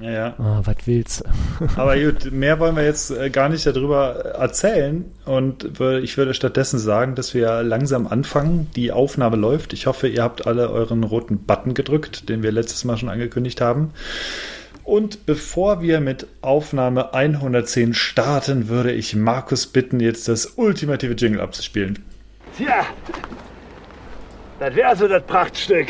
Ja. 0.00 0.34
Ah, 0.38 0.62
was 0.64 0.76
willst 0.86 1.24
Aber 1.76 1.98
gut, 1.98 2.32
mehr 2.32 2.58
wollen 2.58 2.76
wir 2.76 2.84
jetzt 2.84 3.10
äh, 3.10 3.28
gar 3.30 3.48
nicht 3.48 3.66
darüber 3.66 4.16
erzählen. 4.16 5.04
Und 5.26 5.78
ich 5.80 6.16
würde 6.16 6.34
stattdessen 6.34 6.78
sagen, 6.78 7.14
dass 7.14 7.34
wir 7.34 7.62
langsam 7.62 8.06
anfangen. 8.06 8.68
Die 8.76 8.92
Aufnahme 8.92 9.36
läuft. 9.36 9.72
Ich 9.72 9.86
hoffe, 9.86 10.08
ihr 10.08 10.22
habt 10.22 10.46
alle 10.46 10.70
euren 10.70 11.04
roten 11.04 11.44
Button 11.44 11.74
gedrückt, 11.74 12.28
den 12.28 12.42
wir 12.42 12.52
letztes 12.52 12.84
Mal 12.84 12.96
schon 12.96 13.08
angekündigt 13.10 13.60
haben. 13.60 13.92
Und 14.84 15.26
bevor 15.26 15.82
wir 15.82 16.00
mit 16.00 16.26
Aufnahme 16.40 17.14
110 17.14 17.94
starten, 17.94 18.68
würde 18.68 18.92
ich 18.92 19.14
Markus 19.14 19.66
bitten, 19.66 20.00
jetzt 20.00 20.26
das 20.28 20.46
ultimative 20.56 21.12
Jingle 21.14 21.40
abzuspielen. 21.40 21.98
Tja, 22.56 22.86
das 24.58 24.74
wäre 24.74 24.96
so 24.96 25.06
das 25.06 25.22
Prachtstück. 25.22 25.88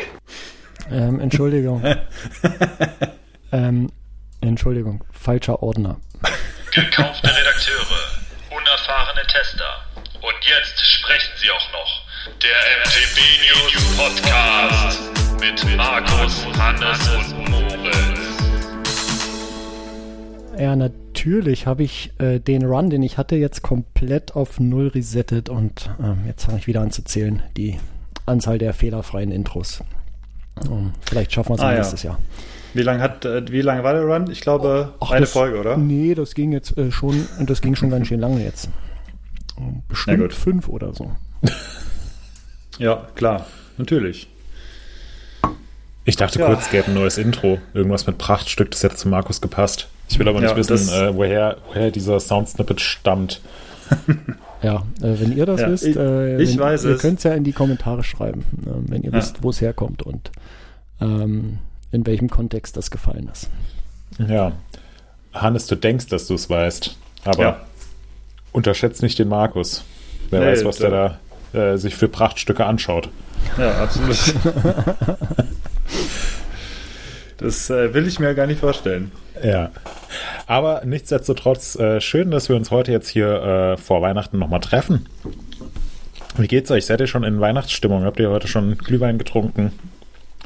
Ähm, 0.91 1.19
Entschuldigung. 1.19 1.83
ähm, 3.51 3.89
Entschuldigung, 4.41 5.03
falscher 5.11 5.61
Ordner. 5.63 5.97
Gekaufte 6.73 7.27
Redakteure, 7.27 7.99
unerfahrene 8.49 9.21
Tester. 9.27 9.85
Und 10.15 10.35
jetzt 10.47 10.79
sprechen 10.81 11.31
sie 11.37 11.49
auch 11.51 11.71
noch. 11.71 12.01
Der 12.41 12.49
MTB 12.83 13.19
News 13.47 13.97
Podcast 13.97 14.99
mit 15.39 15.77
Markus, 15.77 16.45
Hannes 16.57 17.09
und 17.09 17.49
Moritz. 17.49 18.19
Ja, 20.59 20.75
natürlich 20.75 21.65
habe 21.65 21.83
ich 21.83 22.11
äh, 22.19 22.39
den 22.39 22.65
Run, 22.65 22.89
den 22.89 23.01
ich 23.03 23.17
hatte, 23.17 23.35
jetzt 23.35 23.61
komplett 23.63 24.35
auf 24.35 24.59
Null 24.59 24.89
resettet 24.89 25.49
und 25.49 25.89
ähm, 25.99 26.23
jetzt 26.27 26.45
fange 26.45 26.59
ich 26.59 26.67
wieder 26.67 26.81
an 26.81 26.91
zu 26.91 27.03
zählen, 27.03 27.41
die 27.57 27.79
Anzahl 28.27 28.57
der 28.59 28.73
fehlerfreien 28.73 29.31
Intros. 29.31 29.81
Um, 30.69 30.93
vielleicht 31.07 31.31
schaffen 31.33 31.49
wir 31.49 31.55
es 31.55 31.61
Ah, 31.61 31.71
ja. 31.71 31.77
nächstes 31.77 32.03
Jahr. 32.03 32.19
Wie 32.73 32.81
lange 32.83 33.01
hat, 33.01 33.25
äh, 33.25 33.51
wie 33.51 33.61
lange 33.61 33.83
war 33.83 33.93
der 33.93 34.03
Run? 34.03 34.29
Ich 34.31 34.41
glaube, 34.41 34.93
Ach, 34.99 35.11
eine 35.11 35.21
das- 35.21 35.31
Folge, 35.31 35.59
oder? 35.59 35.77
Nee, 35.77 36.15
das 36.15 36.33
ging 36.35 36.51
jetzt 36.51 36.77
äh, 36.77 36.91
schon, 36.91 37.27
das 37.45 37.61
ging 37.61 37.75
schon 37.75 37.89
ganz 37.89 38.07
schön 38.07 38.19
lange 38.19 38.43
jetzt. 38.43 38.69
Na 39.59 39.65
Bestimmt 39.89 40.19
gut. 40.21 40.33
fünf 40.33 40.67
oder 40.69 40.93
so. 40.93 41.11
Ja, 42.77 43.05
klar, 43.15 43.45
natürlich. 43.77 44.27
Ich 46.05 46.15
dachte 46.15 46.39
Ja. 46.39 46.47
kurz, 46.47 46.63
es 46.63 46.71
gäbe 46.71 46.87
ein 46.87 46.93
neues 46.95 47.17
Intro. 47.19 47.59
Irgendwas 47.73 48.07
mit 48.07 48.17
Prachtstück, 48.17 48.71
das 48.71 48.81
hätte 48.81 48.95
zu 48.95 49.07
Markus 49.07 49.39
gepasst. 49.41 49.87
Ich 50.09 50.17
will 50.17 50.27
aber 50.27 50.39
nicht 50.39 50.49
Ja, 50.49 50.57
wissen, 50.57 50.89
äh, 50.89 51.15
woher, 51.15 51.57
woher 51.67 51.91
dieser 51.91 52.19
Soundsnippet 52.19 52.81
stammt. 52.81 53.41
Ja, 54.63 54.83
äh, 55.01 55.19
wenn 55.19 55.35
ihr 55.35 55.47
das 55.47 55.61
Ja, 55.61 55.69
wisst, 55.71 55.85
ich- 55.87 55.95
äh, 55.97 56.39
ich 56.41 56.51
wenn, 56.51 56.59
weiß 56.59 56.83
ihr 56.85 56.97
könnt 56.97 57.17
es 57.17 57.23
ja 57.23 57.33
in 57.33 57.43
die 57.43 57.51
Kommentare 57.51 58.03
schreiben, 58.03 58.41
äh, 58.63 58.91
wenn 58.91 59.01
ihr 59.01 59.09
Ja. 59.11 59.17
wisst, 59.17 59.41
wo 59.41 59.49
es 59.49 59.59
herkommt 59.59 60.03
und 60.03 60.31
ähm, 61.01 61.57
in 61.91 62.05
welchem 62.05 62.29
Kontext 62.29 62.77
das 62.77 62.91
gefallen 62.91 63.29
ist. 63.31 63.49
Ja. 64.19 64.51
Hannes, 65.33 65.67
du 65.67 65.75
denkst, 65.75 66.07
dass 66.07 66.27
du 66.27 66.33
es 66.35 66.49
weißt. 66.49 66.97
Aber 67.23 67.41
Ja. 67.43 67.59
unterschätzt 68.51 69.01
nicht 69.01 69.17
den 69.19 69.29
Markus. 69.29 69.83
Wer 70.29 70.41
Nee, 70.41 70.45
weiß, 70.47 70.65
was 70.65 70.77
der- 70.77 71.17
da 71.53 71.63
äh, 71.73 71.77
sich 71.77 71.95
für 71.95 72.07
Prachtstücke 72.07 72.65
anschaut. 72.65 73.09
Ja, 73.57 73.81
absolut. 73.83 74.17
das 77.37 77.69
äh, 77.69 77.93
will 77.93 78.07
ich 78.07 78.19
mir 78.19 78.35
gar 78.35 78.47
nicht 78.47 78.59
vorstellen. 78.59 79.11
Ja. 79.43 79.71
Aber 80.47 80.81
nichtsdestotrotz, 80.85 81.75
äh, 81.77 81.99
schön, 82.01 82.31
dass 82.31 82.49
wir 82.49 82.55
uns 82.55 82.71
heute 82.71 82.91
jetzt 82.91 83.09
hier 83.09 83.73
äh, 83.73 83.77
vor 83.77 84.01
Weihnachten 84.01 84.37
nochmal 84.37 84.59
treffen. 84.59 85.07
Wie 86.37 86.47
geht's 86.47 86.69
euch? 86.71 86.85
Seid 86.85 86.99
ihr 87.01 87.07
schon 87.07 87.23
in 87.23 87.39
Weihnachtsstimmung? 87.41 88.03
Habt 88.03 88.19
ihr 88.19 88.29
heute 88.29 88.47
schon 88.47 88.77
Glühwein 88.77 89.17
getrunken, 89.17 89.71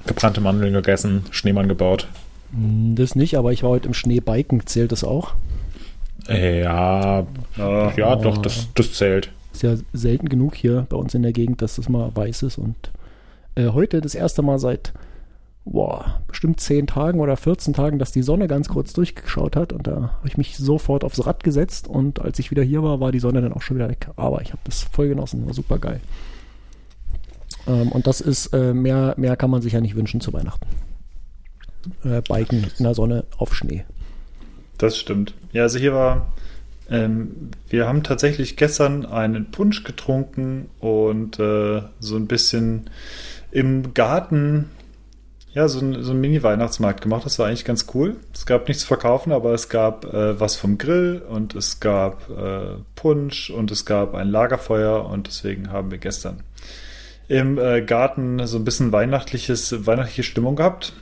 gebrannte 0.07 0.41
Mandeln 0.41 0.73
gegessen, 0.73 1.23
Schneemann 1.31 1.67
gebaut? 1.67 2.07
Hm, 2.51 2.95
Das 2.95 3.15
nicht, 3.15 3.37
aber 3.37 3.51
ich 3.51 3.63
war 3.63 3.71
heute 3.71 3.87
im 3.87 3.93
Schneebiken. 3.93 4.65
Zählt 4.65 4.91
das 4.91 5.03
auch? 5.03 5.33
Äh, 6.27 6.61
ja, 6.61 7.25
Ja. 7.57 7.91
ja, 7.95 8.15
doch, 8.15 8.37
das, 8.37 8.67
das 8.73 8.93
zählt. 8.93 9.31
Ist 9.53 9.63
ja 9.63 9.75
selten 9.93 10.27
genug 10.29 10.55
hier 10.55 10.85
bei 10.89 10.97
uns 10.97 11.13
in 11.13 11.23
der 11.23 11.31
Gegend, 11.33 11.61
dass 11.61 11.75
das 11.77 11.87
mal 11.89 12.11
weiß 12.13 12.43
ist. 12.43 12.57
Und 12.57 12.75
äh, 13.55 13.69
heute 13.69 14.01
das 14.01 14.15
erste 14.15 14.41
Mal 14.41 14.59
seit 14.59 14.93
boah, 15.65 16.21
bestimmt 16.27 16.59
10 16.59 16.85
Tagen 16.87 17.19
oder 17.19 17.35
14 17.37 17.73
Tagen, 17.73 17.97
dass 17.97 18.11
die 18.11 18.21
Sonne 18.21 18.47
ganz 18.47 18.69
kurz 18.69 18.93
durchgeschaut 18.93 19.55
hat. 19.55 19.73
Und 19.73 19.87
da 19.87 19.95
habe 20.17 20.27
ich 20.27 20.37
mich 20.37 20.57
sofort 20.57 21.03
aufs 21.03 21.25
Rad 21.25 21.43
gesetzt. 21.43 21.87
Und 21.87 22.21
als 22.21 22.37
ich 22.39 22.51
wieder 22.51 22.63
hier 22.63 22.83
war, 22.83 22.99
war 22.99 23.11
die 23.11 23.19
Sonne 23.19 23.41
dann 23.41 23.53
auch 23.53 23.61
schon 23.63 23.77
wieder 23.77 23.89
weg. 23.89 24.07
Aber 24.15 24.41
ich 24.41 24.49
habe 24.51 24.61
das 24.65 24.83
voll 24.83 25.07
genossen. 25.07 25.45
War 25.45 25.53
super 25.53 25.79
geil. 25.79 26.01
Ähm, 27.67 27.91
und 27.91 28.07
das 28.07 28.21
ist, 28.21 28.47
äh, 28.53 28.73
mehr, 28.73 29.13
mehr 29.17 29.35
kann 29.35 29.49
man 29.49 29.61
sich 29.61 29.73
ja 29.73 29.81
nicht 29.81 29.95
wünschen 29.95 30.21
zu 30.21 30.33
Weihnachten. 30.33 30.65
Äh, 32.03 32.21
Biken 32.21 32.65
in 32.77 32.83
der 32.83 32.93
Sonne 32.95 33.25
auf 33.37 33.53
Schnee. 33.55 33.85
Das 34.77 34.97
stimmt. 34.97 35.33
Ja, 35.51 35.63
also 35.63 35.79
hier 35.79 35.93
war, 35.93 36.33
ähm, 36.89 37.51
wir 37.69 37.87
haben 37.87 38.03
tatsächlich 38.03 38.57
gestern 38.57 39.05
einen 39.05 39.51
Punsch 39.51 39.83
getrunken 39.83 40.69
und 40.79 41.39
äh, 41.39 41.81
so 41.99 42.15
ein 42.15 42.27
bisschen 42.27 42.89
im 43.51 43.93
Garten, 43.93 44.69
ja, 45.53 45.67
so, 45.69 45.79
ein- 45.79 46.03
so 46.03 46.11
einen 46.11 46.19
Mini-Weihnachtsmarkt 46.21 47.01
gemacht. 47.01 47.25
Das 47.25 47.39
war 47.39 47.47
eigentlich 47.47 47.63
ganz 47.63 47.85
cool. 47.93 48.17
Es 48.33 48.45
gab 48.45 48.67
nichts 48.67 48.81
zu 48.81 48.87
verkaufen, 48.87 49.31
aber 49.31 49.53
es 49.53 49.69
gab 49.69 50.03
äh, 50.13 50.37
was 50.39 50.57
vom 50.57 50.77
Grill 50.77 51.21
und 51.29 51.55
es 51.55 51.79
gab 51.79 52.29
äh, 52.29 52.75
Punsch 52.95 53.49
und 53.49 53.71
es 53.71 53.85
gab 53.85 54.13
ein 54.13 54.27
Lagerfeuer 54.27 55.05
und 55.05 55.27
deswegen 55.27 55.71
haben 55.71 55.91
wir 55.91 55.97
gestern 55.99 56.41
im 57.27 57.57
äh, 57.57 57.81
Garten 57.81 58.45
so 58.45 58.57
ein 58.57 58.65
bisschen 58.65 58.91
weihnachtliches, 58.91 59.85
weihnachtliche 59.85 60.23
Stimmung 60.23 60.55
gehabt. 60.55 60.93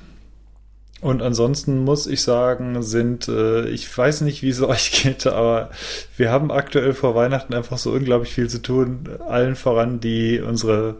Und 1.01 1.21
ansonsten 1.21 1.83
muss 1.83 2.07
ich 2.07 2.21
sagen, 2.21 2.81
sind, 2.81 3.27
äh, 3.27 3.67
ich 3.67 3.95
weiß 3.95 4.21
nicht, 4.21 4.41
wie 4.41 4.49
es 4.49 4.61
euch 4.61 5.03
geht, 5.03 5.27
aber 5.27 5.69
wir 6.15 6.31
haben 6.31 6.49
aktuell 6.51 6.93
vor 6.93 7.13
Weihnachten 7.13 7.53
einfach 7.53 7.77
so 7.77 7.91
unglaublich 7.91 8.33
viel 8.33 8.49
zu 8.49 8.61
tun. 8.61 9.09
Allen 9.27 9.55
voran 9.55 9.99
die 9.99 10.39
unsere 10.39 10.95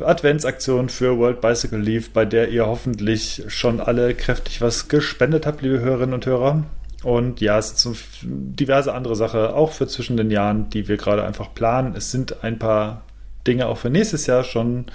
Adventsaktion 0.00 0.88
für 0.88 1.18
World 1.18 1.40
Bicycle 1.40 1.78
Leaf, 1.78 2.10
bei 2.10 2.24
der 2.24 2.48
ihr 2.50 2.66
hoffentlich 2.66 3.44
schon 3.46 3.80
alle 3.80 4.14
kräftig 4.14 4.60
was 4.60 4.88
gespendet 4.88 5.46
habt, 5.46 5.62
liebe 5.62 5.80
Hörerinnen 5.80 6.14
und 6.14 6.26
Hörer. 6.26 6.64
Und 7.04 7.40
ja, 7.40 7.58
es 7.58 7.68
sind 7.68 7.78
so 7.78 8.02
diverse 8.22 8.92
andere 8.92 9.14
Sachen, 9.14 9.40
auch 9.40 9.70
für 9.70 9.86
zwischen 9.86 10.16
den 10.16 10.32
Jahren, 10.32 10.68
die 10.70 10.88
wir 10.88 10.96
gerade 10.96 11.24
einfach 11.24 11.54
planen. 11.54 11.94
Es 11.96 12.10
sind 12.10 12.42
ein 12.42 12.58
paar 12.58 13.02
Dinge 13.46 13.66
auch 13.66 13.78
für 13.78 13.90
nächstes 13.90 14.26
Jahr 14.26 14.44
schon 14.44 14.86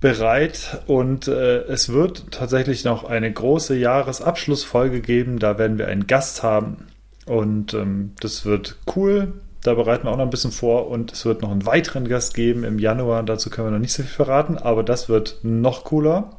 bereit 0.00 0.82
und 0.86 1.28
äh, 1.28 1.58
es 1.64 1.90
wird 1.90 2.30
tatsächlich 2.30 2.84
noch 2.84 3.04
eine 3.04 3.30
große 3.30 3.76
Jahresabschlussfolge 3.76 5.00
geben. 5.00 5.38
Da 5.38 5.58
werden 5.58 5.78
wir 5.78 5.88
einen 5.88 6.06
Gast 6.06 6.42
haben 6.42 6.86
und 7.26 7.74
ähm, 7.74 8.12
das 8.20 8.44
wird 8.46 8.76
cool. 8.96 9.34
Da 9.62 9.74
bereiten 9.74 10.04
wir 10.06 10.12
auch 10.12 10.16
noch 10.16 10.24
ein 10.24 10.30
bisschen 10.30 10.52
vor 10.52 10.88
und 10.88 11.12
es 11.12 11.26
wird 11.26 11.42
noch 11.42 11.50
einen 11.50 11.66
weiteren 11.66 12.08
Gast 12.08 12.32
geben 12.34 12.64
im 12.64 12.78
Januar. 12.78 13.22
Dazu 13.22 13.50
können 13.50 13.66
wir 13.66 13.72
noch 13.72 13.78
nicht 13.78 13.92
so 13.92 14.02
viel 14.02 14.10
verraten, 14.10 14.56
aber 14.56 14.82
das 14.82 15.10
wird 15.10 15.40
noch 15.42 15.84
cooler. 15.84 16.30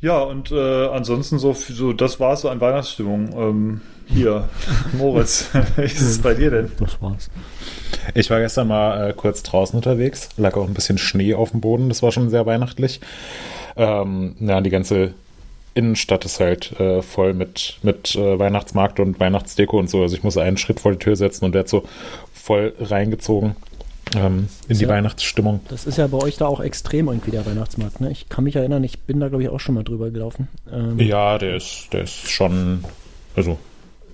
Ja, 0.00 0.18
und 0.18 0.52
äh, 0.52 0.86
ansonsten 0.86 1.40
so, 1.40 1.52
so, 1.52 1.92
das 1.92 2.20
war 2.20 2.36
so 2.36 2.48
an 2.48 2.60
Weihnachtsstimmung. 2.60 3.32
Ähm, 3.36 3.80
hier, 4.06 4.48
Moritz, 4.92 5.48
wie 5.76 5.82
ist 5.82 6.00
es 6.00 6.18
bei 6.18 6.34
dir 6.34 6.50
denn? 6.50 6.72
Das 6.78 7.00
war's. 7.00 7.30
Ich 8.14 8.30
war 8.30 8.40
gestern 8.40 8.68
mal 8.68 9.10
äh, 9.10 9.12
kurz 9.12 9.42
draußen 9.42 9.76
unterwegs, 9.76 10.28
lag 10.36 10.56
auch 10.56 10.66
ein 10.66 10.74
bisschen 10.74 10.98
Schnee 10.98 11.34
auf 11.34 11.50
dem 11.52 11.60
Boden, 11.60 11.88
das 11.88 12.02
war 12.02 12.10
schon 12.12 12.30
sehr 12.30 12.46
weihnachtlich. 12.46 13.00
Ähm, 13.76 14.34
ja, 14.40 14.60
die 14.60 14.70
ganze 14.70 15.14
Innenstadt 15.74 16.24
ist 16.24 16.40
halt 16.40 16.78
äh, 16.80 17.00
voll 17.00 17.32
mit, 17.32 17.78
mit 17.82 18.14
äh, 18.14 18.38
Weihnachtsmarkt 18.38 19.00
und 19.00 19.18
Weihnachtsdeko 19.20 19.78
und 19.78 19.88
so. 19.88 20.02
Also 20.02 20.14
ich 20.16 20.22
muss 20.22 20.36
einen 20.36 20.58
Schritt 20.58 20.80
vor 20.80 20.92
die 20.92 20.98
Tür 20.98 21.16
setzen 21.16 21.44
und 21.46 21.52
der 21.54 21.60
hat 21.60 21.68
so 21.68 21.84
voll 22.34 22.74
reingezogen 22.78 23.56
ähm, 24.14 24.48
in 24.68 24.76
die 24.76 24.82
Ja. 24.84 24.90
Weihnachtsstimmung. 24.90 25.60
Das 25.70 25.86
ist 25.86 25.96
ja 25.96 26.06
bei 26.08 26.18
euch 26.18 26.36
da 26.36 26.46
auch 26.46 26.60
extrem 26.60 27.06
irgendwie 27.08 27.30
der 27.30 27.46
Weihnachtsmarkt, 27.46 28.02
ne? 28.02 28.10
Ich 28.10 28.28
kann 28.28 28.44
mich 28.44 28.56
erinnern, 28.56 28.84
ich 28.84 28.98
bin 28.98 29.20
da 29.20 29.28
glaube 29.28 29.44
ich 29.44 29.48
auch 29.48 29.60
schon 29.60 29.74
mal 29.74 29.84
drüber 29.84 30.10
gelaufen. 30.10 30.48
Ähm, 30.70 30.98
Ja, 30.98 31.38
der 31.38 31.56
ist, 31.56 31.88
der 31.92 32.02
ist 32.02 32.28
schon, 32.30 32.84
also 33.34 33.58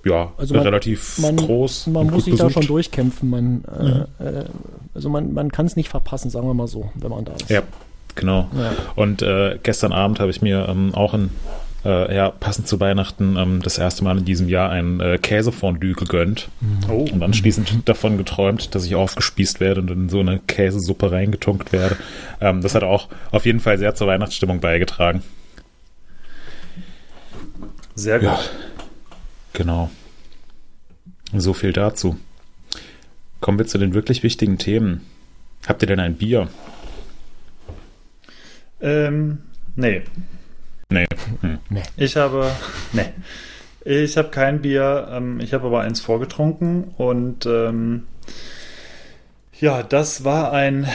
ja, 0.05 0.31
Also 0.37 0.53
man- 0.55 0.63
relativ 0.63 1.17
man, 1.19 1.35
groß. 1.35 1.87
Man 1.87 2.07
muss 2.07 2.25
sich 2.25 2.35
da 2.35 2.45
besucht. 2.45 2.63
schon 2.63 2.67
durchkämpfen. 2.67 3.29
Man, 3.29 3.63
äh, 4.19 4.23
äh, 4.23 4.45
also 4.93 5.09
man, 5.09 5.33
man 5.33 5.51
kann 5.51 5.65
es 5.65 5.75
nicht 5.75 5.89
verpassen, 5.89 6.29
sagen 6.29 6.47
wir 6.47 6.53
mal 6.53 6.67
so, 6.67 6.91
wenn 6.95 7.09
man 7.11 7.25
da 7.25 7.33
ist. 7.33 7.49
Ja, 7.49 7.61
genau. 8.15 8.49
Ja. 8.57 8.71
Und 8.95 9.21
äh, 9.21 9.59
gestern 9.63 9.91
Abend 9.93 10.19
habe 10.19 10.31
ich 10.31 10.41
mir 10.41 10.67
ähm, 10.69 10.93
auch 10.95 11.13
in, 11.13 11.29
äh, 11.85 12.13
ja, 12.15 12.29
passend 12.29 12.67
zu 12.67 12.79
Weihnachten 12.79 13.37
ähm, 13.37 13.61
das 13.63 13.77
erste 13.77 14.03
Mal 14.03 14.17
in 14.17 14.25
diesem 14.25 14.49
Jahr 14.49 14.69
ein 14.69 14.99
äh, 14.99 15.17
Käsefondue 15.17 15.93
gegönnt 15.93 16.49
Oh, 16.89 17.05
und 17.11 17.23
anschließend 17.23 17.71
davon 17.87 18.17
geträumt, 18.17 18.75
dass 18.75 18.85
ich 18.85 18.95
aufgespießt 18.95 19.59
werde 19.61 19.81
und 19.81 19.89
in 19.91 20.09
so 20.09 20.19
eine 20.19 20.39
Käsesuppe 20.39 21.11
reingetunkt 21.11 21.71
werde. 21.71 21.95
Ähm, 22.41 22.61
das 22.61 22.75
hat 22.75 22.83
auch 22.83 23.07
auf 23.31 23.45
jeden 23.45 23.59
Fall 23.61 23.77
sehr 23.77 23.95
zur 23.95 24.07
Weihnachtsstimmung 24.07 24.59
beigetragen. 24.59 25.23
sehr 27.95 28.19
gut. 28.19 28.27
Ja, 28.29 28.39
genau. 29.53 29.89
So 31.33 31.53
viel 31.53 31.73
dazu. 31.73 32.17
Kommen 33.39 33.59
wir 33.59 33.67
zu 33.67 33.77
den 33.77 33.93
wirklich 33.93 34.23
wichtigen 34.23 34.57
Themen. 34.57 35.05
Habt 35.67 35.81
ihr 35.81 35.87
denn 35.87 35.99
ein 35.99 36.15
Bier? 36.15 36.49
Ähm, 38.81 39.39
nee. 39.75 40.03
Nee. 40.89 41.05
Nee. 41.69 41.83
Ich 41.97 42.15
habe, 42.15 42.51
nee, 42.93 43.11
ich 43.85 44.17
habe 44.17 44.29
kein 44.29 44.61
Bier. 44.61 45.07
Ähm, 45.11 45.39
ich 45.39 45.53
habe 45.53 45.67
aber 45.67 45.81
eins 45.81 46.01
vorgetrunken 46.01 46.85
und 46.97 47.45
ähm, 47.45 48.07
ja, 49.59 49.83
das 49.83 50.23
war 50.23 50.53
ein 50.53 50.85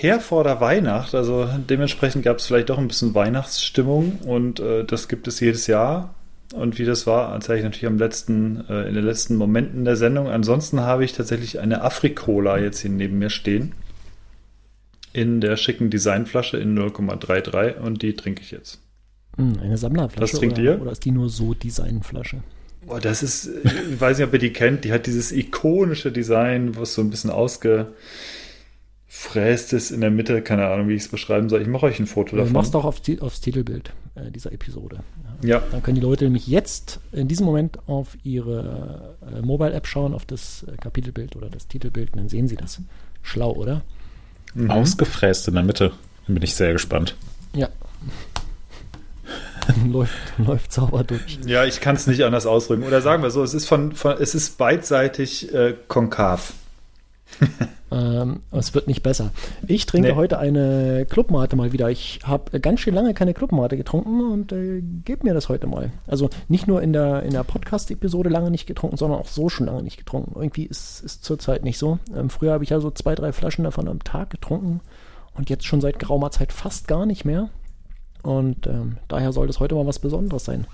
Herr 0.00 0.20
vor 0.20 0.44
der 0.44 0.60
Weihnacht. 0.60 1.14
Also 1.14 1.48
dementsprechend 1.68 2.24
gab 2.24 2.38
es 2.38 2.46
vielleicht 2.46 2.70
doch 2.70 2.78
ein 2.78 2.88
bisschen 2.88 3.14
Weihnachtsstimmung 3.14 4.18
und 4.24 4.60
äh, 4.60 4.84
das 4.84 5.08
gibt 5.08 5.28
es 5.28 5.40
jedes 5.40 5.66
Jahr. 5.66 6.14
Und 6.52 6.78
wie 6.78 6.84
das 6.84 7.06
war, 7.06 7.32
erzähle 7.32 7.58
ich 7.58 7.64
natürlich 7.64 7.86
am 7.86 7.98
letzten, 7.98 8.64
äh, 8.68 8.86
in 8.88 8.94
den 8.94 9.04
letzten 9.04 9.36
Momenten 9.36 9.84
der 9.84 9.96
Sendung. 9.96 10.28
Ansonsten 10.28 10.80
habe 10.80 11.04
ich 11.04 11.12
tatsächlich 11.12 11.58
eine 11.58 11.82
Afrikola 11.82 12.58
jetzt 12.58 12.80
hier 12.80 12.90
neben 12.90 13.18
mir 13.18 13.30
stehen. 13.30 13.72
In 15.12 15.40
der 15.40 15.56
schicken 15.56 15.90
Designflasche 15.90 16.56
in 16.58 16.76
0,33 16.78 17.78
und 17.78 18.02
die 18.02 18.14
trinke 18.14 18.42
ich 18.42 18.50
jetzt. 18.50 18.80
Hm, 19.36 19.58
eine 19.62 19.78
Sammlerflasche. 19.78 20.22
Was 20.32 20.38
trinkt 20.38 20.58
oder, 20.58 20.62
ihr? 20.74 20.80
Oder 20.82 20.92
ist 20.92 21.04
die 21.04 21.10
nur 21.12 21.28
so 21.30 21.54
Designflasche? 21.54 22.42
Boah, 22.86 23.00
das 23.00 23.22
ist, 23.22 23.48
ich 23.92 24.00
weiß 24.00 24.18
nicht, 24.18 24.26
ob 24.26 24.32
ihr 24.34 24.38
die 24.38 24.52
kennt, 24.52 24.84
die 24.84 24.92
hat 24.92 25.06
dieses 25.06 25.32
ikonische 25.32 26.12
Design, 26.12 26.76
was 26.76 26.94
so 26.94 27.00
ein 27.00 27.08
bisschen 27.10 27.30
ausgefräst 27.30 27.94
ist 29.72 29.90
in 29.90 30.00
der 30.02 30.10
Mitte, 30.10 30.42
keine 30.42 30.66
Ahnung, 30.66 30.88
wie 30.88 30.94
ich 30.94 31.02
es 31.02 31.08
beschreiben 31.08 31.48
soll. 31.48 31.62
Ich 31.62 31.68
mache 31.68 31.86
euch 31.86 31.98
ein 31.98 32.06
Foto 32.06 32.32
Du 32.32 32.36
davon. 32.36 32.52
machst 32.52 32.76
auch 32.76 32.84
auf, 32.84 33.00
Ti- 33.00 33.20
aufs 33.20 33.40
Titelbild 33.40 33.92
äh, 34.16 34.30
dieser 34.30 34.52
Episode. 34.52 34.98
Ja, 35.42 35.62
Dann 35.70 35.82
können 35.82 35.96
die 35.96 36.00
Leute 36.00 36.24
nämlich 36.24 36.46
jetzt 36.46 37.00
in 37.12 37.28
diesem 37.28 37.46
Moment 37.46 37.78
auf 37.86 38.16
ihre 38.22 39.16
äh, 39.34 39.42
Mobile-App 39.42 39.86
schauen, 39.86 40.14
auf 40.14 40.24
das 40.24 40.64
äh, 40.64 40.76
Kapitelbild 40.76 41.36
oder 41.36 41.50
das 41.50 41.68
Titelbild 41.68 42.12
und 42.12 42.18
dann 42.18 42.28
sehen 42.28 42.48
sie 42.48 42.56
das. 42.56 42.80
Schlau, 43.22 43.52
oder? 43.52 43.82
Mhm. 44.54 44.70
Ausgefräst 44.70 45.48
in 45.48 45.54
der 45.54 45.62
Mitte. 45.62 45.92
Bin 46.26 46.42
ich 46.42 46.54
sehr 46.54 46.72
gespannt. 46.72 47.16
Ja. 47.54 47.68
läuft, 49.86 50.14
läuft 50.38 50.72
sauber 50.72 51.04
durch. 51.04 51.38
ja, 51.46 51.64
ich 51.64 51.80
kann 51.80 51.96
es 51.96 52.06
nicht 52.06 52.22
anders 52.22 52.46
ausdrücken. 52.46 52.84
Oder 52.84 53.00
sagen 53.00 53.22
wir 53.22 53.30
so, 53.30 53.42
es 53.42 53.54
ist 53.54 53.66
von, 53.66 53.92
von 53.92 54.16
es 54.18 54.34
ist 54.34 54.58
beidseitig 54.58 55.52
äh, 55.54 55.74
konkav. 55.88 56.54
Ähm, 57.92 58.40
es 58.50 58.74
wird 58.74 58.88
nicht 58.88 59.04
besser. 59.04 59.30
Ich 59.68 59.86
trinke 59.86 60.08
Nee. 60.08 60.14
heute 60.16 60.38
eine 60.38 61.06
Clubmate 61.08 61.54
mal 61.54 61.72
wieder. 61.72 61.90
Ich 61.90 62.18
habe 62.24 62.58
ganz 62.58 62.80
schön 62.80 62.94
lange 62.94 63.14
keine 63.14 63.34
Clubmate 63.34 63.76
getrunken 63.76 64.32
und 64.32 64.50
äh, 64.50 64.82
gebe 65.04 65.24
mir 65.24 65.32
das 65.32 65.48
heute 65.48 65.68
mal. 65.68 65.92
Also 66.08 66.28
nicht 66.48 66.66
nur 66.66 66.82
in 66.82 66.92
der, 66.92 67.22
in 67.22 67.30
der 67.30 67.44
Podcast-Episode 67.44 68.30
lange 68.30 68.50
nicht 68.50 68.66
getrunken, 68.66 68.96
sondern 68.96 69.20
auch 69.20 69.28
so 69.28 69.48
schon 69.48 69.66
lange 69.66 69.84
nicht 69.84 69.98
getrunken. 69.98 70.32
Irgendwie 70.34 70.64
ist 70.64 71.04
es 71.04 71.20
zurzeit 71.20 71.62
nicht 71.62 71.78
so. 71.78 72.00
Ähm, 72.16 72.30
früher 72.30 72.52
habe 72.54 72.64
ich 72.64 72.70
ja 72.70 72.80
so 72.80 72.90
zwei, 72.90 73.14
drei 73.14 73.32
Flaschen 73.32 73.62
davon 73.62 73.86
am 73.86 74.02
Tag 74.02 74.30
getrunken 74.30 74.80
und 75.34 75.48
jetzt 75.48 75.64
schon 75.66 75.80
seit 75.80 76.00
geraumer 76.00 76.32
Zeit 76.32 76.52
fast 76.52 76.88
gar 76.88 77.06
nicht 77.06 77.24
mehr. 77.24 77.48
Und 78.24 78.66
ähm, 78.66 78.96
daher 79.06 79.32
soll 79.32 79.46
das 79.46 79.60
heute 79.60 79.76
mal 79.76 79.86
was 79.86 80.00
Besonderes 80.00 80.44
sein. 80.44 80.66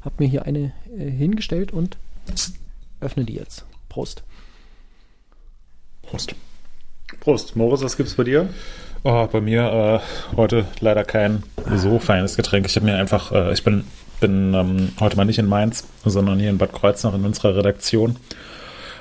Hab 0.00 0.20
mir 0.20 0.28
hier 0.28 0.46
eine 0.46 0.72
äh, 0.96 1.10
hingestellt 1.10 1.70
und 1.70 1.98
öffne 3.00 3.24
die 3.24 3.34
jetzt. 3.34 3.66
Prost. 3.90 4.22
Prost. 6.02 6.34
Prost, 7.20 7.56
Moritz, 7.56 7.82
was 7.82 7.96
gibt's 7.96 8.14
bei 8.14 8.24
dir? 8.24 8.48
Oh, 9.04 9.26
bei 9.30 9.40
mir 9.40 10.00
äh, 10.02 10.36
heute 10.36 10.66
leider 10.80 11.04
kein 11.04 11.42
so 11.74 11.98
feines 11.98 12.36
Getränk. 12.36 12.66
Ich 12.66 12.76
habe 12.76 12.86
mir 12.86 12.96
einfach, 12.96 13.32
äh, 13.32 13.52
ich 13.52 13.64
bin, 13.64 13.84
bin 14.20 14.54
ähm, 14.54 14.92
heute 15.00 15.16
mal 15.16 15.24
nicht 15.24 15.38
in 15.38 15.46
Mainz, 15.46 15.86
sondern 16.04 16.38
hier 16.38 16.50
in 16.50 16.58
Bad 16.58 16.72
Kreuznach 16.72 17.14
in 17.14 17.24
unserer 17.24 17.56
Redaktion. 17.56 18.16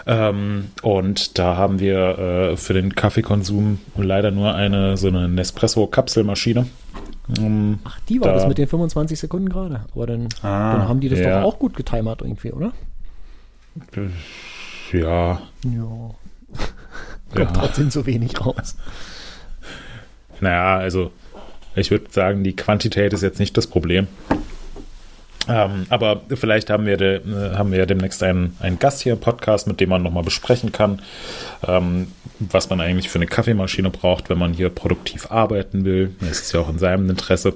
Ähm, 0.07 0.69
und 0.81 1.37
da 1.37 1.55
haben 1.57 1.79
wir 1.79 2.17
äh, 2.17 2.57
für 2.57 2.73
den 2.73 2.95
Kaffeekonsum 2.95 3.79
leider 3.95 4.31
nur 4.31 4.55
eine 4.55 4.97
so 4.97 5.07
eine 5.07 5.27
Nespresso-Kapselmaschine. 5.29 6.65
Ähm, 7.37 7.79
Ach, 7.83 7.99
die 8.09 8.19
war 8.19 8.29
Da- 8.29 8.33
das 8.33 8.47
mit 8.47 8.57
den 8.57 8.67
25 8.67 9.19
Sekunden 9.19 9.49
gerade. 9.49 9.81
Aber 9.93 10.07
dann, 10.07 10.27
Ah, 10.41 10.77
dann 10.77 10.87
haben 10.87 10.99
die 11.01 11.09
das 11.09 11.19
ja. 11.19 11.41
doch 11.41 11.47
auch 11.47 11.59
gut 11.59 11.75
getimert 11.75 12.21
irgendwie, 12.21 12.51
oder? 12.51 12.71
ja, 14.91 15.39
Ja. 15.63 16.09
Ja. 17.35 17.45
Kommt 17.45 17.57
trotzdem 17.57 17.91
so 17.91 18.05
wenig 18.05 18.39
raus. 18.45 18.75
Naja, 20.39 20.77
also 20.77 21.11
ich 21.75 21.91
würde 21.91 22.05
sagen, 22.09 22.43
die 22.43 22.55
Quantität 22.55 23.13
ist 23.13 23.21
jetzt 23.21 23.39
nicht 23.39 23.55
das 23.57 23.67
Problem. 23.67 24.07
Ähm, 25.47 25.85
aber 25.89 26.21
vielleicht 26.29 26.69
haben 26.69 26.85
wir, 26.85 26.97
de, 26.97 27.15
äh, 27.17 27.55
haben 27.55 27.71
wir 27.71 27.79
ja 27.79 27.85
demnächst 27.87 28.21
einen, 28.21 28.55
einen 28.59 28.77
Gast 28.77 29.01
hier 29.01 29.13
im 29.13 29.19
Podcast, 29.19 29.65
mit 29.67 29.79
dem 29.79 29.89
man 29.89 30.03
nochmal 30.03 30.23
besprechen 30.23 30.71
kann, 30.71 31.01
ähm, 31.67 32.07
was 32.39 32.69
man 32.69 32.79
eigentlich 32.79 33.09
für 33.09 33.17
eine 33.17 33.25
Kaffeemaschine 33.25 33.89
braucht, 33.89 34.29
wenn 34.29 34.37
man 34.37 34.53
hier 34.53 34.69
produktiv 34.69 35.31
arbeiten 35.31 35.83
will. 35.83 36.15
Das 36.19 36.41
ist 36.41 36.51
ja 36.53 36.59
auch 36.59 36.69
in 36.69 36.77
seinem 36.77 37.09
Interesse. 37.09 37.55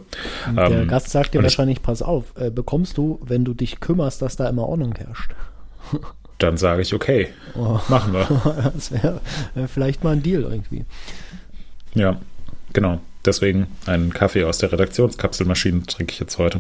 Der 0.55 0.63
Ähm, 0.71 0.87
Gast 0.87 1.09
sagt 1.11 1.33
dir 1.35 1.39
und 1.39 1.45
ich- 1.45 1.51
wahrscheinlich, 1.51 1.83
pass 1.83 2.01
auf, 2.01 2.33
äh, 2.37 2.49
bekommst 2.49 2.97
du, 2.97 3.19
wenn 3.23 3.45
du 3.45 3.53
dich 3.53 3.79
kümmerst, 3.79 4.19
dass 4.21 4.35
da 4.35 4.49
immer 4.49 4.67
Ordnung 4.67 4.95
herrscht. 4.95 5.31
Dann 6.37 6.57
sage 6.57 6.81
ich, 6.81 6.93
okay, 6.93 7.29
Oh. 7.55 7.79
machen 7.87 8.13
wir. 8.13 8.71
Das 8.75 8.91
wäre 8.91 9.21
äh, 9.55 9.67
vielleicht 9.67 10.03
mal 10.03 10.11
ein 10.13 10.23
Deal 10.23 10.43
irgendwie. 10.43 10.83
Ja, 11.93 12.19
genau. 12.73 12.99
Deswegen 13.25 13.67
einen 13.85 14.13
Kaffee 14.13 14.43
aus 14.43 14.57
der 14.57 14.71
Redaktionskapselmaschine 14.71 15.83
trinke 15.85 16.11
ich 16.13 16.19
jetzt 16.19 16.37
heute. 16.37 16.59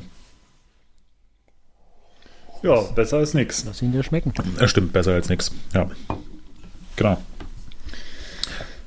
Ja, 2.63 2.81
besser 2.95 3.17
als 3.17 3.33
nix. 3.33 3.63
Lass 3.65 3.81
ihn 3.81 3.91
dir 3.91 4.01
schmecken. 4.03 4.33
Er 4.59 4.67
stimmt 4.67 4.93
besser 4.93 5.13
als 5.13 5.29
nichts. 5.29 5.51
Ja. 5.73 5.89
Genau. 6.95 7.21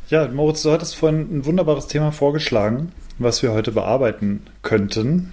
Ja, 0.08 0.26
Moritz, 0.26 0.62
du 0.62 0.72
hattest 0.72 0.96
vorhin 0.96 1.20
ein 1.38 1.44
wunderbares 1.44 1.86
Thema 1.86 2.10
vorgeschlagen, 2.10 2.92
was 3.18 3.42
wir 3.42 3.52
heute 3.52 3.70
bearbeiten 3.72 4.46
könnten. 4.62 5.32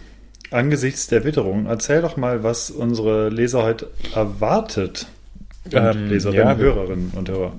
Angesichts 0.51 1.07
der 1.07 1.23
Witterung. 1.23 1.65
Erzähl 1.65 2.01
doch 2.01 2.17
mal, 2.17 2.43
was 2.43 2.69
unsere 2.69 3.29
Leser 3.29 3.63
heute 3.63 3.89
erwartet. 4.13 5.07
Ähm, 5.71 6.09
Leserinnen, 6.09 6.45
ja, 6.47 6.55
Hörerinnen 6.55 7.11
und 7.15 7.29
Hörer. 7.29 7.53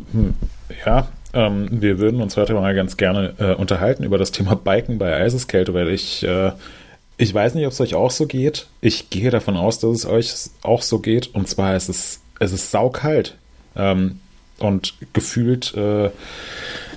Ja, 0.84 1.08
ähm, 1.34 1.68
wir 1.70 1.98
würden 1.98 2.20
uns 2.20 2.36
heute 2.36 2.54
mal 2.54 2.74
ganz 2.74 2.96
gerne 2.96 3.34
äh, 3.38 3.54
unterhalten 3.54 4.04
über 4.04 4.18
das 4.18 4.32
Thema 4.32 4.54
Biken 4.54 4.98
bei 4.98 5.14
Eiseskälte, 5.16 5.74
weil 5.74 5.88
ich, 5.88 6.22
äh, 6.24 6.52
ich 7.18 7.34
weiß 7.34 7.54
nicht, 7.54 7.66
ob 7.66 7.72
es 7.72 7.80
euch 7.80 7.94
auch 7.94 8.10
so 8.10 8.26
geht. 8.26 8.66
Ich 8.80 9.10
gehe 9.10 9.30
davon 9.30 9.56
aus, 9.56 9.78
dass 9.80 9.90
es 9.90 10.06
euch 10.06 10.34
auch 10.62 10.82
so 10.82 10.98
geht. 11.00 11.34
Und 11.34 11.48
zwar 11.48 11.74
ist 11.76 11.88
es, 11.88 12.20
es 12.38 12.52
ist 12.52 12.70
saukalt. 12.70 13.36
Ähm, 13.74 14.20
und 14.58 14.94
gefühlt 15.12 15.74
äh, 15.74 16.08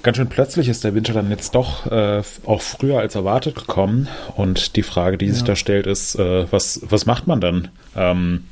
ganz 0.04 0.16
schön 0.16 0.30
plötzlich 0.30 0.70
ist 0.70 0.84
der 0.86 0.96
Winter 0.96 1.12
dann 1.12 1.30
jetzt 1.30 1.56
doch 1.56 1.92
äh, 1.92 2.22
auch 2.46 2.62
früher 2.62 3.00
als 3.00 3.16
erwartet 3.16 3.56
gekommen. 3.56 4.08
Und 4.38 4.76
die 4.78 4.84
Frage, 4.84 5.18
die 5.18 5.30
sich 5.30 5.42
Ja. 5.42 5.48
da 5.48 5.56
stellt, 5.56 5.88
ist, 5.88 6.16
äh, 6.16 6.50
was, 6.52 6.82
was 6.84 7.06
macht 7.06 7.28
man 7.28 7.42
dann? 7.42 7.68
Ähm, 7.98 8.46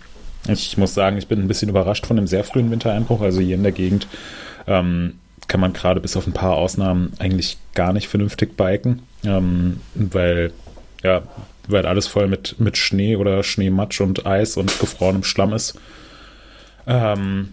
ich 0.48 0.78
muss 0.78 0.94
sagen, 0.94 1.18
ich 1.18 1.28
bin 1.28 1.40
ein 1.40 1.48
bisschen 1.48 1.69
überrascht 1.69 2.06
von 2.06 2.16
dem 2.16 2.28
sehr 2.28 2.44
frühen 2.44 2.71
Wintereinbruch. 2.71 3.21
Also 3.21 3.40
hier 3.40 3.56
in 3.56 3.64
der 3.64 3.71
Gegend 3.71 4.07
ähm, 4.68 5.16
kann 5.48 5.60
man 5.60 5.74
gerade 5.74 6.02
bis 6.02 6.18
auf 6.18 6.28
ein 6.28 6.33
paar 6.33 6.56
Ausnahmen 6.56 7.14
eigentlich 7.19 7.57
gar 7.74 7.94
nicht 7.94 8.07
vernünftig 8.07 8.57
biken, 8.57 9.02
ähm, 9.24 9.81
weil 9.95 10.52
ja, 11.04 11.24
weil 11.68 11.86
alles 11.86 12.07
voll 12.07 12.28
mit, 12.28 12.60
mit 12.60 12.78
Schnee 12.78 13.16
oder 13.16 13.44
Schneematsch 13.44 14.02
und 14.02 14.26
Eis 14.26 14.57
und 14.57 14.80
gefrorenem 14.80 15.24
Schlamm 15.24 15.54
ist. 15.54 15.80
Ähm, 16.86 17.50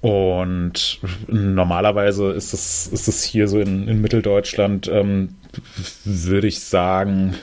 und 0.00 1.00
normalerweise 1.26 2.30
ist 2.30 2.54
es, 2.54 2.86
ist 2.86 3.08
es 3.08 3.22
hier 3.22 3.48
so 3.48 3.60
in, 3.60 3.86
in 3.88 4.00
Mitteldeutschland, 4.00 4.88
ähm, 4.88 5.36
würde 6.04 6.46
ich 6.46 6.60
sagen, 6.60 7.34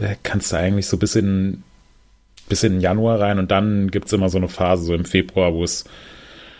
äh, 0.00 0.16
kannst 0.22 0.52
du 0.52 0.56
eigentlich 0.56 0.86
so 0.86 0.96
bis 0.96 1.16
in, 1.16 1.62
bis 2.52 2.64
in 2.64 2.72
den 2.72 2.80
Januar 2.82 3.18
rein 3.18 3.38
und 3.38 3.50
dann 3.50 3.90
gibt 3.90 4.08
es 4.08 4.12
immer 4.12 4.28
so 4.28 4.36
eine 4.36 4.50
Phase, 4.50 4.84
so 4.84 4.94
im 4.94 5.06
Februar, 5.06 5.54
wo 5.54 5.64
es 5.64 5.86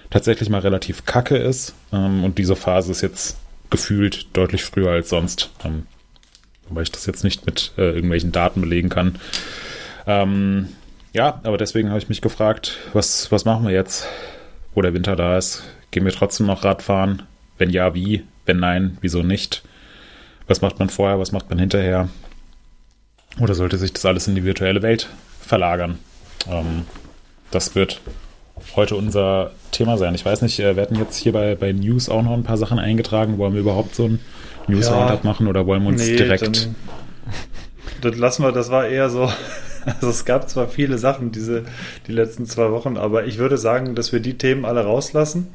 tatsächlich 0.09 0.49
mal 0.49 0.63
relativ 0.63 1.05
kacke 1.05 1.37
ist. 1.37 1.75
Ähm, 1.93 2.25
und 2.25 2.39
diese 2.39 2.57
Phase 2.57 2.93
ist 2.93 3.03
jetzt 3.03 3.37
gefühlt 3.69 4.35
deutlich 4.35 4.65
früher 4.65 4.91
als 4.91 5.11
sonst. 5.11 5.51
Ähm, 5.67 5.83
wobei 6.67 6.81
ich 6.81 6.91
das 6.91 7.05
jetzt 7.05 7.25
nicht 7.25 7.45
mit 7.45 7.73
äh, 7.77 7.91
irgendwelchen 7.91 8.33
Daten 8.33 8.63
belegen 8.63 8.89
kann. 8.89 9.17
Ähm, 10.07 10.69
ja, 11.13 11.43
aber 11.43 11.59
deswegen 11.59 11.91
habe 11.91 11.99
ich 11.99 12.09
mich 12.09 12.23
gefragt, 12.23 12.79
was, 12.95 13.31
was 13.31 13.45
machen 13.45 13.67
wir 13.67 13.75
jetzt, 13.75 14.09
wo 14.75 14.81
der 14.81 14.95
Winter 14.95 15.15
da 15.15 15.37
ist? 15.37 15.63
Gehen 15.91 16.07
wir 16.07 16.13
trotzdem 16.13 16.47
noch 16.47 16.65
Radfahren? 16.65 17.25
Wenn 17.59 17.69
ja, 17.69 17.95
wie? 17.95 18.25
Wenn 18.47 18.61
nein, 18.61 18.97
wieso 19.03 19.23
nicht? 19.23 19.63
Was 20.47 20.63
macht 20.63 20.79
man 20.79 20.89
vorher, 20.89 21.19
was 21.19 21.33
macht 21.33 21.51
man 21.51 21.59
hinterher? 21.59 22.09
Oder 23.39 23.55
sollte 23.55 23.77
sich 23.77 23.93
das 23.93 24.07
alles 24.07 24.27
in 24.27 24.35
die 24.35 24.45
virtuelle 24.45 24.81
Welt 24.81 25.11
verlagern? 25.43 25.99
Ähm, 26.51 26.85
das 27.51 27.75
wird 27.75 28.01
heute 28.77 28.97
unser 28.97 29.51
Thema 29.73 29.99
sein. 29.99 30.15
Ich 30.15 30.25
weiß 30.25 30.43
nicht, 30.43 30.59
äh, 30.61 30.77
wir 30.77 30.83
hatten 30.83 30.97
jetzt 30.97 31.17
hier 31.17 31.33
bei, 31.33 31.55
bei 31.55 31.73
News 31.73 32.09
auch 32.09 32.23
noch 32.23 32.33
ein 32.33 32.45
paar 32.45 32.57
Sachen 32.57 32.79
eingetragen. 32.79 33.39
Wollen 33.39 33.55
wir 33.55 33.61
überhaupt 33.61 33.95
so 33.95 34.05
ein 34.07 34.21
News 34.69 34.87
Ja. 34.89 34.95
Roundup 34.99 35.25
machen 35.25 35.47
oder 35.49 35.67
wollen 35.67 35.83
wir 35.83 35.89
uns 35.91 36.07
Nee, 36.07 36.17
direkt. 36.17 36.43
dann- 36.43 36.75
Das 38.01 38.17
lassen 38.17 38.43
wir, 38.45 38.53
das 38.53 38.71
war 38.71 38.87
eher 38.87 39.11
so. 39.11 39.31
Also 39.85 40.11
es 40.11 40.25
gab 40.25 40.49
zwar 40.49 40.69
viele 40.69 40.97
Sachen 40.97 41.33
diese 41.33 41.65
die 42.07 42.13
letzten 42.13 42.47
zwei 42.47 42.71
Wochen, 42.71 42.97
aber 42.97 43.25
ich 43.25 43.39
würde 43.39 43.59
sagen, 43.59 43.97
dass 43.97 44.13
wir 44.13 44.21
die 44.21 44.39
Themen 44.39 44.65
alle 44.65 44.85
rauslassen 44.85 45.49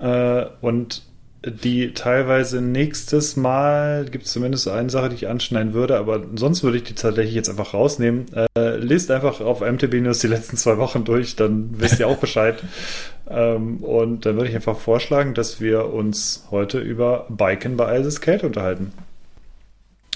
äh, 0.00 0.46
und 0.62 1.02
die 1.46 1.92
teilweise 1.92 2.60
nächstes 2.62 3.36
Mal, 3.36 4.06
gibt 4.06 4.24
es 4.24 4.32
zumindest 4.32 4.66
eine 4.68 4.88
Sache, 4.88 5.10
die 5.10 5.16
ich 5.16 5.28
anschneiden 5.28 5.74
würde, 5.74 5.98
aber 5.98 6.22
sonst 6.36 6.62
würde 6.62 6.78
ich 6.78 6.84
die 6.84 6.94
tatsächlich 6.94 7.34
jetzt 7.34 7.50
einfach 7.50 7.74
rausnehmen. 7.74 8.26
Äh, 8.56 8.76
lest 8.76 9.10
einfach 9.10 9.40
auf 9.40 9.60
MTB 9.60 9.94
News 10.00 10.20
die 10.20 10.28
letzten 10.28 10.56
zwei 10.56 10.78
Wochen 10.78 11.04
durch, 11.04 11.36
dann 11.36 11.78
wisst 11.78 12.00
ihr 12.00 12.08
auch 12.08 12.16
Bescheid. 12.16 12.62
ähm, 13.28 13.78
und 13.78 14.24
dann 14.24 14.36
würde 14.36 14.48
ich 14.48 14.56
einfach 14.56 14.78
vorschlagen, 14.78 15.34
dass 15.34 15.60
wir 15.60 15.92
uns 15.92 16.46
heute 16.50 16.78
über 16.78 17.26
Biken 17.28 17.76
bei 17.76 17.88
Eises 17.88 18.20
Kälte 18.20 18.46
unterhalten. 18.46 18.92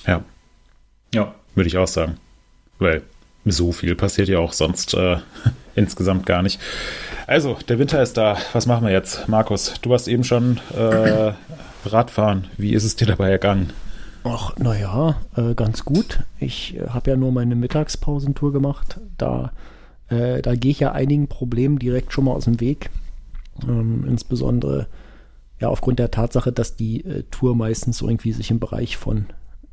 Ja. 0.06 0.24
Ja. 1.14 1.34
Würde 1.54 1.68
ich 1.68 1.76
auch 1.76 1.88
sagen. 1.88 2.16
Weil 2.78 3.02
so 3.44 3.72
viel 3.72 3.94
passiert 3.96 4.28
ja 4.28 4.38
auch 4.38 4.52
sonst 4.52 4.94
äh, 4.94 5.18
insgesamt 5.74 6.24
gar 6.24 6.42
nicht. 6.42 6.58
Also, 7.28 7.58
der 7.68 7.78
Winter 7.78 8.02
ist 8.02 8.16
da. 8.16 8.38
Was 8.54 8.64
machen 8.64 8.86
wir 8.86 8.92
jetzt? 8.92 9.28
Markus, 9.28 9.74
du 9.82 9.90
warst 9.90 10.08
eben 10.08 10.24
schon 10.24 10.60
äh, 10.74 11.34
Radfahren. 11.84 12.46
Wie 12.56 12.72
ist 12.72 12.84
es 12.84 12.96
dir 12.96 13.06
dabei 13.06 13.30
ergangen? 13.30 13.70
Ach, 14.24 14.56
naja, 14.56 15.20
äh, 15.36 15.54
ganz 15.54 15.84
gut. 15.84 16.20
Ich 16.38 16.78
äh, 16.78 16.88
habe 16.88 17.10
ja 17.10 17.16
nur 17.18 17.30
meine 17.30 17.54
Mittagspausentour 17.54 18.54
gemacht. 18.54 18.98
Da, 19.18 19.52
äh, 20.08 20.40
da 20.40 20.54
gehe 20.54 20.70
ich 20.70 20.80
ja 20.80 20.92
einigen 20.92 21.28
Problemen 21.28 21.78
direkt 21.78 22.14
schon 22.14 22.24
mal 22.24 22.32
aus 22.32 22.46
dem 22.46 22.60
Weg. 22.60 22.88
Ähm, 23.62 24.06
insbesondere 24.08 24.86
ja 25.60 25.68
aufgrund 25.68 25.98
der 25.98 26.10
Tatsache, 26.10 26.50
dass 26.50 26.76
die 26.76 27.04
äh, 27.04 27.24
Tour 27.30 27.54
meistens 27.54 28.00
irgendwie 28.00 28.32
sich 28.32 28.50
im 28.50 28.58
Bereich 28.58 28.96
von 28.96 29.26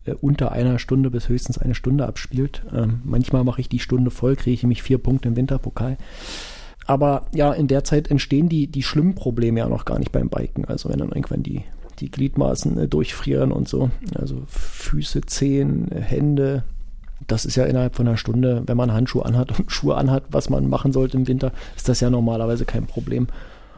äh, 0.03 0.11
unter 0.11 0.51
einer 0.51 0.77
Stunde 0.77 1.09
bis 1.09 1.29
höchstens 1.29 1.57
eine 1.57 1.73
Stunde 1.73 2.05
abspielt. 2.05 2.63
Ähm, 2.75 2.99
manchmal 3.05 3.45
mache 3.45 3.61
ich 3.61 3.69
die 3.69 3.79
Stunde 3.79 4.11
voll, 4.11 4.35
kriege 4.35 4.55
ich 4.55 4.63
nämlich 4.63 4.83
vier 4.83 4.97
Punkte 4.97 5.29
im 5.29 5.37
Winterpokal. 5.37 5.95
Aber 6.85 7.23
ja, 7.33 7.51
in 7.51 7.67
der 7.67 7.83
Zeit 7.83 8.09
entstehen 8.11 8.47
die, 8.47 8.67
die 8.67 8.83
schlimmen 8.83 9.15
Probleme 9.15 9.59
ja 9.59 9.67
noch 9.67 9.85
gar 9.85 9.99
nicht 9.99 10.11
beim 10.11 10.29
Biken. 10.29 10.65
Also 10.65 10.89
wenn 10.89 10.99
dann 10.99 11.09
irgendwann 11.09 11.43
die, 11.43 11.63
die 11.99 12.11
Gliedmaßen 12.11 12.77
äh, 12.77 12.87
durchfrieren 12.87 13.51
und 13.51 13.67
so. 13.67 13.89
Also 14.13 14.43
Füße, 14.47 15.21
Zehen, 15.21 15.89
Hände. 15.91 16.63
Das 17.27 17.45
ist 17.45 17.55
ja 17.55 17.65
innerhalb 17.65 17.95
von 17.95 18.07
einer 18.07 18.17
Stunde, 18.17 18.63
wenn 18.67 18.77
man 18.77 18.93
Handschuhe 18.93 19.25
anhat 19.25 19.57
und 19.57 19.71
Schuhe 19.71 19.95
anhat, 19.95 20.23
was 20.29 20.49
man 20.49 20.69
machen 20.69 20.91
sollte 20.91 21.17
im 21.17 21.27
Winter, 21.27 21.51
ist 21.75 21.89
das 21.89 22.01
ja 22.01 22.09
normalerweise 22.09 22.65
kein 22.65 22.85
Problem. 22.85 23.27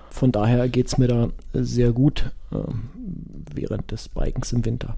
Von 0.10 0.32
daher 0.32 0.68
geht 0.68 0.88
es 0.88 0.98
mir 0.98 1.08
da 1.08 1.30
sehr 1.54 1.92
gut 1.92 2.32
äh, 2.52 2.58
während 3.54 3.92
des 3.92 4.10
Bikens 4.10 4.52
im 4.52 4.66
Winter. 4.66 4.98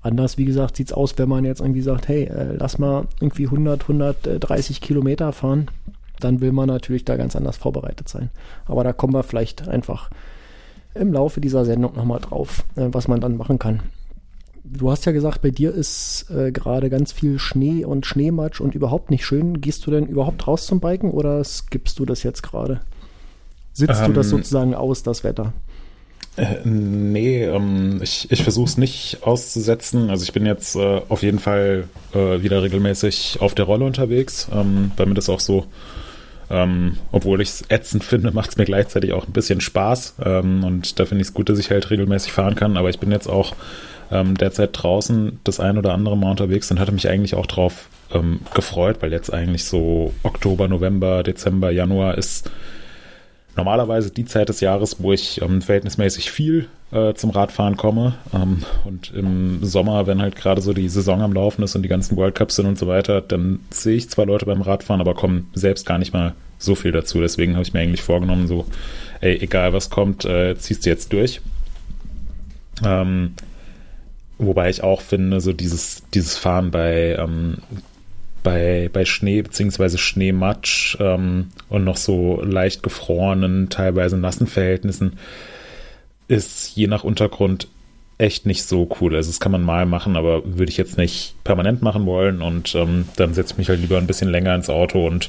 Anders, 0.00 0.38
wie 0.38 0.44
gesagt, 0.44 0.76
sieht 0.76 0.88
es 0.88 0.92
aus, 0.92 1.18
wenn 1.18 1.28
man 1.28 1.44
jetzt 1.44 1.60
irgendwie 1.60 1.80
sagt, 1.80 2.06
hey, 2.06 2.24
äh, 2.24 2.54
lass 2.56 2.78
mal 2.78 3.08
irgendwie 3.20 3.46
100, 3.46 3.82
130 3.82 4.80
Kilometer 4.80 5.32
fahren 5.32 5.68
dann 6.20 6.40
will 6.40 6.52
man 6.52 6.68
natürlich 6.68 7.04
da 7.04 7.16
ganz 7.16 7.36
anders 7.36 7.56
vorbereitet 7.56 8.08
sein. 8.08 8.30
Aber 8.66 8.84
da 8.84 8.92
kommen 8.92 9.14
wir 9.14 9.22
vielleicht 9.22 9.68
einfach 9.68 10.10
im 10.94 11.12
Laufe 11.12 11.40
dieser 11.40 11.64
Sendung 11.64 11.94
nochmal 11.94 12.20
drauf, 12.20 12.64
äh, 12.76 12.88
was 12.90 13.08
man 13.08 13.20
dann 13.20 13.36
machen 13.36 13.58
kann. 13.58 13.80
Du 14.64 14.90
hast 14.90 15.06
ja 15.06 15.12
gesagt, 15.12 15.40
bei 15.40 15.50
dir 15.50 15.72
ist 15.72 16.26
äh, 16.30 16.52
gerade 16.52 16.90
ganz 16.90 17.12
viel 17.12 17.38
Schnee 17.38 17.84
und 17.84 18.04
Schneematsch 18.04 18.60
und 18.60 18.74
überhaupt 18.74 19.10
nicht 19.10 19.24
schön. 19.24 19.60
Gehst 19.60 19.86
du 19.86 19.90
denn 19.90 20.06
überhaupt 20.06 20.46
raus 20.46 20.66
zum 20.66 20.80
Biken 20.80 21.10
oder 21.10 21.42
skippst 21.42 21.98
du 21.98 22.04
das 22.04 22.22
jetzt 22.22 22.42
gerade? 22.42 22.80
Sitzt 23.72 24.00
ähm, 24.00 24.08
du 24.08 24.12
das 24.12 24.26
ähm, 24.26 24.38
sozusagen 24.38 24.74
aus, 24.74 25.02
das 25.02 25.24
Wetter? 25.24 25.54
Äh, 26.36 26.56
nee, 26.64 27.44
ähm, 27.44 28.00
ich, 28.02 28.30
ich 28.30 28.42
versuche 28.42 28.66
es 28.66 28.76
nicht 28.76 29.18
auszusetzen. 29.22 30.10
Also 30.10 30.24
ich 30.24 30.32
bin 30.32 30.46
jetzt 30.46 30.76
äh, 30.76 31.00
auf 31.08 31.22
jeden 31.22 31.38
Fall 31.38 31.88
äh, 32.14 32.42
wieder 32.42 32.62
regelmäßig 32.62 33.38
auf 33.40 33.54
der 33.54 33.64
Rolle 33.64 33.84
unterwegs, 33.84 34.48
ähm, 34.52 34.92
weil 34.96 35.06
mir 35.06 35.14
das 35.14 35.28
auch 35.28 35.40
so 35.40 35.66
ähm, 36.50 36.96
obwohl 37.12 37.40
ich 37.40 37.48
es 37.48 37.64
ätzend 37.68 38.04
finde, 38.04 38.30
macht 38.32 38.50
es 38.50 38.56
mir 38.56 38.64
gleichzeitig 38.64 39.12
auch 39.12 39.26
ein 39.26 39.32
bisschen 39.32 39.60
Spaß. 39.60 40.16
Ähm, 40.24 40.64
und 40.64 40.98
da 40.98 41.04
finde 41.04 41.22
ich 41.22 41.28
es 41.28 41.34
gut, 41.34 41.48
dass 41.48 41.58
ich 41.58 41.70
halt 41.70 41.90
regelmäßig 41.90 42.32
fahren 42.32 42.54
kann. 42.54 42.76
Aber 42.76 42.90
ich 42.90 42.98
bin 42.98 43.10
jetzt 43.10 43.28
auch 43.28 43.54
ähm, 44.10 44.36
derzeit 44.36 44.70
draußen 44.72 45.40
das 45.44 45.60
ein 45.60 45.78
oder 45.78 45.92
andere 45.92 46.16
Mal 46.16 46.30
unterwegs 46.30 46.70
und 46.70 46.80
hatte 46.80 46.92
mich 46.92 47.08
eigentlich 47.08 47.34
auch 47.34 47.46
drauf 47.46 47.88
ähm, 48.12 48.40
gefreut, 48.54 48.98
weil 49.00 49.12
jetzt 49.12 49.32
eigentlich 49.32 49.64
so 49.64 50.14
Oktober, 50.22 50.68
November, 50.68 51.22
Dezember, 51.22 51.70
Januar 51.70 52.16
ist 52.16 52.50
normalerweise 53.58 54.10
die 54.10 54.24
Zeit 54.24 54.48
des 54.48 54.60
Jahres, 54.60 55.02
wo 55.02 55.12
ich 55.12 55.42
ähm, 55.42 55.60
verhältnismäßig 55.60 56.30
viel 56.30 56.68
äh, 56.92 57.12
zum 57.14 57.30
Radfahren 57.30 57.76
komme. 57.76 58.14
Ähm, 58.32 58.62
und 58.84 59.12
im 59.12 59.64
Sommer, 59.64 60.06
wenn 60.06 60.22
halt 60.22 60.36
gerade 60.36 60.62
so 60.62 60.72
die 60.72 60.88
Saison 60.88 61.20
am 61.20 61.32
Laufen 61.32 61.62
ist 61.62 61.74
und 61.76 61.82
die 61.82 61.88
ganzen 61.88 62.16
World 62.16 62.36
Cups 62.36 62.56
sind 62.56 62.66
und 62.66 62.78
so 62.78 62.86
weiter, 62.86 63.20
dann 63.20 63.60
sehe 63.70 63.96
ich 63.96 64.08
zwar 64.08 64.26
Leute 64.26 64.46
beim 64.46 64.62
Radfahren, 64.62 65.00
aber 65.00 65.14
komme 65.14 65.44
selbst 65.52 65.84
gar 65.84 65.98
nicht 65.98 66.14
mal 66.14 66.34
so 66.58 66.76
viel 66.76 66.92
dazu. 66.92 67.20
Deswegen 67.20 67.54
habe 67.54 67.62
ich 67.62 67.74
mir 67.74 67.80
eigentlich 67.80 68.02
vorgenommen, 68.02 68.46
so, 68.46 68.64
ey, 69.20 69.36
egal 69.40 69.72
was 69.72 69.90
kommt, 69.90 70.24
äh, 70.24 70.56
ziehst 70.56 70.86
du 70.86 70.90
jetzt 70.90 71.12
durch. 71.12 71.40
Ähm, 72.84 73.34
wobei 74.38 74.70
ich 74.70 74.84
auch 74.84 75.00
finde, 75.00 75.40
so 75.40 75.52
dieses, 75.52 76.04
dieses 76.14 76.38
Fahren 76.38 76.70
bei 76.70 77.16
ähm, 77.18 77.58
bei, 78.48 78.88
bei 78.90 79.04
Schnee 79.04 79.42
bzw. 79.42 79.98
Schneematsch 79.98 80.96
ähm, 81.00 81.50
und 81.68 81.84
noch 81.84 81.98
so 81.98 82.40
leicht 82.42 82.82
gefrorenen, 82.82 83.68
teilweise 83.68 84.16
nassen 84.16 84.46
Verhältnissen 84.46 85.18
ist 86.28 86.74
je 86.74 86.86
nach 86.86 87.04
Untergrund 87.04 87.68
echt 88.16 88.46
nicht 88.46 88.62
so 88.62 88.88
cool. 89.00 89.14
Also 89.14 89.28
das 89.28 89.38
kann 89.38 89.52
man 89.52 89.62
mal 89.62 89.84
machen, 89.84 90.16
aber 90.16 90.40
würde 90.46 90.70
ich 90.70 90.78
jetzt 90.78 90.96
nicht 90.96 91.34
permanent 91.44 91.82
machen 91.82 92.06
wollen 92.06 92.40
und 92.40 92.74
ähm, 92.74 93.06
dann 93.16 93.34
setze 93.34 93.52
ich 93.52 93.58
mich 93.58 93.68
halt 93.68 93.80
lieber 93.80 93.98
ein 93.98 94.06
bisschen 94.06 94.30
länger 94.30 94.54
ins 94.54 94.70
Auto 94.70 95.06
und 95.06 95.28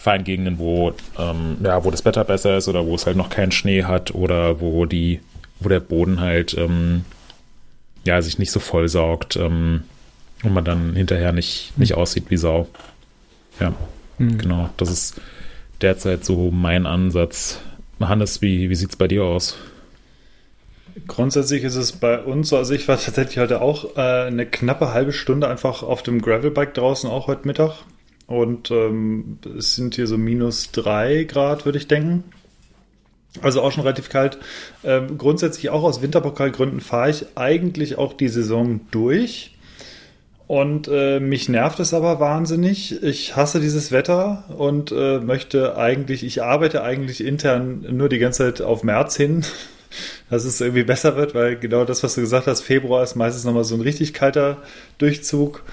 fahre 0.00 0.16
in 0.16 0.24
Gegenden, 0.24 0.58
wo, 0.58 0.92
ähm, 1.16 1.58
ja, 1.62 1.84
wo 1.84 1.92
das 1.92 2.04
Wetter 2.04 2.24
besser 2.24 2.56
ist 2.56 2.66
oder 2.66 2.84
wo 2.84 2.96
es 2.96 3.06
halt 3.06 3.16
noch 3.16 3.30
keinen 3.30 3.52
Schnee 3.52 3.84
hat 3.84 4.16
oder 4.16 4.60
wo 4.60 4.84
die, 4.84 5.20
wo 5.60 5.68
der 5.68 5.80
Boden 5.80 6.20
halt 6.20 6.58
ähm, 6.58 7.04
ja, 8.04 8.20
sich 8.20 8.40
nicht 8.40 8.50
so 8.50 8.58
voll 8.58 8.88
saugt. 8.88 9.36
Ähm, 9.36 9.84
und 10.42 10.52
man 10.52 10.64
dann 10.64 10.94
hinterher 10.94 11.32
nicht, 11.32 11.72
nicht 11.76 11.94
aussieht 11.94 12.26
wie 12.28 12.36
Sau. 12.36 12.68
Ja, 13.60 13.74
mhm. 14.18 14.38
genau. 14.38 14.70
Das 14.76 14.90
ist 14.90 15.20
derzeit 15.80 16.24
so 16.24 16.50
mein 16.50 16.86
Ansatz. 16.86 17.60
Hannes, 18.00 18.42
wie, 18.42 18.70
wie 18.70 18.74
sieht 18.74 18.90
es 18.90 18.96
bei 18.96 19.08
dir 19.08 19.24
aus? 19.24 19.56
Grundsätzlich 21.06 21.64
ist 21.64 21.76
es 21.76 21.92
bei 21.92 22.20
uns 22.20 22.48
so, 22.48 22.56
also 22.56 22.74
ich 22.74 22.88
war 22.88 22.98
tatsächlich 22.98 23.38
heute 23.38 23.60
auch 23.60 23.96
äh, 23.96 24.00
eine 24.26 24.46
knappe 24.46 24.92
halbe 24.92 25.12
Stunde 25.12 25.48
einfach 25.48 25.82
auf 25.82 26.02
dem 26.02 26.20
Gravelbike 26.20 26.74
draußen, 26.74 27.08
auch 27.08 27.26
heute 27.26 27.46
Mittag. 27.46 27.84
Und 28.26 28.70
ähm, 28.70 29.38
es 29.56 29.74
sind 29.74 29.94
hier 29.94 30.06
so 30.06 30.18
minus 30.18 30.70
drei 30.70 31.24
Grad, 31.24 31.64
würde 31.64 31.78
ich 31.78 31.88
denken. 31.88 32.24
Also 33.42 33.62
auch 33.62 33.72
schon 33.72 33.84
relativ 33.84 34.08
kalt. 34.08 34.38
Ähm, 34.84 35.18
grundsätzlich 35.18 35.70
auch 35.70 35.82
aus 35.82 36.02
Winterpokalgründen 36.02 36.80
fahre 36.80 37.10
ich 37.10 37.26
eigentlich 37.36 37.96
auch 37.96 38.12
die 38.12 38.28
Saison 38.28 38.80
durch. 38.90 39.56
Und 40.48 40.88
äh, 40.88 41.20
mich 41.20 41.50
nervt 41.50 41.78
es 41.78 41.92
aber 41.92 42.20
wahnsinnig. 42.20 43.02
Ich 43.02 43.36
hasse 43.36 43.60
dieses 43.60 43.92
Wetter 43.92 44.44
und 44.56 44.90
äh, 44.90 45.18
möchte 45.20 45.76
eigentlich, 45.76 46.24
ich 46.24 46.42
arbeite 46.42 46.82
eigentlich 46.82 47.22
intern 47.22 47.84
nur 47.90 48.08
die 48.08 48.18
ganze 48.18 48.44
Zeit 48.44 48.62
auf 48.62 48.82
März 48.82 49.14
hin, 49.14 49.44
dass 50.30 50.46
es 50.46 50.62
irgendwie 50.62 50.84
besser 50.84 51.16
wird, 51.16 51.34
weil 51.34 51.56
genau 51.56 51.84
das, 51.84 52.02
was 52.02 52.14
du 52.14 52.22
gesagt 52.22 52.46
hast, 52.46 52.62
Februar 52.62 53.02
ist 53.02 53.14
meistens 53.14 53.44
nochmal 53.44 53.64
so 53.64 53.74
ein 53.74 53.82
richtig 53.82 54.14
kalter 54.14 54.56
Durchzug. 54.96 55.64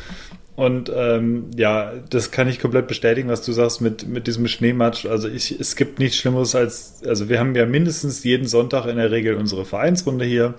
Und 0.58 0.91
ähm, 0.94 1.51
ja, 1.55 1.94
das 2.10 2.32
kann 2.32 2.50
ich 2.50 2.60
komplett 2.60 2.88
bestätigen, 2.89 3.29
was 3.29 3.44
du 3.44 3.53
sagst 3.53 3.79
mit, 3.79 4.05
mit 4.10 4.27
diesem 4.27 4.46
Schneematsch. 4.46 5.05
Also 5.05 5.29
ich, 5.29 5.58
es 5.58 5.77
gibt 5.77 6.00
nichts 6.00 6.17
Schlimmeres 6.17 6.53
als, 6.53 7.01
also 7.08 7.29
wir 7.29 7.39
haben 7.39 7.55
ja 7.55 7.65
mindestens 7.65 8.25
jeden 8.25 8.48
Sonntag 8.48 8.88
in 8.88 8.98
der 8.98 9.12
Regel 9.12 9.36
unsere 9.36 9.63
Vereinsrunde 9.63 10.25
hier. 10.25 10.55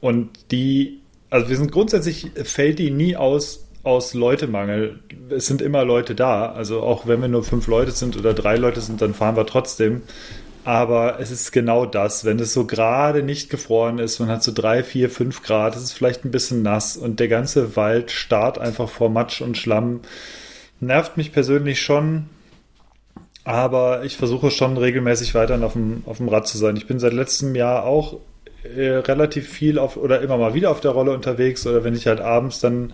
Und 0.00 0.52
die 0.52 1.00
also 1.30 1.48
wir 1.48 1.56
sind 1.56 1.72
grundsätzlich, 1.72 2.30
fällt 2.44 2.78
die 2.78 2.90
nie 2.90 3.16
aus, 3.16 3.66
aus 3.82 4.14
Leutemangel. 4.14 5.00
Es 5.30 5.46
sind 5.46 5.62
immer 5.62 5.84
Leute 5.84 6.14
da. 6.14 6.52
Also 6.52 6.82
auch 6.82 7.06
wenn 7.06 7.20
wir 7.20 7.28
nur 7.28 7.44
fünf 7.44 7.66
Leute 7.66 7.90
sind 7.92 8.16
oder 8.16 8.34
drei 8.34 8.56
Leute 8.56 8.80
sind, 8.80 9.00
dann 9.02 9.14
fahren 9.14 9.36
wir 9.36 9.46
trotzdem. 9.46 10.02
Aber 10.64 11.18
es 11.18 11.30
ist 11.30 11.52
genau 11.52 11.86
das, 11.86 12.24
wenn 12.26 12.38
es 12.38 12.52
so 12.52 12.66
gerade 12.66 13.22
nicht 13.22 13.48
gefroren 13.48 13.98
ist, 13.98 14.18
man 14.18 14.28
hat 14.28 14.42
so 14.42 14.52
drei, 14.52 14.82
vier, 14.82 15.08
fünf 15.08 15.42
Grad, 15.42 15.74
es 15.74 15.82
ist 15.82 15.92
vielleicht 15.92 16.26
ein 16.26 16.30
bisschen 16.30 16.62
nass 16.62 16.96
und 16.98 17.20
der 17.20 17.28
ganze 17.28 17.74
Wald 17.74 18.10
starrt 18.10 18.58
einfach 18.58 18.88
vor 18.88 19.08
Matsch 19.08 19.40
und 19.40 19.56
Schlamm. 19.56 20.00
Nervt 20.80 21.16
mich 21.16 21.32
persönlich 21.32 21.80
schon, 21.80 22.26
aber 23.44 24.04
ich 24.04 24.18
versuche 24.18 24.50
schon 24.50 24.76
regelmäßig 24.76 25.34
weiterhin 25.34 25.64
auf 25.64 25.72
dem, 25.72 26.02
auf 26.04 26.18
dem 26.18 26.28
Rad 26.28 26.46
zu 26.46 26.58
sein. 26.58 26.76
Ich 26.76 26.86
bin 26.86 26.98
seit 26.98 27.14
letztem 27.14 27.54
Jahr 27.54 27.84
auch 27.84 28.18
äh, 28.76 28.96
relativ 28.98 29.48
viel 29.48 29.78
auf 29.78 29.96
oder 29.96 30.20
immer 30.20 30.36
mal 30.36 30.54
wieder 30.54 30.70
auf 30.70 30.80
der 30.80 30.92
Rolle 30.92 31.12
unterwegs 31.12 31.66
oder 31.66 31.84
wenn 31.84 31.94
ich 31.94 32.06
halt 32.06 32.20
abends 32.20 32.60
dann 32.60 32.92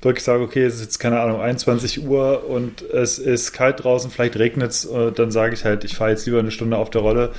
wirklich 0.00 0.24
sage, 0.24 0.42
okay, 0.42 0.64
es 0.64 0.76
ist 0.76 0.82
jetzt 0.82 0.98
keine 0.98 1.20
Ahnung, 1.20 1.40
21 1.40 2.06
Uhr 2.06 2.48
und 2.48 2.82
es 2.82 3.18
ist 3.18 3.52
kalt 3.52 3.82
draußen, 3.82 4.10
vielleicht 4.10 4.38
regnet 4.38 4.70
es, 4.70 4.84
äh, 4.84 5.12
dann 5.12 5.30
sage 5.30 5.54
ich 5.54 5.64
halt, 5.64 5.84
ich 5.84 5.96
fahre 5.96 6.10
jetzt 6.10 6.26
lieber 6.26 6.38
eine 6.38 6.50
Stunde 6.50 6.76
auf 6.76 6.90
der 6.90 7.00
Rolle. 7.02 7.32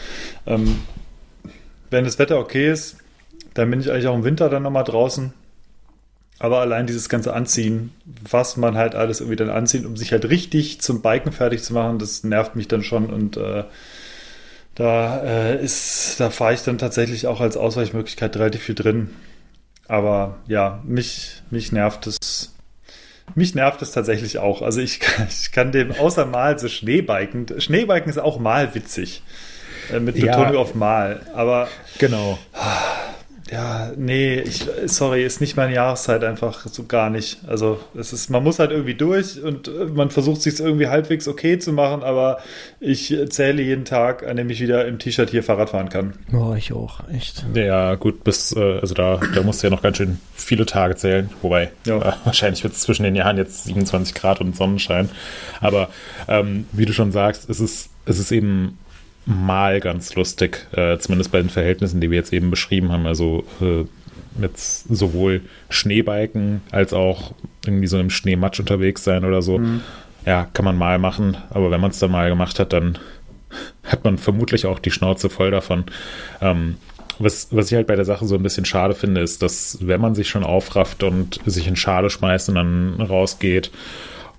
Ähm, 0.46 0.80
wenn 1.90 2.04
das 2.04 2.20
Wetter 2.20 2.38
okay 2.38 2.70
ist, 2.70 2.98
dann 3.54 3.70
bin 3.72 3.80
ich 3.80 3.90
eigentlich 3.92 4.08
auch 4.08 4.16
im 4.16 4.24
Winter 4.24 4.50
dann 4.50 4.64
nochmal 4.64 4.84
draußen. 4.84 5.34
Aber 6.40 6.60
allein 6.62 6.88
dieses 6.88 7.10
ganze 7.10 7.34
Anziehen, 7.34 7.92
was 8.30 8.56
man 8.56 8.78
halt 8.78 8.96
alles 8.96 9.20
irgendwie 9.20 9.36
dann 9.36 9.50
anzieht, 9.50 9.86
um 9.86 9.98
sich 9.98 10.14
halt 10.14 10.30
richtig 10.30 10.80
zum 10.80 11.02
Biken 11.02 11.34
fertig 11.34 11.64
zu 11.64 11.74
machen, 11.74 12.00
das 12.00 12.24
nervt 12.24 12.56
mich 12.56 12.70
dann 12.70 12.84
schon 12.84 13.08
und 13.08 13.36
äh, 13.36 13.66
Da 14.80 15.22
äh, 15.26 15.62
ist, 15.62 16.22
da 16.22 16.30
fahre 16.30 16.54
ich 16.54 16.62
dann 16.62 16.78
tatsächlich 16.78 17.28
auch 17.28 17.42
als 17.42 17.58
Ausweichmöglichkeit 17.58 18.38
relativ 18.38 18.64
viel 18.64 18.76
drin. 18.76 19.10
Aber 19.90 20.38
ja, 20.48 20.82
mich, 20.86 21.44
mich 21.50 21.74
nervt 21.74 22.08
es. 22.08 22.56
Mich 23.36 23.56
nervt 23.56 23.82
es 23.82 23.92
tatsächlich 23.92 24.38
auch. 24.38 24.62
Also 24.62 24.80
ich, 24.80 25.02
ich 25.30 25.52
kann 25.52 25.74
dem 25.74 25.92
außer 25.92 26.26
mal 26.26 26.58
so 26.58 26.70
Schneebiken. 26.70 27.60
Schneebiken 27.60 28.10
ist 28.10 28.20
auch 28.20 28.40
mal 28.40 28.74
witzig. 28.74 29.22
Äh, 29.92 30.00
mit 30.00 30.16
Betonung 30.16 30.54
ja, 30.54 30.60
auf 30.60 30.76
mal. 30.76 31.26
Aber. 31.34 31.68
Genau. 31.98 32.40
Ja, 33.52 33.92
nee, 33.96 34.40
ich, 34.40 34.66
sorry, 34.86 35.24
ist 35.24 35.42
nicht 35.42 35.58
meine 35.58 35.74
Jahreszeit 35.74 36.24
einfach 36.24 36.68
so 36.68 36.84
gar 36.84 37.10
nicht. 37.10 37.40
Also 37.48 37.80
es 37.96 38.14
ist, 38.14 38.30
man 38.30 38.44
muss 38.44 38.60
halt 38.60 38.72
irgendwie 38.72 38.94
durch 38.94 39.42
und 39.42 39.68
äh, 39.68 39.86
man 39.86 40.12
versucht 40.12 40.42
sich 40.42 40.60
irgendwie 40.60 40.88
halbwegs 40.88 41.28
okay 41.28 41.58
zu 41.58 41.74
machen, 41.74 42.04
aber 42.04 42.40
ich 42.80 43.16
zähle 43.30 43.62
jeden 43.62 43.86
Tag, 43.86 44.28
an 44.28 44.38
dem 44.38 44.50
ich 44.50 44.62
wieder 44.62 44.86
im 44.88 45.00
T-Shirt 45.00 45.30
hier 45.30 45.44
Fahrrad 45.44 45.72
fahren 45.72 45.90
kann. 45.90 46.14
Oh, 46.34 46.54
ich 46.56 46.74
auch, 46.74 47.02
echt. 47.10 47.46
Ja, 47.56 47.96
gut, 47.96 48.24
bis, 48.24 48.56
äh, 48.56 48.80
also 48.80 48.94
da, 48.94 49.20
da 49.34 49.42
musst 49.42 49.64
du 49.64 49.68
ja 49.68 49.72
noch 49.72 49.82
ganz 49.82 49.98
schön 49.98 50.20
viele 50.36 50.66
Tage 50.66 50.96
zählen, 50.96 51.30
wobei 51.42 51.72
ja. 51.86 51.98
äh, 51.98 52.14
wahrscheinlich 52.26 52.64
wird 52.64 52.74
es 52.74 52.82
zwischen 52.82 53.04
den 53.04 53.16
Jahren 53.16 53.38
jetzt 53.38 53.64
27 53.66 54.14
Grad 54.14 54.42
und 54.42 54.56
Sonnenschein. 54.56 55.10
Aber 55.60 55.90
ähm, 56.28 56.66
wie 56.72 56.86
du 56.86 56.94
schon 56.94 57.12
sagst, 57.12 57.50
es 57.50 57.60
ist, 57.60 57.90
es 58.06 58.20
ist 58.20 58.32
eben 58.32 58.78
mal 59.26 59.80
ganz 59.80 60.16
lustig, 60.16 60.68
äh, 60.72 60.98
zumindest 60.98 61.32
bei 61.32 61.40
den 61.40 61.50
Verhältnissen, 61.50 62.02
die 62.02 62.10
wir 62.10 62.18
jetzt 62.18 62.34
eben 62.34 62.50
beschrieben 62.50 62.92
haben. 62.92 63.06
Also 63.06 63.44
äh, 63.62 63.86
mit 64.38 64.58
sowohl 64.58 65.42
Schneebiken 65.70 66.62
als 66.72 66.94
auch 66.94 67.34
irgendwie 67.66 67.88
so 67.88 68.00
im 68.00 68.10
Schneematsch 68.10 68.60
unterwegs 68.60 69.04
sein 69.04 69.26
oder 69.26 69.42
so. 69.42 69.60
Mhm. 69.60 69.82
Ja, 70.26 70.48
kann 70.54 70.66
man 70.66 70.78
mal 70.78 71.00
machen, 71.00 71.38
aber 71.50 71.72
wenn 71.72 71.82
man 71.82 71.92
es 71.92 72.00
dann 72.00 72.12
mal 72.12 72.30
gemacht 72.30 72.60
hat, 72.60 72.74
dann 72.74 72.98
hat 73.84 74.04
man 74.04 74.18
vermutlich 74.18 74.66
auch 74.66 74.80
die 74.80 74.92
Schnauze 74.92 75.30
voll 75.30 75.52
davon. 75.52 75.86
Ähm, 76.42 76.76
was, 77.18 77.48
was 77.52 77.70
ich 77.72 77.76
halt 77.76 77.88
bei 77.88 77.96
der 77.96 78.06
Sache 78.06 78.26
so 78.26 78.36
ein 78.36 78.44
bisschen 78.44 78.66
schade 78.66 78.96
finde, 78.96 79.22
ist, 79.22 79.42
dass 79.42 79.78
wenn 79.82 80.00
man 80.00 80.16
sich 80.16 80.30
schon 80.30 80.44
aufrafft 80.44 81.04
und 81.04 81.40
sich 81.46 81.68
in 81.68 81.76
Schale 81.76 82.10
schmeißt 82.10 82.50
und 82.50 82.56
dann 82.56 83.02
rausgeht 83.02 83.72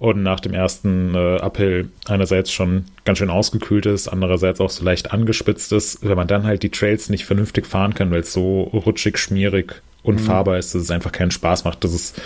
und 0.01 0.23
nach 0.23 0.41
dem 0.41 0.55
ersten 0.55 1.15
äh, 1.15 1.37
Uphill 1.41 1.91
einerseits 2.07 2.51
schon 2.51 2.87
ganz 3.05 3.19
schön 3.19 3.29
ausgekühlt 3.29 3.85
ist, 3.85 4.09
andererseits 4.09 4.59
auch 4.59 4.71
so 4.71 4.83
leicht 4.83 5.13
angespitzt 5.13 5.73
ist, 5.73 6.03
wenn 6.03 6.17
man 6.17 6.27
dann 6.27 6.45
halt 6.45 6.63
die 6.63 6.71
Trails 6.71 7.11
nicht 7.11 7.27
vernünftig 7.27 7.67
fahren 7.67 7.93
kann, 7.93 8.11
weil 8.11 8.21
es 8.21 8.33
so 8.33 8.63
rutschig, 8.63 9.19
schmierig, 9.19 9.83
unfahrbar 10.03 10.55
mhm. 10.55 10.61
ist, 10.61 10.75
dass 10.75 10.83
es 10.83 10.91
einfach 10.91 11.13
keinen 11.13 11.31
Spaß 11.31 11.65
macht. 11.65 11.85
Das 11.85 11.93
ist, 11.93 12.19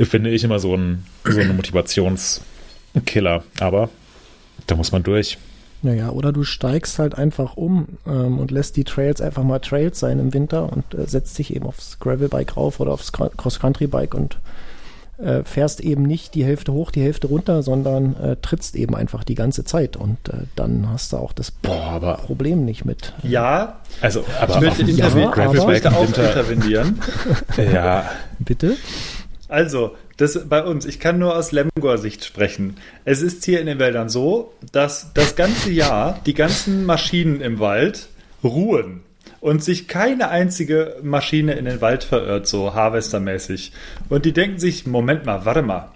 finde 0.00 0.30
ich, 0.30 0.42
immer 0.42 0.58
so 0.58 0.76
ein 0.76 1.04
so 1.22 1.38
eine 1.38 1.52
Motivationskiller. 1.52 3.44
Aber 3.60 3.88
da 4.66 4.74
muss 4.74 4.90
man 4.90 5.04
durch. 5.04 5.38
Naja, 5.82 6.10
oder 6.10 6.32
du 6.32 6.42
steigst 6.42 6.98
halt 6.98 7.16
einfach 7.16 7.56
um 7.56 7.86
ähm, 8.04 8.40
und 8.40 8.50
lässt 8.50 8.76
die 8.76 8.84
Trails 8.84 9.20
einfach 9.20 9.44
mal 9.44 9.60
Trails 9.60 10.00
sein 10.00 10.18
im 10.18 10.34
Winter 10.34 10.72
und 10.72 10.92
äh, 10.94 11.06
setzt 11.06 11.38
dich 11.38 11.54
eben 11.54 11.66
aufs 11.66 12.00
Gravelbike 12.00 12.56
rauf 12.56 12.80
oder 12.80 12.90
aufs 12.90 13.12
Cross-Country-Bike 13.12 14.14
und 14.14 14.38
äh, 15.22 15.44
fährst 15.44 15.80
eben 15.80 16.02
nicht 16.02 16.34
die 16.34 16.44
Hälfte 16.44 16.72
hoch, 16.72 16.90
die 16.90 17.02
Hälfte 17.02 17.28
runter, 17.28 17.62
sondern 17.62 18.16
äh, 18.16 18.36
trittst 18.36 18.76
eben 18.76 18.94
einfach 18.94 19.24
die 19.24 19.34
ganze 19.34 19.64
Zeit 19.64 19.96
und 19.96 20.28
äh, 20.28 20.44
dann 20.56 20.88
hast 20.90 21.12
du 21.12 21.16
auch 21.16 21.32
das 21.32 21.50
Boah, 21.50 22.18
Problem 22.24 22.64
nicht 22.64 22.84
mit. 22.84 23.14
Ja, 23.22 23.80
also 24.00 24.24
aber 24.40 24.54
ich 24.54 24.60
möchte, 24.60 24.90
ja, 24.90 25.06
aber, 25.06 25.54
ich 25.54 25.64
möchte 25.64 25.92
auch 25.92 26.06
intervenieren. 26.06 27.00
ja. 27.56 28.10
Bitte? 28.38 28.76
Also, 29.48 29.96
das 30.16 30.48
bei 30.48 30.64
uns, 30.64 30.86
ich 30.86 30.98
kann 30.98 31.18
nur 31.18 31.36
aus 31.36 31.52
Lemgor-Sicht 31.52 32.24
sprechen. 32.24 32.76
Es 33.04 33.22
ist 33.22 33.44
hier 33.44 33.60
in 33.60 33.66
den 33.66 33.78
Wäldern 33.78 34.08
so, 34.08 34.52
dass 34.72 35.12
das 35.14 35.36
ganze 35.36 35.70
Jahr 35.70 36.20
die 36.26 36.34
ganzen 36.34 36.86
Maschinen 36.86 37.40
im 37.40 37.58
Wald 37.58 38.08
ruhen 38.42 39.01
und 39.42 39.62
sich 39.62 39.88
keine 39.88 40.28
einzige 40.28 40.96
Maschine 41.02 41.54
in 41.54 41.64
den 41.64 41.80
Wald 41.80 42.04
verirrt, 42.04 42.46
so 42.46 42.74
Harvestermäßig. 42.74 43.72
Und 44.08 44.24
die 44.24 44.32
denken 44.32 44.60
sich, 44.60 44.86
Moment 44.86 45.26
mal, 45.26 45.44
warte 45.44 45.62
mal. 45.62 45.90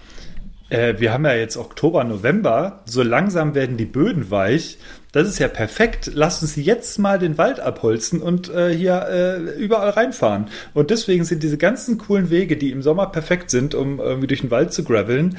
Äh, 0.68 0.94
wir 0.98 1.12
haben 1.12 1.24
ja 1.24 1.34
jetzt 1.34 1.56
Oktober, 1.56 2.02
November, 2.02 2.82
so 2.86 3.04
langsam 3.04 3.54
werden 3.54 3.76
die 3.76 3.84
Böden 3.84 4.32
weich. 4.32 4.78
Das 5.12 5.28
ist 5.28 5.38
ja 5.38 5.46
perfekt. 5.46 6.10
Lass 6.12 6.42
uns 6.42 6.56
jetzt 6.56 6.98
mal 6.98 7.20
den 7.20 7.38
Wald 7.38 7.60
abholzen 7.60 8.20
und 8.20 8.50
äh, 8.50 8.74
hier 8.74 9.06
äh, 9.08 9.62
überall 9.62 9.90
reinfahren. 9.90 10.48
Und 10.74 10.90
deswegen 10.90 11.24
sind 11.24 11.44
diese 11.44 11.56
ganzen 11.56 11.98
coolen 11.98 12.30
Wege, 12.30 12.56
die 12.56 12.72
im 12.72 12.82
Sommer 12.82 13.06
perfekt 13.06 13.50
sind, 13.50 13.76
um 13.76 14.00
irgendwie 14.00 14.26
durch 14.26 14.40
den 14.40 14.50
Wald 14.50 14.72
zu 14.72 14.82
graveln, 14.82 15.38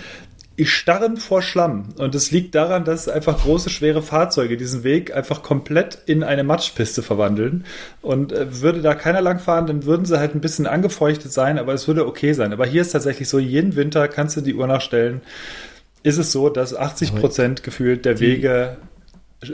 starren 0.65 1.17
vor 1.17 1.41
Schlamm. 1.41 1.89
Und 1.97 2.15
es 2.15 2.31
liegt 2.31 2.55
daran, 2.55 2.83
dass 2.83 3.07
einfach 3.07 3.43
große, 3.43 3.69
schwere 3.69 4.01
Fahrzeuge 4.01 4.57
diesen 4.57 4.83
Weg 4.83 5.15
einfach 5.15 5.43
komplett 5.43 5.99
in 6.07 6.23
eine 6.23 6.43
Matschpiste 6.43 7.03
verwandeln. 7.03 7.65
Und 8.01 8.31
äh, 8.31 8.61
würde 8.61 8.81
da 8.81 8.95
keiner 8.95 9.21
lang 9.21 9.39
fahren, 9.39 9.67
dann 9.67 9.85
würden 9.85 10.05
sie 10.05 10.19
halt 10.19 10.33
ein 10.33 10.41
bisschen 10.41 10.65
angefeuchtet 10.65 11.31
sein, 11.31 11.59
aber 11.59 11.73
es 11.73 11.87
würde 11.87 12.07
okay 12.07 12.33
sein. 12.33 12.53
Aber 12.53 12.65
hier 12.65 12.81
ist 12.81 12.91
tatsächlich 12.91 13.29
so, 13.29 13.37
jeden 13.37 13.75
Winter 13.75 14.07
kannst 14.07 14.35
du 14.35 14.41
die 14.41 14.55
Uhr 14.55 14.65
nachstellen, 14.65 15.21
ist 16.03 16.17
es 16.17 16.31
so, 16.31 16.49
dass 16.49 16.75
80 16.75 17.15
Prozent 17.15 17.63
gefühlt 17.63 18.05
der 18.05 18.19
Wege 18.19 18.77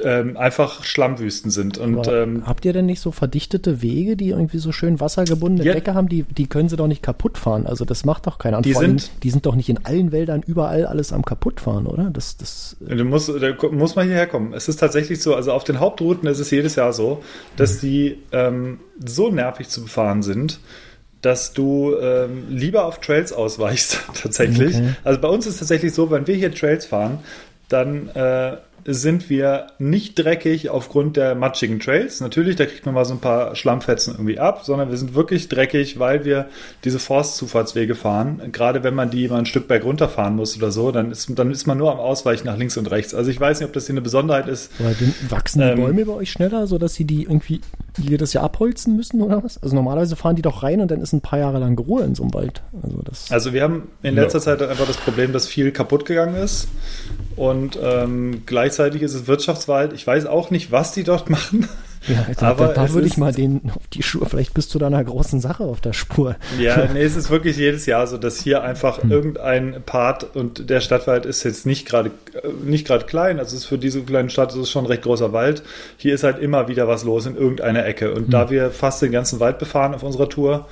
ähm, 0.01 0.37
einfach 0.37 0.85
Schlammwüsten 0.85 1.51
sind. 1.51 1.77
Und, 1.77 2.07
ähm, 2.07 2.43
habt 2.45 2.63
ihr 2.63 2.71
denn 2.71 2.85
nicht 2.85 3.01
so 3.01 3.11
verdichtete 3.11 3.81
Wege, 3.81 4.15
die 4.15 4.29
irgendwie 4.29 4.57
so 4.57 4.71
schön 4.71 5.01
wassergebundene 5.01 5.67
ja, 5.67 5.73
Decke 5.73 5.93
haben? 5.93 6.07
Die, 6.07 6.23
die 6.23 6.47
können 6.47 6.69
sie 6.69 6.77
doch 6.77 6.87
nicht 6.87 7.03
kaputt 7.03 7.37
fahren. 7.37 7.67
Also 7.67 7.83
das 7.83 8.05
macht 8.05 8.25
doch 8.25 8.37
keiner. 8.37 8.57
Und 8.57 8.65
die, 8.65 8.73
sind, 8.73 8.83
allem, 8.83 9.19
die 9.23 9.29
sind 9.29 9.45
doch 9.45 9.55
nicht 9.55 9.67
in 9.67 9.85
allen 9.85 10.13
Wäldern 10.13 10.41
überall 10.41 10.85
alles 10.85 11.11
am 11.11 11.25
kaputtfahren, 11.25 11.85
oder? 11.85 12.09
Das, 12.11 12.37
das, 12.37 12.77
du 12.79 13.03
musst, 13.03 13.29
da 13.29 13.53
muss 13.71 13.95
man 13.95 14.07
hierher 14.07 14.27
kommen. 14.27 14.53
Es 14.53 14.69
ist 14.69 14.77
tatsächlich 14.77 15.21
so, 15.21 15.35
also 15.35 15.51
auf 15.51 15.65
den 15.65 15.81
Hauptrouten 15.81 16.29
ist 16.29 16.39
es 16.39 16.49
jedes 16.49 16.75
Jahr 16.75 16.93
so, 16.93 17.21
dass 17.57 17.75
mhm. 17.75 17.87
die 17.87 18.17
ähm, 18.31 18.79
so 19.03 19.31
nervig 19.31 19.67
zu 19.67 19.83
befahren 19.83 20.23
sind, 20.23 20.61
dass 21.21 21.51
du 21.51 21.95
ähm, 22.01 22.45
lieber 22.49 22.85
auf 22.85 23.01
Trails 23.01 23.33
ausweichst, 23.33 23.99
tatsächlich. 24.21 24.75
Okay. 24.75 24.93
Also 25.03 25.19
bei 25.19 25.27
uns 25.27 25.45
ist 25.45 25.55
es 25.55 25.59
tatsächlich 25.59 25.93
so, 25.93 26.09
wenn 26.09 26.25
wir 26.25 26.35
hier 26.35 26.53
Trails 26.53 26.85
fahren, 26.85 27.19
dann 27.67 28.07
äh, 28.09 28.57
sind 28.85 29.29
wir 29.29 29.67
nicht 29.79 30.15
dreckig 30.15 30.69
aufgrund 30.69 31.17
der 31.17 31.35
matschigen 31.35 31.79
Trails. 31.79 32.21
Natürlich, 32.21 32.55
da 32.55 32.65
kriegt 32.65 32.85
man 32.85 32.95
mal 32.95 33.05
so 33.05 33.13
ein 33.13 33.19
paar 33.19 33.55
Schlammfetzen 33.55 34.13
irgendwie 34.13 34.39
ab, 34.39 34.61
sondern 34.63 34.89
wir 34.89 34.97
sind 34.97 35.15
wirklich 35.15 35.49
dreckig, 35.49 35.99
weil 35.99 36.25
wir 36.25 36.47
diese 36.83 36.99
Forstzufahrtswege 36.99 37.95
fahren. 37.95 38.41
Gerade 38.51 38.83
wenn 38.83 38.95
man 38.95 39.09
die 39.09 39.27
mal 39.27 39.39
ein 39.39 39.45
Stück 39.45 39.67
berg 39.67 39.83
runterfahren 39.83 40.35
muss 40.35 40.57
oder 40.57 40.71
so, 40.71 40.91
dann 40.91 41.11
ist, 41.11 41.29
dann 41.37 41.51
ist 41.51 41.67
man 41.67 41.77
nur 41.77 41.91
am 41.91 41.99
Ausweichen 41.99 42.45
nach 42.45 42.57
links 42.57 42.77
und 42.77 42.89
rechts. 42.91 43.13
Also 43.13 43.31
ich 43.31 43.39
weiß 43.39 43.59
nicht, 43.59 43.67
ob 43.67 43.73
das 43.73 43.85
hier 43.85 43.93
eine 43.93 44.01
Besonderheit 44.01 44.47
ist. 44.47 44.71
Aber 44.79 44.93
wachsen 45.29 45.61
die 45.61 45.67
ähm, 45.67 45.79
Bäume 45.79 46.05
bei 46.05 46.13
euch 46.13 46.31
schneller, 46.31 46.67
sodass 46.67 46.95
sie 46.95 47.05
die 47.05 47.23
irgendwie 47.23 47.61
jedes 47.97 48.33
Jahr 48.33 48.43
abholzen 48.43 48.95
müssen 48.95 49.21
oder 49.21 49.43
was? 49.43 49.61
Also 49.61 49.75
normalerweise 49.75 50.15
fahren 50.15 50.35
die 50.35 50.41
doch 50.41 50.63
rein 50.63 50.81
und 50.81 50.89
dann 50.89 51.01
ist 51.01 51.13
ein 51.13 51.21
paar 51.21 51.39
Jahre 51.39 51.59
lang 51.59 51.77
Ruhe 51.77 52.03
in 52.03 52.15
so 52.15 52.23
einem 52.23 52.33
Wald. 52.33 52.61
Also, 52.81 53.01
das 53.03 53.31
also 53.31 53.53
wir 53.53 53.63
haben 53.63 53.89
in 54.01 54.15
letzter 54.15 54.39
ja. 54.39 54.43
Zeit 54.43 54.61
einfach 54.61 54.87
das 54.87 54.97
Problem, 54.97 55.33
dass 55.33 55.47
viel 55.47 55.71
kaputt 55.71 56.05
gegangen 56.05 56.35
ist 56.35 56.67
und 57.35 57.77
ähm, 57.81 58.43
gleichzeitig 58.73 59.03
ist 59.03 59.13
es 59.13 59.27
Wirtschaftswald. 59.27 59.93
Ich 59.93 60.05
weiß 60.05 60.25
auch 60.25 60.49
nicht, 60.49 60.71
was 60.71 60.93
die 60.93 61.03
dort 61.03 61.29
machen. 61.29 61.69
Ja, 62.07 62.25
da, 62.37 62.47
aber 62.49 62.67
da, 62.67 62.85
da 62.85 62.93
würde 62.93 63.07
ich 63.07 63.15
mal 63.15 63.31
den 63.31 63.61
auf 63.73 63.87
die 63.93 64.03
Schuhe, 64.03 64.25
vielleicht 64.25 64.53
bist 64.53 64.75
du 64.75 64.79
da 64.79 64.87
einer 64.87 65.01
großen 65.01 65.39
Sache 65.39 65.63
auf 65.63 65.79
der 65.79 65.93
Spur. 65.93 66.35
Ja, 66.59 66.89
nee, 66.91 67.01
es 67.01 67.15
ist 67.15 67.29
wirklich 67.29 67.55
jedes 67.55 67.85
Jahr 67.85 68.07
so, 68.07 68.17
dass 68.17 68.41
hier 68.41 68.61
einfach 68.61 69.01
hm. 69.01 69.11
irgendein 69.11 69.81
Part 69.85 70.35
und 70.35 70.69
der 70.69 70.81
Stadtwald 70.81 71.25
ist 71.25 71.43
jetzt 71.43 71.65
nicht 71.65 71.87
gerade 71.87 72.11
nicht 72.61 72.85
gerade 72.85 73.05
klein, 73.05 73.39
also 73.39 73.55
es 73.55 73.63
ist 73.63 73.69
für 73.69 73.77
diese 73.77 74.01
kleine 74.01 74.29
Stadt 74.29 74.51
ist 74.51 74.57
es 74.57 74.69
schon 74.69 74.83
ein 74.83 74.87
recht 74.87 75.03
großer 75.03 75.31
Wald. 75.31 75.63
Hier 75.95 76.13
ist 76.13 76.25
halt 76.25 76.39
immer 76.39 76.67
wieder 76.67 76.89
was 76.89 77.05
los 77.05 77.25
in 77.25 77.37
irgendeiner 77.37 77.85
Ecke 77.85 78.11
und 78.13 78.23
hm. 78.23 78.31
da 78.31 78.49
wir 78.49 78.71
fast 78.71 79.01
den 79.01 79.13
ganzen 79.13 79.39
Wald 79.39 79.57
befahren 79.57 79.93
auf 79.93 80.03
unserer 80.03 80.27
Tour, 80.27 80.67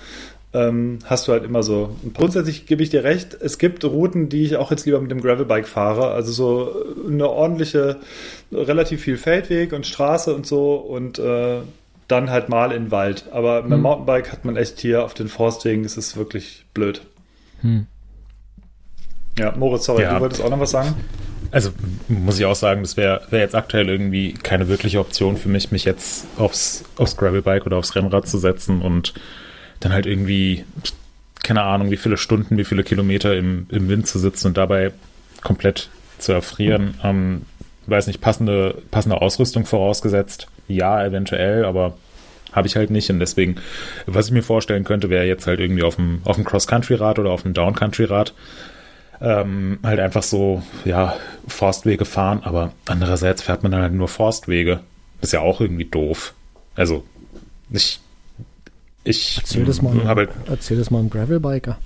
ähm, 0.53 0.99
hast 1.05 1.27
du 1.27 1.31
halt 1.31 1.45
immer 1.45 1.63
so. 1.63 1.95
Grundsätzlich 2.13 2.65
gebe 2.65 2.83
ich 2.83 2.89
dir 2.89 3.03
recht, 3.03 3.37
es 3.39 3.57
gibt 3.57 3.85
Routen, 3.85 4.27
die 4.27 4.43
ich 4.43 4.57
auch 4.57 4.71
jetzt 4.71 4.85
lieber 4.85 4.99
mit 4.99 5.11
dem 5.11 5.21
Gravelbike 5.21 5.67
fahre. 5.67 6.11
Also 6.11 6.31
so 6.31 6.85
eine 7.07 7.29
ordentliche, 7.29 7.97
relativ 8.51 9.01
viel 9.01 9.17
Feldweg 9.17 9.71
und 9.71 9.85
Straße 9.85 10.35
und 10.35 10.45
so 10.45 10.75
und 10.75 11.19
äh, 11.19 11.59
dann 12.07 12.29
halt 12.29 12.49
mal 12.49 12.71
in 12.73 12.85
den 12.85 12.91
Wald. 12.91 13.25
Aber 13.31 13.61
mit 13.61 13.71
dem 13.71 13.75
hm. 13.75 13.81
Mountainbike 13.81 14.31
hat 14.31 14.43
man 14.43 14.57
echt 14.57 14.79
hier 14.79 15.05
auf 15.05 15.13
den 15.13 15.29
Forstwegen, 15.29 15.85
ist 15.85 15.97
es 15.97 16.17
wirklich 16.17 16.65
blöd. 16.73 17.01
Hm. 17.61 17.87
Ja, 19.37 19.55
Moritz, 19.55 19.85
sorry, 19.85 20.03
ja. 20.03 20.15
du 20.15 20.19
wolltest 20.19 20.41
auch 20.41 20.49
noch 20.49 20.59
was 20.59 20.71
sagen? 20.71 20.95
Also 21.51 21.71
muss 22.07 22.39
ich 22.39 22.45
auch 22.45 22.55
sagen, 22.55 22.81
das 22.81 22.97
wäre 22.97 23.21
wär 23.29 23.39
jetzt 23.39 23.55
aktuell 23.55 23.89
irgendwie 23.89 24.33
keine 24.33 24.67
wirkliche 24.67 24.99
Option 24.99 25.37
für 25.37 25.49
mich, 25.49 25.71
mich 25.71 25.85
jetzt 25.85 26.27
aufs, 26.37 26.83
aufs 26.97 27.17
Gravelbike 27.17 27.65
oder 27.65 27.77
aufs 27.77 27.95
Rennrad 27.95 28.27
zu 28.27 28.37
setzen 28.37 28.81
und 28.81 29.13
dann 29.81 29.93
halt 29.93 30.05
irgendwie, 30.05 30.63
keine 31.43 31.63
Ahnung, 31.63 31.91
wie 31.91 31.97
viele 31.97 32.17
Stunden, 32.17 32.57
wie 32.57 32.63
viele 32.63 32.83
Kilometer 32.83 33.35
im, 33.35 33.67
im 33.69 33.89
Wind 33.89 34.07
zu 34.07 34.19
sitzen 34.19 34.47
und 34.47 34.57
dabei 34.57 34.91
komplett 35.41 35.89
zu 36.17 36.31
erfrieren. 36.31 36.95
Ähm, 37.03 37.41
weiß 37.87 38.07
nicht, 38.07 38.21
passende, 38.21 38.81
passende 38.91 39.21
Ausrüstung 39.21 39.65
vorausgesetzt. 39.65 40.47
Ja, 40.67 41.03
eventuell, 41.03 41.65
aber 41.65 41.97
habe 42.51 42.67
ich 42.67 42.75
halt 42.75 42.89
nicht. 42.89 43.09
Und 43.09 43.19
deswegen, 43.19 43.55
was 44.05 44.27
ich 44.27 44.31
mir 44.31 44.43
vorstellen 44.43 44.83
könnte, 44.83 45.09
wäre 45.09 45.25
jetzt 45.25 45.47
halt 45.47 45.59
irgendwie 45.59 45.83
auf 45.83 45.95
dem, 45.95 46.21
auf 46.23 46.35
dem 46.35 46.45
Cross-Country-Rad 46.45 47.19
oder 47.19 47.31
auf 47.31 47.43
dem 47.43 47.53
Down-Country-Rad 47.53 48.33
ähm, 49.21 49.79
halt 49.83 49.99
einfach 49.99 50.23
so, 50.23 50.63
ja, 50.83 51.15
Forstwege 51.47 52.05
fahren, 52.05 52.41
aber 52.43 52.73
andererseits 52.87 53.43
fährt 53.43 53.63
man 53.63 53.71
dann 53.71 53.81
halt 53.81 53.93
nur 53.93 54.07
Forstwege. 54.07 54.79
Ist 55.21 55.33
ja 55.33 55.41
auch 55.41 55.61
irgendwie 55.61 55.85
doof. 55.85 56.33
Also, 56.75 57.03
ich. 57.69 57.99
Ich 59.03 59.39
Erzähl 59.39 59.65
das 59.65 59.81
mal, 59.81 60.03
habe 60.05 60.29
erzähl 60.47 60.77
das 60.77 60.91
mal 60.91 60.99
einem 60.99 61.09
Gravelbiker. 61.09 61.77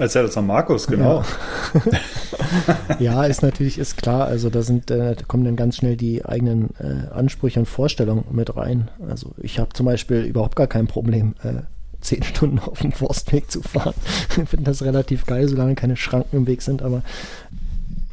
Ja 0.00 0.06
das 0.22 0.36
an 0.36 0.46
Markus, 0.46 0.86
genau. 0.86 1.24
Ja, 2.98 3.24
ist 3.24 3.42
natürlich, 3.42 3.78
ist 3.78 3.96
klar, 3.96 4.26
also 4.26 4.48
da 4.50 4.62
sind, 4.62 4.90
äh, 4.90 5.14
da 5.14 5.24
kommen 5.26 5.44
dann 5.44 5.56
ganz 5.56 5.76
schnell 5.76 5.96
die 5.96 6.24
eigenen 6.24 6.70
äh, 6.78 7.12
Ansprüche 7.12 7.60
und 7.60 7.66
Vorstellungen 7.66 8.24
mit 8.30 8.56
rein. 8.56 8.88
Also 9.08 9.32
ich 9.42 9.58
habe 9.58 9.72
zum 9.74 9.86
Beispiel 9.86 10.22
überhaupt 10.22 10.56
gar 10.56 10.66
kein 10.66 10.86
Problem, 10.86 11.34
äh, 11.42 11.62
zehn 12.00 12.22
Stunden 12.22 12.58
auf 12.58 12.80
dem 12.80 12.92
Forstweg 12.92 13.50
zu 13.50 13.62
fahren. 13.62 13.94
ich 14.30 14.48
finde 14.48 14.64
das 14.64 14.82
relativ 14.82 15.26
geil, 15.26 15.46
solange 15.48 15.74
keine 15.74 15.96
Schranken 15.96 16.36
im 16.36 16.46
Weg 16.46 16.62
sind, 16.62 16.82
aber 16.82 17.02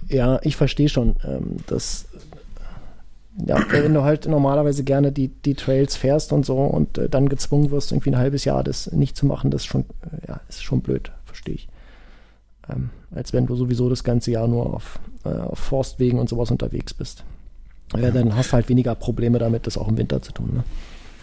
ja, 0.10 0.40
ich 0.44 0.56
verstehe 0.56 0.90
schon, 0.90 1.16
ähm, 1.24 1.58
dass 1.68 2.07
ja, 3.46 3.60
wenn 3.70 3.94
du 3.94 4.04
halt 4.04 4.28
normalerweise 4.28 4.84
gerne 4.84 5.12
die, 5.12 5.28
die 5.28 5.54
Trails 5.54 5.96
fährst 5.96 6.32
und 6.34 6.46
so 6.46 6.58
und 6.58 6.98
äh, 6.98 7.10
dann 7.10 7.30
gezwungen 7.30 7.72
wirst, 7.72 7.92
irgendwie 7.92 8.12
ein 8.12 8.18
halbes 8.18 8.46
Jahr 8.46 8.64
das 8.64 8.92
nicht 8.92 9.16
zu 9.16 9.26
machen, 9.26 9.52
das 9.52 9.62
ist 9.62 9.68
schon, 9.68 9.86
äh, 10.02 10.28
ja, 10.28 10.42
ist 10.50 10.64
schon 10.64 10.82
blöd, 10.82 11.12
verstehe 11.26 11.56
ich. 11.56 11.68
Ähm, 12.70 12.90
als 13.14 13.34
wenn 13.34 13.46
du 13.46 13.56
sowieso 13.56 13.90
das 13.90 14.04
ganze 14.04 14.32
Jahr 14.32 14.48
nur 14.48 14.74
auf, 14.74 15.00
äh, 15.24 15.30
auf 15.30 15.60
Forstwegen 15.60 16.20
und 16.20 16.30
sowas 16.30 16.52
unterwegs 16.52 16.94
bist. 16.94 17.24
Ja, 17.96 18.12
dann 18.12 18.36
hast 18.36 18.50
du 18.50 18.54
halt 18.54 18.70
weniger 18.70 18.96
Probleme 18.96 19.40
damit, 19.40 19.66
das 19.68 19.78
auch 19.78 19.88
im 19.88 19.98
Winter 19.98 20.22
zu 20.22 20.34
tun. 20.34 20.50
Ne? 20.56 20.64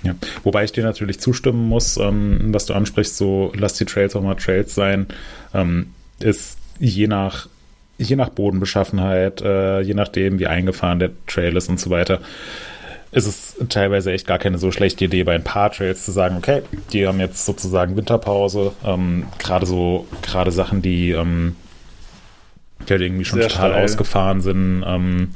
Ja, 0.05 0.15
wobei 0.43 0.65
ich 0.65 0.73
dir 0.73 0.85
natürlich 0.85 1.19
zustimmen 1.21 1.69
muss, 1.69 1.97
ähm, 1.97 2.53
was 2.53 2.67
du 2.67 2.75
ansprichst, 2.75 3.17
so 3.17 3.53
lass 3.57 3.75
die 3.75 3.85
Trails 3.85 4.15
auch 4.15 4.23
mal 4.23 4.35
Trails 4.37 4.75
sein, 4.75 5.07
ähm, 5.53 5.89
ist 6.21 6.59
je 6.79 7.07
nach 7.07 7.49
je 7.99 8.17
nach 8.17 8.29
Bodenbeschaffenheit, 8.29 9.43
äh, 9.43 9.81
je 9.81 9.95
nachdem, 9.95 10.39
wie 10.39 10.47
eingefahren 10.47 10.99
der 10.99 11.11
Trail 11.27 11.57
ist 11.57 11.69
und 11.69 11.79
so 11.79 11.91
weiter, 11.91 12.21
ist 13.13 13.27
es 13.27 13.57
teilweise 13.69 14.13
echt 14.13 14.27
gar 14.27 14.39
keine 14.39 14.59
so 14.59 14.73
schlechte 14.73 15.05
Idee, 15.05 15.23
bei 15.23 15.35
ein 15.35 15.45
paar 15.45 15.71
Trails 15.71 16.05
zu 16.05 16.11
sagen, 16.11 16.37
okay, 16.37 16.63
die 16.93 17.07
haben 17.07 17.21
jetzt 17.21 17.47
sozusagen 17.47 17.97
Winterpause. 17.97 18.73
Ähm, 18.85 19.27
gerade 19.39 19.67
so, 19.67 20.07
gerade 20.23 20.51
Sachen, 20.51 20.83
die, 20.83 21.11
ähm, 21.13 21.55
die 22.89 22.93
halt 22.93 23.03
irgendwie 23.03 23.25
schon 23.25 23.39
Sehr 23.39 23.49
total 23.49 23.71
steil. 23.71 23.85
ausgefahren 23.85 24.41
sind, 24.41 24.85
ähm, 24.85 25.31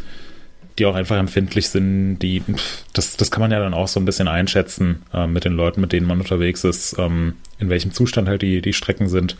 die 0.78 0.86
auch 0.86 0.96
einfach 0.96 1.16
empfindlich 1.16 1.68
sind, 1.68 2.18
die, 2.18 2.40
pff, 2.40 2.84
das, 2.92 3.16
das 3.16 3.30
kann 3.30 3.42
man 3.42 3.52
ja 3.52 3.60
dann 3.60 3.74
auch 3.74 3.88
so 3.88 4.00
ein 4.00 4.04
bisschen 4.04 4.26
einschätzen 4.26 5.02
äh, 5.14 5.28
mit 5.28 5.44
den 5.44 5.52
Leuten, 5.52 5.80
mit 5.80 5.92
denen 5.92 6.06
man 6.06 6.18
unterwegs 6.18 6.64
ist, 6.64 6.98
ähm, 6.98 7.34
in 7.60 7.70
welchem 7.70 7.92
Zustand 7.92 8.28
halt 8.28 8.42
die, 8.42 8.60
die 8.60 8.72
Strecken 8.72 9.08
sind. 9.08 9.36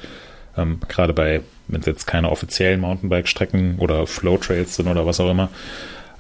Ähm, 0.58 0.80
Gerade 0.88 1.12
bei, 1.12 1.40
wenn 1.68 1.80
es 1.80 1.86
jetzt 1.86 2.06
keine 2.06 2.30
offiziellen 2.30 2.80
Mountainbike-Strecken 2.80 3.76
oder 3.78 4.06
Flow-Trails 4.06 4.76
sind 4.76 4.88
oder 4.88 5.06
was 5.06 5.20
auch 5.20 5.30
immer, 5.30 5.48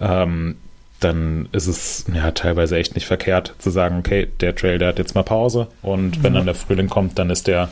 ähm, 0.00 0.56
dann 1.00 1.48
ist 1.52 1.66
es 1.66 2.06
ja 2.12 2.30
teilweise 2.32 2.76
echt 2.76 2.94
nicht 2.94 3.06
verkehrt 3.06 3.54
zu 3.58 3.70
sagen, 3.70 3.98
okay, 3.98 4.28
der 4.40 4.54
Trail, 4.54 4.78
der 4.78 4.88
hat 4.88 4.98
jetzt 4.98 5.14
mal 5.14 5.22
Pause 5.22 5.68
und 5.82 6.22
wenn 6.24 6.34
dann 6.34 6.46
der 6.46 6.56
Frühling 6.56 6.88
kommt, 6.88 7.18
dann 7.18 7.30
ist 7.30 7.46
der 7.46 7.68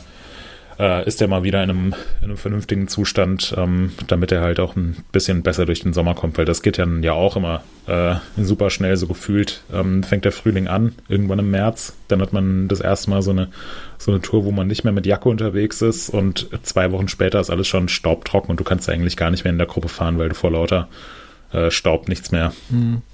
äh, 0.79 1.07
ist 1.07 1.21
der 1.21 1.27
mal 1.27 1.43
wieder 1.43 1.63
in 1.63 1.69
einem, 1.69 1.95
in 2.19 2.25
einem 2.25 2.37
vernünftigen 2.37 2.87
Zustand, 2.87 3.53
ähm, 3.57 3.91
damit 4.07 4.31
er 4.31 4.41
halt 4.41 4.59
auch 4.59 4.75
ein 4.75 4.97
bisschen 5.11 5.41
besser 5.41 5.65
durch 5.65 5.81
den 5.81 5.93
Sommer 5.93 6.13
kommt, 6.13 6.37
weil 6.37 6.45
das 6.45 6.61
geht 6.61 6.77
dann 6.77 7.01
ja 7.03 7.13
auch 7.13 7.35
immer 7.35 7.63
äh, 7.87 8.15
super 8.37 8.69
schnell, 8.69 8.95
so 8.97 9.07
gefühlt. 9.07 9.63
Ähm, 9.73 10.03
fängt 10.03 10.25
der 10.25 10.31
Frühling 10.31 10.67
an, 10.67 10.93
irgendwann 11.07 11.39
im 11.39 11.51
März, 11.51 11.93
dann 12.07 12.21
hat 12.21 12.33
man 12.33 12.67
das 12.67 12.79
erste 12.79 13.09
Mal 13.09 13.21
so 13.21 13.31
eine, 13.31 13.49
so 13.97 14.11
eine 14.11 14.21
Tour, 14.21 14.45
wo 14.45 14.51
man 14.51 14.67
nicht 14.67 14.83
mehr 14.83 14.93
mit 14.93 15.05
Jacke 15.05 15.29
unterwegs 15.29 15.81
ist 15.81 16.09
und 16.09 16.49
zwei 16.63 16.91
Wochen 16.91 17.07
später 17.07 17.39
ist 17.39 17.49
alles 17.49 17.67
schon 17.67 17.89
staubtrocken 17.89 18.51
und 18.51 18.59
du 18.59 18.63
kannst 18.63 18.89
eigentlich 18.89 19.17
gar 19.17 19.31
nicht 19.31 19.43
mehr 19.43 19.51
in 19.51 19.57
der 19.57 19.67
Gruppe 19.67 19.89
fahren, 19.89 20.19
weil 20.19 20.29
du 20.29 20.35
vor 20.35 20.51
lauter 20.51 20.87
äh, 21.53 21.71
Staub 21.71 22.07
nichts 22.07 22.31
mehr, 22.31 22.53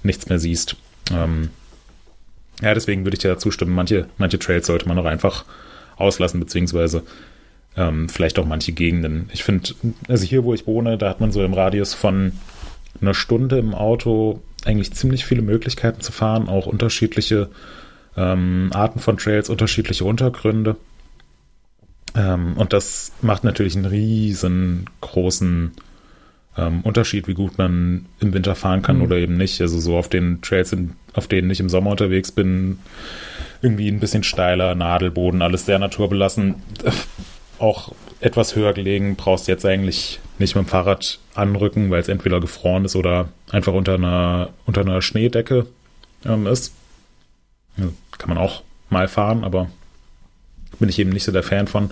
nichts 0.02 0.28
mehr 0.28 0.38
siehst. 0.38 0.76
Ähm, 1.12 1.50
ja, 2.62 2.74
deswegen 2.74 3.04
würde 3.04 3.14
ich 3.14 3.20
dir 3.20 3.28
dazu 3.28 3.50
stimmen, 3.50 3.74
manche, 3.74 4.06
manche 4.18 4.38
Trails 4.38 4.66
sollte 4.66 4.88
man 4.88 4.98
auch 4.98 5.04
einfach 5.04 5.44
auslassen, 5.96 6.40
beziehungsweise 6.40 7.02
ähm, 7.76 8.08
vielleicht 8.08 8.38
auch 8.38 8.46
manche 8.46 8.72
Gegenden. 8.72 9.28
Ich 9.32 9.44
finde, 9.44 9.70
also 10.08 10.24
hier, 10.24 10.44
wo 10.44 10.54
ich 10.54 10.66
wohne, 10.66 10.98
da 10.98 11.08
hat 11.08 11.20
man 11.20 11.32
so 11.32 11.44
im 11.44 11.54
Radius 11.54 11.94
von 11.94 12.32
einer 13.00 13.14
Stunde 13.14 13.58
im 13.58 13.74
Auto 13.74 14.42
eigentlich 14.64 14.92
ziemlich 14.92 15.24
viele 15.24 15.42
Möglichkeiten 15.42 16.00
zu 16.00 16.12
fahren, 16.12 16.48
auch 16.48 16.66
unterschiedliche 16.66 17.50
ähm, 18.16 18.70
Arten 18.72 19.00
von 19.00 19.18
Trails, 19.18 19.50
unterschiedliche 19.50 20.04
Untergründe. 20.04 20.76
Ähm, 22.16 22.54
und 22.56 22.72
das 22.72 23.12
macht 23.20 23.44
natürlich 23.44 23.76
einen 23.76 23.86
riesengroßen 23.86 25.72
ähm, 26.56 26.80
Unterschied, 26.82 27.26
wie 27.26 27.34
gut 27.34 27.58
man 27.58 28.06
im 28.20 28.32
Winter 28.32 28.54
fahren 28.54 28.82
kann 28.82 29.00
oder 29.00 29.16
eben 29.16 29.36
nicht. 29.36 29.60
Also 29.60 29.80
so 29.80 29.96
auf 29.96 30.08
den 30.08 30.40
Trails, 30.40 30.72
in, 30.72 30.92
auf 31.12 31.26
denen 31.26 31.50
ich 31.50 31.60
im 31.60 31.68
Sommer 31.68 31.90
unterwegs 31.90 32.30
bin, 32.30 32.78
irgendwie 33.62 33.88
ein 33.88 34.00
bisschen 34.00 34.22
steiler, 34.22 34.74
Nadelboden, 34.74 35.42
alles 35.42 35.66
sehr 35.66 35.78
naturbelassen. 35.78 36.56
Auch 37.58 37.92
etwas 38.20 38.56
höher 38.56 38.72
gelegen, 38.72 39.16
brauchst 39.16 39.48
jetzt 39.48 39.64
eigentlich 39.64 40.20
nicht 40.38 40.54
mit 40.56 40.64
dem 40.64 40.68
Fahrrad 40.68 41.18
anrücken, 41.34 41.90
weil 41.90 42.00
es 42.00 42.08
entweder 42.08 42.40
gefroren 42.40 42.84
ist 42.84 42.96
oder 42.96 43.28
einfach 43.50 43.72
unter 43.72 43.94
einer, 43.94 44.50
unter 44.66 44.80
einer 44.80 45.02
Schneedecke 45.02 45.66
ähm, 46.24 46.46
ist. 46.46 46.72
Ja, 47.76 47.86
kann 48.18 48.28
man 48.30 48.38
auch 48.38 48.62
mal 48.90 49.08
fahren, 49.08 49.44
aber 49.44 49.68
bin 50.78 50.88
ich 50.88 50.98
eben 50.98 51.10
nicht 51.10 51.24
so 51.24 51.32
der 51.32 51.42
Fan 51.42 51.66
von. 51.66 51.90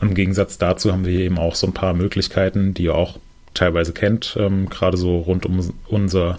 Und 0.00 0.08
im 0.08 0.14
Gegensatz 0.14 0.58
dazu 0.58 0.92
haben 0.92 1.04
wir 1.04 1.12
hier 1.12 1.26
eben 1.26 1.38
auch 1.38 1.54
so 1.54 1.66
ein 1.66 1.74
paar 1.74 1.94
Möglichkeiten, 1.94 2.74
die 2.74 2.84
ihr 2.84 2.94
auch 2.94 3.18
teilweise 3.54 3.92
kennt, 3.92 4.36
ähm, 4.38 4.68
gerade 4.68 4.96
so 4.96 5.18
rund 5.18 5.46
um 5.46 5.72
unsere 5.88 6.38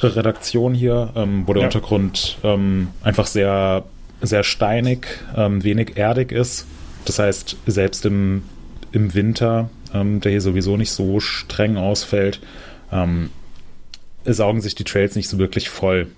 Redaktion 0.00 0.74
hier, 0.74 1.10
ähm, 1.14 1.42
wo 1.46 1.52
der 1.52 1.62
Ja. 1.62 1.66
Untergrund 1.68 2.38
ähm, 2.42 2.88
einfach 3.02 3.26
sehr, 3.26 3.84
sehr 4.22 4.42
steinig, 4.42 5.06
ähm, 5.36 5.62
wenig 5.62 5.96
erdig 5.96 6.32
ist. 6.32 6.66
Das 7.04 7.18
heißt, 7.18 7.56
selbst 7.66 8.04
im, 8.06 8.42
im 8.92 9.14
Winter, 9.14 9.70
ähm, 9.94 10.20
der 10.20 10.32
hier 10.32 10.40
sowieso 10.40 10.76
nicht 10.76 10.92
so 10.92 11.20
streng 11.20 11.76
ausfällt, 11.76 12.40
ähm, 12.92 13.30
saugen 14.24 14.60
sich 14.60 14.74
die 14.74 14.84
Trails 14.84 15.16
nicht 15.16 15.28
so 15.28 15.38
wirklich 15.38 15.70
voll. 15.70 16.08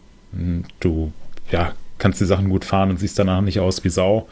Du 0.81 1.13
ja, 1.51 1.75
kannst 1.99 2.21
die 2.21 2.27
Sachen 2.27 2.49
gut 2.49 2.65
fahren 2.65 2.91
und 2.91 2.99
siehst 2.99 3.19
danach 3.19 3.41
nicht 3.43 3.61
aus 3.61 3.85
wie 3.85 3.91
Sau 3.91 4.29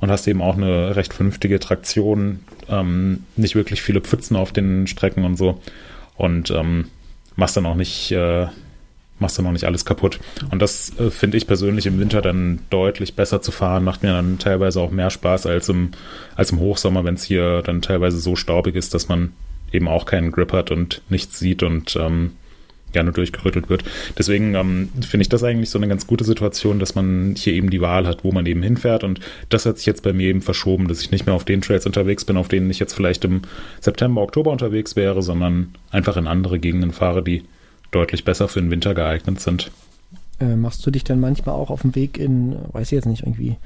und 0.00 0.10
hast 0.10 0.26
eben 0.26 0.42
auch 0.42 0.56
eine 0.56 0.96
recht 0.96 1.12
vernünftige 1.12 1.60
Traktion, 1.60 2.40
ähm, 2.68 3.24
nicht 3.36 3.54
wirklich 3.54 3.82
viele 3.82 4.00
Pfützen 4.00 4.36
auf 4.36 4.52
den 4.52 4.86
Strecken 4.86 5.24
und 5.24 5.36
so 5.36 5.60
und 6.16 6.50
ähm, 6.50 6.86
machst 7.36 7.56
dann 7.56 7.66
auch 7.66 7.74
nicht 7.74 8.12
äh, 8.12 8.46
machst 9.20 9.38
dann 9.38 9.46
auch 9.46 9.52
nicht 9.52 9.64
alles 9.64 9.84
kaputt. 9.84 10.18
Und 10.50 10.60
das 10.60 10.98
äh, 10.98 11.10
finde 11.10 11.36
ich 11.36 11.46
persönlich 11.46 11.86
im 11.86 12.00
Winter 12.00 12.22
dann 12.22 12.60
deutlich 12.70 13.14
besser 13.14 13.40
zu 13.42 13.52
fahren, 13.52 13.84
macht 13.84 14.02
mir 14.02 14.12
dann 14.12 14.38
teilweise 14.38 14.80
auch 14.80 14.90
mehr 14.90 15.10
Spaß 15.10 15.46
als 15.46 15.68
im, 15.68 15.90
als 16.34 16.50
im 16.50 16.58
Hochsommer, 16.58 17.04
wenn 17.04 17.14
es 17.14 17.24
hier 17.24 17.62
dann 17.62 17.82
teilweise 17.82 18.18
so 18.18 18.36
staubig 18.36 18.74
ist, 18.74 18.94
dass 18.94 19.08
man 19.08 19.32
eben 19.72 19.88
auch 19.88 20.06
keinen 20.06 20.32
Grip 20.32 20.52
hat 20.52 20.70
und 20.70 21.02
nichts 21.08 21.38
sieht 21.38 21.62
und 21.62 21.96
ähm, 21.96 22.32
gerne 22.92 23.12
durchgerüttelt 23.12 23.68
wird. 23.68 23.84
Deswegen 24.18 24.54
ähm, 24.54 24.88
finde 25.00 25.22
ich 25.22 25.28
das 25.28 25.44
eigentlich 25.44 25.70
so 25.70 25.78
eine 25.78 25.88
ganz 25.88 26.06
gute 26.06 26.24
Situation, 26.24 26.78
dass 26.78 26.94
man 26.94 27.34
hier 27.36 27.52
eben 27.52 27.70
die 27.70 27.80
Wahl 27.80 28.06
hat, 28.06 28.24
wo 28.24 28.32
man 28.32 28.46
eben 28.46 28.62
hinfährt. 28.62 29.04
Und 29.04 29.20
das 29.48 29.66
hat 29.66 29.78
sich 29.78 29.86
jetzt 29.86 30.02
bei 30.02 30.12
mir 30.12 30.28
eben 30.28 30.42
verschoben, 30.42 30.88
dass 30.88 31.00
ich 31.00 31.10
nicht 31.10 31.26
mehr 31.26 31.34
auf 31.34 31.44
den 31.44 31.60
Trails 31.60 31.86
unterwegs 31.86 32.24
bin, 32.24 32.36
auf 32.36 32.48
denen 32.48 32.70
ich 32.70 32.78
jetzt 32.78 32.94
vielleicht 32.94 33.24
im 33.24 33.42
September, 33.80 34.22
Oktober 34.22 34.50
unterwegs 34.50 34.96
wäre, 34.96 35.22
sondern 35.22 35.72
einfach 35.90 36.16
in 36.16 36.26
andere 36.26 36.58
Gegenden 36.58 36.90
fahre, 36.90 37.22
die 37.22 37.44
deutlich 37.90 38.24
besser 38.24 38.48
für 38.48 38.60
den 38.60 38.70
Winter 38.70 38.94
geeignet 38.94 39.40
sind. 39.40 39.70
Äh, 40.40 40.56
machst 40.56 40.84
du 40.86 40.90
dich 40.90 41.04
dann 41.04 41.20
manchmal 41.20 41.54
auch 41.54 41.70
auf 41.70 41.82
dem 41.82 41.94
Weg 41.94 42.18
in, 42.18 42.56
weiß 42.72 42.88
ich 42.88 42.92
jetzt 42.92 43.06
nicht, 43.06 43.22
irgendwie 43.22 43.56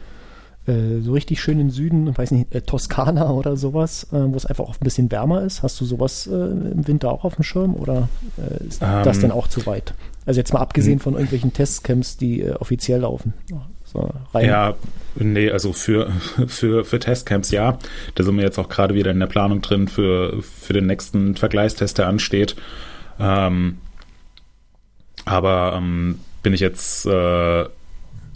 äh, 0.66 1.00
so 1.00 1.12
richtig 1.12 1.40
schön 1.40 1.60
im 1.60 1.70
Süden, 1.70 2.16
weiß 2.16 2.30
nicht, 2.30 2.54
äh, 2.54 2.62
Toskana 2.62 3.30
oder 3.30 3.56
sowas, 3.56 4.04
äh, 4.12 4.16
wo 4.16 4.34
es 4.34 4.46
einfach 4.46 4.64
auch 4.64 4.74
ein 4.74 4.84
bisschen 4.84 5.10
wärmer 5.10 5.42
ist? 5.42 5.62
Hast 5.62 5.80
du 5.80 5.84
sowas 5.84 6.26
äh, 6.26 6.32
im 6.32 6.86
Winter 6.88 7.10
auch 7.10 7.24
auf 7.24 7.36
dem 7.36 7.44
Schirm 7.44 7.74
oder 7.74 8.08
äh, 8.38 8.66
ist 8.66 8.80
das 8.80 9.16
Ähm, 9.16 9.22
denn 9.22 9.30
auch 9.30 9.46
zu 9.46 9.66
weit? 9.66 9.94
Also 10.26 10.40
jetzt 10.40 10.54
mal 10.54 10.60
abgesehen 10.60 11.00
von 11.00 11.14
irgendwelchen 11.14 11.52
Testcamps, 11.52 12.16
die 12.16 12.50
offiziell 12.50 13.00
laufen. 13.00 13.34
So. 13.84 14.10
Ja, 14.40 14.74
nee, 15.16 15.50
also 15.50 15.74
für, 15.74 16.10
für, 16.46 16.84
für 16.84 16.98
Testcamps 16.98 17.50
ja. 17.50 17.78
Da 18.14 18.24
sind 18.24 18.34
wir 18.36 18.42
jetzt 18.42 18.58
auch 18.58 18.70
gerade 18.70 18.94
wieder 18.94 19.10
in 19.10 19.20
der 19.20 19.26
Planung 19.26 19.60
drin 19.60 19.86
für, 19.86 20.42
für 20.42 20.72
den 20.72 20.86
nächsten 20.86 21.36
Vergleichstest, 21.36 21.98
der 21.98 22.08
ansteht. 22.08 22.56
Ähm, 23.20 23.76
aber 25.24 25.74
ähm, 25.76 26.20
bin 26.42 26.52
ich 26.52 26.60
jetzt, 26.60 27.06
äh, 27.06 27.64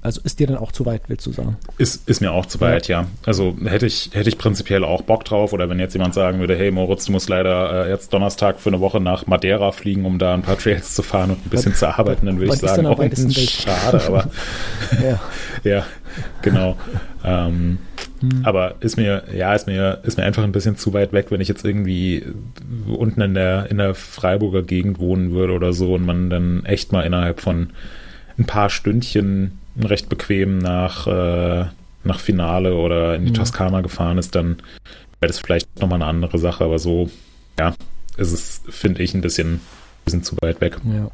Also 0.01 0.21
ist 0.23 0.39
dir 0.39 0.47
dann 0.47 0.57
auch 0.57 0.73
zu 0.73 0.87
weit, 0.87 1.03
willst 1.09 1.27
du 1.27 1.33
sagen? 1.33 1.57
ist, 1.77 2.09
ist 2.09 2.21
mir 2.21 2.33
auch 2.33 2.47
zu 2.47 2.61
weit, 2.61 2.89
ja. 2.89 3.07
Also 3.27 3.57
hätte 3.65 3.87
ich, 3.87 4.11
hätte 4.15 4.29
ich 4.29 4.39
prinzipiell 4.39 4.85
auch 4.85 5.03
Bock 5.03 5.25
drauf. 5.25 5.53
Oder 5.53 5.69
wenn 5.69 5.79
jetzt 5.79 5.93
jemand 5.93 6.15
sagen 6.15 6.39
würde, 6.41 6.57
hey 6.57 6.71
Moritz, 6.71 7.05
du 7.07 7.13
musst 7.13 7.29
leider 7.29 7.87
äh, 7.87 7.91
jetzt 7.91 8.13
Donnerstag 8.13 8.61
für 8.61 8.71
eine 8.71 8.81
Woche 8.81 9.01
nach 9.01 9.27
Madeira 9.27 9.73
fliegen, 9.73 10.07
um 10.07 10.19
da 10.19 10.35
ein 10.35 10.43
paar 10.43 10.57
Trails 10.57 10.95
zu 10.95 11.03
fahren 11.03 11.31
und 11.31 11.47
ein 11.47 11.51
bisschen 11.51 11.75
zu 11.75 11.89
arbeiten, 11.89 12.27
dann 12.27 12.39
würde 12.39 12.55
ich 12.55 12.61
sagen, 12.61 12.87
oh, 12.87 12.97
schade, 13.35 14.03
aber 14.07 14.31
Ja. 15.03 15.21
ja, 15.65 15.87
genau. 16.43 16.77
Ähm, 17.25 17.79
Aber 18.43 18.77
ist 18.81 18.97
mir, 18.97 19.25
ja, 19.35 19.55
ist 19.55 19.67
mir, 19.67 20.01
ist 20.05 20.17
mir 20.19 20.25
einfach 20.25 20.43
ein 20.45 20.53
bisschen 20.53 20.77
zu 20.77 20.93
weit 20.93 21.13
weg, 21.13 21.27
wenn 21.31 21.41
ich 21.41 21.49
jetzt 21.49 21.65
irgendwie 21.65 22.25
unten 22.87 23.21
in 23.21 23.35
der, 23.35 23.71
in 23.71 23.79
der 23.79 23.95
Freiburger 23.95 24.63
Gegend 24.63 24.99
wohnen 24.99 25.33
würde 25.33 25.53
oder 25.53 25.73
so 25.73 25.95
und 25.95 26.05
man 26.05 26.31
dann 26.31 26.65
echt 26.65 26.93
mal 26.93 27.03
innerhalb 27.03 27.41
von 27.41 27.71
ein 28.39 28.45
paar 28.45 28.71
Stündchen 28.71 29.59
recht 29.81 30.09
bequem 30.09 30.59
nach, 30.59 31.07
äh, 31.07 31.67
nach 32.05 32.19
Finale 32.21 32.75
oder 32.75 33.15
in 33.17 33.25
die 33.25 33.31
Mhm. 33.31 33.35
Toskana 33.37 33.81
gefahren 33.81 34.19
ist, 34.19 34.35
dann 34.35 34.57
wäre 35.21 35.29
das 35.29 35.39
vielleicht 35.39 35.81
nochmal 35.81 36.01
eine 36.03 36.11
andere 36.11 36.39
Sache. 36.39 36.65
Aber 36.65 36.79
so, 36.79 37.11
ja, 37.59 37.75
ist 38.17 38.33
es, 38.33 38.63
finde 38.69 39.03
ich, 39.03 39.15
ein 39.15 39.21
bisschen, 39.21 39.55
ein 39.55 39.61
bisschen 40.05 40.23
zu 40.25 40.37
weit 40.41 40.61
weg. 40.61 40.79
Ja. 40.85 41.11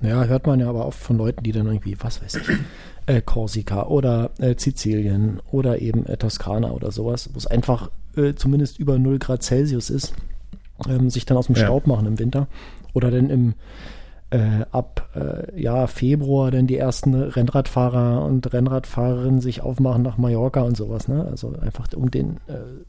Ja, 0.00 0.24
hört 0.24 0.46
man 0.46 0.60
ja 0.60 0.68
aber 0.68 0.86
oft 0.86 1.00
von 1.00 1.18
Leuten, 1.18 1.42
die 1.42 1.50
dann 1.50 1.66
irgendwie, 1.66 1.96
was 2.00 2.22
weiß 2.22 2.36
ich, 2.36 2.42
äh, 3.08 3.22
Korsika 3.22 3.86
oder 3.86 4.30
äh, 4.38 4.54
Sizilien 4.56 5.40
oder 5.50 5.80
eben 5.80 6.04
äh, 6.06 6.16
Toskana 6.18 6.70
oder 6.72 6.92
sowas, 6.92 7.30
wo 7.32 7.38
es 7.38 7.46
einfach 7.46 7.90
äh, 8.16 8.34
zumindest 8.34 8.78
über 8.78 8.98
0 8.98 9.18
Grad 9.18 9.42
Celsius 9.42 9.88
ist, 9.88 10.14
ähm, 10.88 11.08
sich 11.08 11.24
dann 11.24 11.38
aus 11.38 11.46
dem 11.46 11.56
Ja. 11.56 11.64
Staub 11.64 11.86
machen 11.86 12.06
im 12.06 12.18
Winter. 12.18 12.48
Oder 12.92 13.10
dann 13.10 13.30
im 13.30 13.54
äh, 14.30 14.66
ab 14.72 15.08
äh, 15.14 15.58
ja, 15.58 15.86
Februar 15.86 16.50
dann 16.50 16.66
die 16.66 16.76
ersten 16.76 17.14
Rennradfahrer 17.14 18.22
und 18.26 18.52
Rennradfahrerinnen 18.52 19.40
sich 19.40 19.62
aufmachen 19.62 20.02
nach 20.02 20.18
Mallorca 20.18 20.60
und 20.60 20.76
sowas. 20.76 21.08
Ne? 21.08 21.26
Also 21.30 21.54
einfach 21.62 21.86
um 21.96 22.10
den 22.10 22.36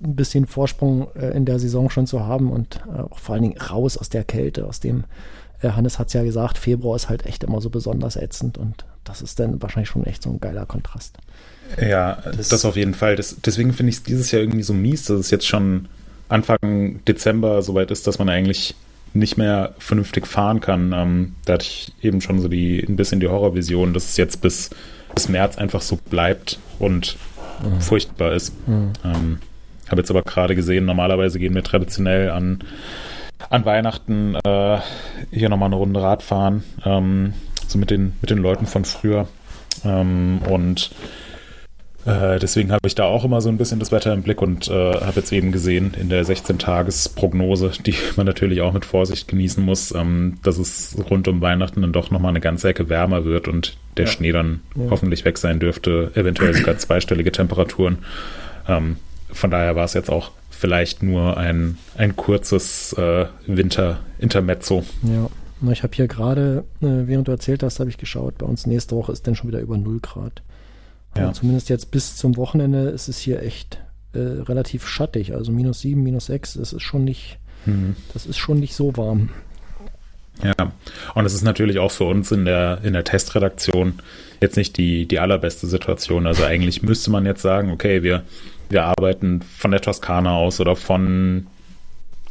ein 0.03 0.15
bisschen 0.17 0.47
Vorsprung 0.47 1.07
in 1.13 1.45
der 1.45 1.59
Saison 1.59 1.89
schon 1.89 2.07
zu 2.07 2.25
haben 2.25 2.51
und 2.51 2.81
auch 3.09 3.19
vor 3.19 3.35
allen 3.35 3.43
Dingen 3.43 3.57
raus 3.57 3.97
aus 3.97 4.09
der 4.09 4.25
Kälte, 4.25 4.67
aus 4.67 4.81
dem 4.81 5.05
Hannes 5.63 5.97
hat 5.97 6.07
es 6.07 6.13
ja 6.13 6.23
gesagt, 6.23 6.57
Februar 6.57 6.97
ist 6.97 7.07
halt 7.07 7.25
echt 7.25 7.45
immer 7.45 7.61
so 7.61 7.69
besonders 7.69 8.17
ätzend 8.17 8.57
und 8.57 8.85
das 9.09 9.21
ist 9.21 9.39
dann 9.39 9.61
wahrscheinlich 9.61 9.89
schon 9.89 10.05
echt 10.05 10.23
so 10.23 10.29
ein 10.29 10.39
geiler 10.39 10.65
Kontrast. 10.65 11.17
Ja, 11.81 12.17
Das- 12.35 12.49
das, 12.49 12.65
auf 12.65 12.75
jeden 12.75 12.93
Fall. 12.93 13.15
Das, 13.15 13.35
deswegen 13.43 13.73
finde 13.73 13.89
ich 13.91 13.97
es 13.97 14.03
dieses 14.03 14.31
Jahr 14.31 14.41
irgendwie 14.41 14.63
so 14.63 14.73
mies, 14.73 15.05
dass 15.05 15.19
es 15.19 15.29
jetzt 15.31 15.47
schon 15.47 15.87
Anfang 16.29 16.99
Dezember 17.07 17.61
soweit 17.61 17.91
ist, 17.91 18.07
dass 18.07 18.17
man 18.19 18.29
eigentlich 18.29 18.75
nicht 19.13 19.37
mehr 19.37 19.73
vernünftig 19.79 20.27
fahren 20.27 20.59
kann. 20.61 20.93
Ähm, 20.95 21.35
da 21.45 21.53
hatte 21.53 21.65
ich 21.65 21.93
eben 22.01 22.21
schon 22.21 22.39
so 22.39 22.47
die 22.47 22.79
ein 22.87 22.95
bisschen 22.95 23.19
die 23.19 23.27
Horrorvision, 23.27 23.93
dass 23.93 24.05
es 24.09 24.17
jetzt 24.17 24.41
bis, 24.41 24.69
bis 25.15 25.27
März 25.29 25.57
einfach 25.57 25.81
so 25.81 25.95
bleibt 25.97 26.59
und 26.77 27.17
furchtbar 27.79 28.33
ist. 28.33 28.53
Ähm, 28.67 29.39
habe 29.89 30.01
jetzt 30.01 30.11
aber 30.11 30.21
gerade 30.21 30.55
gesehen, 30.55 30.85
normalerweise 30.85 31.39
gehen 31.39 31.55
wir 31.55 31.63
traditionell 31.63 32.29
an, 32.29 32.59
an 33.49 33.65
Weihnachten 33.65 34.35
äh, 34.45 34.77
hier 35.31 35.49
nochmal 35.49 35.67
eine 35.67 35.75
Runde 35.75 36.01
Rad 36.01 36.21
fahren, 36.23 36.63
ähm, 36.85 37.33
so 37.69 37.77
mit 37.79 37.89
den, 37.91 38.13
mit 38.21 38.29
den 38.29 38.39
Leuten 38.39 38.65
von 38.65 38.83
früher. 38.85 39.27
Ähm, 39.85 40.39
und 40.49 40.91
äh, 42.05 42.39
deswegen 42.39 42.71
habe 42.71 42.87
ich 42.87 42.95
da 42.95 43.03
auch 43.03 43.23
immer 43.25 43.41
so 43.41 43.49
ein 43.49 43.57
bisschen 43.57 43.79
das 43.79 43.91
Wetter 43.91 44.13
im 44.13 44.23
Blick 44.23 44.41
und 44.41 44.67
äh, 44.69 44.71
habe 44.93 45.17
jetzt 45.17 45.31
eben 45.31 45.51
gesehen 45.51 45.93
in 45.99 46.09
der 46.09 46.25
16-Tages-Prognose, 46.25 47.71
die 47.85 47.93
man 48.15 48.25
natürlich 48.25 48.61
auch 48.61 48.73
mit 48.73 48.85
Vorsicht 48.85 49.27
genießen 49.27 49.63
muss, 49.63 49.93
ähm, 49.93 50.37
dass 50.43 50.57
es 50.57 50.97
rund 51.09 51.27
um 51.27 51.41
Weihnachten 51.41 51.81
dann 51.81 51.91
doch 51.93 52.09
nochmal 52.09 52.29
eine 52.31 52.39
ganze 52.41 52.69
Ecke 52.69 52.89
wärmer 52.89 53.25
wird 53.25 53.47
und 53.47 53.77
der 53.97 54.05
Ja. 54.05 54.11
Schnee 54.11 54.31
dann 54.31 54.61
Ja. 54.75 54.89
hoffentlich 54.89 55.25
weg 55.25 55.37
sein 55.37 55.59
dürfte, 55.59 56.11
eventuell 56.15 56.53
sogar 56.53 56.77
zweistellige 56.77 57.31
Temperaturen. 57.31 57.99
Ähm, 58.67 58.95
von 59.31 59.51
daher 59.51 59.75
war 59.75 59.85
es 59.85 59.93
jetzt 59.93 60.09
auch 60.09 60.31
vielleicht 60.49 61.03
nur 61.03 61.37
ein, 61.37 61.77
ein 61.97 62.15
kurzes 62.15 62.93
äh, 62.93 63.25
Winter-Intermezzo. 63.45 64.83
Ja, 65.03 65.29
ich 65.71 65.83
habe 65.83 65.95
hier 65.95 66.07
gerade, 66.07 66.63
äh, 66.81 66.85
während 67.07 67.27
du 67.27 67.31
erzählt 67.31 67.63
hast, 67.63 67.79
habe 67.79 67.89
ich 67.89 67.97
geschaut, 67.97 68.37
bei 68.37 68.45
uns 68.45 68.65
nächste 68.65 68.95
Woche 68.95 69.11
ist 69.11 69.27
dann 69.27 69.35
schon 69.35 69.49
wieder 69.49 69.59
über 69.59 69.77
0 69.77 69.99
Grad. 69.99 70.41
Ja. 71.17 71.33
Zumindest 71.33 71.69
jetzt 71.69 71.91
bis 71.91 72.15
zum 72.15 72.37
Wochenende 72.37 72.89
ist 72.89 73.07
es 73.07 73.17
hier 73.17 73.41
echt 73.41 73.79
äh, 74.13 74.19
relativ 74.19 74.87
schattig, 74.87 75.33
also 75.33 75.51
minus 75.51 75.81
7, 75.81 76.01
minus 76.01 76.27
6, 76.27 76.53
das 76.53 76.73
ist 76.73 76.83
schon 76.83 77.03
nicht, 77.03 77.39
Mhm. 77.65 77.95
das 78.13 78.25
ist 78.25 78.37
schon 78.37 78.59
nicht 78.59 78.73
so 78.73 78.95
warm. 78.95 79.29
Ja, 80.41 80.71
und 81.15 81.25
es 81.25 81.33
ist 81.33 81.43
natürlich 81.43 81.79
auch 81.79 81.91
für 81.91 82.05
uns 82.05 82.31
in 82.31 82.45
der, 82.45 82.79
in 82.83 82.93
der 82.93 83.03
Testredaktion 83.03 83.95
jetzt 84.39 84.55
nicht 84.55 84.77
die, 84.77 85.05
die 85.05 85.19
allerbeste 85.19 85.67
Situation. 85.67 86.25
Also 86.25 86.45
eigentlich 86.45 86.81
müsste 86.81 87.11
man 87.11 87.25
jetzt 87.25 87.41
sagen, 87.41 87.71
okay, 87.71 88.03
wir, 88.03 88.23
wir 88.69 88.85
arbeiten 88.85 89.41
von 89.41 89.71
der 89.71 89.81
Toskana 89.81 90.35
aus 90.35 90.61
oder 90.61 90.77
von, 90.77 91.47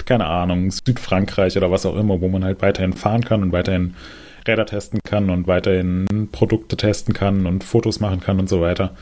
keine 0.08 0.24
Ahnung, 0.24 0.70
Südfrankreich 0.70 1.58
oder 1.58 1.70
was 1.70 1.84
auch 1.84 1.94
immer, 1.94 2.22
wo 2.22 2.28
man 2.28 2.42
halt 2.42 2.62
weiterhin 2.62 2.94
fahren 2.94 3.24
kann 3.24 3.42
und 3.42 3.52
weiterhin 3.52 3.94
Räder 4.46 4.64
testen 4.64 5.00
kann 5.04 5.28
und 5.28 5.46
weiterhin 5.46 6.28
Produkte 6.32 6.78
testen 6.78 7.12
kann 7.12 7.44
und 7.44 7.62
Fotos 7.62 8.00
machen 8.00 8.20
kann 8.20 8.40
und 8.40 8.48
so 8.48 8.62
weiter. 8.62 8.96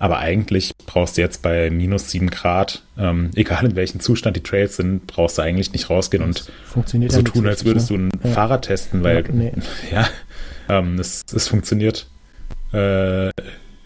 Aber 0.00 0.18
eigentlich 0.18 0.72
brauchst 0.86 1.16
du 1.16 1.20
jetzt 1.20 1.42
bei 1.42 1.70
minus 1.70 2.10
sieben 2.10 2.30
Grad, 2.30 2.82
ähm, 2.98 3.30
egal 3.36 3.66
in 3.66 3.76
welchem 3.76 4.00
Zustand 4.00 4.36
die 4.36 4.42
Trails 4.42 4.76
sind, 4.76 5.06
brauchst 5.06 5.38
du 5.38 5.42
eigentlich 5.42 5.72
nicht 5.72 5.90
rausgehen 5.90 6.24
und 6.24 6.50
Funktioniert 6.64 7.12
so 7.12 7.22
tun, 7.22 7.46
als 7.46 7.64
würdest 7.64 7.92
ne? 7.92 7.96
du 7.96 8.04
ein 8.04 8.10
Ja. 8.24 8.30
Fahrrad 8.30 8.62
testen, 8.62 9.04
weil 9.04 9.24
Ja, 9.24 9.32
nee. 9.32 9.52
ja, 9.92 10.08
ähm, 10.68 10.98
es, 10.98 11.24
es 11.32 11.46
funktioniert 11.46 12.08
äh, 12.72 13.30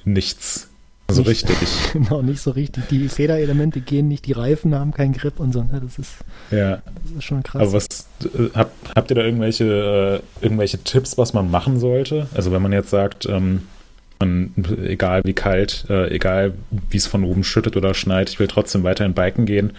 nichts 0.05 0.72
so 1.12 1.22
Nicht. 1.22 1.48
richtig. 1.48 1.68
Genau, 1.92 2.22
nicht 2.22 2.40
so 2.40 2.51
richtig. 2.53 2.88
Die 2.88 3.09
Federelemente 3.09 3.81
gehen 3.81 4.09
nicht, 4.09 4.27
die 4.27 4.33
Reifen 4.33 4.75
haben 4.75 4.92
keinen 4.92 5.12
Grip 5.12 5.38
und 5.40 5.53
so. 5.53 5.62
Ne? 5.62 5.81
Das, 5.83 5.98
ist, 5.98 6.14
Ja, 6.51 6.77
das 7.05 7.12
ist 7.18 7.25
schon 7.25 7.42
krass. 7.42 7.62
aber 7.62 7.72
was 7.72 7.87
äh, 8.25 8.48
habt, 8.55 8.72
habt 8.94 9.11
ihr 9.11 9.14
da 9.16 9.22
irgendwelche 9.22 10.22
äh, 10.40 10.44
irgendwelche 10.44 10.79
Tipps, 10.79 11.18
was 11.18 11.33
man 11.33 11.51
machen 11.51 11.79
sollte? 11.79 12.27
Also 12.35 12.53
wenn 12.53 12.62
man 12.62 12.72
jetzt 12.72 12.90
sagt, 12.90 13.27
ähm, 13.27 13.62
man, 14.20 14.53
egal 14.85 15.22
wie 15.25 15.33
kalt, 15.33 15.85
äh, 15.90 16.09
egal 16.14 16.55
wie 16.90 16.96
es 16.96 17.07
von 17.07 17.25
oben 17.25 17.44
schüttet 17.44 17.77
oder 17.77 17.92
schneit, 17.94 18.31
ich 18.31 18.38
will 18.38 18.46
trotzdem 18.48 18.83
weiterhin 18.85 19.14
biken 19.14 19.46
gehen. 19.46 19.72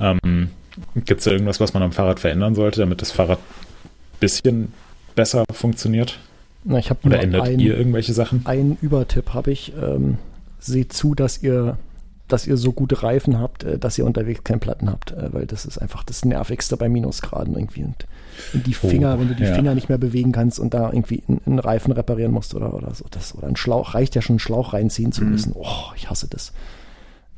Ähm, 0.00 0.50
Gibt 0.94 1.18
es 1.18 1.24
da 1.24 1.32
irgendwas, 1.32 1.58
was 1.58 1.74
man 1.74 1.82
am 1.82 1.90
Fahrrad 1.92 2.20
verändern 2.20 2.54
sollte, 2.54 2.80
damit 2.80 3.02
das 3.02 3.10
Fahrrad 3.10 3.38
ein 3.38 4.18
bisschen 4.20 4.72
besser 5.16 5.44
funktioniert? 5.52 6.18
Na, 6.62 6.78
ich 6.78 6.90
habe 6.90 7.00
Oder 7.04 7.20
ändert 7.20 7.42
ein, 7.48 7.58
ihr 7.58 7.76
irgendwelche 7.76 8.12
Sachen? 8.12 8.42
einen 8.46 8.78
Übertipp 8.80 9.34
habe 9.34 9.50
ich. 9.50 9.72
Ähm, 9.82 10.18
seht 10.58 10.92
zu, 10.92 11.14
dass 11.14 11.42
ihr, 11.42 11.78
dass 12.26 12.46
ihr 12.46 12.56
so 12.56 12.72
gute 12.72 13.02
Reifen 13.02 13.38
habt, 13.38 13.64
äh, 13.64 13.78
dass 13.78 13.96
ihr 13.98 14.04
unterwegs 14.04 14.44
keinen 14.44 14.60
Platten 14.60 14.90
habt, 14.90 15.12
äh, 15.12 15.32
weil 15.32 15.46
das 15.46 15.64
ist 15.64 15.78
einfach 15.78 16.02
das 16.04 16.24
Nervigste 16.24 16.76
bei 16.76 16.88
Minusgraden 16.88 17.54
irgendwie. 17.56 17.84
Und, 17.84 18.06
die 18.52 18.74
Oh, 18.82 18.88
Finger, 18.88 19.18
wenn 19.18 19.28
du 19.28 19.34
die 19.34 19.44
ja. 19.44 19.54
Finger 19.54 19.74
nicht 19.74 19.88
mehr 19.88 19.98
bewegen 19.98 20.30
kannst 20.32 20.60
und 20.60 20.72
da 20.74 20.92
irgendwie 20.92 21.22
einen, 21.26 21.40
einen 21.46 21.58
Reifen 21.58 21.90
reparieren 21.92 22.30
musst 22.32 22.54
oder, 22.54 22.72
oder 22.74 22.94
so, 22.94 23.04
das, 23.10 23.34
oder 23.34 23.48
ein 23.48 23.56
Schlauch, 23.56 23.94
reicht 23.94 24.14
ja 24.14 24.22
schon, 24.22 24.34
einen 24.34 24.38
Schlauch 24.40 24.72
reinziehen 24.74 25.10
zu 25.12 25.24
Mhm. 25.24 25.30
müssen. 25.30 25.52
Oh, 25.56 25.92
ich 25.96 26.08
hasse 26.10 26.28
das. 26.28 26.52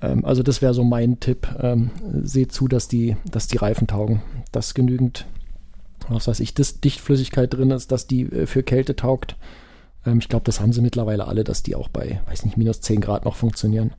Ähm, 0.02 0.24
also 0.24 0.42
das 0.42 0.60
wäre 0.62 0.74
so 0.74 0.84
mein 0.84 1.20
Tipp. 1.20 1.48
Ähm, 1.60 1.90
seht 2.22 2.52
zu, 2.52 2.68
dass 2.68 2.88
die, 2.88 3.16
dass 3.30 3.46
die 3.48 3.56
Reifen 3.58 3.86
taugen, 3.86 4.22
dass 4.52 4.74
genügend, 4.74 5.26
was 6.08 6.26
weiß 6.28 6.40
ich, 6.40 6.52
das 6.54 6.80
Dichtflüssigkeit 6.80 7.52
drin 7.54 7.70
ist, 7.70 7.92
dass 7.92 8.06
die 8.06 8.22
äh, 8.22 8.46
für 8.46 8.62
Kälte 8.62 8.96
taugt. 8.96 9.36
Ähm, 10.06 10.18
ich 10.18 10.28
glaube, 10.28 10.44
das 10.44 10.60
haben 10.60 10.72
sie 10.72 10.80
mittlerweile 10.80 11.26
alle, 11.26 11.44
dass 11.44 11.62
die 11.62 11.74
auch 11.74 11.88
bei, 11.88 12.20
weiß 12.28 12.44
nicht, 12.44 12.56
minus 12.56 12.80
10 12.80 13.00
Grad 13.00 13.24
noch 13.24 13.36
funktionieren. 13.36 13.92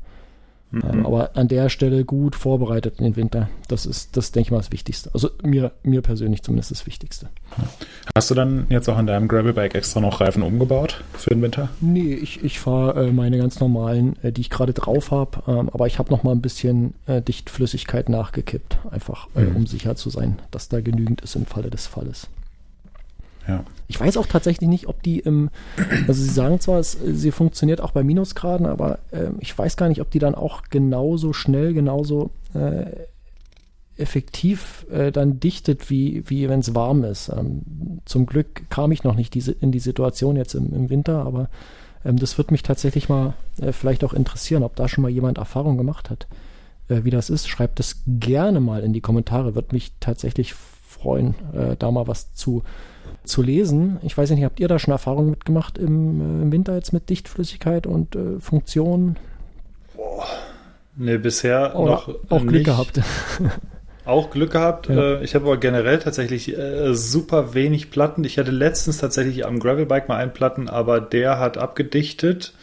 Mhm. 0.73 0.81
Ähm, 0.89 1.05
aber 1.05 1.35
an 1.35 1.49
der 1.49 1.67
Stelle 1.67 2.05
gut 2.05 2.33
vorbereitet 2.33 2.95
in 2.99 3.03
den 3.03 3.15
Winter. 3.17 3.49
Das 3.67 3.85
ist, 3.85 4.15
das 4.15 4.31
denke 4.31 4.47
ich 4.47 4.51
mal, 4.51 4.57
das 4.59 4.71
Wichtigste. 4.71 5.09
Also 5.13 5.29
mir, 5.43 5.73
mir 5.83 6.01
persönlich 6.01 6.43
zumindest 6.43 6.71
das 6.71 6.85
Wichtigste. 6.85 7.27
Hast 8.15 8.31
du 8.31 8.35
dann 8.35 8.67
jetzt 8.69 8.87
auch 8.87 8.95
an 8.95 9.05
deinem 9.05 9.27
Gravelbike 9.27 9.75
extra 9.75 9.99
noch 9.99 10.21
Reifen 10.21 10.43
umgebaut 10.43 11.03
für 11.13 11.31
den 11.31 11.41
Winter? 11.41 11.67
Nee, 11.81 12.13
ich, 12.13 12.41
ich 12.41 12.59
fahre 12.61 13.07
äh, 13.07 13.11
meine 13.11 13.37
ganz 13.37 13.59
normalen, 13.59 14.15
äh, 14.23 14.31
die 14.31 14.39
ich 14.41 14.49
gerade 14.49 14.71
drauf 14.71 15.11
habe, 15.11 15.43
ähm, 15.45 15.69
aber 15.73 15.87
ich 15.87 15.99
habe 15.99 16.09
noch 16.09 16.23
mal 16.23 16.31
ein 16.31 16.41
bisschen 16.41 16.93
äh, 17.05 17.21
Dichtflüssigkeit 17.21 18.07
nachgekippt, 18.07 18.79
einfach 18.89 19.27
Mhm. 19.35 19.55
um 19.57 19.67
sicher 19.67 19.95
zu 19.95 20.09
sein, 20.09 20.39
dass 20.51 20.69
da 20.69 20.79
genügend 20.79 21.19
ist 21.21 21.35
im 21.35 21.45
Falle 21.45 21.69
des 21.69 21.85
Falles. 21.87 22.27
Ja. 23.47 23.63
Ich 23.87 23.99
weiß 23.99 24.17
auch 24.17 24.27
tatsächlich 24.27 24.69
nicht, 24.69 24.87
ob 24.87 25.03
die 25.03 25.19
im, 25.19 25.49
also 26.07 26.21
sie 26.21 26.29
sagen 26.29 26.59
zwar, 26.59 26.79
es, 26.79 26.97
sie 27.03 27.31
funktioniert 27.31 27.81
auch 27.81 27.91
bei 27.91 28.03
Minusgraden, 28.03 28.65
aber 28.65 28.99
ähm, 29.11 29.37
ich 29.39 29.57
weiß 29.57 29.77
gar 29.77 29.89
nicht, 29.89 30.01
ob 30.01 30.11
die 30.11 30.19
dann 30.19 30.35
auch 30.35 30.63
genauso 30.69 31.33
schnell, 31.33 31.73
genauso 31.73 32.31
äh, 32.53 32.85
effektiv 33.97 34.85
äh, 34.91 35.11
dann 35.11 35.39
dichtet, 35.39 35.89
wie, 35.89 36.23
wie 36.29 36.49
wenn 36.49 36.59
es 36.59 36.75
warm 36.75 37.03
ist. 37.03 37.29
Ähm, 37.29 38.01
zum 38.05 38.25
Glück 38.25 38.69
kam 38.69 38.91
ich 38.91 39.03
noch 39.03 39.15
nicht 39.15 39.33
diese, 39.33 39.51
in 39.51 39.71
die 39.71 39.79
Situation 39.79 40.35
jetzt 40.35 40.53
im, 40.55 40.73
im 40.73 40.89
Winter, 40.89 41.25
aber 41.25 41.49
ähm, 42.05 42.17
das 42.17 42.37
wird 42.37 42.51
mich 42.51 42.63
tatsächlich 42.63 43.09
mal 43.09 43.33
äh, 43.59 43.71
vielleicht 43.71 44.03
auch 44.03 44.13
interessieren, 44.13 44.63
ob 44.63 44.75
da 44.75 44.87
schon 44.87 45.01
mal 45.01 45.09
jemand 45.11 45.37
Erfahrung 45.37 45.77
gemacht 45.77 46.09
hat, 46.09 46.27
äh, 46.87 47.03
wie 47.03 47.11
das 47.11 47.29
ist. 47.29 47.47
Schreibt 47.47 47.79
das 47.79 48.01
gerne 48.07 48.59
mal 48.59 48.83
in 48.83 48.93
die 48.93 49.01
Kommentare, 49.01 49.55
wird 49.55 49.73
mich 49.73 49.93
tatsächlich 49.99 50.53
freuen, 50.53 51.35
äh, 51.53 51.75
da 51.77 51.91
mal 51.91 52.07
was 52.07 52.33
zu 52.33 52.63
zu 53.23 53.41
lesen. 53.41 53.97
Ich 54.01 54.17
weiß 54.17 54.31
nicht, 54.31 54.43
habt 54.43 54.59
ihr 54.59 54.67
da 54.67 54.79
schon 54.79 54.91
Erfahrungen 54.91 55.29
mitgemacht 55.29 55.77
im, 55.77 56.21
äh, 56.21 56.41
im 56.43 56.51
Winter 56.51 56.75
jetzt 56.75 56.93
mit 56.93 57.09
Dichtflüssigkeit 57.09 57.87
und 57.87 58.15
äh, 58.15 58.39
Funktionen? 58.39 59.17
Nee, 60.95 61.17
bisher 61.17 61.75
Oder 61.75 61.91
noch 61.91 62.09
auch 62.29 62.41
Glück 62.41 62.53
nicht. 62.53 62.65
gehabt? 62.65 62.99
Auch 64.03 64.31
Glück 64.31 64.51
gehabt. 64.51 64.89
Ja. 64.89 65.19
Äh, 65.19 65.23
ich 65.23 65.35
habe 65.35 65.45
aber 65.45 65.57
generell 65.57 65.99
tatsächlich 65.99 66.57
äh, 66.57 66.93
super 66.95 67.53
wenig 67.53 67.91
Platten. 67.91 68.23
Ich 68.23 68.39
hatte 68.39 68.49
letztens 68.49 68.97
tatsächlich 68.97 69.45
am 69.45 69.59
Gravelbike 69.59 70.09
mal 70.09 70.17
einen 70.17 70.33
Platten, 70.33 70.69
aber 70.69 70.99
der 70.99 71.37
hat 71.37 71.59
abgedichtet. 71.59 72.53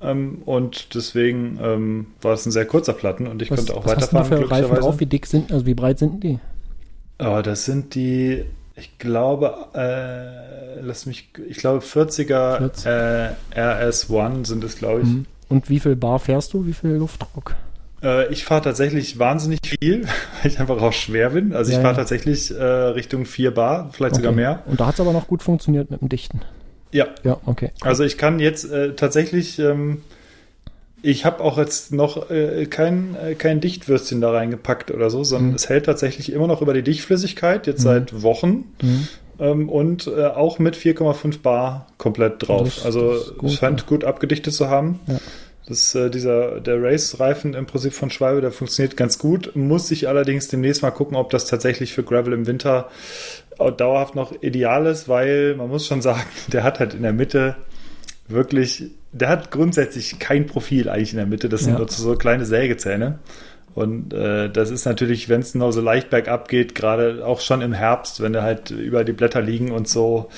Ähm, 0.00 0.40
und 0.46 0.94
deswegen 0.94 1.58
ähm, 1.62 2.06
war 2.22 2.32
es 2.32 2.46
ein 2.46 2.52
sehr 2.52 2.64
kurzer 2.64 2.94
Platten 2.94 3.26
und 3.26 3.42
ich 3.42 3.50
Was, 3.50 3.58
konnte 3.58 3.74
auch 3.74 3.84
was 3.84 3.96
hast 3.96 4.12
du 4.12 4.16
weiterfahren, 4.16 4.44
für 4.44 4.50
Reifen 4.50 4.74
drauf? 4.76 4.98
Wie 4.98 5.06
dick 5.06 5.26
sind, 5.26 5.52
also 5.52 5.66
wie 5.66 5.74
breit 5.74 5.98
sind 5.98 6.24
die? 6.24 6.38
Oh, 7.18 7.40
das 7.42 7.66
sind 7.66 7.94
die 7.94 8.44
Ich 8.76 8.98
glaube, 8.98 9.54
äh, 9.74 10.80
lass 10.80 11.06
mich, 11.06 11.28
ich 11.48 11.58
glaube 11.58 11.80
40er 11.84 12.58
40. 12.58 12.86
Äh, 12.86 13.30
RS1 13.54 14.46
sind 14.46 14.64
es, 14.64 14.76
glaube 14.76 15.00
ich. 15.02 15.08
Mhm. 15.08 15.26
Und 15.48 15.68
wie 15.68 15.80
viel 15.80 15.96
Bar 15.96 16.18
fährst 16.18 16.54
du? 16.54 16.66
Wie 16.66 16.72
viel 16.72 16.92
Luftdruck? 16.92 17.54
Äh, 18.02 18.32
ich 18.32 18.44
fahre 18.44 18.62
tatsächlich 18.62 19.18
wahnsinnig 19.18 19.60
viel, 19.80 20.02
weil 20.42 20.50
ich 20.50 20.58
einfach 20.58 20.80
auch 20.80 20.92
schwer 20.92 21.30
bin. 21.30 21.52
Also 21.54 21.70
Ja, 21.70 21.78
ich 21.78 21.82
fahre 21.82 21.94
ja. 21.94 21.98
tatsächlich 22.00 22.50
äh, 22.50 22.62
Richtung 22.64 23.26
4 23.26 23.52
Bar, 23.52 23.90
vielleicht 23.92 24.14
sogar 24.16 24.30
Okay. 24.32 24.40
mehr. 24.40 24.62
Und 24.66 24.80
da 24.80 24.86
hat 24.86 24.94
es 24.94 25.00
aber 25.00 25.12
noch 25.12 25.26
gut 25.26 25.42
funktioniert 25.42 25.90
mit 25.90 26.00
dem 26.00 26.08
Dichten. 26.08 26.40
Ja, 26.92 27.06
Ja, 27.24 27.38
okay. 27.46 27.70
also 27.82 28.04
ich 28.04 28.16
kann 28.18 28.38
jetzt 28.38 28.70
äh, 28.70 28.94
tatsächlich, 28.94 29.58
ähm, 29.58 30.02
ich 31.02 31.24
habe 31.24 31.42
auch 31.42 31.58
jetzt 31.58 31.92
noch 31.92 32.30
äh, 32.30 32.66
kein, 32.66 33.16
äh, 33.16 33.34
kein 33.34 33.60
Dichtwürstchen 33.60 34.20
da 34.20 34.30
reingepackt 34.30 34.90
oder 34.90 35.10
so, 35.10 35.24
sondern 35.24 35.50
Mhm. 35.50 35.56
es 35.56 35.68
hält 35.68 35.86
tatsächlich 35.86 36.32
immer 36.32 36.46
noch 36.46 36.62
über 36.62 36.74
die 36.74 36.82
Dichtflüssigkeit, 36.82 37.66
jetzt 37.66 37.80
Mhm. 37.80 37.84
seit 37.84 38.22
Wochen. 38.22 38.72
Mhm. 38.82 39.08
Ähm, 39.40 39.68
und 39.68 40.06
äh, 40.06 40.26
auch 40.26 40.58
mit 40.58 40.76
4,5 40.76 41.40
Bar 41.42 41.88
komplett 41.98 42.46
drauf. 42.46 42.76
Das- 42.76 42.84
also 42.84 43.14
das 43.14 43.36
gut, 43.36 43.50
scheint 43.52 43.80
ja. 43.80 43.86
gut 43.86 44.04
abgedichtet 44.04 44.54
zu 44.54 44.68
haben. 44.68 45.00
Ja. 45.08 45.18
Das, 45.68 45.94
äh, 45.94 46.10
dieser, 46.10 46.60
der 46.60 46.82
Race-Reifen 46.82 47.54
im 47.54 47.66
Prinzip 47.66 47.92
von 47.94 48.10
Schwalbe, 48.10 48.40
der 48.40 48.50
funktioniert 48.52 48.96
ganz 48.96 49.18
gut. 49.18 49.54
Muss 49.54 49.90
ich 49.92 50.08
allerdings 50.08 50.48
demnächst 50.48 50.82
mal 50.82 50.90
gucken, 50.90 51.16
ob 51.16 51.30
das 51.30 51.46
tatsächlich 51.46 51.92
für 51.94 52.02
Gravel 52.02 52.32
im 52.32 52.46
Winter 52.46 52.88
auch 53.58 53.70
dauerhaft 53.70 54.14
noch 54.16 54.32
ideal 54.42 54.86
ist, 54.86 55.08
weil 55.08 55.54
man 55.56 55.68
muss 55.68 55.86
schon 55.86 56.02
sagen, 56.02 56.22
der 56.52 56.62
hat 56.64 56.78
halt 56.80 56.94
in 56.94 57.02
der 57.02 57.12
Mitte 57.12 57.56
wirklich, 58.28 58.84
der 59.12 59.28
hat 59.28 59.50
grundsätzlich 59.50 60.18
kein 60.18 60.46
Profil 60.46 60.88
eigentlich 60.88 61.12
in 61.12 61.18
der 61.18 61.26
Mitte. 61.26 61.48
Das 61.48 61.62
sind 61.62 61.74
Ja. 61.74 61.78
nur 61.78 61.88
so 61.88 62.14
kleine 62.16 62.44
Sägezähne. 62.46 63.18
Und 63.74 64.12
äh, 64.12 64.50
das 64.50 64.70
ist 64.70 64.84
natürlich, 64.84 65.30
wenn 65.30 65.40
es 65.40 65.54
nur 65.54 65.72
so 65.72 65.80
leicht 65.80 66.10
bergab 66.10 66.48
geht, 66.48 66.74
gerade 66.74 67.24
auch 67.24 67.40
schon 67.40 67.62
im 67.62 67.72
Herbst, 67.72 68.20
wenn 68.20 68.34
da 68.34 68.42
halt 68.42 68.70
über 68.70 69.02
die 69.02 69.12
Blätter 69.12 69.40
liegen 69.40 69.70
und 69.72 69.88
so, 69.88 70.28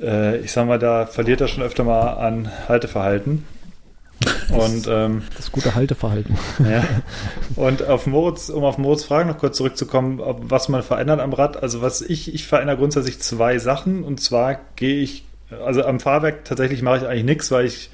äh, 0.00 0.38
ich 0.38 0.50
sag 0.50 0.66
mal, 0.66 0.80
da 0.80 1.06
verliert 1.06 1.40
er 1.40 1.46
schon 1.46 1.62
öfter 1.62 1.84
mal 1.84 2.14
an 2.14 2.50
Halteverhalten. 2.68 3.44
Und 4.50 4.86
ähm, 4.88 5.22
Das 5.36 5.52
gute 5.52 5.74
Halteverhalten. 5.74 6.36
ja. 6.68 6.84
Und 7.56 7.86
auf 7.86 8.06
Moritz, 8.06 8.48
um 8.48 8.64
auf 8.64 8.78
Moritz 8.78 9.04
Fragen 9.04 9.28
noch 9.28 9.38
kurz 9.38 9.56
zurückzukommen, 9.56 10.20
ob, 10.20 10.50
was 10.50 10.68
man 10.68 10.82
verändert 10.82 11.20
am 11.20 11.32
Rad. 11.32 11.62
Also 11.62 11.82
was 11.82 12.00
ich, 12.00 12.32
ich 12.34 12.46
verändere 12.46 12.76
grundsätzlich 12.78 13.20
zwei 13.20 13.58
Sachen. 13.58 14.02
Und 14.02 14.20
zwar 14.20 14.58
gehe 14.76 15.00
ich, 15.02 15.24
also 15.64 15.84
am 15.84 16.00
Fahrwerk 16.00 16.44
tatsächlich 16.44 16.82
mache 16.82 16.98
ich 16.98 17.06
eigentlich 17.06 17.24
nichts, 17.24 17.50
weil 17.50 17.66
ich 17.66 17.90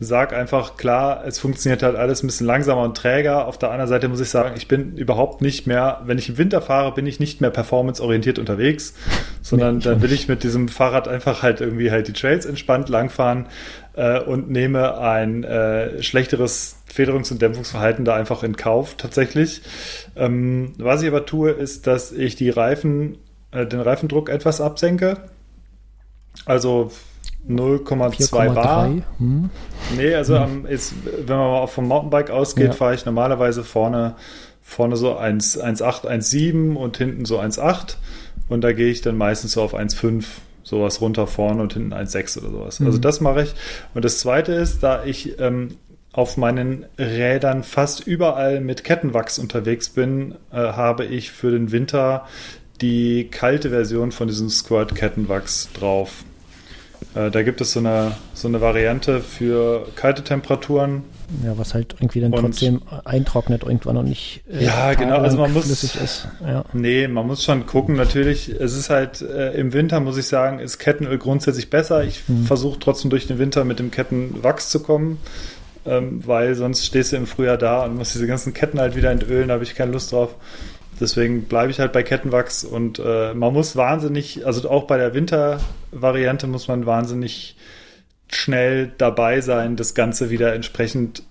sage 0.00 0.36
einfach, 0.36 0.76
klar, 0.76 1.24
es 1.26 1.40
funktioniert 1.40 1.82
halt 1.82 1.96
alles 1.96 2.22
ein 2.22 2.28
bisschen 2.28 2.46
langsamer 2.46 2.82
und 2.82 2.96
träger. 2.96 3.48
Auf 3.48 3.58
der 3.58 3.70
anderen 3.70 3.88
Seite 3.88 4.08
muss 4.08 4.20
ich 4.20 4.28
sagen, 4.28 4.54
ich 4.56 4.68
bin 4.68 4.96
überhaupt 4.96 5.42
nicht 5.42 5.66
mehr, 5.66 6.02
wenn 6.04 6.18
ich 6.18 6.28
im 6.28 6.38
Winter 6.38 6.62
fahre, 6.62 6.92
bin 6.92 7.06
ich 7.06 7.18
nicht 7.18 7.40
mehr 7.40 7.50
performanceorientiert 7.50 8.38
unterwegs, 8.38 8.94
sondern 9.42 9.78
Nee, 9.78 9.84
dann 9.84 10.02
will 10.02 10.12
ich 10.12 10.28
mit 10.28 10.44
diesem 10.44 10.68
Fahrrad 10.68 11.08
einfach 11.08 11.42
halt 11.42 11.60
irgendwie 11.60 11.90
halt 11.90 12.06
die 12.06 12.12
Trails 12.12 12.46
entspannt 12.46 12.88
langfahren 12.88 13.46
äh, 13.94 14.20
und 14.20 14.50
nehme 14.50 14.98
ein 14.98 15.42
äh, 15.42 16.00
schlechteres 16.00 16.76
Federungs- 16.86 17.32
und 17.32 17.42
Dämpfungsverhalten 17.42 18.04
da 18.04 18.14
einfach 18.14 18.44
in 18.44 18.56
Kauf 18.56 18.94
tatsächlich. 18.96 19.62
Ähm, 20.14 20.74
was 20.78 21.02
ich 21.02 21.08
aber 21.08 21.26
tue, 21.26 21.50
ist, 21.50 21.88
dass 21.88 22.12
ich 22.12 22.36
die 22.36 22.50
Reifen, 22.50 23.18
äh, 23.50 23.66
den 23.66 23.80
Reifendruck 23.80 24.28
etwas 24.28 24.60
absenke. 24.60 25.16
Also 26.46 26.90
0,2 27.48 28.52
Bar. 28.54 28.84
4,3. 28.86 29.02
Hm. 29.18 29.50
Nee, 29.96 30.14
also 30.14 30.36
am, 30.36 30.66
ist, 30.66 30.94
wenn 31.04 31.36
man 31.36 31.50
mal 31.50 31.66
vom 31.66 31.86
Mountainbike 31.88 32.30
ausgeht, 32.30 32.66
Ja. 32.68 32.72
fahre 32.72 32.94
ich 32.94 33.04
normalerweise 33.06 33.64
vorne, 33.64 34.16
vorne 34.62 34.96
so 34.96 35.16
1, 35.16 35.58
1,8, 35.60 36.06
1,7 36.06 36.74
und 36.74 36.96
hinten 36.98 37.24
so 37.24 37.38
1,8. 37.38 37.96
Und 38.48 38.62
da 38.62 38.72
gehe 38.72 38.90
ich 38.90 39.00
dann 39.02 39.16
meistens 39.16 39.52
so 39.52 39.62
auf 39.62 39.74
1,5, 39.74 40.24
sowas 40.62 41.00
runter 41.00 41.26
vorne 41.26 41.62
und 41.62 41.72
hinten 41.72 41.92
1,6 41.92 42.38
oder 42.38 42.50
sowas. 42.50 42.80
Also 42.80 42.98
Mhm. 42.98 43.02
das 43.02 43.20
mache 43.20 43.42
ich. 43.44 43.54
Und 43.94 44.04
das 44.04 44.18
zweite 44.18 44.52
ist, 44.52 44.82
da 44.82 45.04
ich 45.04 45.38
ähm, 45.40 45.76
auf 46.12 46.36
meinen 46.36 46.86
Rädern 46.98 47.62
fast 47.62 48.06
überall 48.06 48.60
mit 48.60 48.84
Kettenwachs 48.84 49.38
unterwegs 49.38 49.88
bin, 49.90 50.34
äh, 50.52 50.56
habe 50.56 51.04
ich 51.04 51.30
für 51.30 51.50
den 51.50 51.70
Winter 51.72 52.26
die 52.80 53.28
kalte 53.30 53.70
Version 53.70 54.12
von 54.12 54.28
diesem 54.28 54.48
Squirt 54.50 54.94
Kettenwachs 54.94 55.68
drauf. 55.72 56.24
Äh, 57.18 57.30
da 57.30 57.42
gibt 57.42 57.60
es 57.60 57.72
so 57.72 57.80
eine, 57.80 58.12
so 58.34 58.46
eine 58.48 58.60
Variante 58.60 59.20
für 59.20 59.86
kalte 59.96 60.22
Temperaturen. 60.22 61.02
Ja, 61.44 61.58
was 61.58 61.74
halt 61.74 61.94
irgendwie 61.98 62.20
dann 62.20 62.32
Und- 62.32 62.40
trotzdem 62.40 62.80
eintrocknet 63.04 63.62
irgendwann 63.64 63.96
und 63.96 64.08
nicht 64.08 64.42
äh, 64.50 64.64
Ja, 64.64 64.94
genau, 64.94 65.18
also 65.18 65.36
man 65.38 65.52
muss- 65.52 65.66
ist. 65.68 66.28
Ja. 66.46 66.64
Nee, 66.72 67.08
man 67.08 67.26
muss 67.26 67.42
schon 67.44 67.66
gucken. 67.66 67.96
Natürlich, 67.96 68.48
es 68.48 68.74
ist 68.76 68.88
halt 68.88 69.20
äh, 69.20 69.52
im 69.54 69.72
Winter, 69.72 70.00
muss 70.00 70.16
ich 70.16 70.26
sagen, 70.26 70.58
ist 70.60 70.78
Kettenöl 70.78 71.18
grundsätzlich 71.18 71.70
besser. 71.70 72.04
Ich 72.04 72.22
Mhm. 72.28 72.44
versuche 72.44 72.78
trotzdem 72.78 73.10
durch 73.10 73.26
den 73.26 73.38
Winter 73.38 73.64
mit 73.64 73.78
dem 73.78 73.90
Kettenwachs 73.90 74.70
zu 74.70 74.80
kommen, 74.80 75.18
ähm, 75.84 76.22
weil 76.26 76.54
sonst 76.54 76.86
stehst 76.86 77.12
du 77.12 77.16
im 77.16 77.26
Frühjahr 77.26 77.58
da 77.58 77.84
und 77.84 77.96
musst 77.96 78.14
diese 78.14 78.26
ganzen 78.26 78.54
Ketten 78.54 78.78
halt 78.80 78.96
wieder 78.96 79.10
entölen. 79.10 79.48
Da 79.48 79.54
habe 79.54 79.64
ich 79.64 79.74
keine 79.74 79.92
Lust 79.92 80.12
drauf. 80.12 80.34
Deswegen 81.00 81.44
bleibe 81.44 81.70
ich 81.70 81.80
halt 81.80 81.92
bei 81.92 82.02
Kettenwachs 82.02 82.64
und 82.64 82.98
äh, 82.98 83.34
man 83.34 83.52
muss 83.52 83.76
wahnsinnig, 83.76 84.46
also 84.46 84.68
auch 84.68 84.84
bei 84.84 84.98
der 84.98 85.14
Wintervariante 85.14 86.46
muss 86.46 86.68
man 86.68 86.86
wahnsinnig 86.86 87.56
schnell 88.30 88.92
dabei 88.98 89.40
sein, 89.40 89.76
das 89.76 89.94
Ganze 89.94 90.30
wieder 90.30 90.54
entsprechend 90.54 91.22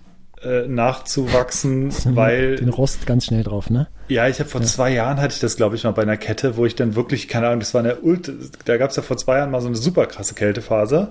äh, 0.42 0.66
nachzuwachsen, 0.66 1.92
weil 2.14 2.56
Den 2.56 2.70
Rost 2.70 3.06
ganz 3.06 3.26
schnell 3.26 3.42
drauf, 3.42 3.70
ne? 3.70 3.88
ja, 4.08 4.26
ich 4.26 4.40
habe 4.40 4.48
vor 4.48 4.62
zwei 4.62 4.90
Jahren 4.90 5.20
hatte 5.20 5.34
ich 5.34 5.40
das, 5.40 5.56
glaube 5.56 5.76
ich, 5.76 5.84
mal 5.84 5.90
bei 5.90 6.02
einer 6.02 6.16
Kette, 6.16 6.56
wo 6.56 6.64
ich 6.64 6.74
dann 6.74 6.94
wirklich, 6.94 7.28
keine 7.28 7.46
Ahnung, 7.46 7.60
das 7.60 7.74
war 7.74 7.82
eine 7.82 8.00
Ult, 8.00 8.32
da 8.64 8.76
gab 8.78 8.90
es 8.90 8.96
ja 8.96 9.02
vor 9.02 9.18
zwei 9.18 9.38
Jahren 9.38 9.50
mal 9.50 9.60
so 9.60 9.66
eine 9.66 9.76
super 9.76 10.06
krasse 10.06 10.34
Kältephase, 10.34 11.08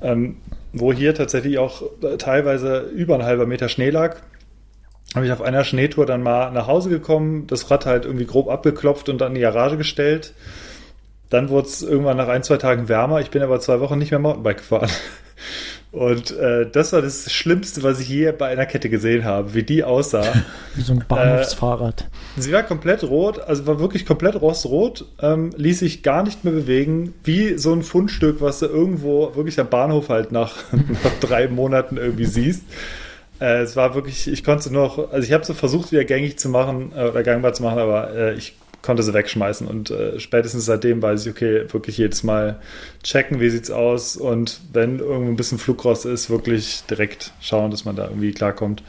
ähm, 0.00 0.36
wo 0.72 0.92
hier 0.92 1.14
tatsächlich 1.14 1.58
auch 1.58 1.82
äh, 2.02 2.16
teilweise 2.16 2.80
über 2.94 3.14
ein 3.14 3.24
halber 3.24 3.46
Meter 3.46 3.68
Schnee 3.68 3.90
lag. 3.90 4.16
Habe 5.14 5.26
ich 5.26 5.32
auf 5.32 5.42
einer 5.42 5.64
Schneetour 5.64 6.06
dann 6.06 6.22
mal 6.22 6.50
nach 6.52 6.66
Hause 6.66 6.88
gekommen, 6.88 7.46
das 7.46 7.70
Rad 7.70 7.86
halt 7.86 8.06
irgendwie 8.06 8.26
grob 8.26 8.48
abgeklopft 8.48 9.08
und 9.08 9.20
dann 9.20 9.32
in 9.32 9.34
die 9.36 9.40
Garage 9.42 9.76
gestellt. 9.76 10.32
Dann 11.28 11.48
wurde 11.48 11.68
es 11.68 11.82
irgendwann 11.82 12.16
nach 12.16 12.28
ein, 12.28 12.42
zwei 12.42 12.56
Tagen 12.56 12.88
wärmer. 12.88 13.20
Ich 13.20 13.30
bin 13.30 13.42
aber 13.42 13.60
zwei 13.60 13.80
Wochen 13.80 13.98
nicht 13.98 14.10
mehr 14.10 14.20
Mountainbike 14.20 14.58
gefahren. 14.58 14.90
Und 15.92 16.30
äh, 16.38 16.70
das 16.70 16.94
war 16.94 17.02
das 17.02 17.30
Schlimmste, 17.30 17.82
was 17.82 18.00
ich 18.00 18.08
je 18.08 18.32
bei 18.32 18.46
einer 18.48 18.64
Kette 18.64 18.88
gesehen 18.88 19.24
habe, 19.26 19.52
wie 19.52 19.62
die 19.62 19.84
aussah. 19.84 20.24
Wie 20.74 20.80
so 20.80 20.94
ein 20.94 21.04
Bahnhofsfahrrad. 21.06 22.08
Sie 22.38 22.50
war 22.50 22.62
komplett 22.62 23.04
rot, 23.04 23.38
also 23.38 23.66
war 23.66 23.78
wirklich 23.78 24.06
komplett 24.06 24.40
rostrot, 24.40 25.04
ähm, 25.20 25.50
ließ 25.54 25.80
sich 25.80 26.02
gar 26.02 26.22
nicht 26.22 26.44
mehr 26.44 26.54
bewegen, 26.54 27.12
wie 27.24 27.58
so 27.58 27.74
ein 27.74 27.82
Fundstück, 27.82 28.40
was 28.40 28.60
du 28.60 28.66
irgendwo 28.66 29.36
wirklich 29.36 29.60
am 29.60 29.68
Bahnhof 29.68 30.08
halt 30.08 30.32
nach, 30.32 30.56
nach 30.72 31.12
drei 31.20 31.48
Monaten 31.48 31.98
irgendwie 31.98 32.24
siehst. 32.24 32.62
Äh, 33.42 33.62
es 33.62 33.74
war 33.74 33.94
wirklich, 33.96 34.28
ich 34.28 34.44
konnte 34.44 34.72
noch, 34.72 35.10
also 35.10 35.26
ich 35.26 35.32
habe 35.32 35.44
so 35.44 35.52
versucht, 35.52 35.90
wieder 35.90 36.04
gängig 36.04 36.38
zu 36.38 36.48
machen 36.48 36.92
äh, 36.96 37.08
oder 37.08 37.22
gangbar 37.24 37.52
zu 37.54 37.64
machen, 37.64 37.78
aber 37.80 38.14
äh, 38.14 38.34
ich 38.34 38.54
konnte 38.82 39.02
sie 39.02 39.14
wegschmeißen 39.14 39.66
und 39.66 39.90
äh, 39.90 40.18
spätestens 40.20 40.64
seitdem 40.64 41.02
weiß 41.02 41.26
ich, 41.26 41.32
okay, 41.32 41.64
wirklich 41.72 41.98
jedes 41.98 42.22
Mal 42.22 42.60
checken, 43.02 43.40
wie 43.40 43.50
sieht's 43.50 43.70
aus 43.70 44.16
und 44.16 44.60
wenn 44.72 44.98
irgendwo 45.00 45.30
ein 45.32 45.36
bisschen 45.36 45.58
Flugrost 45.58 46.04
ist, 46.06 46.30
wirklich 46.30 46.82
direkt 46.90 47.32
schauen, 47.40 47.70
dass 47.70 47.84
man 47.84 47.96
da 47.96 48.04
irgendwie 48.08 48.32
klarkommt. 48.32 48.82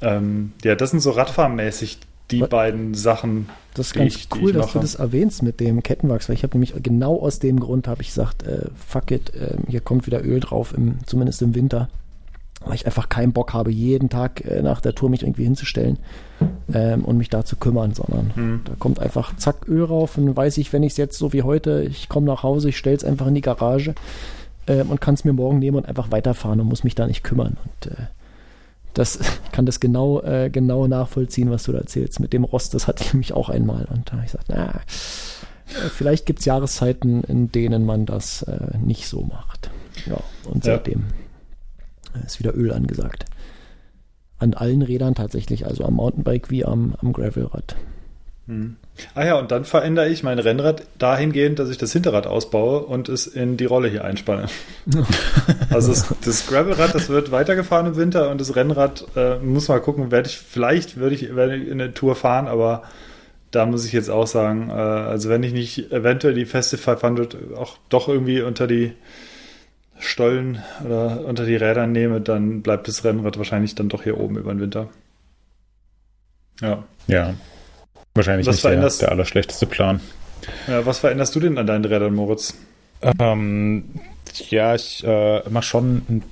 Ähm, 0.00 0.52
ja, 0.64 0.74
das 0.74 0.90
sind 0.90 1.00
so 1.00 1.10
radfahrmäßig 1.10 1.98
die 2.30 2.42
Was? 2.42 2.48
beiden 2.50 2.94
Sachen. 2.94 3.48
Das 3.74 3.88
ist 3.88 3.94
ganz 3.94 4.14
ich- 4.14 4.28
cool, 4.34 4.52
dass 4.52 4.66
mache. 4.66 4.78
du 4.78 4.80
das 4.80 4.94
erwähnst 4.96 5.42
mit 5.42 5.60
dem 5.60 5.82
Kettenwachs, 5.82 6.28
weil 6.28 6.36
ich 6.36 6.42
habe 6.42 6.54
nämlich 6.54 6.74
genau 6.82 7.18
aus 7.18 7.38
dem 7.38 7.60
Grund 7.60 7.88
habe 7.88 8.02
ich 8.02 8.08
gesagt, 8.08 8.42
äh, 8.46 8.66
fuck 8.86 9.10
it, 9.10 9.34
äh, 9.34 9.56
hier 9.68 9.80
kommt 9.80 10.06
wieder 10.06 10.22
Öl 10.24 10.40
drauf, 10.40 10.74
im, 10.76 10.98
zumindest 11.06 11.40
im 11.42 11.54
Winter. 11.54 11.88
Weil 12.64 12.74
ich 12.74 12.86
einfach 12.86 13.08
keinen 13.08 13.32
Bock 13.32 13.52
habe, 13.54 13.70
jeden 13.70 14.08
Tag 14.10 14.44
äh, 14.44 14.62
nach 14.62 14.80
der 14.80 14.94
Tour 14.94 15.10
mich 15.10 15.22
irgendwie 15.22 15.44
hinzustellen 15.44 15.98
ähm, 16.74 17.04
und 17.04 17.16
mich 17.16 17.28
da 17.30 17.44
zu 17.44 17.56
kümmern, 17.56 17.94
sondern 17.94 18.32
Hm. 18.34 18.60
da 18.64 18.72
kommt 18.78 18.98
einfach 18.98 19.36
zack 19.36 19.68
Öl 19.68 19.84
rauf 19.84 20.18
und 20.18 20.36
weiß 20.36 20.58
ich, 20.58 20.72
wenn 20.72 20.82
ich 20.82 20.92
es 20.92 20.96
jetzt 20.98 21.18
so 21.18 21.32
wie 21.32 21.42
heute, 21.42 21.84
ich 21.88 22.08
komme 22.08 22.26
nach 22.26 22.42
Hause, 22.42 22.70
ich 22.70 22.76
stelle 22.76 22.96
es 22.96 23.04
einfach 23.04 23.28
in 23.28 23.34
die 23.36 23.40
Garage 23.42 23.94
ähm, 24.66 24.90
und 24.90 25.00
kann 25.00 25.14
es 25.14 25.24
mir 25.24 25.32
morgen 25.32 25.60
nehmen 25.60 25.76
und 25.76 25.86
einfach 25.86 26.10
weiterfahren 26.10 26.60
und 26.60 26.66
muss 26.68 26.82
mich 26.84 26.94
da 26.96 27.06
nicht 27.06 27.22
kümmern. 27.22 27.56
Und 27.64 27.92
äh, 27.92 27.96
das, 28.94 29.16
ich 29.44 29.52
kann 29.52 29.64
das 29.64 29.78
genau, 29.78 30.20
äh, 30.22 30.50
genau 30.50 30.88
nachvollziehen, 30.88 31.50
was 31.50 31.62
du 31.62 31.72
da 31.72 31.78
erzählst. 31.78 32.18
Mit 32.18 32.32
dem 32.32 32.42
Rost, 32.44 32.74
das 32.74 32.88
hatte 32.88 33.04
ich 33.04 33.14
nämlich 33.14 33.32
auch 33.34 33.48
einmal. 33.50 33.84
Und 33.90 34.08
da 34.08 34.14
habe 34.14 34.24
ich 34.26 34.32
gesagt, 34.32 34.46
na, 34.48 34.66
äh, 34.70 35.88
vielleicht 35.94 36.26
gibt 36.26 36.40
es 36.40 36.44
Jahreszeiten, 36.44 37.22
in 37.22 37.52
denen 37.52 37.86
man 37.86 38.04
das 38.04 38.42
äh, 38.42 38.76
nicht 38.84 39.06
so 39.06 39.22
macht. 39.22 39.70
Ja, 40.06 40.16
und 40.50 40.66
Ja. 40.66 40.72
seitdem 40.74 41.04
ist 42.24 42.38
wieder 42.38 42.54
Öl 42.56 42.72
angesagt. 42.72 43.24
An 44.38 44.54
allen 44.54 44.82
Rädern 44.82 45.14
tatsächlich, 45.14 45.66
also 45.66 45.84
am 45.84 45.94
Mountainbike 45.94 46.50
wie 46.50 46.64
am, 46.64 46.94
am 47.00 47.12
Gravelrad. 47.12 47.76
Ah 49.14 49.26
ja, 49.26 49.38
und 49.38 49.50
dann 49.50 49.64
verändere 49.64 50.08
ich 50.08 50.22
mein 50.22 50.38
Rennrad 50.38 50.82
dahingehend, 50.98 51.58
dass 51.58 51.68
ich 51.68 51.76
das 51.76 51.92
Hinterrad 51.92 52.26
ausbaue 52.26 52.80
und 52.80 53.10
es 53.10 53.26
in 53.26 53.58
die 53.58 53.66
Rolle 53.66 53.88
hier 53.88 54.04
einspanne. 54.04 54.46
also 55.70 55.90
das, 55.90 56.14
das 56.24 56.46
Gravelrad, 56.46 56.94
das 56.94 57.10
wird 57.10 57.30
weitergefahren 57.30 57.88
im 57.88 57.96
Winter 57.96 58.30
und 58.30 58.40
das 58.40 58.56
Rennrad 58.56 59.06
äh, 59.16 59.36
muss 59.38 59.68
mal 59.68 59.80
gucken, 59.80 60.10
werde 60.10 60.28
ich 60.28 60.38
vielleicht 60.38 60.96
würde 60.96 61.14
ich, 61.14 61.36
werde 61.36 61.56
ich 61.56 61.68
in 61.68 61.80
eine 61.80 61.92
Tour 61.92 62.16
fahren, 62.16 62.48
aber 62.48 62.84
da 63.50 63.66
muss 63.66 63.84
ich 63.84 63.92
jetzt 63.92 64.10
auch 64.10 64.26
sagen, 64.26 64.70
äh, 64.70 64.72
also 64.72 65.28
wenn 65.28 65.42
ich 65.42 65.52
nicht 65.52 65.92
eventuell 65.92 66.34
die 66.34 66.46
Feste 66.46 66.78
500 66.78 67.36
auch 67.54 67.76
doch 67.90 68.08
irgendwie 68.08 68.40
unter 68.40 68.66
die 68.66 68.92
Stollen 69.98 70.62
oder 70.84 71.24
unter 71.24 71.44
die 71.44 71.56
Räder 71.56 71.86
nehme, 71.86 72.20
dann 72.20 72.62
bleibt 72.62 72.88
das 72.88 73.04
Rennrad 73.04 73.38
wahrscheinlich 73.38 73.74
dann 73.74 73.88
doch 73.88 74.02
hier 74.02 74.18
oben 74.18 74.36
über 74.36 74.52
den 74.52 74.60
Winter. 74.60 74.88
Ja. 76.60 76.84
Ja. 77.06 77.34
Wahrscheinlich 78.14 78.46
Was 78.46 78.56
nicht 78.56 78.64
der, 78.64 78.90
der 78.90 79.12
allerschlechteste 79.12 79.66
Plan. 79.66 80.00
Ja, 80.66 80.84
was 80.86 80.98
veränderst 80.98 81.34
du 81.34 81.40
denn 81.40 81.58
an 81.58 81.66
deinen 81.66 81.84
Rädern, 81.84 82.14
Moritz? 82.14 82.54
Ähm, 83.18 83.84
ja, 84.50 84.74
ich 84.74 85.04
äh, 85.04 85.48
mache 85.48 85.64
schon 85.64 86.02
ein 86.08 86.22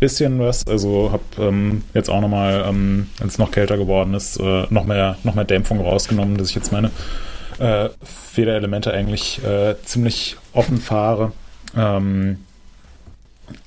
bisschen 0.00 0.38
was. 0.38 0.66
Also 0.66 1.12
habe 1.12 1.22
ähm, 1.38 1.82
jetzt 1.94 2.08
auch 2.10 2.20
nochmal, 2.20 2.64
ähm, 2.68 3.08
wenn 3.18 3.28
es 3.28 3.38
noch 3.38 3.50
kälter 3.50 3.76
geworden 3.76 4.14
ist, 4.14 4.38
äh, 4.38 4.66
noch 4.70 4.84
mehr, 4.84 5.18
noch 5.24 5.34
mehr 5.34 5.44
Dämpfung 5.44 5.80
rausgenommen, 5.80 6.36
dass 6.36 6.50
ich 6.50 6.56
jetzt 6.56 6.72
meine 6.72 6.90
äh, 7.58 7.88
Federelemente 8.02 8.92
eigentlich 8.92 9.42
äh, 9.44 9.76
ziemlich 9.84 10.36
offen 10.52 10.78
fahre. 10.78 11.32
Ähm, 11.76 12.38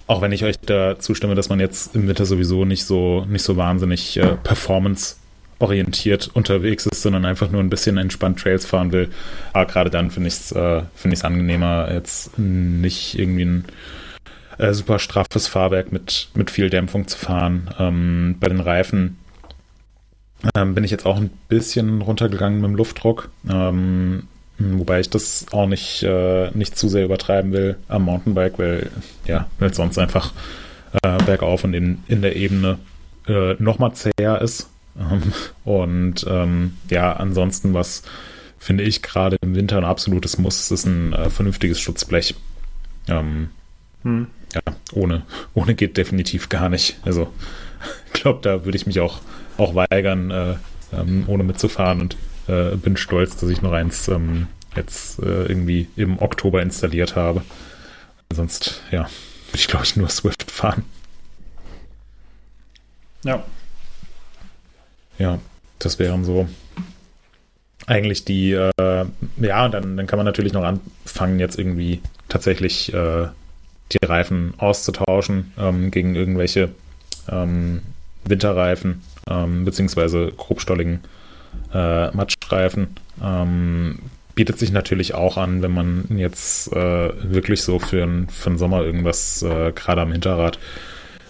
auch 0.09 0.21
wenn 0.21 0.31
ich 0.31 0.43
euch 0.43 0.59
da 0.59 0.97
zustimme, 0.97 1.35
dass 1.35 1.49
man 1.49 1.59
jetzt 1.59 1.95
im 1.95 2.07
Winter 2.07 2.25
sowieso 2.25 2.65
nicht 2.65 2.83
so 2.83 3.25
nicht 3.25 3.43
so 3.43 3.57
wahnsinnig 3.57 4.17
äh, 4.17 4.35
performance 4.43 5.17
orientiert 5.59 6.31
unterwegs 6.33 6.87
ist, 6.87 7.03
sondern 7.03 7.25
einfach 7.25 7.51
nur 7.51 7.61
ein 7.61 7.69
bisschen 7.69 7.97
entspannt 7.97 8.39
Trails 8.39 8.65
fahren 8.65 8.91
will. 8.91 9.09
Aber 9.53 9.67
gerade 9.67 9.91
dann 9.91 10.09
finde 10.09 10.29
ich 10.29 10.33
es 10.33 10.51
äh, 10.51 10.81
ich's 11.03 11.23
angenehmer, 11.23 11.91
jetzt 11.93 12.39
nicht 12.39 13.19
irgendwie 13.19 13.45
ein 13.45 13.65
äh, 14.57 14.73
super 14.73 14.97
straffes 14.97 15.47
Fahrwerk 15.47 15.91
mit, 15.91 16.29
mit 16.33 16.49
viel 16.49 16.71
Dämpfung 16.71 17.07
zu 17.07 17.17
fahren. 17.17 17.69
Ähm, 17.77 18.37
bei 18.39 18.47
den 18.47 18.61
Reifen 18.61 19.19
ähm, 20.55 20.73
bin 20.73 20.83
ich 20.83 20.91
jetzt 20.91 21.05
auch 21.05 21.17
ein 21.17 21.29
bisschen 21.49 22.01
runtergegangen 22.01 22.61
mit 22.61 22.69
dem 22.71 22.75
Luftdruck. 22.75 23.29
Ähm, 23.47 24.27
wobei 24.59 24.99
ich 24.99 25.09
das 25.09 25.45
auch 25.51 25.67
nicht, 25.67 26.03
äh, 26.03 26.51
nicht 26.51 26.77
zu 26.77 26.89
sehr 26.89 27.05
übertreiben 27.05 27.51
will 27.51 27.77
am 27.87 28.03
Mountainbike, 28.05 28.59
weil 28.59 28.91
ja, 29.25 29.47
weil 29.59 29.73
sonst 29.73 29.97
einfach 29.97 30.33
äh, 31.01 31.17
bergauf 31.23 31.63
und 31.63 31.73
in, 31.73 32.03
in 32.07 32.21
der 32.21 32.35
Ebene 32.35 32.77
äh, 33.27 33.55
nochmal 33.59 33.93
zäher 33.93 34.41
ist. 34.41 34.69
Ähm, 34.99 35.33
und 35.63 36.25
ähm, 36.29 36.77
ja, 36.89 37.13
ansonsten, 37.13 37.73
was 37.73 38.03
finde 38.57 38.83
ich 38.83 39.01
gerade 39.01 39.37
im 39.41 39.55
Winter 39.55 39.77
ein 39.77 39.85
absolutes 39.85 40.37
Muss, 40.37 40.69
ist 40.71 40.85
ein 40.85 41.13
äh, 41.13 41.29
vernünftiges 41.29 41.79
Schutzblech. 41.79 42.35
Ähm, 43.07 43.49
Hm. 44.03 44.27
ja, 44.53 44.61
ohne, 44.93 45.23
ohne 45.53 45.75
geht 45.75 45.97
definitiv 45.97 46.49
gar 46.49 46.69
nicht. 46.69 46.97
Also, 47.03 47.31
ich 48.07 48.21
glaube, 48.21 48.39
da 48.41 48.65
würde 48.65 48.77
ich 48.77 48.87
mich 48.87 48.99
auch, 48.99 49.19
auch 49.57 49.75
weigern, 49.75 50.31
äh, 50.31 50.55
ähm, 50.93 51.25
ohne 51.27 51.43
mitzufahren 51.43 52.01
und 52.01 52.17
äh, 52.49 52.75
bin 52.75 52.97
stolz, 52.97 53.37
dass 53.37 53.49
ich 53.49 53.61
noch 53.61 53.71
eins 53.71 54.07
ähm, 54.07 54.47
jetzt 54.75 55.19
äh, 55.19 55.45
irgendwie 55.45 55.87
im 55.95 56.19
Oktober 56.19 56.61
installiert 56.61 57.15
habe. 57.15 57.43
Sonst, 58.31 58.81
ja, 58.91 59.09
würde 59.47 59.57
ich, 59.57 59.67
glaube 59.67 59.85
ich, 59.85 59.95
nur 59.95 60.09
Swift 60.09 60.51
fahren. 60.51 60.83
Ja, 63.23 63.43
Ja, 65.17 65.39
das 65.79 65.99
wären 65.99 66.23
so 66.23 66.47
eigentlich 67.85 68.23
die, 68.23 68.51
äh, 68.51 68.71
ja, 68.77 69.69
dann, 69.69 69.97
dann 69.97 70.07
kann 70.07 70.17
man 70.17 70.25
natürlich 70.25 70.53
noch 70.53 70.63
anfangen, 70.63 71.39
jetzt 71.39 71.57
irgendwie 71.57 72.01
tatsächlich 72.29 72.93
äh, 72.93 73.27
die 73.91 74.05
Reifen 74.05 74.53
auszutauschen 74.57 75.51
ähm, 75.57 75.89
gegen 75.89 76.15
irgendwelche 76.15 76.69
ähm, 77.27 77.81
Winterreifen, 78.25 79.01
ähm, 79.27 79.65
beziehungsweise 79.65 80.31
grobstolligen 80.37 80.99
äh, 81.73 82.11
Matschreifen. 82.11 82.87
Ähm, 83.23 83.99
bietet 84.35 84.57
sich 84.57 84.71
natürlich 84.71 85.13
auch 85.13 85.37
an, 85.37 85.61
wenn 85.61 85.73
man 85.73 86.05
jetzt 86.15 86.71
äh, 86.71 87.11
wirklich 87.23 87.61
so 87.61 87.77
für, 87.79 88.07
für 88.29 88.49
den 88.49 88.57
Sommer 88.57 88.83
irgendwas, 88.83 89.43
äh, 89.43 89.73
gerade 89.73 90.01
am 90.01 90.11
Hinterrad, 90.11 90.59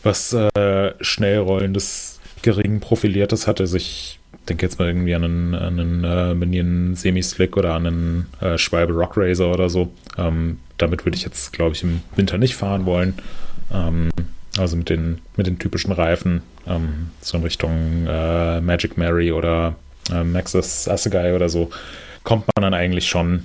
was 0.03 0.33
äh, 0.33 0.93
schnell 1.01 1.39
rollendes, 1.39 2.19
gering 2.41 2.79
profiliertes 2.79 3.47
hatte. 3.47 3.63
Also 3.63 3.77
ich 3.77 4.19
denke 4.47 4.65
jetzt 4.65 4.79
mal 4.79 4.87
irgendwie 4.87 5.15
an 5.15 5.23
einen, 5.23 5.55
einen 5.55 6.03
äh, 6.03 6.33
Minion 6.35 6.95
Semi-Slick 6.95 7.57
oder 7.57 7.73
an 7.73 7.87
einen 7.87 8.25
äh, 8.41 8.57
Schwalbe 8.57 8.93
Rock 8.93 9.13
Racer 9.17 9.51
oder 9.51 9.69
so. 9.69 9.91
Ähm, 10.17 10.59
damit 10.77 11.05
würde 11.05 11.17
ich 11.17 11.23
jetzt, 11.23 11.53
glaube 11.53 11.75
ich, 11.75 11.83
im 11.83 12.01
Winter 12.15 12.37
nicht 12.37 12.55
fahren 12.55 12.85
wollen. 12.85 13.15
Ähm, 13.73 14.09
also 14.57 14.75
mit 14.75 14.89
den, 14.89 15.19
mit 15.35 15.47
den 15.47 15.59
typischen 15.59 15.91
Reifen, 15.91 16.41
ähm, 16.67 17.09
so 17.21 17.37
in 17.37 17.43
Richtung 17.43 18.05
äh, 18.07 18.61
Magic 18.61 18.97
Mary 18.97 19.31
oder 19.31 19.75
äh, 20.11 20.23
Maxis 20.23 20.87
Assegai 20.87 21.35
oder 21.35 21.49
so, 21.49 21.69
kommt 22.23 22.45
man 22.55 22.63
dann 22.63 22.73
eigentlich 22.73 23.07
schon 23.07 23.43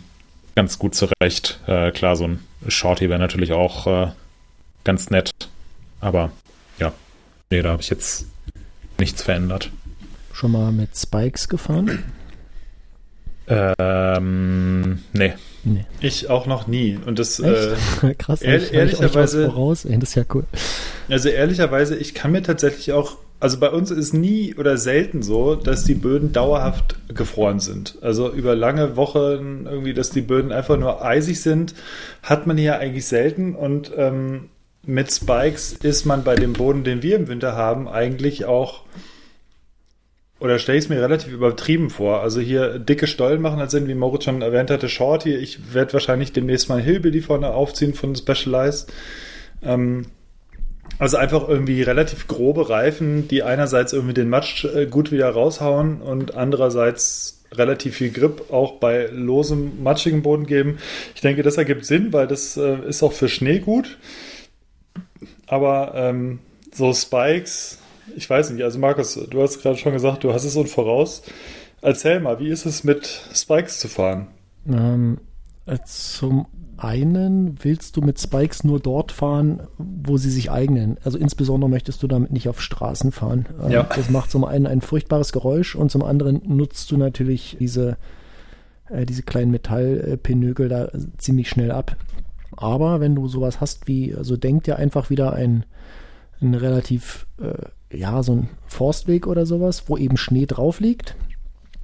ganz 0.54 0.78
gut 0.78 0.94
zurecht. 0.94 1.60
Äh, 1.66 1.90
klar, 1.92 2.16
so 2.16 2.24
ein 2.28 2.40
Shorty 2.68 3.08
wäre 3.08 3.18
natürlich 3.18 3.52
auch 3.52 3.86
äh, 3.86 4.10
ganz 4.84 5.10
nett, 5.10 5.30
aber 6.00 6.30
ja, 6.78 6.92
nee, 7.50 7.62
da 7.62 7.70
habe 7.70 7.82
ich 7.82 7.90
jetzt 7.90 8.26
nichts 8.98 9.22
verändert. 9.22 9.70
Schon 10.32 10.52
mal 10.52 10.72
mit 10.72 10.96
Spikes 10.96 11.48
gefahren? 11.48 12.02
Ähm, 13.46 15.00
nee. 15.12 15.34
Nee. 15.64 15.84
ich 16.00 16.28
auch 16.30 16.46
noch 16.46 16.66
nie. 16.66 16.98
Und 17.06 17.18
das, 17.18 17.38
äh? 17.40 17.74
Krass, 18.18 18.42
ehr- 18.42 18.70
ehrlicherweise- 18.72 19.46
voraus. 19.46 19.84
Ey, 19.84 19.98
das 19.98 20.10
ist 20.10 20.14
ja 20.14 20.24
cool. 20.34 20.44
also 21.08 21.28
ehrlicherweise, 21.28 21.96
ich 21.96 22.14
kann 22.14 22.32
mir 22.32 22.42
tatsächlich 22.42 22.92
auch, 22.92 23.16
also 23.44 23.58
bei 23.58 23.68
uns 23.68 23.90
ist 23.90 24.14
nie 24.14 24.54
oder 24.54 24.78
selten 24.78 25.22
so, 25.22 25.54
dass 25.54 25.84
die 25.84 25.92
Böden 25.92 26.32
dauerhaft 26.32 26.96
gefroren 27.14 27.60
sind. 27.60 27.98
Also 28.00 28.32
über 28.32 28.56
lange 28.56 28.96
Wochen 28.96 29.66
irgendwie, 29.66 29.92
dass 29.92 30.08
die 30.08 30.22
Böden 30.22 30.50
einfach 30.50 30.78
nur 30.78 31.04
eisig 31.04 31.42
sind, 31.42 31.74
hat 32.22 32.46
man 32.46 32.56
hier 32.56 32.78
eigentlich 32.78 33.04
selten. 33.04 33.54
Und 33.54 33.92
ähm, 33.98 34.48
mit 34.86 35.12
Spikes 35.12 35.74
ist 35.74 36.06
man 36.06 36.24
bei 36.24 36.36
dem 36.36 36.54
Boden, 36.54 36.84
den 36.84 37.02
wir 37.02 37.16
im 37.16 37.28
Winter 37.28 37.54
haben, 37.54 37.86
eigentlich 37.86 38.46
auch 38.46 38.84
oder 40.40 40.58
stelle 40.58 40.78
ich 40.78 40.84
es 40.84 40.88
mir 40.88 41.02
relativ 41.02 41.30
übertrieben 41.30 41.90
vor. 41.90 42.22
Also 42.22 42.40
hier 42.40 42.78
dicke 42.78 43.06
Stollen 43.06 43.42
machen 43.42 43.58
halt 43.58 43.70
Sinn, 43.70 43.88
wie 43.88 43.94
Moritz 43.94 44.24
schon 44.24 44.40
erwähnt 44.40 44.70
hatte, 44.70 44.88
Shorty. 44.88 45.34
Ich 45.34 45.74
werde 45.74 45.92
wahrscheinlich 45.92 46.32
demnächst 46.32 46.70
mal 46.70 46.78
ein 46.78 46.84
Hillbilly 46.84 47.20
vorne 47.20 47.50
aufziehen 47.50 47.92
von 47.92 48.16
Specialized. 48.16 48.90
Ähm, 49.62 50.06
also 50.98 51.16
einfach 51.16 51.48
irgendwie 51.48 51.82
relativ 51.82 52.28
grobe 52.28 52.68
Reifen, 52.70 53.28
die 53.28 53.42
einerseits 53.42 53.92
irgendwie 53.92 54.14
den 54.14 54.28
Matsch 54.28 54.64
äh, 54.64 54.86
gut 54.86 55.10
wieder 55.10 55.30
raushauen 55.30 56.00
und 56.00 56.34
andererseits 56.34 57.44
relativ 57.52 57.96
viel 57.96 58.10
Grip 58.10 58.52
auch 58.52 58.78
bei 58.78 59.08
losem, 59.12 59.82
matschigem 59.82 60.22
Boden 60.22 60.46
geben. 60.46 60.78
Ich 61.14 61.20
denke, 61.20 61.42
das 61.42 61.56
ergibt 61.56 61.84
Sinn, 61.84 62.12
weil 62.12 62.26
das 62.26 62.56
äh, 62.56 62.78
ist 62.88 63.02
auch 63.02 63.12
für 63.12 63.28
Schnee 63.28 63.60
gut. 63.60 63.98
Aber 65.46 65.92
ähm, 65.94 66.40
so 66.72 66.92
Spikes, 66.92 67.78
ich 68.16 68.28
weiß 68.28 68.50
nicht, 68.50 68.62
also 68.62 68.78
Markus, 68.78 69.14
du 69.14 69.42
hast 69.42 69.62
gerade 69.62 69.76
schon 69.76 69.92
gesagt, 69.92 70.24
du 70.24 70.32
hast 70.32 70.44
es 70.44 70.56
und 70.56 70.68
voraus. 70.68 71.22
Erzähl 71.80 72.20
mal, 72.20 72.40
wie 72.40 72.48
ist 72.48 72.66
es 72.66 72.82
mit 72.82 73.06
Spikes 73.34 73.78
zu 73.78 73.88
fahren? 73.88 74.28
Ähm, 74.66 75.18
äh, 75.66 75.78
zum 75.84 76.46
einen 76.78 77.56
willst 77.62 77.96
du 77.96 78.00
mit 78.00 78.18
Spikes 78.18 78.64
nur 78.64 78.80
dort 78.80 79.12
fahren, 79.12 79.62
wo 79.78 80.16
sie 80.16 80.30
sich 80.30 80.50
eignen. 80.50 80.98
Also 81.04 81.18
insbesondere 81.18 81.70
möchtest 81.70 82.02
du 82.02 82.06
damit 82.06 82.32
nicht 82.32 82.48
auf 82.48 82.60
Straßen 82.60 83.12
fahren. 83.12 83.46
Ähm, 83.62 83.70
Ja. 83.70 83.82
Das 83.84 84.10
macht 84.10 84.30
zum 84.30 84.44
einen 84.44 84.66
ein 84.66 84.80
furchtbares 84.80 85.32
Geräusch 85.32 85.74
und 85.74 85.90
zum 85.90 86.02
anderen 86.02 86.42
nutzt 86.46 86.90
du 86.90 86.96
natürlich 86.96 87.56
diese, 87.58 87.96
äh, 88.90 89.06
diese 89.06 89.22
kleinen 89.22 89.50
Metallpinökel 89.50 90.68
da 90.68 90.88
ziemlich 91.18 91.48
schnell 91.48 91.70
ab. 91.70 91.96
Aber 92.56 93.00
wenn 93.00 93.14
du 93.14 93.26
sowas 93.28 93.60
hast 93.60 93.88
wie, 93.88 94.14
also 94.14 94.36
denk 94.36 94.64
dir 94.64 94.76
einfach 94.76 95.10
wieder 95.10 95.32
ein, 95.32 95.64
ein 96.40 96.54
relativ, 96.54 97.26
äh, 97.40 97.96
ja, 97.96 98.22
so 98.22 98.32
ein 98.32 98.48
Forstweg 98.66 99.26
oder 99.26 99.46
sowas, 99.46 99.84
wo 99.86 99.96
eben 99.96 100.16
Schnee 100.16 100.46
drauf 100.46 100.80
liegt, 100.80 101.16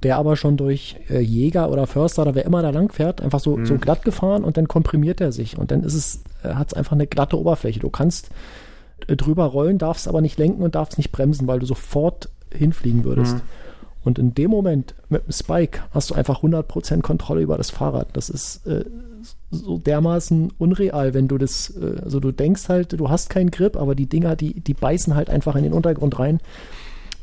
der 0.03 0.17
aber 0.17 0.35
schon 0.35 0.57
durch 0.57 0.95
äh, 1.09 1.19
Jäger 1.19 1.69
oder 1.69 1.87
Förster 1.87 2.23
oder 2.23 2.35
wer 2.35 2.45
immer 2.45 2.61
da 2.61 2.71
lang 2.71 2.91
fährt, 2.91 3.21
einfach 3.21 3.39
so, 3.39 3.63
so 3.63 3.77
glatt 3.77 4.03
gefahren 4.03 4.43
und 4.43 4.57
dann 4.57 4.67
komprimiert 4.67 5.21
er 5.21 5.31
sich 5.31 5.57
und 5.57 5.71
dann 5.71 5.83
ist 5.83 5.93
es, 5.93 6.23
äh, 6.43 6.55
hat 6.55 6.69
es 6.69 6.73
einfach 6.73 6.93
eine 6.93 7.07
glatte 7.07 7.39
Oberfläche. 7.39 7.79
Du 7.79 7.89
kannst 7.89 8.29
äh, 9.07 9.15
drüber 9.15 9.45
rollen, 9.45 9.77
darfst 9.77 10.07
aber 10.07 10.21
nicht 10.21 10.39
lenken 10.39 10.63
und 10.63 10.75
darfst 10.75 10.97
nicht 10.97 11.11
bremsen, 11.11 11.47
weil 11.47 11.59
du 11.59 11.65
sofort 11.65 12.29
hinfliegen 12.51 13.03
würdest. 13.03 13.37
Und 14.03 14.17
in 14.17 14.33
dem 14.33 14.49
Moment 14.49 14.95
mit 15.09 15.25
dem 15.25 15.31
Spike 15.31 15.81
hast 15.91 16.09
du 16.09 16.15
einfach 16.15 16.41
100% 16.41 17.01
Kontrolle 17.01 17.41
über 17.41 17.57
das 17.57 17.69
Fahrrad. 17.69 18.07
Das 18.13 18.29
ist 18.29 18.65
äh, 18.65 18.83
so 19.51 19.77
dermaßen 19.77 20.53
unreal, 20.57 21.13
wenn 21.13 21.27
du 21.27 21.37
das, 21.37 21.75
äh, 21.77 22.01
also 22.03 22.19
du 22.19 22.31
denkst 22.31 22.67
halt, 22.67 22.99
du 22.99 23.09
hast 23.09 23.29
keinen 23.29 23.51
Grip, 23.51 23.77
aber 23.77 23.93
die 23.93 24.07
Dinger, 24.07 24.35
die, 24.35 24.59
die 24.59 24.73
beißen 24.73 25.13
halt 25.13 25.29
einfach 25.29 25.55
in 25.55 25.63
den 25.63 25.73
Untergrund 25.73 26.17
rein. 26.17 26.39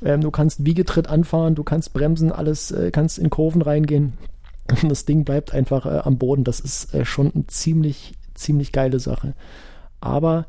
Ähm, 0.04 0.20
du 0.20 0.30
kannst 0.30 0.64
Wiegetritt 0.64 1.08
anfahren, 1.08 1.54
du 1.54 1.64
kannst 1.64 1.92
bremsen, 1.92 2.32
alles, 2.32 2.70
äh, 2.70 2.90
kannst 2.90 3.18
in 3.18 3.30
Kurven 3.30 3.62
reingehen. 3.62 4.14
Das 4.86 5.06
Ding 5.06 5.24
bleibt 5.24 5.54
einfach 5.54 5.86
äh, 5.86 6.00
am 6.04 6.18
Boden. 6.18 6.44
Das 6.44 6.60
ist 6.60 6.92
äh, 6.92 7.06
schon 7.06 7.32
eine 7.34 7.46
ziemlich, 7.46 8.12
ziemlich 8.34 8.70
geile 8.70 9.00
Sache. 9.00 9.32
Aber 9.98 10.46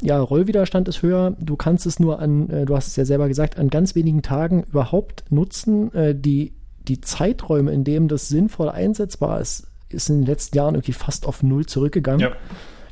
ja, 0.00 0.20
Rollwiderstand 0.20 0.86
ist 0.86 1.02
höher. 1.02 1.34
Du 1.40 1.56
kannst 1.56 1.86
es 1.86 1.98
nur 1.98 2.20
an, 2.20 2.48
äh, 2.50 2.66
du 2.66 2.76
hast 2.76 2.86
es 2.86 2.94
ja 2.94 3.04
selber 3.04 3.26
gesagt, 3.26 3.58
an 3.58 3.68
ganz 3.68 3.96
wenigen 3.96 4.22
Tagen 4.22 4.62
überhaupt 4.62 5.24
nutzen. 5.30 5.92
Äh, 5.92 6.14
die 6.14 6.52
die 6.88 7.00
Zeiträume, 7.00 7.72
in 7.72 7.84
denen 7.84 8.08
das 8.08 8.28
sinnvoll 8.28 8.68
einsetzbar 8.68 9.40
ist, 9.40 9.66
ist 9.88 10.08
in 10.08 10.20
den 10.20 10.26
letzten 10.26 10.56
Jahren 10.56 10.74
irgendwie 10.74 10.92
fast 10.92 11.26
auf 11.26 11.42
Null 11.42 11.66
zurückgegangen. 11.66 12.20
Ja. 12.20 12.32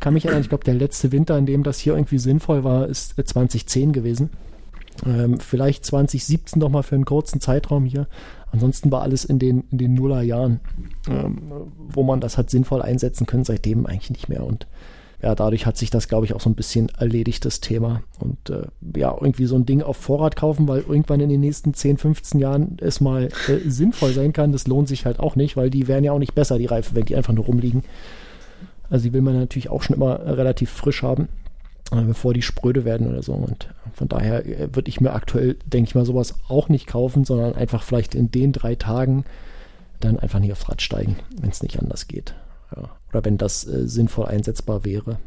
Kann 0.00 0.14
mich 0.14 0.24
erinnern, 0.24 0.42
ich 0.42 0.48
glaube, 0.48 0.64
der 0.64 0.74
letzte 0.74 1.12
Winter, 1.12 1.38
in 1.38 1.46
dem 1.46 1.62
das 1.62 1.78
hier 1.78 1.94
irgendwie 1.94 2.18
sinnvoll 2.18 2.64
war, 2.64 2.88
ist 2.88 3.14
2010 3.16 3.92
gewesen. 3.92 4.30
Ähm, 5.06 5.40
vielleicht 5.40 5.84
2017 5.84 6.60
noch 6.60 6.68
mal 6.68 6.82
für 6.82 6.94
einen 6.94 7.04
kurzen 7.04 7.40
Zeitraum 7.40 7.84
hier. 7.84 8.06
Ansonsten 8.52 8.90
war 8.92 9.02
alles 9.02 9.24
in 9.24 9.38
den, 9.38 9.64
in 9.70 9.78
den 9.78 9.94
Nullerjahren, 9.94 10.60
ähm, 11.08 11.42
wo 11.88 12.04
man 12.04 12.20
das 12.20 12.38
hat 12.38 12.50
sinnvoll 12.50 12.82
einsetzen 12.82 13.26
können, 13.26 13.44
seitdem 13.44 13.86
eigentlich 13.86 14.10
nicht 14.10 14.28
mehr. 14.28 14.44
Und 14.44 14.66
ja, 15.24 15.34
dadurch 15.34 15.64
hat 15.64 15.78
sich 15.78 15.90
das, 15.90 16.06
glaube 16.06 16.26
ich, 16.26 16.34
auch 16.34 16.40
so 16.40 16.50
ein 16.50 16.54
bisschen 16.54 16.90
erledigt, 16.90 17.46
das 17.46 17.60
Thema. 17.60 18.02
Und 18.20 18.50
äh, 18.50 18.66
ja, 18.94 19.16
irgendwie 19.18 19.46
so 19.46 19.56
ein 19.56 19.64
Ding 19.64 19.82
auf 19.82 19.96
Vorrat 19.96 20.36
kaufen, 20.36 20.68
weil 20.68 20.80
irgendwann 20.80 21.20
in 21.20 21.30
den 21.30 21.40
nächsten 21.40 21.72
10, 21.72 21.96
15 21.96 22.40
Jahren 22.40 22.76
es 22.80 23.00
mal 23.00 23.30
äh, 23.48 23.68
sinnvoll 23.68 24.12
sein 24.12 24.34
kann, 24.34 24.52
das 24.52 24.66
lohnt 24.66 24.86
sich 24.86 25.06
halt 25.06 25.20
auch 25.20 25.34
nicht, 25.34 25.56
weil 25.56 25.70
die 25.70 25.88
werden 25.88 26.04
ja 26.04 26.12
auch 26.12 26.18
nicht 26.18 26.34
besser, 26.34 26.58
die 26.58 26.66
Reifen, 26.66 26.94
wenn 26.94 27.06
die 27.06 27.16
einfach 27.16 27.32
nur 27.32 27.46
rumliegen. 27.46 27.84
Also 28.90 29.04
die 29.04 29.12
will 29.14 29.22
man 29.22 29.38
natürlich 29.38 29.70
auch 29.70 29.82
schon 29.82 29.96
immer 29.96 30.20
relativ 30.24 30.70
frisch 30.70 31.02
haben, 31.02 31.28
äh, 31.90 32.02
bevor 32.02 32.34
die 32.34 32.42
spröde 32.42 32.84
werden 32.84 33.08
oder 33.08 33.22
so. 33.22 33.32
Und 33.32 33.68
von 33.94 34.08
daher 34.08 34.44
äh, 34.44 34.74
würde 34.74 34.88
ich 34.88 35.00
mir 35.00 35.12
aktuell, 35.12 35.56
denke 35.64 35.88
ich 35.88 35.94
mal, 35.94 36.04
sowas 36.04 36.34
auch 36.48 36.68
nicht 36.68 36.86
kaufen, 36.86 37.24
sondern 37.24 37.54
einfach 37.54 37.82
vielleicht 37.82 38.14
in 38.14 38.30
den 38.30 38.52
drei 38.52 38.74
Tagen 38.74 39.24
dann 40.00 40.18
einfach 40.18 40.40
nicht 40.40 40.52
aufs 40.52 40.68
Rad 40.68 40.82
steigen, 40.82 41.16
wenn 41.40 41.50
es 41.50 41.62
nicht 41.62 41.78
anders 41.80 42.08
geht. 42.08 42.34
Ja. 42.76 42.90
Oder 43.10 43.24
wenn 43.24 43.38
das 43.38 43.66
äh, 43.66 43.86
sinnvoll 43.86 44.26
einsetzbar 44.26 44.84
wäre. 44.84 45.18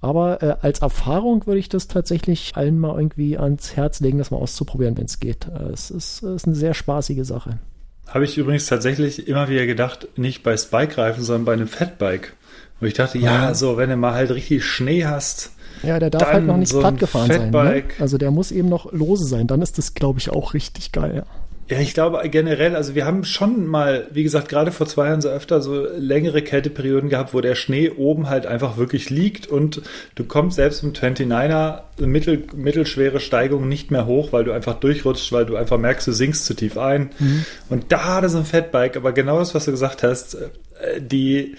Aber 0.00 0.42
äh, 0.42 0.56
als 0.60 0.80
Erfahrung 0.80 1.46
würde 1.46 1.58
ich 1.58 1.70
das 1.70 1.88
tatsächlich 1.88 2.52
allen 2.56 2.78
mal 2.78 2.94
irgendwie 2.94 3.38
ans 3.38 3.74
Herz 3.74 4.00
legen, 4.00 4.18
das 4.18 4.30
mal 4.30 4.36
auszuprobieren, 4.36 4.98
wenn 4.98 5.06
es 5.06 5.18
geht. 5.18 5.46
Äh, 5.46 5.72
es 5.72 5.90
ist, 5.90 6.22
äh, 6.22 6.34
ist 6.34 6.46
eine 6.46 6.54
sehr 6.54 6.74
spaßige 6.74 7.26
Sache. 7.26 7.58
Habe 8.06 8.24
ich 8.26 8.36
übrigens 8.36 8.66
tatsächlich 8.66 9.26
immer 9.26 9.48
wieder 9.48 9.64
gedacht, 9.64 10.08
nicht 10.16 10.42
bei 10.42 10.58
Spike-Reifen, 10.58 11.24
sondern 11.24 11.46
bei 11.46 11.54
einem 11.54 11.68
Fatbike. 11.68 12.36
Und 12.80 12.88
ich 12.88 12.94
dachte, 12.94 13.16
ja, 13.16 13.46
ja, 13.46 13.54
so, 13.54 13.78
wenn 13.78 13.88
du 13.88 13.96
mal 13.96 14.12
halt 14.12 14.30
richtig 14.30 14.64
Schnee 14.64 15.06
hast. 15.06 15.52
Ja, 15.86 15.98
der 15.98 16.10
darf 16.10 16.32
halt 16.32 16.46
noch 16.46 16.56
nicht 16.56 16.70
so 16.70 16.80
platt 16.80 16.98
gefahren 16.98 17.28
sein. 17.28 17.50
Ne? 17.50 17.84
Also 17.98 18.18
der 18.18 18.30
muss 18.30 18.52
eben 18.52 18.68
noch 18.68 18.92
lose 18.92 19.24
sein. 19.24 19.46
Dann 19.46 19.62
ist 19.62 19.78
das, 19.78 19.94
glaube 19.94 20.18
ich, 20.18 20.30
auch 20.30 20.54
richtig 20.54 20.92
geil. 20.92 21.14
Ja. 21.16 21.24
Ich 21.66 21.94
glaube 21.94 22.20
generell, 22.28 22.76
also 22.76 22.94
wir 22.94 23.06
haben 23.06 23.24
schon 23.24 23.66
mal, 23.66 24.06
wie 24.10 24.22
gesagt, 24.22 24.50
gerade 24.50 24.70
vor 24.70 24.86
zwei 24.86 25.06
Jahren 25.06 25.22
so 25.22 25.30
öfter 25.30 25.62
so 25.62 25.86
längere 25.96 26.42
Kälteperioden 26.42 27.08
gehabt, 27.08 27.32
wo 27.32 27.40
der 27.40 27.54
Schnee 27.54 27.88
oben 27.88 28.28
halt 28.28 28.44
einfach 28.44 28.76
wirklich 28.76 29.08
liegt 29.08 29.46
und 29.46 29.80
du 30.14 30.24
kommst 30.24 30.56
selbst 30.56 30.82
im 30.82 30.92
29er 30.92 31.80
mittel, 32.00 32.44
mittelschwere 32.54 33.18
Steigung 33.18 33.66
nicht 33.66 33.90
mehr 33.90 34.04
hoch, 34.04 34.30
weil 34.32 34.44
du 34.44 34.52
einfach 34.52 34.74
durchrutscht, 34.74 35.32
weil 35.32 35.46
du 35.46 35.56
einfach 35.56 35.78
merkst, 35.78 36.06
du 36.06 36.12
sinkst 36.12 36.44
zu 36.44 36.52
tief 36.52 36.76
ein. 36.76 37.10
Mhm. 37.18 37.46
Und 37.70 37.92
da 37.92 38.16
hat 38.16 38.24
es 38.24 38.34
ein 38.34 38.44
Fatbike, 38.44 38.98
aber 38.98 39.12
genau 39.12 39.38
das, 39.38 39.54
was 39.54 39.64
du 39.64 39.70
gesagt 39.70 40.02
hast, 40.02 40.34
äh, 40.34 41.00
die, 41.00 41.54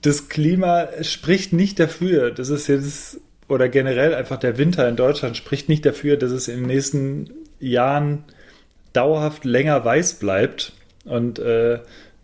das 0.00 0.30
Klima 0.30 0.88
spricht 1.02 1.52
nicht 1.52 1.78
dafür. 1.78 2.30
Das 2.30 2.48
ist 2.48 2.68
jetzt, 2.68 3.20
oder 3.52 3.68
generell 3.68 4.14
einfach 4.14 4.38
der 4.38 4.58
Winter 4.58 4.88
in 4.88 4.96
Deutschland 4.96 5.36
spricht 5.36 5.68
nicht 5.68 5.84
dafür, 5.84 6.16
dass 6.16 6.32
es 6.32 6.48
in 6.48 6.60
den 6.60 6.66
nächsten 6.66 7.30
Jahren 7.60 8.24
dauerhaft 8.92 9.44
länger 9.44 9.84
weiß 9.84 10.14
bleibt. 10.14 10.72
Und 11.04 11.38
äh, 11.38 11.80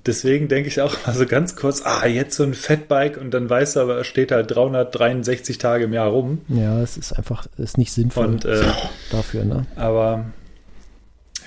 deswegen 0.06 0.48
denke 0.48 0.68
ich 0.68 0.80
auch 0.80 1.06
mal 1.06 1.14
so 1.14 1.26
ganz 1.26 1.54
kurz, 1.54 1.82
ah, 1.84 2.06
jetzt 2.06 2.36
so 2.36 2.44
ein 2.44 2.54
Fatbike 2.54 3.18
und 3.18 3.32
dann 3.32 3.48
weiß 3.48 3.76
er, 3.76 3.82
aber 3.82 3.98
er 3.98 4.04
steht 4.04 4.32
halt 4.32 4.54
363 4.54 5.58
Tage 5.58 5.84
im 5.84 5.92
Jahr 5.92 6.08
rum. 6.08 6.40
Ja, 6.48 6.80
es 6.80 6.96
ist 6.96 7.12
einfach, 7.12 7.46
ist 7.58 7.78
nicht 7.78 7.92
sinnvoll 7.92 8.26
und, 8.26 8.44
äh, 8.44 8.62
dafür, 9.10 9.44
ne? 9.44 9.66
Aber 9.76 10.24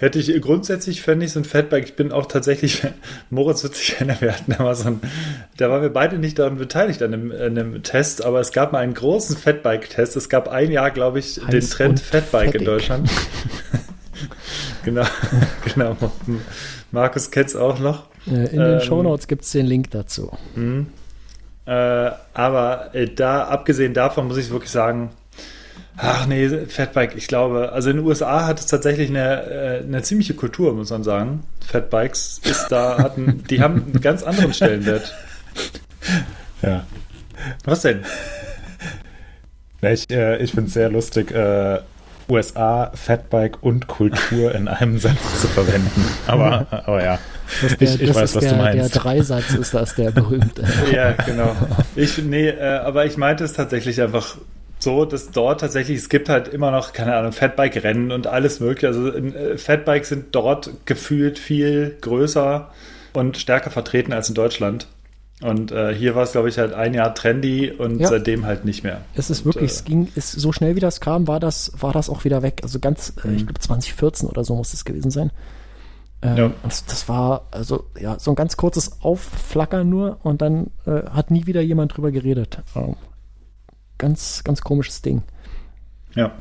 hätte 0.01 0.17
ich 0.17 0.41
grundsätzlich 0.41 1.01
fände 1.01 1.25
ich 1.25 1.31
so 1.31 1.39
ein 1.39 1.45
Fatbike, 1.45 1.85
ich 1.85 1.95
bin 1.95 2.11
auch 2.11 2.25
tatsächlich, 2.25 2.81
Moritz 3.29 3.63
wird 3.63 3.75
sich 3.75 3.93
erinnern, 3.93 4.17
wir 4.19 4.33
hatten 4.33 4.51
immer 4.51 4.73
so 4.73 4.87
ein, 4.87 4.99
da 5.57 5.69
waren 5.69 5.83
wir 5.83 5.93
beide 5.93 6.17
nicht 6.17 6.39
daran 6.39 6.57
beteiligt 6.57 7.03
an 7.03 7.13
einem, 7.13 7.31
an 7.31 7.57
einem 7.57 7.83
Test, 7.83 8.25
aber 8.25 8.39
es 8.39 8.51
gab 8.51 8.71
mal 8.71 8.79
einen 8.79 8.95
großen 8.95 9.37
Fatbike-Test. 9.37 10.15
Es 10.15 10.27
gab 10.27 10.47
ein 10.47 10.71
Jahr, 10.71 10.89
glaube 10.89 11.19
ich, 11.19 11.39
Heiß 11.39 11.49
den 11.51 11.69
Trend 11.69 11.99
Fatbike 11.99 12.45
fettig. 12.47 12.61
in 12.61 12.65
Deutschland. 12.65 13.09
genau, 14.83 15.05
genau. 15.73 15.95
Markus 16.91 17.29
kennt 17.29 17.49
es 17.49 17.55
auch 17.55 17.79
noch. 17.79 18.07
Äh, 18.27 18.47
in 18.47 18.59
den 18.59 18.73
ähm, 18.73 18.81
Shownotes 18.81 19.27
gibt 19.27 19.43
es 19.43 19.51
den 19.51 19.67
Link 19.67 19.91
dazu. 19.91 20.35
Mh. 20.55 20.85
Äh, 21.67 22.11
aber 22.33 22.95
äh, 22.95 23.05
da, 23.05 23.43
abgesehen 23.43 23.93
davon, 23.93 24.27
muss 24.27 24.37
ich 24.37 24.49
wirklich 24.49 24.71
sagen, 24.71 25.11
ach 25.97 26.25
nee, 26.27 26.49
Fatbike, 26.67 27.15
ich 27.15 27.27
glaube, 27.27 27.71
also 27.71 27.89
in 27.89 27.97
den 27.97 28.05
USA 28.05 28.45
hat 28.45 28.59
es 28.59 28.65
tatsächlich 28.67 29.09
eine, 29.09 29.43
äh, 29.43 29.83
eine 29.83 30.01
ziemliche 30.01 30.33
Kultur, 30.33 30.73
muss 30.73 30.89
man 30.89 31.03
sagen. 31.03 31.43
Fatbikes 31.65 32.41
ist 32.43 32.67
da, 32.69 32.97
hatten, 32.97 33.43
die 33.49 33.61
haben 33.61 33.83
einen 33.83 34.01
ganz 34.01 34.23
anderen 34.23 34.53
Stellenwert. 34.53 35.13
Ja. 36.63 36.85
Was 37.65 37.81
denn? 37.81 38.01
Ich, 39.81 40.07
äh, 40.11 40.37
ich 40.37 40.51
finde 40.51 40.67
es 40.67 40.73
sehr 40.73 40.89
lustig, 40.89 41.31
äh, 41.31 41.79
USA, 42.29 42.91
Fatbike 42.93 43.61
und 43.61 43.87
Kultur 43.87 44.53
in 44.55 44.67
einem 44.67 44.97
Satz 44.99 45.41
zu 45.41 45.47
verwenden. 45.47 46.05
Aber, 46.27 46.67
aber 46.69 47.03
ja, 47.03 47.19
der, 47.61 47.81
ich, 47.81 48.01
ich 48.01 48.15
weiß, 48.15 48.35
was 48.35 48.43
der, 48.43 48.53
du 48.53 48.57
meinst. 48.57 48.95
Der 48.95 49.01
Dreisatz 49.01 49.53
ist 49.53 49.73
das, 49.73 49.95
der 49.95 50.11
berühmte. 50.11 50.63
ja, 50.91 51.11
genau. 51.11 51.55
Ich, 51.95 52.17
nee, 52.19 52.47
äh, 52.47 52.79
aber 52.79 53.05
ich 53.05 53.17
meinte 53.17 53.43
es 53.43 53.53
tatsächlich 53.53 54.01
einfach 54.01 54.37
so, 54.83 55.05
dass 55.05 55.31
dort 55.31 55.61
tatsächlich, 55.61 55.97
es 55.97 56.09
gibt 56.09 56.29
halt 56.29 56.47
immer 56.47 56.71
noch, 56.71 56.93
keine 56.93 57.15
Ahnung, 57.15 57.31
Fatbike-Rennen 57.31 58.11
und 58.11 58.27
alles 58.27 58.59
mögliche. 58.59 58.87
Also 58.87 59.09
äh, 59.09 59.57
Fatbikes 59.57 60.09
sind 60.09 60.33
dort 60.35 60.71
gefühlt 60.85 61.39
viel 61.39 61.97
größer 62.01 62.69
und 63.13 63.37
stärker 63.37 63.69
vertreten 63.69 64.13
als 64.13 64.29
in 64.29 64.35
Deutschland. 64.35 64.87
Und 65.41 65.71
äh, 65.71 65.93
hier 65.93 66.13
war 66.13 66.23
es, 66.23 66.33
glaube 66.33 66.49
ich, 66.49 66.59
halt 66.59 66.73
ein 66.73 66.93
Jahr 66.93 67.15
trendy 67.15 67.71
und 67.71 67.99
ja. 67.99 68.07
seitdem 68.07 68.45
halt 68.45 68.63
nicht 68.63 68.83
mehr. 68.83 69.01
Es 69.15 69.29
ist 69.31 69.39
und, 69.39 69.55
wirklich, 69.55 69.71
äh, 69.71 69.73
es 69.73 69.83
ging, 69.83 70.07
ist 70.15 70.31
so 70.31 70.51
schnell 70.51 70.75
wie 70.75 70.79
das 70.79 71.01
kam, 71.01 71.27
war 71.27 71.39
das, 71.39 71.71
war 71.79 71.93
das 71.93 72.09
auch 72.09 72.23
wieder 72.25 72.43
weg. 72.43 72.61
Also 72.63 72.79
ganz, 72.79 73.13
äh, 73.23 73.33
ich 73.33 73.41
mhm. 73.41 73.47
glaube 73.47 73.59
2014 73.59 74.29
oder 74.29 74.43
so 74.43 74.55
muss 74.55 74.73
es 74.73 74.85
gewesen 74.85 75.09
sein. 75.09 75.31
Ähm, 76.21 76.37
ja. 76.37 76.51
das, 76.61 76.85
das, 76.85 77.09
war 77.09 77.47
also 77.49 77.85
ja 77.99 78.19
so 78.19 78.31
ein 78.31 78.35
ganz 78.35 78.55
kurzes 78.55 79.01
Aufflackern 79.01 79.89
nur 79.89 80.19
und 80.21 80.43
dann 80.43 80.67
äh, 80.85 81.09
hat 81.09 81.31
nie 81.31 81.47
wieder 81.47 81.61
jemand 81.61 81.97
drüber 81.97 82.11
geredet. 82.11 82.59
Ähm, 82.75 82.95
ganz, 84.01 84.43
ganz 84.43 84.61
komisches 84.61 85.01
Ding. 85.01 85.21
Ja. 86.15 86.31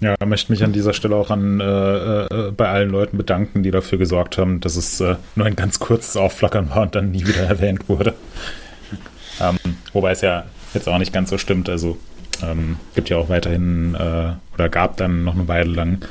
Ja, 0.00 0.14
möchte 0.24 0.52
mich 0.52 0.62
an 0.62 0.72
dieser 0.72 0.92
Stelle 0.92 1.16
auch 1.16 1.30
an 1.30 1.58
äh, 1.60 1.64
äh, 1.64 2.52
bei 2.52 2.68
allen 2.68 2.88
Leuten 2.88 3.16
bedanken, 3.16 3.64
die 3.64 3.72
dafür 3.72 3.98
gesorgt 3.98 4.38
haben, 4.38 4.60
dass 4.60 4.76
es 4.76 5.00
äh, 5.00 5.16
nur 5.34 5.44
ein 5.44 5.56
ganz 5.56 5.80
kurzes 5.80 6.16
Aufflackern 6.16 6.70
war 6.70 6.82
und 6.82 6.94
dann 6.94 7.10
nie 7.10 7.26
wieder 7.26 7.42
erwähnt 7.48 7.88
wurde. 7.88 8.14
Ähm, 9.40 9.58
wobei 9.92 10.12
es 10.12 10.20
ja 10.20 10.44
jetzt 10.72 10.88
auch 10.88 10.98
nicht 10.98 11.12
ganz 11.12 11.30
so 11.30 11.36
stimmt. 11.36 11.68
Also 11.68 11.98
ähm, 12.42 12.76
gibt 12.94 13.08
ja 13.08 13.16
auch 13.16 13.28
weiterhin 13.28 13.96
äh, 13.96 14.34
oder 14.54 14.68
gab 14.68 14.96
dann 14.98 15.24
noch 15.24 15.34
eine 15.34 15.48
Weile 15.48 15.70
lang 15.70 16.04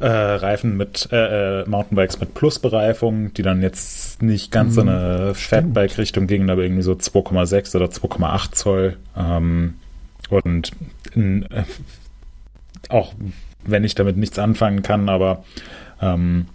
äh, 0.00 0.06
Reifen 0.06 0.76
mit 0.76 1.08
äh, 1.12 1.60
äh 1.62 1.68
Mountainbikes 1.68 2.20
mit 2.20 2.34
Plusbereifung, 2.34 3.32
die 3.34 3.42
dann 3.42 3.62
jetzt 3.62 4.22
nicht 4.22 4.50
ganz 4.50 4.76
in 4.76 4.88
eine 4.88 5.34
Fatbike-Richtung 5.34 6.26
gingen, 6.26 6.50
aber 6.50 6.62
irgendwie 6.62 6.82
so 6.82 6.92
2,6 6.92 7.76
oder 7.76 7.86
2,8 7.86 8.52
Zoll. 8.52 8.96
Ähm, 9.16 9.74
und 10.30 10.72
in, 11.14 11.44
äh, 11.50 11.64
auch 12.88 13.14
wenn 13.64 13.84
ich 13.84 13.94
damit 13.94 14.16
nichts 14.16 14.38
anfangen 14.38 14.82
kann, 14.82 15.08
aber 15.08 15.44
ähm, 16.00 16.46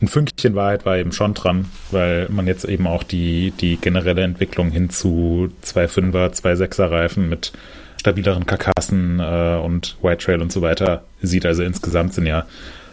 ein 0.00 0.08
Fünkchen 0.08 0.54
Wahrheit 0.54 0.86
war 0.86 0.96
eben 0.96 1.12
schon 1.12 1.34
dran, 1.34 1.70
weil 1.90 2.28
man 2.28 2.46
jetzt 2.46 2.64
eben 2.64 2.86
auch 2.86 3.02
die, 3.02 3.52
die 3.52 3.76
generelle 3.76 4.22
Entwicklung 4.22 4.70
hin 4.70 4.90
zu 4.90 5.50
2,5er, 5.64 6.40
2,6er 6.40 6.90
Reifen 6.90 7.28
mit 7.28 7.52
stabileren 7.98 8.46
Karkassen 8.46 9.20
äh, 9.20 9.60
und 9.62 9.96
White 10.02 10.24
Trail 10.24 10.40
und 10.40 10.52
so 10.52 10.62
weiter 10.62 11.04
sieht. 11.20 11.44
Also 11.44 11.62
insgesamt 11.62 12.14
sind 12.14 12.26
ja 12.26 12.46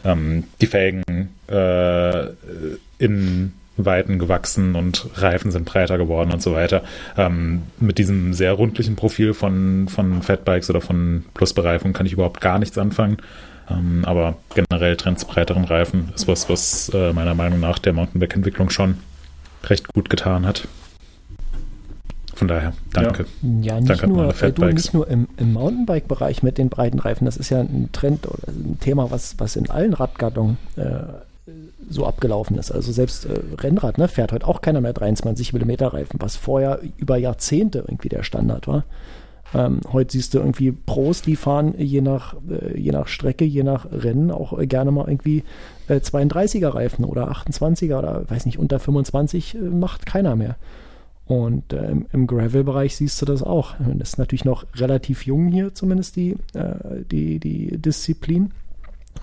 ähm, 0.03 0.45
die 0.61 0.67
Felgen 0.67 1.29
äh, 1.47 2.25
in 2.97 3.53
Weiten 3.77 4.19
gewachsen 4.19 4.75
und 4.75 5.07
Reifen 5.15 5.51
sind 5.51 5.65
breiter 5.65 5.97
geworden 5.97 6.31
und 6.31 6.41
so 6.41 6.53
weiter. 6.53 6.83
Ähm, 7.17 7.63
mit 7.79 7.97
diesem 7.97 8.33
sehr 8.33 8.53
rundlichen 8.53 8.95
Profil 8.95 9.33
von, 9.33 9.87
von 9.89 10.21
Fatbikes 10.21 10.69
oder 10.69 10.81
von 10.81 11.25
Plusbereifung 11.33 11.93
kann 11.93 12.05
ich 12.05 12.13
überhaupt 12.13 12.39
gar 12.41 12.57
nichts 12.57 12.77
anfangen. 12.77 13.17
Ähm, 13.69 14.03
aber 14.05 14.37
generell 14.53 14.95
Trends 14.95 15.25
breiteren 15.25 15.65
Reifen 15.65 16.11
ist 16.15 16.27
was, 16.27 16.49
was 16.49 16.89
äh, 16.93 17.13
meiner 17.13 17.35
Meinung 17.35 17.59
nach 17.59 17.79
der 17.79 17.93
Mountainbike-Entwicklung 17.93 18.69
schon 18.69 18.97
recht 19.63 19.91
gut 19.93 20.09
getan 20.09 20.45
hat. 20.45 20.67
Von 22.36 22.49
daher, 22.49 22.73
danke. 22.91 23.25
Ja, 23.61 23.79
nicht 23.79 23.89
danke 23.89 24.07
nur, 24.07 24.41
äh, 24.41 24.51
du, 24.51 24.65
nicht 24.65 24.93
nur 24.93 25.07
im, 25.07 25.27
im 25.38 25.53
Mountainbike-Bereich 25.53 26.43
mit 26.43 26.57
den 26.57 26.67
breiten 26.69 26.99
Reifen. 26.99 27.23
Das 27.25 27.38
ist 27.38 27.49
ja 27.49 27.61
ein 27.61 27.89
Trend 27.93 28.27
oder 28.27 28.49
ein 28.49 28.77
Thema, 28.81 29.09
was, 29.09 29.36
was 29.39 29.55
in 29.55 29.69
allen 29.69 29.93
Radgattungen 29.93 30.57
äh, 30.75 31.03
so 31.89 32.05
abgelaufen 32.05 32.57
ist. 32.57 32.71
Also 32.71 32.91
selbst 32.91 33.25
äh, 33.25 33.39
Rennrad 33.57 33.97
ne, 33.97 34.09
fährt 34.09 34.33
heute 34.33 34.47
auch 34.47 34.61
keiner 34.61 34.81
mehr 34.81 34.91
23 34.91 35.53
mm 35.53 35.71
Reifen, 35.86 36.19
was 36.19 36.36
vorher 36.36 36.81
über 36.97 37.15
Jahrzehnte 37.15 37.79
irgendwie 37.79 38.09
der 38.09 38.23
Standard 38.23 38.67
war. 38.67 38.83
Ähm, 39.53 39.79
heute 39.93 40.11
siehst 40.11 40.33
du 40.33 40.39
irgendwie 40.39 40.71
Pros, 40.71 41.21
die 41.21 41.38
fahren 41.38 41.75
je 41.77 42.01
nach, 42.01 42.36
äh, 42.49 42.77
je 42.77 42.91
nach 42.91 43.07
Strecke, 43.07 43.45
je 43.45 43.63
nach 43.63 43.88
Rennen 43.91 44.31
auch 44.31 44.57
äh, 44.59 44.67
gerne 44.67 44.91
mal 44.91 45.07
irgendwie 45.07 45.43
äh, 45.88 45.95
32er 45.95 46.73
Reifen 46.73 47.05
oder 47.05 47.31
28er 47.31 47.97
oder 47.97 48.23
weiß 48.27 48.45
nicht, 48.45 48.59
unter 48.59 48.79
25 48.79 49.55
äh, 49.55 49.57
macht 49.59 50.05
keiner 50.05 50.36
mehr. 50.36 50.57
Und 51.28 51.73
äh, 51.73 51.95
im 52.11 52.28
Gravel-Bereich 52.28 52.95
siehst 52.95 53.19
du 53.21 53.26
das 53.26 53.41
auch. 53.41 53.76
Das 53.80 54.09
ist 54.09 54.17
natürlich 54.19 54.45
noch 54.45 54.65
relativ 54.76 55.26
jung 55.26 55.47
hier, 55.47 55.73
zumindest 55.73 56.15
die, 56.15 56.38
äh, 56.53 57.03
die, 57.09 57.39
die 57.39 57.78
Disziplin. 57.78 58.51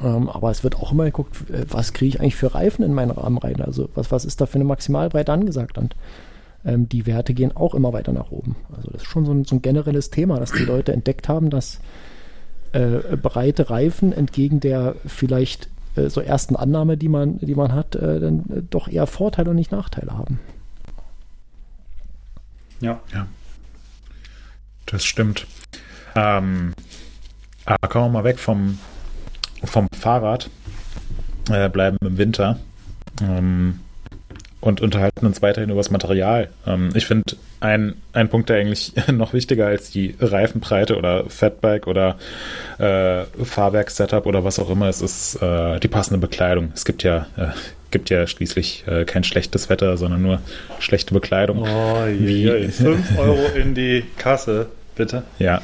Ähm, 0.03 0.29
aber 0.29 0.51
es 0.51 0.65
wird 0.65 0.77
auch 0.77 0.93
immer 0.93 1.05
geguckt, 1.05 1.49
äh, 1.51 1.65
was 1.69 1.93
kriege 1.93 2.09
ich 2.09 2.21
eigentlich 2.21 2.37
für 2.37 2.55
Reifen 2.55 2.85
in 2.85 2.93
meinen 2.95 3.13
Rahmen 3.13 3.39
rein? 3.39 3.61
Also 3.61 3.89
was, 3.95 4.11
was 4.11 4.25
ist 4.25 4.41
da 4.41 4.47
für 4.47 4.57
eine 4.57 4.65
Maximalbreite 4.65 5.33
angesagt? 5.33 5.79
Und 5.79 5.95
ähm, 6.65 6.89
die 6.89 7.07
Werte 7.07 7.35
gehen 7.35 7.57
auch 7.57 7.75
immer 7.75 7.93
weiter 7.93 8.13
nach 8.13 8.33
oben. 8.33 8.57
Also 8.75 8.91
das 8.91 9.03
ist 9.03 9.09
schon 9.09 9.25
so 9.25 9.33
ein, 9.33 9.45
so 9.45 9.57
ein 9.57 9.63
generelles 9.63 10.11
Thema, 10.11 10.41
dass 10.41 10.53
die 10.53 10.65
Leute 10.65 10.93
entdeckt 10.93 11.29
haben, 11.29 11.51
dass 11.51 11.79
äh, 12.73 13.17
breite 13.17 13.71
Reifen 13.71 14.13
entgegen 14.13 14.59
der 14.59 14.97
vielleicht 15.07 15.69
äh, 15.95 16.09
so 16.09 16.21
ersten 16.21 16.57
Annahme, 16.57 16.97
die 16.97 17.09
man, 17.09 17.39
die 17.39 17.55
man 17.55 17.73
hat, 17.73 17.95
äh, 17.95 18.19
dann 18.19 18.67
doch 18.71 18.89
eher 18.89 19.07
Vorteile 19.07 19.51
und 19.51 19.57
nicht 19.57 19.73
Nachteile 19.73 20.17
haben. 20.17 20.41
Ja. 22.83 23.01
Ja. 23.15 23.27
Das 24.87 25.05
stimmt. 25.05 25.47
Ähm, 26.15 26.75
aber 27.65 27.89
kommen 27.89 28.07
wir 28.07 28.21
mal 28.21 28.25
weg 28.25 28.39
vom, 28.39 28.79
vom 29.65 29.89
Fahrrad, 29.99 30.51
äh, 31.49 31.69
bleiben 31.69 31.97
im 32.03 32.19
Winter 32.19 32.59
ähm, 33.23 33.81
und 34.61 34.81
unterhalten 34.81 35.25
uns 35.25 35.41
weiterhin 35.41 35.71
über 35.71 35.79
das 35.79 35.91
Material. 35.91 36.51
Ähm, 36.67 36.91
ich 36.95 37.07
finde, 37.07 37.37
ein, 37.61 37.95
ein 38.13 38.29
Punkt, 38.29 38.49
der 38.49 38.59
eigentlich 38.59 38.93
noch 39.13 39.33
wichtiger 39.33 39.69
als 39.69 39.91
die 39.91 40.17
Reifenbreite 40.21 40.97
oder 40.97 41.31
Fatbike 41.31 41.87
oder 41.87 42.19
äh, 42.79 43.25
Fahrwerk-Setup 43.43 44.27
oder 44.27 44.43
was 44.45 44.59
auch 44.59 44.69
immer 44.69 44.89
ist, 44.89 45.01
ist 45.01 45.41
äh, 45.41 45.79
die 45.79 45.89
passende 45.89 46.19
Bekleidung. 46.19 46.73
Es 46.75 46.85
gibt 46.85 47.05
ja, 47.05 47.29
äh, 47.37 47.49
gibt 47.93 48.11
ja 48.11 48.27
schließlich 48.27 48.83
äh, 48.89 49.05
kein 49.05 49.23
schlechtes 49.23 49.69
Wetter, 49.71 49.97
sondern 49.97 50.23
nur 50.23 50.41
schlechte 50.81 51.15
Bekleidung. 51.15 51.59
Oh, 51.63 52.07
Wie- 52.09 52.43
je, 52.43 52.59
je. 52.59 52.69
5 52.69 53.19
Euro 53.19 53.47
in 53.55 53.75
die 53.77 54.03
Kasse, 54.19 54.67
bitte. 54.97 55.23
Ja. 55.39 55.63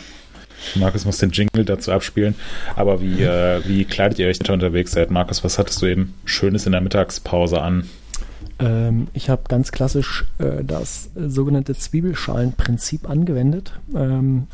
Markus 0.75 1.05
muss 1.05 1.19
den 1.19 1.31
Jingle 1.31 1.65
dazu 1.65 1.93
abspielen. 1.93 2.35
Aber 2.77 3.01
wie, 3.01 3.23
äh, 3.23 3.61
wie 3.67 3.85
kleidet 3.85 4.19
ihr 4.19 4.27
euch 4.29 4.39
da 4.39 4.53
unterwegs 4.53 4.93
seid? 4.93 5.11
Markus, 5.11 5.43
was 5.45 5.59
hattest 5.59 5.81
du 5.83 5.87
eben 5.87 6.15
Schönes 6.25 6.67
in 6.67 6.73
der 6.73 6.81
Mittagspause 6.81 7.61
an? 7.63 7.89
Ähm, 8.59 9.07
ich 9.15 9.31
habe 9.31 9.43
ganz 9.49 9.71
klassisch 9.71 10.25
äh, 10.39 10.65
das 10.65 11.11
sogenannte 11.15 11.75
Zwiebelschalenprinzip 11.77 13.09
angewendet. 13.09 13.73
Ähm, 13.95 14.49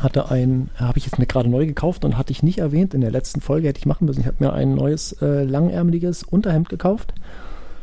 hatte 0.00 0.30
ein, 0.30 0.70
habe 0.76 0.98
ich 0.98 1.04
jetzt 1.04 1.18
mir 1.18 1.26
gerade 1.26 1.48
neu 1.48 1.66
gekauft 1.66 2.04
und 2.04 2.16
hatte 2.16 2.32
ich 2.32 2.42
nicht 2.42 2.58
erwähnt 2.58 2.94
in 2.94 3.00
der 3.00 3.10
letzten 3.10 3.40
Folge, 3.40 3.68
hätte 3.68 3.78
ich 3.78 3.86
machen 3.86 4.06
müssen. 4.06 4.20
Ich 4.20 4.26
habe 4.26 4.36
mir 4.40 4.52
ein 4.52 4.74
neues 4.74 5.12
äh, 5.20 5.44
langärmeliges 5.44 6.22
Unterhemd 6.22 6.68
gekauft. 6.68 7.14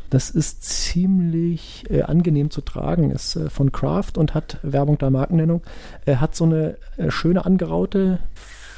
Das 0.10 0.32
ist 0.32 0.64
ziemlich 0.64 1.86
äh, 1.90 2.02
angenehm 2.02 2.50
zu 2.50 2.62
tragen, 2.62 3.12
ist 3.12 3.36
äh, 3.36 3.50
von 3.50 3.72
Kraft 3.72 4.18
und 4.18 4.34
hat 4.34 4.58
Werbung 4.64 4.98
der 4.98 5.12
Markennennung, 5.12 5.62
äh, 6.06 6.16
hat 6.16 6.36
so 6.36 6.46
eine 6.46 6.78
äh, 6.98 7.12
schöne 7.12 7.46
angeraute, 7.46 8.20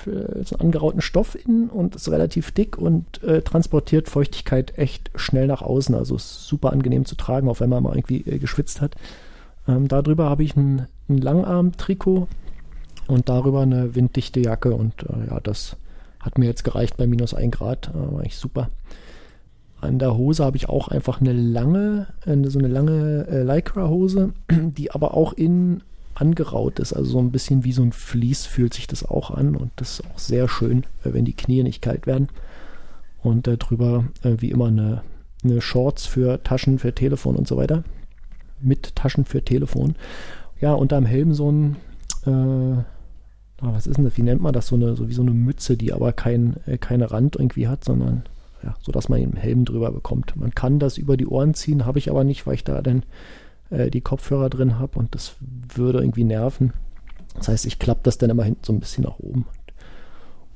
äh, 0.05 0.43
so 0.43 0.57
einen 0.57 0.67
angerauten 0.67 1.01
Stoff 1.01 1.37
innen 1.41 1.69
und 1.69 1.95
ist 1.95 2.11
relativ 2.11 2.51
dick 2.51 2.77
und 2.77 3.23
äh, 3.23 3.41
transportiert 3.41 4.09
Feuchtigkeit 4.09 4.77
echt 4.77 5.09
schnell 5.15 5.47
nach 5.47 5.61
außen. 5.61 5.95
Also 5.95 6.17
ist 6.17 6.47
super 6.47 6.73
angenehm 6.73 7.05
zu 7.05 7.15
tragen, 7.15 7.47
auch 7.47 7.61
wenn 7.61 7.69
man 7.69 7.83
mal 7.83 7.95
irgendwie 7.95 8.29
äh, 8.29 8.37
geschwitzt 8.37 8.81
hat. 8.81 8.95
Ähm, 9.67 9.87
darüber 9.87 10.29
habe 10.29 10.43
ich 10.43 10.57
ein, 10.57 10.87
ein 11.07 11.17
Langarm-Trikot 11.17 12.27
und 13.07 13.29
darüber 13.29 13.61
eine 13.61 13.95
winddichte 13.95 14.39
Jacke 14.39 14.73
und 14.73 14.93
äh, 15.03 15.27
ja, 15.29 15.39
das 15.39 15.77
hat 16.19 16.37
mir 16.37 16.45
jetzt 16.45 16.63
gereicht 16.63 16.97
bei 16.97 17.07
minus 17.07 17.33
1 17.33 17.55
Grad, 17.55 17.89
äh, 17.89 18.13
war 18.13 18.23
echt 18.23 18.37
super. 18.37 18.69
An 19.81 19.97
der 19.97 20.15
Hose 20.15 20.45
habe 20.45 20.57
ich 20.57 20.69
auch 20.69 20.89
einfach 20.89 21.21
eine 21.21 21.33
lange, 21.33 22.07
eine, 22.25 22.51
so 22.51 22.59
eine 22.59 22.67
lange 22.67 23.27
äh, 23.27 23.41
Lycra-Hose, 23.41 24.33
die 24.51 24.91
aber 24.91 25.15
auch 25.15 25.33
innen 25.33 25.81
angeraut 26.13 26.79
ist. 26.79 26.93
Also 26.93 27.11
so 27.11 27.19
ein 27.19 27.31
bisschen 27.31 27.63
wie 27.63 27.71
so 27.71 27.81
ein 27.81 27.91
Vlies 27.91 28.45
fühlt 28.45 28.73
sich 28.73 28.85
das 28.85 29.03
auch 29.03 29.31
an 29.31 29.55
und 29.55 29.71
das 29.77 29.99
ist 29.99 30.05
auch 30.05 30.19
sehr 30.19 30.47
schön, 30.47 30.83
äh, 31.03 31.13
wenn 31.13 31.25
die 31.25 31.33
Knie 31.33 31.63
nicht 31.63 31.81
kalt 31.81 32.05
werden. 32.05 32.29
Und 33.23 33.47
äh, 33.47 33.57
drüber 33.57 34.05
äh, 34.23 34.35
wie 34.37 34.51
immer 34.51 34.67
eine, 34.67 35.01
eine 35.43 35.61
Shorts 35.61 36.05
für 36.05 36.43
Taschen, 36.43 36.79
für 36.79 36.93
Telefon 36.93 37.35
und 37.35 37.47
so 37.47 37.57
weiter. 37.57 37.83
Mit 38.59 38.95
Taschen 38.95 39.25
für 39.25 39.43
Telefon. 39.43 39.95
Ja, 40.59 40.73
unter 40.73 40.97
dem 40.97 41.05
Helm 41.05 41.33
so 41.33 41.51
ein, 41.51 41.77
äh, 42.25 42.31
ah, 42.31 42.83
was 43.59 43.87
ist 43.87 43.97
denn 43.97 44.05
das? 44.05 44.17
Wie 44.17 44.23
nennt 44.23 44.41
man 44.41 44.53
das? 44.53 44.67
So 44.67 44.75
eine, 44.75 44.95
so 44.95 45.09
wie 45.09 45.13
so 45.13 45.21
eine 45.21 45.31
Mütze, 45.31 45.77
die 45.77 45.93
aber 45.93 46.13
kein, 46.13 46.57
äh, 46.65 46.77
keine 46.77 47.11
Rand 47.11 47.35
irgendwie 47.35 47.67
hat, 47.67 47.83
sondern 47.83 48.23
ja, 48.63 48.75
so 48.79 48.91
dass 48.91 49.09
man 49.09 49.19
den 49.19 49.35
Helm 49.35 49.65
drüber 49.65 49.91
bekommt. 49.91 50.35
Man 50.35 50.53
kann 50.53 50.79
das 50.79 50.97
über 50.97 51.17
die 51.17 51.27
Ohren 51.27 51.53
ziehen, 51.53 51.85
habe 51.85 51.99
ich 51.99 52.09
aber 52.09 52.23
nicht, 52.23 52.45
weil 52.45 52.55
ich 52.55 52.63
da 52.63 52.81
dann 52.81 53.03
äh, 53.69 53.89
die 53.89 54.01
Kopfhörer 54.01 54.49
drin 54.49 54.79
habe 54.79 54.99
und 54.99 55.15
das 55.15 55.35
würde 55.39 55.99
irgendwie 55.99 56.23
nerven. 56.23 56.73
Das 57.35 57.47
heißt, 57.47 57.65
ich 57.65 57.79
klappe 57.79 58.01
das 58.03 58.17
dann 58.17 58.29
immer 58.29 58.43
hinten 58.43 58.63
so 58.63 58.73
ein 58.73 58.79
bisschen 58.79 59.03
nach 59.05 59.19
oben. 59.19 59.45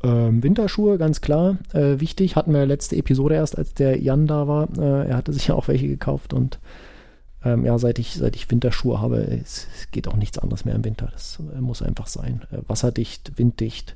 Ähm, 0.03 0.43
Winterschuhe, 0.43 0.97
ganz 0.97 1.22
klar, 1.22 1.57
äh, 1.74 1.99
wichtig. 1.99 2.36
Hatten 2.36 2.53
wir 2.53 2.66
letzte 2.66 2.95
Episode 2.95 3.36
erst, 3.36 3.57
als 3.57 3.74
der 3.74 3.99
Jan 3.99 4.28
da 4.28 4.47
war. 4.47 4.68
Äh, 4.78 5.09
er 5.09 5.18
hatte 5.18 5.34
sich 5.34 5.47
ja 5.47 5.55
auch 5.55 5.68
welche 5.68 5.88
gekauft 5.88 6.34
und 6.34 6.59
ähm, 7.46 7.64
ja, 7.64 7.78
seit 7.78 8.00
ich, 8.00 8.16
seit 8.16 8.36
ich 8.36 8.50
Winterschuhe 8.50 9.00
habe, 9.00 9.18
es, 9.18 9.68
es 9.76 9.91
geht 9.91 10.08
auch 10.08 10.16
nichts 10.16 10.39
anderes 10.39 10.66
mehr 10.66 10.76
im 10.76 10.84
Winter. 10.84 11.10
Das 11.14 11.39
äh, 11.56 11.62
muss 11.62 11.84
einfach 11.84 12.08
sein. 12.08 12.41
Äh, 12.52 12.58
wasserdicht, 12.68 13.38
winddicht, 13.38 13.96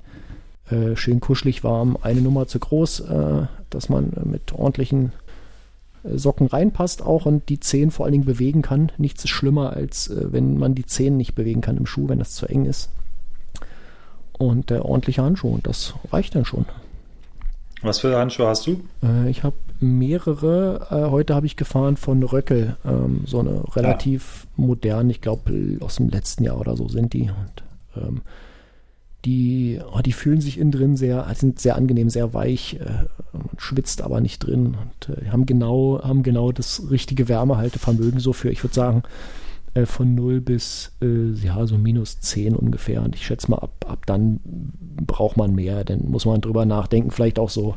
äh, 0.70 0.95
schön 0.95 1.20
kuschelig 1.20 1.64
warm, 1.64 1.97
eine 2.02 2.22
Nummer 2.22 2.47
zu 2.47 2.60
groß, 2.60 3.00
äh, 3.02 3.47
dass 3.72 3.89
man 3.89 4.14
mit 4.24 4.54
ordentlichen 4.54 5.14
äh, 6.04 6.16
Socken 6.16 6.45
reinpasst 6.45 7.02
auch 7.02 7.26
und 7.26 7.50
die 7.50 7.60
Zehen 7.60 7.89
vor 7.89 8.06
allen 8.06 8.14
Dingen 8.14 8.26
bewegen 8.26 8.62
kann. 8.62 8.91
Nichts 8.97 9.24
ist 9.24 9.32
schlimmer, 9.32 9.74
als 9.74 10.10
äh, 10.10 10.32
wenn 10.32 10.58
man 10.58 10.76
die 10.76 10.86
Zehen 10.86 11.18
nicht 11.18 11.34
bewegen 11.34 11.62
kann 11.62 11.78
im 11.78 11.88
Schuh, 11.88 12.08
wenn 12.08 12.20
das 12.20 12.34
zu 12.34 12.45
eng 12.45 12.66
ist. 12.66 12.89
Und 14.34 14.70
der 14.70 14.86
ordentliche 14.86 15.24
Handschuh, 15.24 15.50
und 15.50 15.66
das 15.66 15.95
reicht 16.12 16.36
dann 16.36 16.45
schon. 16.45 16.66
Was 17.82 18.00
für 18.00 18.16
Handschuhe 18.16 18.47
hast 18.47 18.68
du? 18.68 18.82
Ich 19.28 19.43
habe 19.43 19.56
mehrere. 19.80 20.88
Äh, 20.89 21.09
heute 21.09 21.36
habe 21.36 21.45
ich 21.45 21.55
gefahren 21.55 21.97
von 21.97 22.21
Röckel. 22.23 22.77
Ähm, 22.86 23.21
so 23.25 23.39
eine 23.39 23.63
relativ 23.75 24.47
modern, 24.55 25.09
ich 25.09 25.21
glaube 25.21 25.77
aus 25.80 25.95
dem 25.95 26.09
letzten 26.09 26.43
Jahr 26.43 26.59
oder 26.59 26.75
so 26.75 26.88
sind 26.88 27.13
die. 27.13 27.30
Und 27.30 27.63
ähm, 27.95 28.21
die, 29.25 29.80
oh, 29.93 29.99
die 29.99 30.13
fühlen 30.13 30.41
sich 30.41 30.57
innen 30.57 30.71
drin 30.71 30.95
sehr, 30.95 31.27
sind 31.36 31.59
sehr 31.59 31.75
angenehm, 31.75 32.09
sehr 32.09 32.34
weich. 32.34 32.80
Äh, 32.80 33.05
schwitzt 33.57 34.01
aber 34.01 34.21
nicht 34.21 34.39
drin 34.39 34.77
und 34.82 35.15
äh, 35.15 35.30
haben 35.30 35.45
genau, 35.45 36.01
haben 36.01 36.23
genau 36.23 36.51
das 36.51 36.89
richtige 36.89 37.27
Wärmehaltevermögen 37.27 38.19
so 38.19 38.34
für, 38.34 38.49
ich 38.49 38.63
würde 38.63 38.75
sagen, 38.75 39.03
äh, 39.73 39.86
von 39.86 40.15
0 40.15 40.41
bis 40.41 40.91
äh, 41.01 41.32
ja, 41.34 41.65
so 41.65 41.77
minus 41.77 42.19
10 42.19 42.55
ungefähr. 42.55 43.03
Und 43.03 43.15
ich 43.15 43.25
schätze 43.25 43.51
mal, 43.51 43.57
ab, 43.57 43.86
ab 43.88 44.05
dann 44.05 44.39
braucht 45.05 45.38
man 45.38 45.53
mehr. 45.53 45.84
Dann 45.84 46.09
muss 46.09 46.25
man 46.25 46.41
drüber 46.41 46.65
nachdenken, 46.65 47.11
vielleicht 47.11 47.39
auch 47.39 47.49
so 47.49 47.75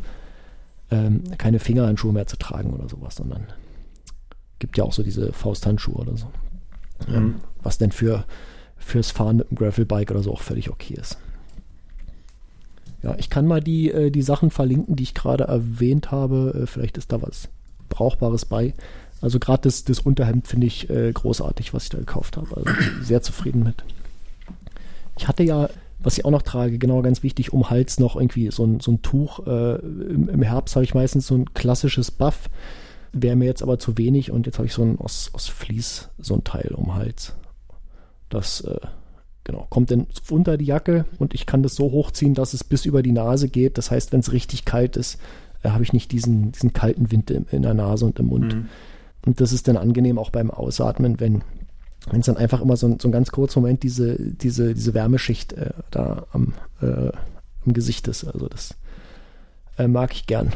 ähm, 0.92 1.24
keine 1.38 1.58
Fingerhandschuhe 1.58 2.12
mehr 2.12 2.26
zu 2.26 2.36
tragen 2.36 2.72
oder 2.72 2.88
sowas, 2.88 3.16
sondern 3.16 3.46
gibt 4.58 4.78
ja 4.78 4.84
auch 4.84 4.92
so 4.92 5.02
diese 5.02 5.32
Fausthandschuhe 5.32 5.96
oder 5.96 6.16
so. 6.16 6.30
Ähm, 7.08 7.40
was 7.62 7.78
denn 7.78 7.90
für 7.90 8.24
fürs 8.76 9.10
Fahren 9.10 9.36
mit 9.36 9.50
dem 9.50 9.56
Gravelbike 9.56 10.10
oder 10.10 10.22
so 10.22 10.32
auch 10.32 10.40
völlig 10.40 10.70
okay 10.70 10.94
ist. 10.94 11.18
Ja, 13.02 13.14
ich 13.18 13.30
kann 13.30 13.46
mal 13.46 13.60
die, 13.60 13.90
äh, 13.90 14.10
die 14.10 14.22
Sachen 14.22 14.50
verlinken, 14.50 14.96
die 14.96 15.02
ich 15.02 15.14
gerade 15.14 15.44
erwähnt 15.44 16.10
habe. 16.10 16.62
Äh, 16.62 16.66
vielleicht 16.66 16.98
ist 16.98 17.12
da 17.12 17.22
was 17.22 17.48
Brauchbares 17.88 18.44
bei. 18.44 18.74
Also 19.20 19.38
gerade 19.38 19.62
das, 19.62 19.84
das 19.84 20.00
Unterhemd 20.00 20.46
finde 20.46 20.66
ich 20.66 20.90
äh, 20.90 21.12
großartig, 21.12 21.74
was 21.74 21.84
ich 21.84 21.90
da 21.90 21.98
gekauft 21.98 22.36
habe. 22.36 22.56
Also 22.56 22.70
sehr 23.02 23.22
zufrieden 23.22 23.62
mit. 23.62 23.84
Ich 25.16 25.28
hatte 25.28 25.42
ja, 25.42 25.68
was 26.02 26.18
ich 26.18 26.24
auch 26.24 26.30
noch 26.30 26.42
trage, 26.42 26.78
genau 26.78 27.02
ganz 27.02 27.22
wichtig, 27.22 27.52
um 27.52 27.70
Hals 27.70 27.98
noch 27.98 28.16
irgendwie 28.16 28.50
so 28.50 28.64
ein, 28.64 28.80
so 28.80 28.92
ein 28.92 29.02
Tuch. 29.02 29.46
Äh, 29.46 29.76
im, 29.76 30.28
Im 30.28 30.42
Herbst 30.42 30.74
habe 30.76 30.84
ich 30.84 30.94
meistens 30.94 31.26
so 31.26 31.36
ein 31.36 31.52
klassisches 31.54 32.10
Buff. 32.10 32.48
Wäre 33.12 33.36
mir 33.36 33.44
jetzt 33.44 33.62
aber 33.62 33.78
zu 33.78 33.98
wenig 33.98 34.30
und 34.30 34.46
jetzt 34.46 34.58
habe 34.58 34.66
ich 34.66 34.72
so 34.72 34.82
ein 34.82 34.98
aus, 34.98 35.30
aus 35.34 35.48
Vlies 35.48 36.08
so 36.18 36.34
ein 36.34 36.44
Teil 36.44 36.72
um 36.74 36.94
Hals. 36.94 37.34
Das 38.30 38.62
äh, 38.62 38.80
genau 39.44 39.66
kommt 39.68 39.90
dann 39.90 40.06
unter 40.30 40.56
die 40.56 40.64
Jacke 40.64 41.04
und 41.18 41.34
ich 41.34 41.46
kann 41.46 41.62
das 41.62 41.74
so 41.74 41.90
hochziehen, 41.90 42.34
dass 42.34 42.54
es 42.54 42.64
bis 42.64 42.86
über 42.86 43.02
die 43.02 43.12
Nase 43.12 43.48
geht. 43.48 43.76
Das 43.76 43.90
heißt, 43.90 44.12
wenn 44.12 44.20
es 44.20 44.32
richtig 44.32 44.64
kalt 44.64 44.96
ist, 44.96 45.20
äh, 45.62 45.70
habe 45.70 45.82
ich 45.82 45.92
nicht 45.92 46.12
diesen, 46.12 46.52
diesen 46.52 46.72
kalten 46.72 47.10
Wind 47.10 47.30
in, 47.30 47.46
in 47.50 47.62
der 47.62 47.74
Nase 47.74 48.06
und 48.06 48.18
im 48.18 48.26
Mund. 48.26 48.54
Mhm. 48.54 48.68
Und 49.24 49.40
das 49.40 49.52
ist 49.52 49.68
dann 49.68 49.76
angenehm 49.76 50.18
auch 50.18 50.30
beim 50.30 50.50
Ausatmen, 50.50 51.20
wenn 51.20 51.42
wenn 52.10 52.20
es 52.20 52.26
dann 52.26 52.36
einfach 52.36 52.60
immer 52.60 52.76
so, 52.76 52.86
ein- 52.88 52.98
so 53.00 53.08
ein 53.08 53.12
ganz 53.12 53.30
kurzer 53.30 53.60
Moment 53.60 53.82
diese, 53.82 54.16
diese, 54.18 54.74
diese 54.74 54.94
Wärmeschicht 54.94 55.52
äh, 55.52 55.70
da 55.90 56.26
am, 56.32 56.54
äh, 56.80 57.10
am 57.66 57.72
Gesicht 57.72 58.08
ist. 58.08 58.24
Also 58.24 58.48
das 58.48 58.74
äh, 59.78 59.86
mag 59.88 60.12
ich 60.12 60.26
gern. 60.26 60.52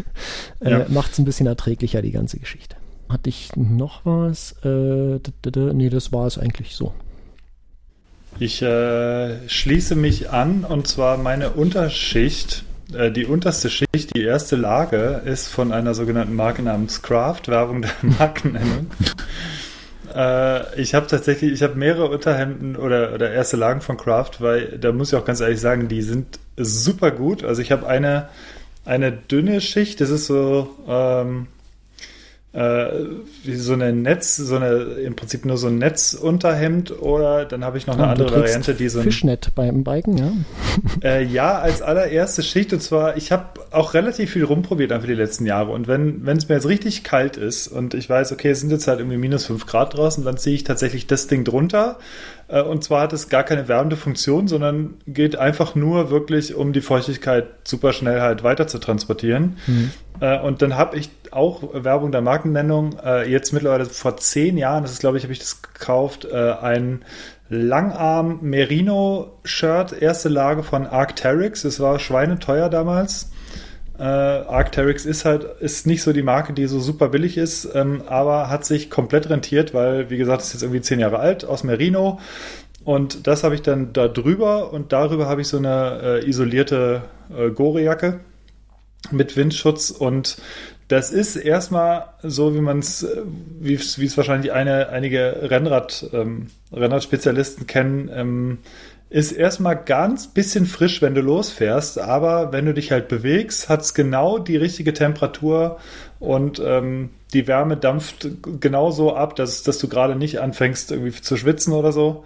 äh, 0.60 0.70
Ja. 0.70 0.86
Macht 0.88 1.12
es 1.12 1.18
ein 1.18 1.24
bisschen 1.24 1.46
erträglicher, 1.46 2.02
die 2.02 2.12
ganze 2.12 2.38
Geschichte. 2.38 2.76
Hatte 3.08 3.28
ich 3.28 3.50
noch 3.56 4.04
was? 4.04 4.54
Äh, 4.64 5.18
nee, 5.72 5.88
das 5.90 6.12
war 6.12 6.26
es 6.26 6.38
eigentlich 6.38 6.74
so. 6.76 6.92
Ich 8.38 8.62
äh, 8.62 9.46
schließe 9.48 9.94
mich 9.94 10.30
an 10.30 10.64
und 10.64 10.86
zwar 10.88 11.18
meine 11.18 11.50
Unterschicht, 11.50 12.64
äh, 12.94 13.10
die 13.10 13.26
unterste 13.26 13.68
Schicht, 13.68 14.14
die 14.16 14.22
erste 14.22 14.56
Lage 14.56 15.20
ist 15.26 15.48
von 15.48 15.70
einer 15.72 15.92
sogenannten 15.94 16.34
Marke 16.34 16.62
namens 16.62 17.02
Craft, 17.02 17.42
Werbung 17.48 17.82
der 17.82 17.90
Markennennung. 18.18 18.86
Äh, 20.14 20.80
ich 20.80 20.94
habe 20.94 21.06
tatsächlich, 21.06 21.52
ich 21.52 21.62
habe 21.62 21.74
mehrere 21.74 22.08
Unterhemden 22.08 22.76
oder, 22.76 23.12
oder 23.14 23.30
erste 23.30 23.56
Lagen 23.56 23.80
von 23.80 23.96
Craft, 23.96 24.32
weil 24.40 24.78
da 24.78 24.92
muss 24.92 25.12
ich 25.12 25.18
auch 25.18 25.24
ganz 25.24 25.40
ehrlich 25.40 25.60
sagen, 25.60 25.88
die 25.88 26.02
sind 26.02 26.38
super 26.56 27.10
gut. 27.10 27.44
Also 27.44 27.62
ich 27.62 27.72
habe 27.72 27.86
eine, 27.86 28.28
eine 28.84 29.12
dünne 29.12 29.60
Schicht, 29.60 30.00
das 30.00 30.10
ist 30.10 30.26
so, 30.26 30.70
ähm, 30.88 31.46
äh, 31.46 31.61
wie 32.54 33.54
so 33.54 33.72
eine 33.72 33.94
Netz, 33.94 34.36
so 34.36 34.56
eine 34.56 34.76
im 35.02 35.16
Prinzip 35.16 35.46
nur 35.46 35.56
so 35.56 35.68
ein 35.68 35.78
Netzunterhemd 35.78 37.00
oder 37.00 37.46
dann 37.46 37.64
habe 37.64 37.78
ich 37.78 37.86
noch 37.86 37.94
eine 37.94 38.08
andere 38.08 38.30
Variante, 38.30 38.74
die 38.74 38.90
so 38.90 38.98
ein 38.98 39.04
Fischnet 39.04 39.54
beim 39.54 39.84
Biken, 39.84 40.18
ja. 40.18 40.32
äh, 41.02 41.24
ja, 41.24 41.58
als 41.58 41.80
allererste 41.80 42.42
Schicht. 42.42 42.74
Und 42.74 42.82
zwar, 42.82 43.16
ich 43.16 43.32
habe 43.32 43.60
auch 43.70 43.94
relativ 43.94 44.32
viel 44.32 44.44
rumprobiert 44.44 44.92
einfach 44.92 45.08
die 45.08 45.14
letzten 45.14 45.46
Jahre. 45.46 45.70
Und 45.70 45.88
wenn 45.88 46.26
wenn 46.26 46.36
es 46.36 46.48
mir 46.48 46.56
jetzt 46.56 46.68
richtig 46.68 47.04
kalt 47.04 47.38
ist 47.38 47.68
und 47.68 47.94
ich 47.94 48.10
weiß, 48.10 48.32
okay, 48.32 48.50
es 48.50 48.60
sind 48.60 48.70
jetzt 48.70 48.86
halt 48.86 48.98
irgendwie 48.98 49.18
minus 49.18 49.46
5 49.46 49.64
Grad 49.66 49.96
draußen, 49.96 50.22
dann 50.22 50.36
ziehe 50.36 50.54
ich 50.54 50.64
tatsächlich 50.64 51.06
das 51.06 51.28
Ding 51.28 51.44
drunter. 51.44 51.98
Äh, 52.52 52.62
und 52.62 52.84
zwar 52.84 53.02
hat 53.02 53.12
es 53.12 53.28
gar 53.28 53.42
keine 53.42 53.66
wärmende 53.66 53.96
Funktion, 53.96 54.46
sondern 54.46 54.94
geht 55.06 55.36
einfach 55.36 55.74
nur 55.74 56.10
wirklich, 56.10 56.54
um 56.54 56.72
die 56.72 56.82
Feuchtigkeit 56.82 57.46
super 57.64 57.92
schnell 57.92 58.20
halt 58.20 58.44
weiter 58.44 58.68
zu 58.68 58.78
transportieren. 58.78 59.56
Äh, 60.20 60.38
und 60.40 60.62
dann 60.62 60.76
habe 60.76 60.96
ich 60.98 61.10
auch 61.30 61.62
Werbung 61.72 62.12
der 62.12 62.20
Markennennung, 62.20 62.96
äh, 63.02 63.28
jetzt 63.28 63.52
mittlerweile 63.52 63.86
vor 63.86 64.18
zehn 64.18 64.58
Jahren, 64.58 64.82
das 64.82 64.92
ist 64.92 65.00
glaube 65.00 65.16
ich, 65.16 65.24
habe 65.24 65.32
ich 65.32 65.38
das 65.38 65.62
gekauft, 65.62 66.30
ein 66.30 67.04
Langarm 67.48 68.38
Merino 68.42 69.38
Shirt, 69.44 70.00
erste 70.00 70.28
Lage 70.28 70.62
von 70.62 70.86
Arcteryx. 70.86 71.64
Es 71.64 71.80
war 71.80 71.98
schweineteuer 71.98 72.68
damals. 72.68 73.30
Äh, 74.02 74.04
Arcteryx 74.04 75.06
ist 75.06 75.24
halt 75.24 75.44
ist 75.60 75.86
nicht 75.86 76.02
so 76.02 76.12
die 76.12 76.24
Marke, 76.24 76.52
die 76.52 76.66
so 76.66 76.80
super 76.80 77.10
billig 77.10 77.38
ist, 77.38 77.68
ähm, 77.72 78.02
aber 78.08 78.50
hat 78.50 78.64
sich 78.64 78.90
komplett 78.90 79.30
rentiert, 79.30 79.74
weil 79.74 80.10
wie 80.10 80.16
gesagt, 80.16 80.40
es 80.40 80.48
ist 80.48 80.54
jetzt 80.54 80.62
irgendwie 80.62 80.80
zehn 80.80 80.98
Jahre 80.98 81.20
alt 81.20 81.44
aus 81.44 81.62
Merino. 81.62 82.18
Und 82.84 83.28
das 83.28 83.44
habe 83.44 83.54
ich 83.54 83.62
dann 83.62 83.92
da 83.92 84.08
drüber 84.08 84.72
und 84.72 84.92
darüber 84.92 85.28
habe 85.28 85.42
ich 85.42 85.46
so 85.46 85.56
eine 85.56 86.00
äh, 86.02 86.28
isolierte 86.28 87.02
äh, 87.32 87.50
Gore-Jacke 87.50 88.18
mit 89.12 89.36
Windschutz. 89.36 89.92
Und 89.92 90.38
das 90.88 91.12
ist 91.12 91.36
erstmal 91.36 92.06
so, 92.24 92.56
wie 92.56 92.60
man 92.60 92.80
es, 92.80 93.06
wie 93.60 93.74
es 93.74 94.00
wie 94.00 94.06
es 94.06 94.16
wahrscheinlich 94.16 94.50
eine, 94.50 94.88
einige 94.88 95.48
Rennrad, 95.48 96.10
ähm, 96.12 96.48
Rennradspezialisten 96.72 97.68
kennen, 97.68 98.10
ähm, 98.12 98.58
ist 99.12 99.32
erstmal 99.32 99.76
ganz 99.76 100.26
bisschen 100.26 100.64
frisch, 100.64 101.02
wenn 101.02 101.14
du 101.14 101.20
losfährst, 101.20 101.98
aber 101.98 102.50
wenn 102.50 102.64
du 102.64 102.72
dich 102.72 102.92
halt 102.92 103.08
bewegst, 103.08 103.68
hat 103.68 103.82
es 103.82 103.92
genau 103.92 104.38
die 104.38 104.56
richtige 104.56 104.94
Temperatur 104.94 105.78
und 106.18 106.62
ähm, 106.64 107.10
die 107.34 107.46
Wärme 107.46 107.76
dampft 107.76 108.26
genauso 108.60 109.14
ab, 109.14 109.36
dass, 109.36 109.62
dass 109.64 109.76
du 109.76 109.88
gerade 109.88 110.16
nicht 110.16 110.40
anfängst 110.40 110.92
irgendwie 110.92 111.12
zu 111.12 111.36
schwitzen 111.36 111.74
oder 111.74 111.92
so. 111.92 112.24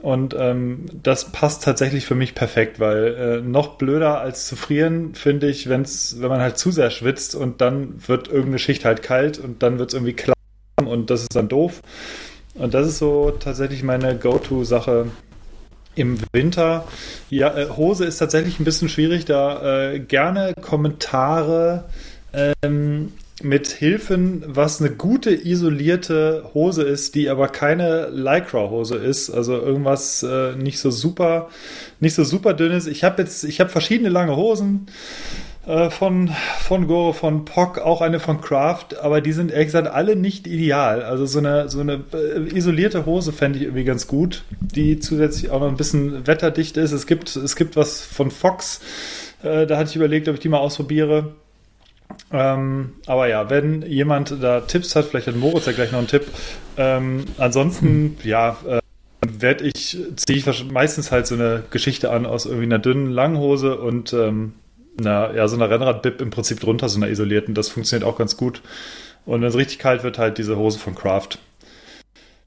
Und 0.00 0.34
ähm, 0.38 0.86
das 1.02 1.32
passt 1.32 1.64
tatsächlich 1.64 2.06
für 2.06 2.14
mich 2.14 2.36
perfekt, 2.36 2.78
weil 2.78 3.14
äh, 3.14 3.40
noch 3.40 3.76
blöder 3.76 4.20
als 4.20 4.46
zu 4.46 4.54
frieren, 4.54 5.16
finde 5.16 5.48
ich, 5.48 5.68
wenn's, 5.68 6.16
wenn 6.20 6.28
man 6.28 6.40
halt 6.40 6.56
zu 6.56 6.70
sehr 6.70 6.90
schwitzt 6.90 7.34
und 7.34 7.60
dann 7.60 7.94
wird 8.06 8.28
irgendeine 8.28 8.60
Schicht 8.60 8.84
halt 8.84 9.02
kalt 9.02 9.38
und 9.38 9.62
dann 9.64 9.80
wird 9.80 9.90
es 9.90 9.94
irgendwie 9.94 10.14
klar 10.14 10.36
und 10.84 11.10
das 11.10 11.22
ist 11.22 11.34
dann 11.34 11.48
doof. 11.48 11.80
Und 12.54 12.74
das 12.74 12.86
ist 12.86 12.98
so 12.98 13.32
tatsächlich 13.32 13.82
meine 13.82 14.16
Go-To-Sache 14.16 15.06
im 15.94 16.18
Winter. 16.32 16.86
Ja, 17.30 17.56
äh, 17.56 17.68
Hose 17.68 18.04
ist 18.04 18.18
tatsächlich 18.18 18.60
ein 18.60 18.64
bisschen 18.64 18.88
schwierig, 18.88 19.24
da 19.24 19.92
äh, 19.92 20.00
gerne 20.00 20.54
Kommentare 20.60 21.84
ähm, 22.32 23.12
mit 23.42 23.68
Hilfen, 23.68 24.44
was 24.46 24.80
eine 24.80 24.90
gute 24.90 25.30
isolierte 25.30 26.50
Hose 26.54 26.82
ist, 26.82 27.14
die 27.14 27.28
aber 27.28 27.48
keine 27.48 28.08
Lycra-Hose 28.10 28.96
ist, 28.96 29.30
also 29.30 29.54
irgendwas 29.54 30.22
äh, 30.22 30.54
nicht 30.54 30.78
so 30.78 30.90
super, 30.90 31.48
nicht 31.98 32.14
so 32.14 32.24
super 32.24 32.54
dünnes. 32.54 32.86
Ich 32.86 33.04
habe 33.04 33.22
jetzt, 33.22 33.44
ich 33.44 33.60
habe 33.60 33.70
verschiedene 33.70 34.10
lange 34.10 34.36
Hosen 34.36 34.86
äh, 35.66 35.90
von 35.90 36.30
von 36.60 36.86
Gore, 36.86 37.14
von 37.14 37.44
Pock, 37.44 37.78
auch 37.78 38.00
eine 38.00 38.20
von 38.20 38.40
Kraft, 38.40 38.98
aber 38.98 39.20
die 39.20 39.32
sind 39.32 39.50
ehrlich 39.50 39.68
gesagt 39.68 39.88
alle 39.88 40.16
nicht 40.16 40.46
ideal. 40.46 41.02
Also 41.02 41.26
so 41.26 41.38
eine 41.38 41.68
so 41.68 41.80
eine 41.80 42.04
äh, 42.12 42.56
isolierte 42.56 43.06
Hose 43.06 43.32
fände 43.32 43.58
ich 43.58 43.64
irgendwie 43.64 43.84
ganz 43.84 44.06
gut, 44.06 44.44
die 44.60 44.98
zusätzlich 44.98 45.50
auch 45.50 45.60
noch 45.60 45.68
ein 45.68 45.76
bisschen 45.76 46.26
wetterdicht 46.26 46.76
ist. 46.76 46.92
Es 46.92 47.06
gibt 47.06 47.36
es 47.36 47.56
gibt 47.56 47.76
was 47.76 48.02
von 48.02 48.30
Fox. 48.30 48.80
Äh, 49.42 49.66
da 49.66 49.76
hatte 49.76 49.90
ich 49.90 49.96
überlegt, 49.96 50.28
ob 50.28 50.34
ich 50.34 50.40
die 50.40 50.48
mal 50.48 50.58
ausprobiere. 50.58 51.32
Ähm, 52.30 52.94
aber 53.06 53.28
ja, 53.28 53.48
wenn 53.48 53.82
jemand 53.82 54.42
da 54.42 54.60
Tipps 54.62 54.96
hat, 54.96 55.06
vielleicht 55.06 55.26
hat 55.28 55.36
Moritz 55.36 55.66
ja 55.66 55.72
gleich 55.72 55.92
noch 55.92 55.98
einen 55.98 56.08
Tipp. 56.08 56.26
Ähm, 56.76 57.24
ansonsten, 57.38 58.16
ja, 58.22 58.56
äh, 58.66 58.80
werde 59.26 59.64
ich, 59.64 59.98
ziehe 60.16 60.38
ich 60.38 60.70
meistens 60.70 61.12
halt 61.12 61.26
so 61.26 61.34
eine 61.34 61.62
Geschichte 61.70 62.10
an 62.10 62.26
aus 62.26 62.46
irgendwie 62.46 62.64
einer 62.64 62.78
dünnen 62.78 63.10
Langhose 63.10 63.78
und 63.78 64.12
ähm, 64.12 64.54
na, 65.00 65.34
ja, 65.34 65.48
so 65.48 65.56
einer 65.56 65.70
Rennrad-Bib 65.70 66.20
im 66.20 66.30
Prinzip 66.30 66.60
drunter, 66.60 66.88
so 66.88 66.98
einer 66.98 67.08
isolierten. 67.08 67.54
Das 67.54 67.68
funktioniert 67.68 68.08
auch 68.08 68.18
ganz 68.18 68.36
gut. 68.36 68.62
Und 69.24 69.40
wenn 69.40 69.48
es 69.48 69.56
richtig 69.56 69.78
kalt 69.78 70.02
wird, 70.02 70.18
halt 70.18 70.38
diese 70.38 70.56
Hose 70.56 70.78
von 70.78 70.94
Kraft. 70.94 71.38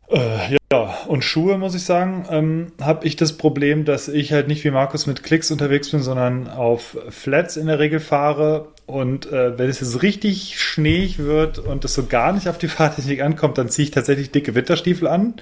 Äh, 0.09 0.57
ja, 0.71 0.97
und 1.07 1.23
Schuhe, 1.23 1.57
muss 1.57 1.73
ich 1.73 1.83
sagen, 1.83 2.27
ähm, 2.29 2.71
habe 2.79 3.07
ich 3.07 3.15
das 3.15 3.33
Problem, 3.33 3.85
dass 3.85 4.07
ich 4.07 4.33
halt 4.33 4.47
nicht 4.47 4.63
wie 4.63 4.71
Markus 4.71 5.07
mit 5.07 5.23
Klicks 5.23 5.49
unterwegs 5.49 5.89
bin, 5.89 6.01
sondern 6.01 6.47
auf 6.47 6.97
Flats 7.09 7.57
in 7.57 7.67
der 7.67 7.79
Regel 7.79 7.99
fahre. 7.99 8.67
Und 8.85 9.31
äh, 9.31 9.57
wenn 9.57 9.69
es 9.69 9.79
jetzt 9.79 10.03
richtig 10.03 10.61
schneeig 10.61 11.17
wird 11.17 11.57
und 11.57 11.83
es 11.85 11.95
so 11.95 12.05
gar 12.05 12.33
nicht 12.33 12.47
auf 12.49 12.59
die 12.59 12.67
Fahrtechnik 12.67 13.21
ankommt, 13.21 13.57
dann 13.57 13.69
ziehe 13.69 13.85
ich 13.85 13.91
tatsächlich 13.91 14.31
dicke 14.31 14.53
Winterstiefel 14.53 15.07
an. 15.07 15.35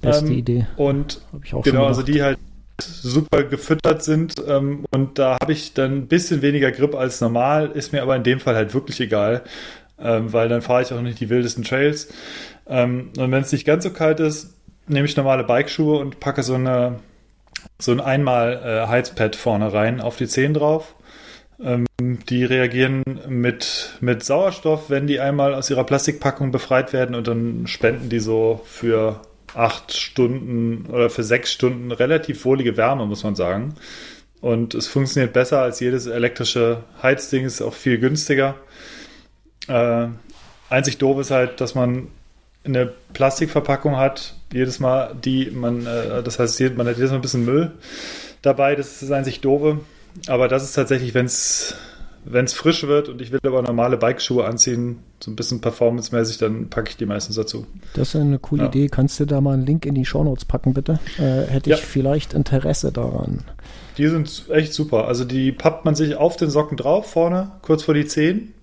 Beste 0.00 0.26
Ähm, 0.26 0.32
Idee. 0.32 0.66
Und 0.76 1.20
Hab 1.32 1.44
ich 1.44 1.54
auch 1.54 1.62
genau, 1.62 1.80
schon 1.80 1.88
also 1.88 2.02
die 2.02 2.22
halt 2.22 2.38
super 2.80 3.44
gefüttert 3.44 4.02
sind 4.02 4.34
ähm, 4.46 4.84
und 4.90 5.18
da 5.18 5.38
habe 5.40 5.52
ich 5.52 5.74
dann 5.74 5.98
ein 5.98 6.06
bisschen 6.08 6.42
weniger 6.42 6.72
Grip 6.72 6.94
als 6.94 7.20
normal, 7.20 7.70
ist 7.72 7.92
mir 7.92 8.02
aber 8.02 8.16
in 8.16 8.22
dem 8.22 8.40
Fall 8.40 8.54
halt 8.54 8.74
wirklich 8.74 9.00
egal, 9.00 9.42
ähm, 9.98 10.32
weil 10.32 10.48
dann 10.48 10.62
fahre 10.62 10.82
ich 10.82 10.92
auch 10.92 11.00
nicht 11.00 11.20
die 11.20 11.30
wildesten 11.30 11.64
Trails. 11.64 12.08
Ähm, 12.66 13.10
und 13.16 13.30
wenn 13.30 13.42
es 13.42 13.52
nicht 13.52 13.64
ganz 13.64 13.84
so 13.84 13.90
kalt 13.90 14.20
ist, 14.20 14.54
nehme 14.86 15.06
ich 15.06 15.16
normale 15.16 15.44
Bikeschuhe 15.44 15.98
und 15.98 16.20
packe 16.20 16.42
so 16.42 16.54
eine 16.54 17.00
so 17.78 17.92
ein 17.92 18.00
einmal 18.00 18.60
äh, 18.64 18.88
Heizpad 18.88 19.36
vorne 19.36 19.72
rein 19.72 20.00
auf 20.00 20.16
die 20.16 20.26
Zehen 20.26 20.54
drauf. 20.54 20.94
Ähm, 21.62 21.86
die 22.00 22.44
reagieren 22.44 23.02
mit, 23.28 23.96
mit 24.00 24.24
Sauerstoff, 24.24 24.90
wenn 24.90 25.06
die 25.06 25.20
einmal 25.20 25.54
aus 25.54 25.70
ihrer 25.70 25.84
Plastikpackung 25.84 26.50
befreit 26.50 26.92
werden 26.92 27.14
und 27.14 27.28
dann 27.28 27.66
spenden 27.66 28.08
die 28.08 28.18
so 28.18 28.60
für 28.64 29.20
acht 29.54 29.92
Stunden 29.92 30.86
oder 30.90 31.10
für 31.10 31.22
sechs 31.22 31.52
Stunden 31.52 31.92
relativ 31.92 32.44
wohlige 32.44 32.76
Wärme, 32.76 33.06
muss 33.06 33.24
man 33.24 33.34
sagen. 33.34 33.74
Und 34.40 34.74
es 34.74 34.88
funktioniert 34.88 35.32
besser 35.32 35.62
als 35.62 35.80
jedes 35.80 36.06
elektrische 36.06 36.82
Heizding, 37.02 37.44
ist 37.44 37.62
auch 37.62 37.74
viel 37.74 37.98
günstiger. 37.98 38.56
Äh, 39.68 40.08
einzig 40.68 40.98
doof 40.98 41.20
ist 41.20 41.30
halt, 41.30 41.60
dass 41.60 41.74
man 41.74 42.08
eine 42.64 42.92
Plastikverpackung 43.12 43.96
hat, 43.96 44.34
jedes 44.52 44.80
Mal, 44.80 45.14
die 45.24 45.50
man, 45.50 45.86
äh, 45.86 46.22
das 46.22 46.38
heißt, 46.38 46.60
man 46.76 46.86
hat 46.86 46.96
jedes 46.96 47.10
Mal 47.10 47.16
ein 47.16 47.22
bisschen 47.22 47.44
Müll 47.44 47.72
dabei, 48.40 48.74
das 48.74 49.02
ist 49.02 49.12
einzig 49.12 49.40
doofe. 49.40 49.80
Aber 50.26 50.48
das 50.48 50.64
ist 50.64 50.74
tatsächlich, 50.74 51.14
wenn 51.14 51.26
es 51.26 51.74
wenn 52.24 52.44
es 52.44 52.52
frisch 52.52 52.86
wird 52.86 53.08
und 53.08 53.20
ich 53.20 53.32
will 53.32 53.40
aber 53.44 53.62
normale 53.62 53.96
Bikeschuhe 53.96 54.44
anziehen, 54.44 54.98
so 55.20 55.30
ein 55.30 55.36
bisschen 55.36 55.60
performancemäßig, 55.60 56.38
dann 56.38 56.68
packe 56.70 56.90
ich 56.90 56.96
die 56.96 57.06
meistens 57.06 57.36
dazu. 57.36 57.66
Das 57.94 58.14
ist 58.14 58.20
eine 58.20 58.38
coole 58.38 58.62
Ja. 58.62 58.68
Idee. 58.68 58.88
Kannst 58.88 59.18
du 59.20 59.24
da 59.24 59.40
mal 59.40 59.54
einen 59.54 59.66
Link 59.66 59.86
in 59.86 59.94
die 59.94 60.04
Shownotes 60.04 60.44
packen, 60.44 60.72
bitte? 60.74 61.00
Äh, 61.18 61.50
hätte 61.50 61.70
Ja. 61.70 61.76
ich 61.76 61.82
vielleicht 61.82 62.32
Interesse 62.34 62.92
daran. 62.92 63.40
Die 63.98 64.06
sind 64.08 64.44
echt 64.50 64.72
super. 64.72 65.06
Also 65.08 65.24
die 65.24 65.52
pappt 65.52 65.84
man 65.84 65.94
sich 65.94 66.16
auf 66.16 66.36
den 66.36 66.48
Socken 66.50 66.76
drauf, 66.76 67.10
vorne, 67.10 67.52
kurz 67.62 67.82
vor 67.82 67.94
die 67.94 68.06
Zehen. 68.06 68.54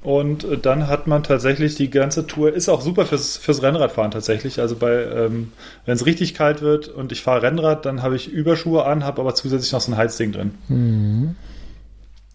Und 0.00 0.44
äh, 0.44 0.56
dann 0.58 0.86
hat 0.86 1.08
man 1.08 1.24
tatsächlich 1.24 1.74
die 1.74 1.90
ganze 1.90 2.26
Tour, 2.26 2.52
ist 2.54 2.68
auch 2.68 2.80
super 2.80 3.04
fürs, 3.04 3.36
fürs 3.36 3.62
Rennradfahren 3.62 4.12
tatsächlich. 4.12 4.60
Also 4.60 4.76
bei, 4.76 5.02
ähm, 5.04 5.50
wenn 5.84 5.94
es 5.96 6.06
richtig 6.06 6.34
kalt 6.34 6.62
wird 6.62 6.86
und 6.88 7.10
ich 7.10 7.20
fahre 7.22 7.42
Rennrad, 7.42 7.84
dann 7.84 8.02
habe 8.02 8.14
ich 8.14 8.28
Überschuhe 8.30 8.84
an, 8.84 9.04
habe 9.04 9.20
aber 9.20 9.34
zusätzlich 9.34 9.72
noch 9.72 9.80
so 9.80 9.90
ein 9.90 9.96
Heizding 9.98 10.30
drin. 10.32 10.52
Mhm. 10.68 11.34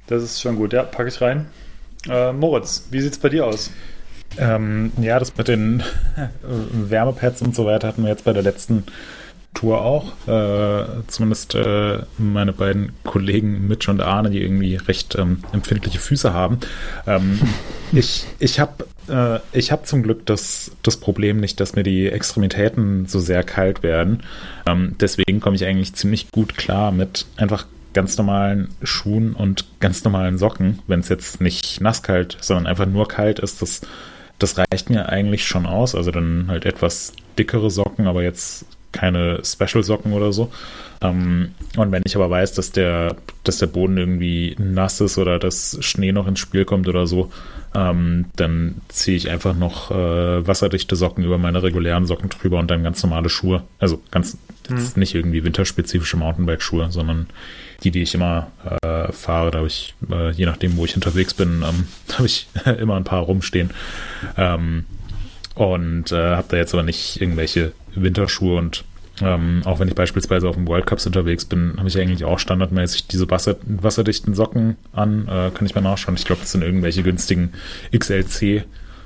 Das 0.07 0.23
ist 0.23 0.41
schon 0.41 0.55
gut. 0.55 0.73
Ja, 0.73 0.83
packe 0.83 1.09
ich 1.09 1.21
rein. 1.21 1.47
Äh, 2.09 2.33
Moritz, 2.33 2.87
wie 2.91 3.01
sieht's 3.01 3.17
bei 3.17 3.29
dir 3.29 3.45
aus? 3.45 3.71
Ähm, 4.37 4.91
ja, 4.99 5.19
das 5.19 5.35
mit 5.37 5.47
den 5.47 5.83
Wärmepads 6.43 7.41
und 7.41 7.55
so 7.55 7.65
weiter 7.65 7.87
hatten 7.87 8.03
wir 8.03 8.09
jetzt 8.09 8.25
bei 8.25 8.33
der 8.33 8.43
letzten 8.43 8.83
Tour 9.53 9.81
auch. 9.81 10.13
Äh, 10.27 10.85
zumindest 11.07 11.55
äh, 11.55 11.99
meine 12.17 12.53
beiden 12.53 12.93
Kollegen 13.03 13.67
Mitch 13.67 13.89
und 13.89 14.01
Arne, 14.01 14.31
die 14.31 14.41
irgendwie 14.41 14.75
recht 14.75 15.15
ähm, 15.15 15.43
empfindliche 15.51 15.99
Füße 15.99 16.33
haben. 16.33 16.59
Ähm, 17.05 17.39
ich 17.91 18.25
ich 18.39 18.59
habe 18.59 18.85
äh, 19.07 19.39
ich 19.51 19.71
hab 19.71 19.85
zum 19.85 20.03
Glück 20.03 20.25
das, 20.25 20.71
das 20.81 20.97
Problem 20.97 21.37
nicht, 21.37 21.59
dass 21.59 21.75
mir 21.75 21.83
die 21.83 22.07
Extremitäten 22.07 23.05
so 23.05 23.19
sehr 23.19 23.43
kalt 23.43 23.83
werden. 23.83 24.23
Ähm, 24.65 24.95
deswegen 24.99 25.39
komme 25.39 25.55
ich 25.55 25.65
eigentlich 25.65 25.93
ziemlich 25.93 26.31
gut 26.31 26.57
klar 26.57 26.91
mit 26.91 27.27
einfach 27.37 27.67
ganz 27.93 28.17
normalen 28.17 28.69
Schuhen 28.83 29.33
und 29.33 29.65
ganz 29.79 30.03
normalen 30.03 30.37
Socken, 30.37 30.79
wenn 30.87 30.99
es 30.99 31.09
jetzt 31.09 31.41
nicht 31.41 31.81
nasskalt, 31.81 32.37
sondern 32.41 32.67
einfach 32.67 32.85
nur 32.85 33.07
kalt 33.07 33.39
ist, 33.39 33.61
das, 33.61 33.81
das 34.39 34.57
reicht 34.57 34.89
mir 34.89 35.09
eigentlich 35.09 35.45
schon 35.45 35.65
aus. 35.65 35.95
Also 35.95 36.11
dann 36.11 36.45
halt 36.47 36.65
etwas 36.65 37.13
dickere 37.37 37.69
Socken, 37.69 38.07
aber 38.07 38.23
jetzt 38.23 38.65
keine 38.91 39.39
Special-Socken 39.43 40.13
oder 40.13 40.31
so. 40.31 40.51
Ähm, 41.01 41.51
und 41.77 41.91
wenn 41.91 42.03
ich 42.05 42.15
aber 42.15 42.29
weiß, 42.29 42.53
dass 42.53 42.71
der, 42.71 43.15
dass 43.43 43.57
der 43.57 43.67
Boden 43.67 43.97
irgendwie 43.97 44.55
nass 44.59 45.01
ist 45.01 45.17
oder 45.17 45.39
dass 45.39 45.77
Schnee 45.81 46.11
noch 46.11 46.27
ins 46.27 46.39
Spiel 46.39 46.63
kommt 46.63 46.87
oder 46.87 47.07
so, 47.07 47.31
ähm, 47.75 48.25
dann 48.35 48.75
ziehe 48.87 49.17
ich 49.17 49.29
einfach 49.29 49.55
noch 49.55 49.91
äh, 49.91 50.47
wasserdichte 50.47 50.95
Socken 50.95 51.23
über 51.23 51.37
meine 51.37 51.63
regulären 51.63 52.05
Socken 52.05 52.29
drüber 52.29 52.59
und 52.59 52.69
dann 52.69 52.83
ganz 52.83 53.01
normale 53.03 53.29
Schuhe. 53.29 53.63
Also 53.79 53.99
ganz 54.11 54.37
jetzt 54.69 54.95
nicht 54.95 55.15
irgendwie 55.15 55.43
winterspezifische 55.43 56.17
Mountainbike-Schuhe, 56.17 56.91
sondern 56.91 57.27
die, 57.83 57.91
die 57.91 58.01
ich 58.01 58.13
immer 58.13 58.47
äh, 58.81 59.11
fahre. 59.11 59.51
Da 59.51 59.57
habe 59.59 59.67
ich, 59.67 59.93
äh, 60.11 60.31
je 60.31 60.45
nachdem, 60.45 60.77
wo 60.77 60.85
ich 60.85 60.95
unterwegs 60.95 61.33
bin, 61.33 61.63
ähm, 61.67 61.87
habe 62.13 62.25
ich 62.25 62.47
immer 62.79 62.95
ein 62.95 63.03
paar 63.03 63.23
rumstehen. 63.23 63.71
Ähm, 64.37 64.85
und 65.55 66.11
äh, 66.11 66.35
habe 66.35 66.47
da 66.49 66.57
jetzt 66.57 66.73
aber 66.73 66.83
nicht 66.83 67.21
irgendwelche 67.21 67.73
Winterschuhe 67.93 68.57
und 68.57 68.83
ähm, 69.21 69.61
auch 69.65 69.79
wenn 69.79 69.87
ich 69.87 69.93
beispielsweise 69.93 70.49
auf 70.49 70.55
dem 70.55 70.67
World 70.67 70.87
Cups 70.87 71.05
unterwegs 71.05 71.45
bin, 71.45 71.75
habe 71.77 71.87
ich 71.87 71.99
eigentlich 71.99 72.25
auch 72.25 72.39
standardmäßig 72.39 73.07
diese 73.07 73.29
Wasser, 73.29 73.57
wasserdichten 73.63 74.33
Socken 74.33 74.75
an. 74.91 75.27
Äh, 75.27 75.51
kann 75.51 75.67
ich 75.67 75.75
mal 75.75 75.81
nachschauen. 75.81 76.15
Ich 76.15 76.25
glaube, 76.25 76.41
das 76.41 76.51
sind 76.51 76.63
irgendwelche 76.63 77.03
günstigen 77.03 77.53
XLC. 77.95 78.65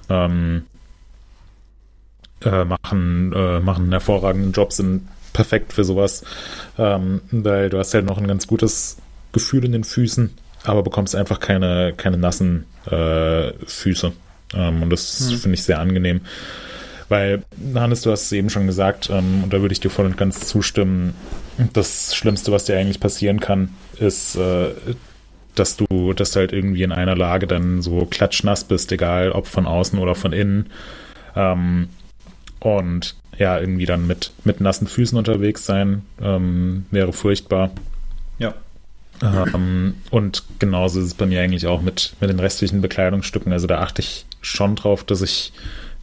Ähm, 0.09 0.63
äh, 2.41 2.63
machen, 2.63 3.33
äh, 3.33 3.59
machen 3.59 3.83
einen 3.83 3.91
hervorragenden 3.91 4.51
Job, 4.53 4.71
sind 4.71 5.07
perfekt 5.37 5.71
für 5.71 5.83
sowas, 5.83 6.23
ähm, 6.79 7.21
weil 7.29 7.69
du 7.69 7.77
hast 7.77 7.93
halt 7.93 8.05
noch 8.05 8.17
ein 8.17 8.27
ganz 8.27 8.47
gutes 8.47 8.97
Gefühl 9.33 9.63
in 9.65 9.71
den 9.71 9.83
Füßen, 9.83 10.31
aber 10.63 10.81
bekommst 10.81 11.15
einfach 11.15 11.39
keine, 11.39 11.93
keine 11.95 12.17
nassen 12.17 12.65
äh, 12.89 13.53
Füße. 13.67 14.13
Ähm, 14.55 14.81
und 14.81 14.89
das 14.89 15.29
hm. 15.29 15.37
finde 15.37 15.53
ich 15.53 15.63
sehr 15.63 15.79
angenehm. 15.79 16.21
Weil, 17.07 17.43
Hannes, 17.75 18.01
du 18.01 18.11
hast 18.11 18.23
es 18.23 18.31
eben 18.31 18.49
schon 18.49 18.65
gesagt, 18.65 19.11
ähm, 19.11 19.43
und 19.43 19.53
da 19.53 19.61
würde 19.61 19.73
ich 19.73 19.79
dir 19.79 19.91
voll 19.91 20.07
und 20.07 20.17
ganz 20.17 20.47
zustimmen, 20.47 21.13
das 21.73 22.15
Schlimmste, 22.15 22.51
was 22.51 22.65
dir 22.65 22.77
eigentlich 22.77 22.99
passieren 22.99 23.39
kann, 23.39 23.69
ist, 23.99 24.35
äh, 24.37 24.71
dass 25.53 25.77
du, 25.77 26.13
dass 26.13 26.31
du 26.31 26.39
halt 26.39 26.51
irgendwie 26.51 26.81
in 26.81 26.91
einer 26.91 27.15
Lage 27.15 27.45
dann 27.45 27.83
so 27.83 28.07
klatschnass 28.09 28.63
bist, 28.63 28.91
egal 28.91 29.31
ob 29.31 29.45
von 29.45 29.67
außen 29.67 29.99
oder 29.99 30.15
von 30.15 30.33
innen. 30.33 30.71
Ähm, 31.35 31.89
und 32.59 33.15
ja, 33.37 33.59
irgendwie 33.59 33.85
dann 33.85 34.07
mit, 34.07 34.31
mit 34.43 34.61
nassen 34.61 34.87
Füßen 34.87 35.17
unterwegs 35.17 35.65
sein, 35.65 36.03
ähm, 36.21 36.85
wäre 36.91 37.13
furchtbar. 37.13 37.71
Ja. 38.39 38.53
Ähm, 39.21 39.95
und 40.11 40.43
genauso 40.59 40.99
ist 40.99 41.07
es 41.07 41.13
bei 41.13 41.25
mir 41.25 41.41
eigentlich 41.41 41.67
auch 41.67 41.81
mit, 41.81 42.13
mit 42.19 42.29
den 42.29 42.39
restlichen 42.39 42.81
Bekleidungsstücken. 42.81 43.51
Also 43.51 43.67
da 43.67 43.79
achte 43.79 44.01
ich 44.01 44.25
schon 44.41 44.75
drauf, 44.75 45.03
dass 45.03 45.21
ich 45.21 45.53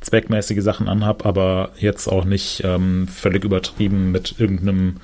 zweckmäßige 0.01 0.63
Sachen 0.63 0.89
anhab, 0.89 1.25
aber 1.25 1.71
jetzt 1.79 2.09
auch 2.09 2.25
nicht 2.25 2.63
ähm, 2.65 3.09
völlig 3.09 3.45
übertrieben 3.45 4.13
mit 4.13 4.35
irgendeinem 4.39 4.97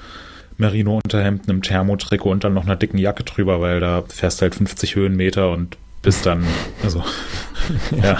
Merino-Unterhemd, 0.58 1.48
einem 1.48 1.62
Thermotrikot 1.62 2.30
und 2.30 2.44
dann 2.44 2.54
noch 2.54 2.64
einer 2.64 2.76
dicken 2.76 2.98
Jacke 2.98 3.24
drüber, 3.24 3.60
weil 3.60 3.80
da 3.80 4.04
fährst 4.08 4.42
halt 4.42 4.54
50 4.54 4.94
Höhenmeter 4.94 5.50
und 5.50 5.78
bist 6.02 6.26
dann, 6.26 6.44
also, 6.82 7.02
ja, 8.02 8.18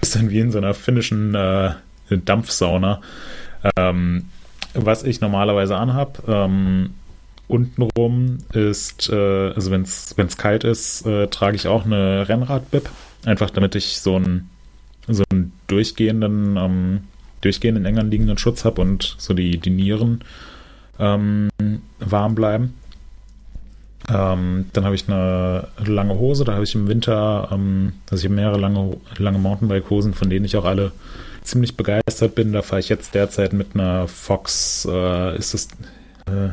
bist 0.00 0.14
dann 0.14 0.30
wie 0.30 0.40
in 0.40 0.52
so 0.52 0.58
einer 0.58 0.74
finnischen 0.74 1.34
äh, 1.34 1.72
Dampfsauna. 2.18 3.00
Ähm, 3.76 4.26
was 4.74 5.02
ich 5.02 5.20
normalerweise 5.20 5.76
anhab, 5.76 6.22
ähm, 6.28 6.90
untenrum 7.48 8.38
ist, 8.52 9.10
äh, 9.10 9.50
also 9.50 9.70
wenn 9.70 9.82
es 9.82 10.36
kalt 10.36 10.64
ist, 10.64 11.04
äh, 11.06 11.26
trage 11.26 11.56
ich 11.56 11.66
auch 11.66 11.84
eine 11.84 12.28
Rennrad-Bib. 12.28 12.88
Einfach 13.24 13.50
damit 13.50 13.74
ich 13.74 14.00
so 14.00 14.16
einen, 14.16 14.48
so 15.08 15.24
einen 15.30 15.52
durchgehenden, 15.66 16.56
ähm, 16.56 17.00
durchgehenden 17.40 17.84
eng 17.84 17.98
anliegenden 17.98 18.38
Schutz 18.38 18.64
habe 18.64 18.80
und 18.80 19.16
so 19.18 19.34
die, 19.34 19.58
die 19.58 19.70
Nieren 19.70 20.22
ähm, 20.98 21.48
warm 21.98 22.34
bleiben. 22.34 22.74
Ähm, 24.08 24.66
dann 24.72 24.84
habe 24.84 24.94
ich 24.94 25.08
eine 25.08 25.68
lange 25.84 26.18
Hose, 26.18 26.44
da 26.44 26.54
habe 26.54 26.64
ich 26.64 26.74
im 26.74 26.88
Winter, 26.88 27.48
ähm, 27.52 27.92
also 28.10 28.22
ich 28.22 28.26
habe 28.26 28.34
mehrere 28.34 28.58
lange, 28.58 28.96
lange 29.18 29.38
Mountainbike-Hosen, 29.38 30.14
von 30.14 30.30
denen 30.30 30.44
ich 30.44 30.56
auch 30.56 30.64
alle 30.64 30.92
ziemlich 31.42 31.76
begeistert 31.76 32.34
bin. 32.34 32.52
Da 32.52 32.62
fahre 32.62 32.80
ich 32.80 32.88
jetzt 32.88 33.14
derzeit 33.14 33.52
mit 33.52 33.74
einer 33.74 34.08
Fox, 34.08 34.86
äh, 34.90 35.36
ist 35.36 35.54
es, 35.54 35.68
äh, 36.26 36.50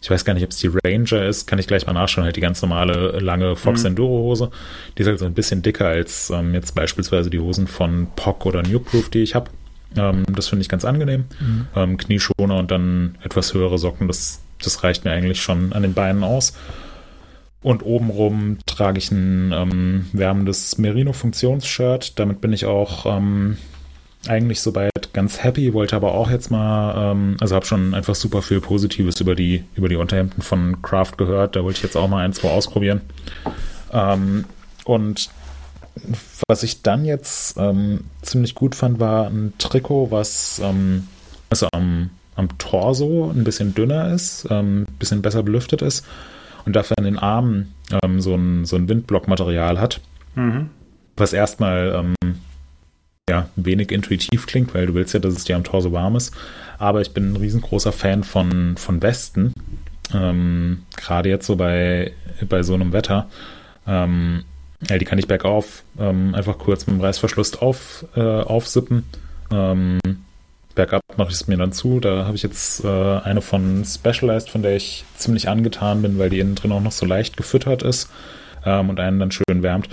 ich 0.00 0.10
weiß 0.10 0.24
gar 0.24 0.34
nicht, 0.34 0.44
ob 0.44 0.50
es 0.50 0.58
die 0.58 0.70
Ranger 0.84 1.26
ist, 1.26 1.46
kann 1.46 1.58
ich 1.58 1.66
gleich 1.66 1.86
mal 1.86 1.92
nachschauen, 1.92 2.24
halt 2.24 2.36
die 2.36 2.40
ganz 2.40 2.62
normale 2.62 3.18
lange 3.18 3.56
Fox 3.56 3.80
mhm. 3.80 3.88
Enduro 3.88 4.22
Hose. 4.24 4.50
Die 4.96 5.02
ist 5.02 5.08
halt 5.08 5.18
so 5.18 5.26
ein 5.26 5.34
bisschen 5.34 5.62
dicker 5.62 5.88
als 5.88 6.30
ähm, 6.30 6.54
jetzt 6.54 6.74
beispielsweise 6.74 7.30
die 7.30 7.40
Hosen 7.40 7.66
von 7.66 8.08
POC 8.14 8.46
oder 8.46 8.62
Nukeproof, 8.62 9.08
die 9.08 9.22
ich 9.22 9.34
habe. 9.34 9.50
Ähm, 9.96 10.24
das 10.28 10.48
finde 10.48 10.62
ich 10.62 10.68
ganz 10.68 10.84
angenehm. 10.84 11.24
Mhm. 11.40 11.66
Ähm, 11.74 11.96
Knieschoner 11.96 12.56
und 12.56 12.70
dann 12.70 13.18
etwas 13.22 13.54
höhere 13.54 13.78
Socken, 13.78 14.06
das, 14.06 14.40
das 14.62 14.84
reicht 14.84 15.04
mir 15.04 15.12
eigentlich 15.12 15.42
schon 15.42 15.72
an 15.72 15.82
den 15.82 15.94
Beinen 15.94 16.22
aus. 16.22 16.54
Und 17.60 17.84
obenrum 17.84 18.58
trage 18.66 18.98
ich 18.98 19.10
ein 19.10 19.52
ähm, 19.52 20.06
wärmendes 20.12 20.78
Merino-Funktionsshirt. 20.78 22.18
Damit 22.18 22.40
bin 22.40 22.52
ich 22.52 22.66
auch 22.66 23.04
ähm, 23.04 23.56
eigentlich 24.28 24.60
soweit 24.60 25.12
ganz 25.12 25.42
happy, 25.42 25.74
wollte 25.74 25.96
aber 25.96 26.12
auch 26.12 26.30
jetzt 26.30 26.50
mal, 26.50 27.12
ähm, 27.12 27.36
also 27.40 27.54
habe 27.54 27.66
schon 27.66 27.94
einfach 27.94 28.14
super 28.14 28.42
viel 28.42 28.60
Positives 28.60 29.20
über 29.20 29.34
die, 29.34 29.64
über 29.74 29.88
die 29.88 29.96
Unterhemden 29.96 30.42
von 30.42 30.82
Kraft 30.82 31.18
gehört. 31.18 31.56
Da 31.56 31.64
wollte 31.64 31.78
ich 31.78 31.82
jetzt 31.82 31.96
auch 31.96 32.08
mal 32.08 32.24
ein, 32.24 32.32
zwei 32.32 32.50
ausprobieren. 32.50 33.00
Ähm, 33.92 34.44
und 34.84 35.30
was 36.46 36.62
ich 36.62 36.82
dann 36.82 37.04
jetzt 37.04 37.56
ähm, 37.58 38.04
ziemlich 38.22 38.54
gut 38.54 38.74
fand, 38.74 39.00
war 39.00 39.26
ein 39.26 39.52
Trikot, 39.58 40.10
was 40.10 40.60
ähm, 40.62 41.08
also 41.50 41.68
am, 41.72 42.10
am 42.36 42.56
Torso 42.58 43.30
ein 43.30 43.44
bisschen 43.44 43.74
dünner 43.74 44.12
ist, 44.12 44.50
ein 44.50 44.58
ähm, 44.58 44.86
bisschen 44.98 45.22
besser 45.22 45.42
belüftet 45.42 45.82
ist 45.82 46.06
und 46.64 46.76
dafür 46.76 46.98
an 46.98 47.04
den 47.04 47.18
Armen 47.18 47.74
ähm, 48.02 48.20
so 48.20 48.34
ein, 48.34 48.64
so 48.64 48.76
ein 48.76 48.88
Windblockmaterial 48.88 49.80
hat. 49.80 50.00
Mhm. 50.34 50.70
Was 51.16 51.32
erstmal 51.32 52.04
ja, 53.28 53.48
wenig 53.56 53.92
intuitiv 53.92 54.46
klingt, 54.46 54.74
weil 54.74 54.86
du 54.86 54.94
willst 54.94 55.14
ja, 55.14 55.20
dass 55.20 55.34
es 55.34 55.44
dir 55.44 55.56
am 55.56 55.64
Torso 55.64 55.92
warm 55.92 56.16
ist. 56.16 56.34
Aber 56.78 57.00
ich 57.00 57.12
bin 57.12 57.32
ein 57.32 57.36
riesengroßer 57.36 57.92
Fan 57.92 58.24
von, 58.24 58.76
von 58.76 59.02
Westen. 59.02 59.52
Ähm, 60.14 60.82
Gerade 60.96 61.28
jetzt 61.28 61.46
so 61.46 61.56
bei, 61.56 62.12
bei 62.48 62.62
so 62.62 62.74
einem 62.74 62.92
Wetter. 62.92 63.28
Ähm, 63.86 64.44
ja, 64.88 64.98
die 64.98 65.04
kann 65.04 65.18
ich 65.18 65.26
bergauf 65.26 65.82
ähm, 65.98 66.34
einfach 66.34 66.58
kurz 66.58 66.86
mit 66.86 66.96
dem 66.96 67.00
Reißverschluss 67.00 67.56
auf, 67.56 68.06
äh, 68.14 68.20
aufsippen. 68.20 69.04
Ähm, 69.50 69.98
bergab 70.74 71.02
mache 71.16 71.30
ich 71.30 71.34
es 71.34 71.48
mir 71.48 71.56
dann 71.56 71.72
zu. 71.72 71.98
Da 71.98 72.24
habe 72.26 72.36
ich 72.36 72.42
jetzt 72.42 72.84
äh, 72.84 72.88
eine 72.88 73.40
von 73.40 73.84
Specialized, 73.84 74.50
von 74.50 74.62
der 74.62 74.76
ich 74.76 75.04
ziemlich 75.16 75.48
angetan 75.48 76.02
bin, 76.02 76.18
weil 76.18 76.30
die 76.30 76.38
innen 76.38 76.54
drin 76.54 76.70
auch 76.70 76.80
noch 76.80 76.92
so 76.92 77.06
leicht 77.06 77.36
gefüttert 77.36 77.82
ist 77.82 78.08
ähm, 78.64 78.88
und 78.88 79.00
einen 79.00 79.18
dann 79.18 79.32
schön 79.32 79.62
wärmt. 79.62 79.88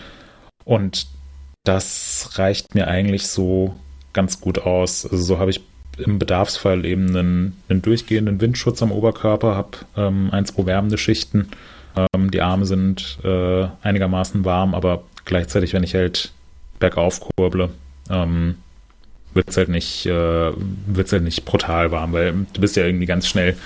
Und 0.64 1.08
das 1.66 2.32
reicht 2.36 2.76
mir 2.76 2.88
eigentlich 2.88 3.28
so 3.28 3.76
ganz 4.14 4.40
gut 4.40 4.60
aus. 4.60 5.06
Also 5.06 5.24
so 5.24 5.40
habe 5.40 5.52
ich 5.52 5.62
im 5.98 6.20
Bedarfsfall 6.20 6.86
eben 6.86 7.10
einen, 7.10 7.58
einen 7.70 7.82
durchgehenden 7.82 8.40
Windschutz 8.42 8.82
am 8.82 8.92
Oberkörper, 8.92 9.56
habe 9.56 9.78
ähm, 9.98 10.30
ein, 10.32 10.46
zwei 10.46 10.66
wärmende 10.66 10.98
Schichten. 10.98 11.50
Ähm, 12.14 12.32
die 12.32 12.42
Arme 12.42 12.66
sind 12.66 13.20
äh, 13.24 13.68
einigermaßen 13.82 14.46
warm, 14.46 14.74
aber 14.74 15.04
gleichzeitig, 15.26 15.74
wenn 15.74 15.84
ich 15.84 15.96
halt 15.96 16.32
bergauf 16.80 17.20
kurble, 17.20 17.70
ähm, 18.10 18.56
wird 19.34 19.50
es 19.50 19.58
halt 19.58 19.70
äh, 19.70 20.52
halt 21.12 21.24
nicht 21.24 21.46
brutal 21.46 21.92
warm, 21.92 22.14
weil 22.14 22.34
du 22.54 22.62
bist 22.62 22.76
ja 22.76 22.86
irgendwie 22.86 23.06
ganz 23.06 23.28
schnell 23.28 23.58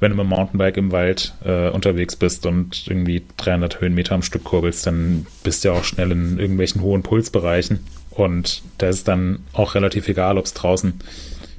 wenn 0.00 0.10
du 0.10 0.16
mit 0.16 0.24
dem 0.24 0.30
Mountainbike 0.30 0.78
im 0.78 0.92
Wald 0.92 1.34
äh, 1.44 1.68
unterwegs 1.68 2.16
bist 2.16 2.46
und 2.46 2.86
irgendwie 2.86 3.22
300 3.36 3.80
Höhenmeter 3.80 4.14
am 4.14 4.22
Stück 4.22 4.44
kurbelst, 4.44 4.86
dann 4.86 5.26
bist 5.44 5.62
du 5.62 5.68
ja 5.68 5.74
auch 5.74 5.84
schnell 5.84 6.10
in 6.10 6.38
irgendwelchen 6.38 6.80
hohen 6.80 7.02
Pulsbereichen. 7.02 7.80
Und 8.10 8.62
da 8.78 8.88
ist 8.88 9.08
dann 9.08 9.40
auch 9.52 9.74
relativ 9.74 10.08
egal, 10.08 10.38
ob 10.38 10.46
es 10.46 10.54
draußen 10.54 10.94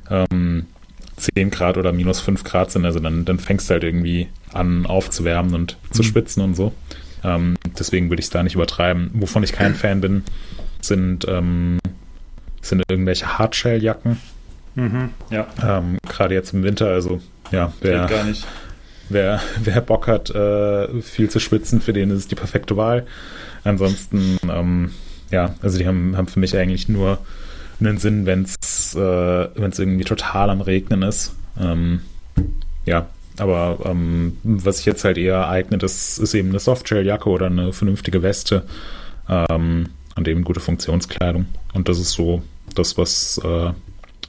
ähm, 0.09 0.65
10 1.17 1.51
Grad 1.51 1.77
oder 1.77 1.93
minus 1.93 2.19
5 2.19 2.43
Grad 2.43 2.71
sind. 2.71 2.85
Also 2.85 2.99
dann, 2.99 3.25
dann 3.25 3.39
fängst 3.39 3.69
du 3.69 3.73
halt 3.73 3.83
irgendwie 3.83 4.27
an 4.51 4.85
aufzuwärmen 4.85 5.53
und 5.53 5.77
zu 5.91 6.01
mhm. 6.01 6.07
schwitzen 6.07 6.43
und 6.43 6.55
so. 6.55 6.73
Ähm, 7.23 7.55
deswegen 7.77 8.09
würde 8.09 8.19
ich 8.19 8.25
es 8.25 8.31
da 8.31 8.41
nicht 8.41 8.55
übertreiben. 8.55 9.11
Wovon 9.13 9.43
ich 9.43 9.53
kein 9.53 9.75
Fan 9.75 10.01
bin, 10.01 10.23
sind, 10.81 11.27
ähm, 11.27 11.79
sind 12.61 12.83
irgendwelche 12.89 13.37
Hardshell-Jacken. 13.37 14.17
Mhm, 14.75 15.09
ja. 15.29 15.47
Ähm, 15.63 15.97
Gerade 16.07 16.33
jetzt 16.33 16.53
im 16.53 16.63
Winter, 16.63 16.87
also 16.87 17.21
ja, 17.51 17.73
wer, 17.81 18.05
gar 18.07 18.23
nicht. 18.23 18.45
wer, 19.09 19.41
wer 19.63 19.81
Bock 19.81 20.07
hat, 20.07 20.29
äh, 20.29 21.01
viel 21.01 21.29
zu 21.29 21.39
schwitzen, 21.39 21.81
für 21.81 21.93
den 21.93 22.11
ist 22.11 22.17
es 22.19 22.27
die 22.27 22.35
perfekte 22.35 22.77
Wahl. 22.77 23.05
Ansonsten, 23.63 24.37
ähm, 24.49 24.91
ja, 25.29 25.55
also 25.61 25.77
die 25.77 25.87
haben, 25.87 26.17
haben 26.17 26.27
für 26.27 26.39
mich 26.39 26.57
eigentlich 26.57 26.89
nur 26.89 27.19
einen 27.79 27.97
Sinn, 27.97 28.25
wenn 28.25 28.43
es 28.43 28.95
äh, 28.95 29.47
wenn's 29.55 29.79
irgendwie 29.79 30.03
total 30.03 30.49
am 30.49 30.61
Regnen 30.61 31.01
ist. 31.03 31.35
Ähm, 31.59 32.01
ja, 32.85 33.07
aber 33.37 33.79
ähm, 33.85 34.37
was 34.43 34.77
sich 34.77 34.85
jetzt 34.85 35.03
halt 35.03 35.17
eher 35.17 35.47
eignet, 35.47 35.83
ist, 35.83 36.17
ist 36.17 36.33
eben 36.33 36.49
eine 36.49 36.59
Softshell-Jacke 36.59 37.29
oder 37.29 37.47
eine 37.47 37.73
vernünftige 37.73 38.21
Weste 38.23 38.63
ähm, 39.29 39.89
und 40.15 40.27
eben 40.27 40.43
gute 40.43 40.59
Funktionskleidung. 40.59 41.45
Und 41.73 41.89
das 41.89 41.99
ist 41.99 42.11
so 42.11 42.41
das, 42.75 42.97
was, 42.97 43.39
äh, 43.43 43.71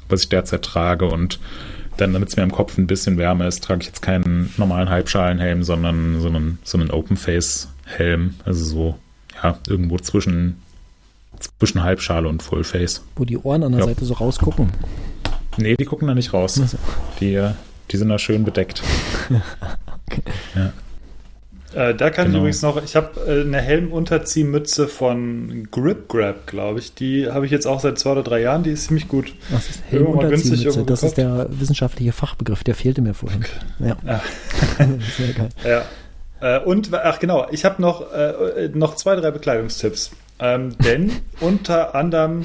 was 0.08 0.22
ich 0.22 0.28
derzeit 0.28 0.62
trage. 0.62 1.06
Und 1.06 1.40
dann, 1.96 2.12
damit 2.12 2.28
es 2.30 2.36
mir 2.36 2.42
im 2.42 2.52
Kopf 2.52 2.78
ein 2.78 2.86
bisschen 2.86 3.18
wärmer 3.18 3.46
ist, 3.46 3.62
trage 3.64 3.80
ich 3.82 3.86
jetzt 3.88 4.02
keinen 4.02 4.52
normalen 4.56 4.88
Halbschalenhelm, 4.88 5.62
sondern 5.62 6.20
so 6.20 6.28
einen, 6.28 6.58
so 6.64 6.78
einen 6.78 6.90
Open-Face-Helm. 6.90 8.34
Also 8.44 8.64
so, 8.64 8.98
ja, 9.42 9.58
irgendwo 9.68 9.98
zwischen, 9.98 10.62
zwischen 11.58 11.82
Halbschale 11.82 12.28
und 12.28 12.42
Full-Face. 12.42 13.02
Wo 13.16 13.24
die 13.24 13.36
Ohren 13.38 13.62
an 13.62 13.72
der 13.72 13.80
Ja. 13.82 13.86
Seite 13.86 14.04
so 14.04 14.14
rausgucken. 14.14 14.70
Nee, 15.58 15.76
die 15.76 15.84
gucken 15.84 16.08
da 16.08 16.14
nicht 16.14 16.32
raus. 16.32 16.58
Also, 16.60 16.78
Die, 17.20 17.46
die 17.90 17.96
sind 17.96 18.08
da 18.08 18.18
schön 18.18 18.44
bedeckt. 18.44 18.82
Äh, 21.74 21.94
da 21.94 22.10
kann 22.10 22.26
ich 22.26 22.32
Genau. 22.32 22.38
übrigens 22.40 22.62
noch, 22.62 22.82
ich 22.82 22.96
habe 22.96 23.20
äh, 23.26 23.40
eine 23.42 23.60
Helmunterziehmütze 23.60 24.88
von 24.88 25.68
Grip 25.70 26.08
Grab, 26.08 26.46
glaube 26.46 26.78
ich. 26.80 26.94
Die 26.94 27.28
habe 27.30 27.46
ich 27.46 27.52
jetzt 27.52 27.66
auch 27.66 27.80
seit 27.80 27.98
zwei 27.98 28.12
oder 28.12 28.22
drei 28.22 28.40
Jahren, 28.40 28.62
die 28.62 28.70
ist 28.70 28.86
ziemlich 28.86 29.08
gut. 29.08 29.34
Was 29.50 29.68
ist 29.70 29.82
Helmunterziehmütze? 29.90 30.84
Das 30.84 31.02
ist 31.02 31.16
der 31.16 31.46
wissenschaftliche 31.50 32.12
Fachbegriff, 32.12 32.64
der 32.64 32.74
fehlte 32.74 33.00
mir 33.02 33.14
vorhin. 33.14 33.44
Ja. 33.78 33.96
Ja. 34.06 34.20
Sehr 35.16 35.32
geil. 35.34 35.48
Ja. 35.64 35.82
Äh, 36.40 36.60
und, 36.64 36.92
ach 36.92 37.18
genau, 37.18 37.46
ich 37.50 37.64
habe 37.64 37.80
noch, 37.80 38.12
äh, 38.12 38.68
noch 38.74 38.96
zwei, 38.96 39.16
drei 39.16 39.30
Bekleidungstipps. 39.30 40.10
Ähm, 40.40 40.76
denn 40.78 41.12
unter 41.40 41.94
anderem, 41.94 42.44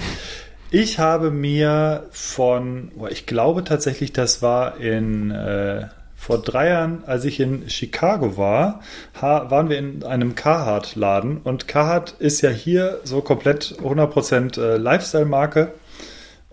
ich 0.69 0.99
habe 0.99 1.32
mir 1.32 2.03
von, 2.11 2.91
ich 3.09 3.25
glaube 3.25 3.63
tatsächlich, 3.63 4.13
das 4.13 4.41
war 4.41 4.78
in, 4.80 5.32
äh, 5.32 5.86
vor 6.28 6.39
drei 6.39 6.67
Jahren, 6.67 7.03
als 7.05 7.23
ich 7.23 7.39
in 7.39 7.69
Chicago 7.69 8.36
war, 8.36 8.82
waren 9.21 9.69
wir 9.69 9.78
in 9.78 10.03
einem 10.03 10.36
Carhartt-Laden 10.36 11.38
und 11.38 11.69
Carhartt 11.69 12.15
ist 12.19 12.41
ja 12.41 12.49
hier 12.49 12.99
so 13.05 13.21
komplett 13.21 13.78
100% 13.82 14.59
äh, 14.59 14.75
Lifestyle-Marke. 14.75 15.71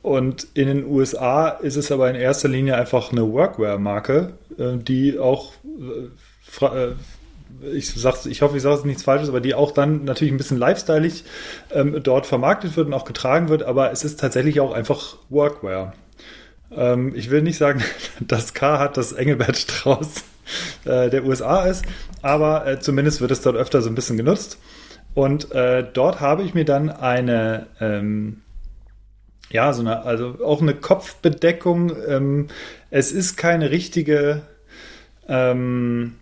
Und 0.01 0.47
in 0.55 0.69
den 0.69 0.87
USA 0.87 1.49
ist 1.49 1.75
es 1.75 1.91
aber 1.91 2.09
in 2.09 2.15
erster 2.15 2.49
Linie 2.49 2.77
einfach 2.77 3.11
eine 3.11 3.33
Workwear-Marke, 3.33 4.35
äh, 4.59 4.77
die 4.77 5.19
auch, 5.19 5.55
äh, 6.61 6.93
ich, 7.73 7.93
sag's, 7.95 8.27
ich 8.27 8.43
hoffe, 8.43 8.57
ich 8.57 8.63
sage 8.63 8.87
nichts 8.87 9.03
Falsches, 9.03 9.29
aber 9.29 9.41
die 9.41 9.57
auch 9.57 9.73
dann 9.73 10.05
natürlich 10.05 10.33
ein 10.33 10.39
bisschen 10.39 10.59
lifestyleig 10.59 11.25
ähm, 11.73 12.01
dort 12.01 12.27
vermarktet 12.27 12.77
wird 12.77 12.87
und 12.87 12.95
auch 12.95 13.07
getragen 13.07 13.49
wird, 13.49 13.65
aber 13.65 13.91
es 13.91 14.05
ist 14.05 14.21
tatsächlich 14.21 14.61
auch 14.61 14.73
einfach 14.73 15.17
Workwear. 15.31 15.95
Ähm, 16.77 17.13
ich 17.15 17.31
will 17.31 17.43
nicht 17.43 17.59
sagen, 17.59 17.83
dass 18.21 18.55
K 18.55 18.79
hat 18.79 18.97
das 18.97 19.13
Engelbert 19.13 19.57
Strauß 19.57 20.25
äh, 20.85 21.11
der 21.11 21.25
USA 21.25 21.65
ist, 21.65 21.85
aber 22.23 22.67
äh, 22.67 22.81
zumindest 22.81 23.21
wird 23.21 23.31
es 23.31 23.43
dort 23.43 23.57
öfter 23.57 23.83
so 23.83 23.89
ein 23.89 23.95
bisschen 23.95 24.17
genutzt. 24.17 24.59
Und 25.15 25.53
äh, 25.53 25.87
dort 25.93 26.21
habe 26.21 26.43
ich 26.43 26.55
mir 26.55 26.65
dann 26.65 26.91
eine, 26.91 27.69
ähm, 27.81 28.43
ja, 29.51 29.73
so 29.73 29.81
eine, 29.81 30.03
also 30.03 30.39
auch 30.45 30.61
eine 30.61 30.75
Kopfbedeckung. 30.75 31.93
Ähm, 32.09 32.49
es 32.91 33.13
ist 33.13 33.37
keine 33.37 33.71
richtige, 33.71 34.43
ähm, 35.29 36.17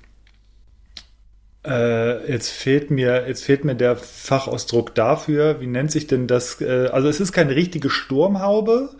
äh, 1.64 2.32
jetzt 2.32 2.48
fehlt 2.50 2.90
mir, 2.90 3.28
jetzt 3.28 3.44
fehlt 3.44 3.64
mir 3.64 3.76
der 3.76 3.96
Fachausdruck 3.96 4.96
dafür. 4.96 5.60
Wie 5.60 5.68
nennt 5.68 5.92
sich 5.92 6.08
denn 6.08 6.26
das? 6.26 6.60
Äh, 6.60 6.88
also 6.90 7.08
es 7.08 7.20
ist 7.20 7.32
keine 7.32 7.54
richtige 7.54 7.88
Sturmhaube, 7.88 8.90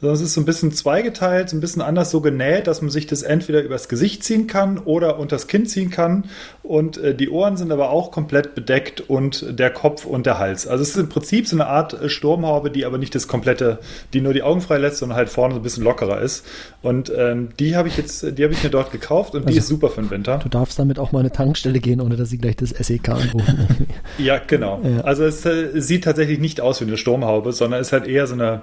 sondern 0.00 0.14
es 0.14 0.20
ist 0.20 0.34
so 0.34 0.40
ein 0.40 0.44
bisschen 0.44 0.72
zweigeteilt, 0.72 1.50
so 1.50 1.56
ein 1.56 1.60
bisschen 1.60 1.82
anders 1.82 2.12
so 2.12 2.20
genäht, 2.20 2.68
dass 2.68 2.80
man 2.80 2.90
sich 2.90 3.08
das 3.08 3.22
entweder 3.22 3.62
übers 3.62 3.88
Gesicht 3.88 4.22
ziehen 4.22 4.46
kann 4.46 4.78
oder 4.78 5.18
unters 5.18 5.48
Kinn 5.48 5.66
ziehen 5.66 5.90
kann. 5.90 6.30
Und 6.62 6.96
äh, 6.96 7.14
die 7.14 7.28
Ohren 7.28 7.56
sind 7.56 7.72
aber 7.72 7.90
auch 7.90 8.12
komplett 8.12 8.54
bedeckt 8.54 9.00
und 9.00 9.58
der 9.58 9.70
Kopf 9.70 10.04
und 10.06 10.26
der 10.26 10.38
Hals. 10.38 10.66
Also 10.68 10.82
es 10.82 10.90
ist 10.90 10.96
im 10.96 11.08
Prinzip 11.08 11.48
so 11.48 11.56
eine 11.56 11.66
Art 11.66 11.92
äh, 12.00 12.08
Sturmhaube, 12.08 12.70
die 12.70 12.84
aber 12.84 12.98
nicht 12.98 13.14
das 13.16 13.26
komplette, 13.26 13.80
die 14.12 14.20
nur 14.20 14.32
die 14.32 14.42
Augen 14.44 14.60
frei 14.60 14.78
lässt, 14.78 14.98
sondern 14.98 15.16
halt 15.18 15.28
vorne 15.28 15.54
so 15.54 15.60
ein 15.60 15.62
bisschen 15.64 15.82
lockerer 15.82 16.20
ist. 16.20 16.46
Und 16.80 17.12
ähm, 17.16 17.48
die 17.58 17.74
habe 17.74 17.88
ich 17.88 17.96
jetzt, 17.96 18.38
die 18.38 18.44
habe 18.44 18.52
ich 18.54 18.62
mir 18.62 18.70
dort 18.70 18.92
gekauft 18.92 19.34
und 19.34 19.42
die 19.42 19.46
Also- 19.48 19.58
ist 19.58 19.66
super 19.68 19.90
für 19.90 20.02
den 20.02 20.10
Winter. 20.10 20.38
Du 20.38 20.48
darfst 20.48 20.78
damit 20.78 20.98
auch 21.00 21.10
mal 21.10 21.18
eine 21.20 21.32
Tankstelle 21.32 21.80
gehen, 21.80 22.00
ohne 22.00 22.14
dass 22.16 22.30
sie 22.30 22.38
gleich 22.38 22.56
das 22.56 22.70
SEK 22.70 23.08
anrufen. 23.08 23.86
Ja, 24.18 24.38
genau. 24.38 24.80
Ja. 24.84 25.00
Also 25.02 25.24
es 25.24 25.44
äh, 25.46 25.80
sieht 25.80 26.04
tatsächlich 26.04 26.38
nicht 26.38 26.60
aus 26.60 26.80
wie 26.80 26.84
eine 26.84 26.96
Sturmhaube, 26.96 27.52
sondern 27.52 27.80
ist 27.80 27.92
halt 27.92 28.06
eher 28.06 28.26
so 28.26 28.34
eine, 28.34 28.62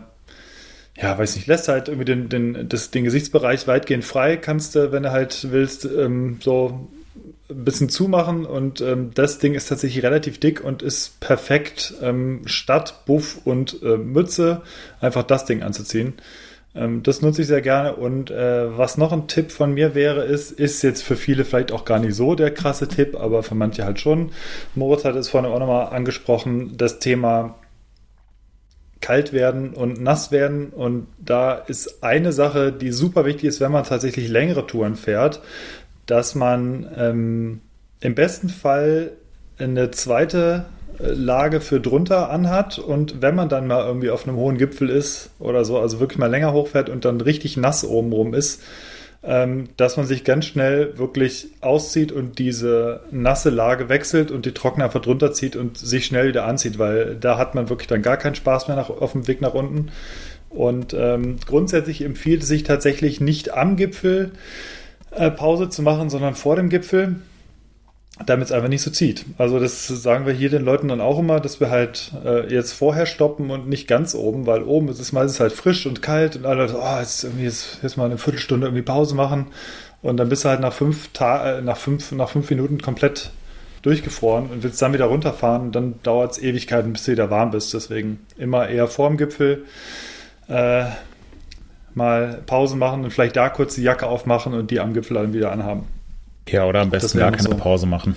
ja, 0.97 1.17
weiß 1.17 1.35
nicht, 1.35 1.47
lässt 1.47 1.67
halt 1.67 1.87
irgendwie 1.87 2.05
den, 2.05 2.29
den, 2.29 2.69
das, 2.69 2.91
den 2.91 3.03
Gesichtsbereich 3.03 3.67
weitgehend 3.67 4.05
frei, 4.05 4.37
kannst 4.37 4.75
du, 4.75 4.91
wenn 4.91 5.03
du 5.03 5.11
halt 5.11 5.47
willst, 5.51 5.85
ähm, 5.85 6.37
so 6.41 6.87
ein 7.49 7.65
bisschen 7.65 7.89
zumachen 7.89 8.45
und 8.45 8.81
ähm, 8.81 9.11
das 9.13 9.39
Ding 9.39 9.55
ist 9.55 9.67
tatsächlich 9.67 10.03
relativ 10.03 10.39
dick 10.39 10.63
und 10.63 10.81
ist 10.81 11.19
perfekt 11.19 11.95
ähm, 12.01 12.41
statt 12.45 13.03
Buff 13.05 13.39
und 13.43 13.81
äh, 13.81 13.97
Mütze 13.97 14.61
einfach 15.01 15.23
das 15.23 15.45
Ding 15.45 15.63
anzuziehen. 15.63 16.13
Ähm, 16.75 17.01
das 17.01 17.21
nutze 17.21 17.41
ich 17.41 17.47
sehr 17.47 17.61
gerne 17.61 17.95
und 17.95 18.29
äh, 18.29 18.77
was 18.77 18.97
noch 18.97 19.11
ein 19.11 19.27
Tipp 19.27 19.51
von 19.51 19.73
mir 19.73 19.95
wäre, 19.95 20.25
ist, 20.25 20.51
ist 20.51 20.83
jetzt 20.83 21.01
für 21.01 21.15
viele 21.15 21.43
vielleicht 21.43 21.71
auch 21.71 21.85
gar 21.85 21.99
nicht 21.99 22.13
so 22.13 22.35
der 22.35 22.51
krasse 22.51 22.87
Tipp, 22.87 23.15
aber 23.19 23.41
für 23.41 23.55
manche 23.55 23.83
halt 23.83 23.99
schon. 23.99 24.31
Moritz 24.75 25.03
hat 25.03 25.15
es 25.15 25.29
vorhin 25.29 25.49
auch 25.49 25.59
nochmal 25.59 25.87
angesprochen, 25.87 26.77
das 26.77 26.99
Thema 26.99 27.55
kalt 29.01 29.33
werden 29.33 29.73
und 29.73 30.01
nass 30.01 30.31
werden. 30.31 30.69
Und 30.69 31.07
da 31.17 31.53
ist 31.53 32.03
eine 32.03 32.31
Sache, 32.31 32.71
die 32.71 32.91
super 32.91 33.25
wichtig 33.25 33.45
ist, 33.45 33.61
wenn 33.61 33.71
man 33.71 33.83
tatsächlich 33.83 34.27
längere 34.27 34.67
Touren 34.67 34.95
fährt, 34.95 35.41
dass 36.09 36.35
man 36.35 36.89
ähm, 36.97 37.61
im 38.01 38.15
besten 38.15 38.49
Fall 38.49 39.11
eine 39.57 39.91
zweite 39.91 40.65
äh, 40.99 41.11
Lage 41.11 41.61
für 41.61 41.79
drunter 41.79 42.29
anhat 42.29 42.79
und 42.79 43.21
wenn 43.21 43.35
man 43.35 43.49
dann 43.49 43.67
mal 43.67 43.85
irgendwie 43.85 44.09
auf 44.09 44.27
einem 44.27 44.37
hohen 44.37 44.57
Gipfel 44.57 44.89
ist 44.89 45.29
oder 45.39 45.65
so, 45.65 45.77
also 45.77 45.99
wirklich 45.99 46.17
mal 46.17 46.29
länger 46.29 46.53
hochfährt 46.53 46.89
und 46.89 47.05
dann 47.05 47.21
richtig 47.21 47.57
nass 47.57 47.85
obenrum 47.85 48.33
ist, 48.33 48.63
ähm, 49.21 49.69
dass 49.77 49.97
man 49.97 50.07
sich 50.07 50.23
ganz 50.23 50.45
schnell 50.45 50.97
wirklich 50.97 51.49
auszieht 51.61 52.11
und 52.11 52.39
diese 52.39 53.01
nasse 53.11 53.49
Lage 53.49 53.89
wechselt 53.89 54.31
und 54.31 54.45
die 54.45 54.53
trockene 54.53 54.85
einfach 54.85 55.01
drunter 55.01 55.33
zieht 55.33 55.55
und 55.55 55.77
sich 55.77 56.05
schnell 56.05 56.29
wieder 56.29 56.45
anzieht, 56.45 56.79
weil 56.79 57.17
da 57.17 57.37
hat 57.37 57.53
man 57.53 57.69
wirklich 57.69 57.87
dann 57.87 58.01
gar 58.01 58.17
keinen 58.17 58.35
Spaß 58.35 58.67
mehr 58.67 58.77
nach, 58.77 58.89
auf 58.89 59.11
dem 59.11 59.27
Weg 59.27 59.41
nach 59.41 59.53
unten. 59.53 59.91
Und 60.49 60.95
ähm, 60.95 61.35
grundsätzlich 61.45 62.01
empfiehlt 62.01 62.41
es 62.41 62.47
sich 62.47 62.63
tatsächlich 62.63 63.21
nicht 63.21 63.53
am 63.53 63.75
Gipfel 63.75 64.31
äh, 65.11 65.31
Pause 65.31 65.69
zu 65.69 65.81
machen, 65.81 66.09
sondern 66.09 66.35
vor 66.35 66.55
dem 66.55 66.69
Gipfel, 66.69 67.15
damit 68.25 68.47
es 68.47 68.51
einfach 68.51 68.69
nicht 68.69 68.81
so 68.81 68.91
zieht. 68.91 69.25
Also 69.37 69.59
das 69.59 69.87
sagen 69.87 70.25
wir 70.25 70.33
hier 70.33 70.49
den 70.49 70.63
Leuten 70.63 70.89
dann 70.89 71.01
auch 71.01 71.19
immer, 71.19 71.39
dass 71.39 71.59
wir 71.59 71.69
halt 71.69 72.11
äh, 72.25 72.53
jetzt 72.53 72.73
vorher 72.73 73.05
stoppen 73.05 73.49
und 73.49 73.69
nicht 73.69 73.87
ganz 73.87 74.13
oben, 74.13 74.45
weil 74.45 74.63
oben 74.63 74.89
ist 74.89 74.99
es 74.99 75.13
meistens 75.13 75.39
halt 75.39 75.53
frisch 75.53 75.85
und 75.85 76.01
kalt 76.01 76.35
und 76.35 76.45
alle 76.45 76.67
so, 76.67 76.79
oh, 76.79 76.99
jetzt, 76.99 77.23
irgendwie 77.23 77.45
jetzt, 77.45 77.79
jetzt 77.81 77.97
mal 77.97 78.05
eine 78.05 78.17
Viertelstunde 78.17 78.67
irgendwie 78.67 78.83
Pause 78.83 79.15
machen 79.15 79.47
und 80.01 80.17
dann 80.17 80.29
bist 80.29 80.45
du 80.45 80.49
halt 80.49 80.59
nach 80.59 80.73
fünf, 80.73 81.09
Ta 81.13 81.59
äh, 81.59 81.61
nach 81.61 81.77
fünf, 81.77 82.11
nach 82.11 82.29
fünf 82.29 82.49
Minuten 82.49 82.81
komplett 82.81 83.31
durchgefroren 83.81 84.47
und 84.47 84.63
willst 84.63 84.81
dann 84.81 84.93
wieder 84.93 85.05
runterfahren 85.05 85.63
und 85.63 85.75
dann 85.75 85.95
dauert 86.03 86.33
es 86.33 86.41
Ewigkeiten, 86.41 86.91
bis 86.93 87.05
du 87.05 87.13
wieder 87.13 87.29
warm 87.29 87.51
bist. 87.51 87.73
Deswegen 87.73 88.25
immer 88.37 88.67
eher 88.67 88.87
vorm 88.87 89.17
Gipfel 89.17 89.65
äh, 90.47 90.85
mal 91.95 92.41
Pause 92.45 92.75
machen 92.75 93.03
und 93.03 93.11
vielleicht 93.11 93.35
da 93.35 93.49
kurz 93.49 93.75
die 93.75 93.83
Jacke 93.83 94.07
aufmachen 94.07 94.53
und 94.53 94.71
die 94.71 94.79
am 94.79 94.93
Gipfel 94.93 95.15
dann 95.15 95.33
wieder 95.33 95.51
anhaben. 95.51 95.83
Ja, 96.47 96.65
oder 96.65 96.81
am 96.81 96.89
besten 96.89 97.19
gar 97.19 97.31
keine 97.31 97.49
so. 97.49 97.55
Pause 97.55 97.85
machen. 97.85 98.15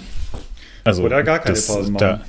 Also 0.85 1.05
Oder 1.05 1.23
gar 1.23 1.39
keine 1.39 1.55
Pause 1.55 1.93
machen. 1.93 1.99
Da, 1.99 2.20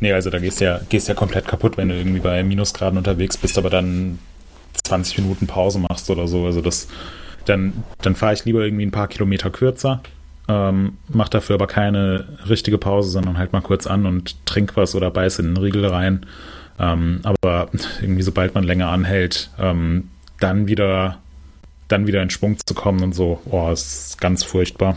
nee, 0.00 0.12
also 0.12 0.30
da 0.30 0.38
gehst 0.38 0.60
du 0.60 0.64
ja, 0.64 0.80
gehst 0.88 1.08
ja 1.08 1.14
komplett 1.14 1.46
kaputt, 1.46 1.76
wenn 1.76 1.88
du 1.88 1.94
irgendwie 1.94 2.20
bei 2.20 2.42
Minusgraden 2.42 2.98
unterwegs 2.98 3.36
bist, 3.36 3.56
aber 3.56 3.70
dann 3.70 4.18
20 4.84 5.18
Minuten 5.18 5.46
Pause 5.46 5.78
machst 5.78 6.10
oder 6.10 6.26
so. 6.26 6.44
Also 6.46 6.60
das, 6.60 6.88
dann, 7.44 7.84
dann 8.02 8.16
fahre 8.16 8.34
ich 8.34 8.44
lieber 8.44 8.64
irgendwie 8.64 8.84
ein 8.84 8.90
paar 8.90 9.08
Kilometer 9.08 9.50
kürzer, 9.50 10.02
ähm, 10.48 10.98
mach 11.08 11.28
dafür 11.28 11.54
aber 11.54 11.66
keine 11.66 12.26
richtige 12.48 12.78
Pause, 12.78 13.10
sondern 13.10 13.38
halt 13.38 13.52
mal 13.52 13.62
kurz 13.62 13.86
an 13.86 14.06
und 14.06 14.44
trink 14.46 14.76
was 14.76 14.94
oder 14.94 15.10
beiß 15.10 15.38
in 15.38 15.46
den 15.46 15.56
Riegel 15.56 15.86
rein. 15.86 16.26
Ähm, 16.78 17.20
aber 17.22 17.68
irgendwie 18.00 18.22
sobald 18.22 18.54
man 18.54 18.64
länger 18.64 18.88
anhält, 18.88 19.50
ähm, 19.60 20.10
dann 20.40 20.66
wieder, 20.66 21.18
dann 21.88 22.06
wieder 22.06 22.22
in 22.22 22.30
Schwung 22.30 22.56
zu 22.64 22.74
kommen 22.74 23.02
und 23.02 23.14
so, 23.14 23.40
oh, 23.50 23.70
ist 23.70 24.20
ganz 24.20 24.44
furchtbar. 24.44 24.96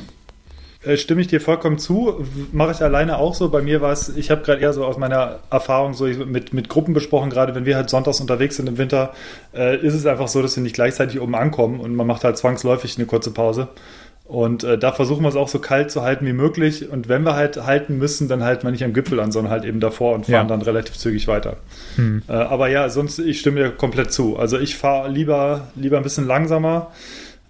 äh, 0.83 0.97
stimme 0.97 1.21
ich 1.21 1.27
dir 1.27 1.41
vollkommen 1.41 1.77
zu. 1.77 2.25
Mache 2.51 2.71
ich 2.71 2.81
alleine 2.81 3.17
auch 3.17 3.33
so. 3.33 3.49
Bei 3.49 3.61
mir 3.61 3.81
war 3.81 3.91
es, 3.91 4.09
ich 4.15 4.31
habe 4.31 4.41
gerade 4.43 4.61
eher 4.61 4.73
so 4.73 4.85
aus 4.85 4.97
meiner 4.97 5.39
Erfahrung 5.49 5.93
so 5.93 6.05
mit, 6.05 6.53
mit 6.53 6.69
Gruppen 6.69 6.93
besprochen, 6.93 7.29
gerade 7.29 7.55
wenn 7.55 7.65
wir 7.65 7.75
halt 7.75 7.89
sonntags 7.89 8.21
unterwegs 8.21 8.55
sind 8.55 8.67
im 8.67 8.77
Winter, 8.77 9.13
äh, 9.53 9.77
ist 9.77 9.93
es 9.93 10.05
einfach 10.05 10.27
so, 10.27 10.41
dass 10.41 10.55
wir 10.55 10.63
nicht 10.63 10.75
gleichzeitig 10.75 11.19
oben 11.19 11.35
ankommen 11.35 11.79
und 11.79 11.95
man 11.95 12.07
macht 12.07 12.23
halt 12.23 12.37
zwangsläufig 12.37 12.97
eine 12.97 13.05
kurze 13.05 13.31
Pause. 13.31 13.67
Und 14.27 14.65
äh, 14.65 14.77
da 14.77 14.91
versuchen 14.91 15.23
wir 15.23 15.29
es 15.29 15.37
auch 15.37 15.47
so 15.47 15.59
kalt 15.59 15.89
zu 15.89 16.01
halten 16.01 16.25
wie 16.25 16.33
möglich. 16.33 16.89
Und 16.89 17.07
wenn 17.07 17.23
wir 17.23 17.35
halt 17.35 17.65
halten 17.65 17.97
müssen, 17.97 18.27
dann 18.27 18.43
halten 18.43 18.63
wir 18.63 18.71
nicht 18.71 18.83
am 18.83 18.93
Gipfel 18.93 19.21
an, 19.21 19.31
sondern 19.31 19.51
halt 19.51 19.63
eben 19.63 19.79
davor 19.79 20.15
und 20.15 20.25
fahren 20.25 20.33
ja. 20.33 20.43
dann 20.43 20.61
relativ 20.61 20.97
zügig 20.97 21.29
weiter. 21.29 21.57
Hm. 21.95 22.23
Äh, 22.27 22.33
aber 22.33 22.67
ja, 22.67 22.89
sonst, 22.89 23.19
ich 23.19 23.39
stimme 23.39 23.61
dir 23.61 23.71
komplett 23.71 24.11
zu. 24.11 24.37
Also 24.37 24.59
ich 24.59 24.75
fahre 24.75 25.09
lieber, 25.09 25.69
lieber 25.75 25.95
ein 25.95 26.03
bisschen 26.03 26.27
langsamer 26.27 26.91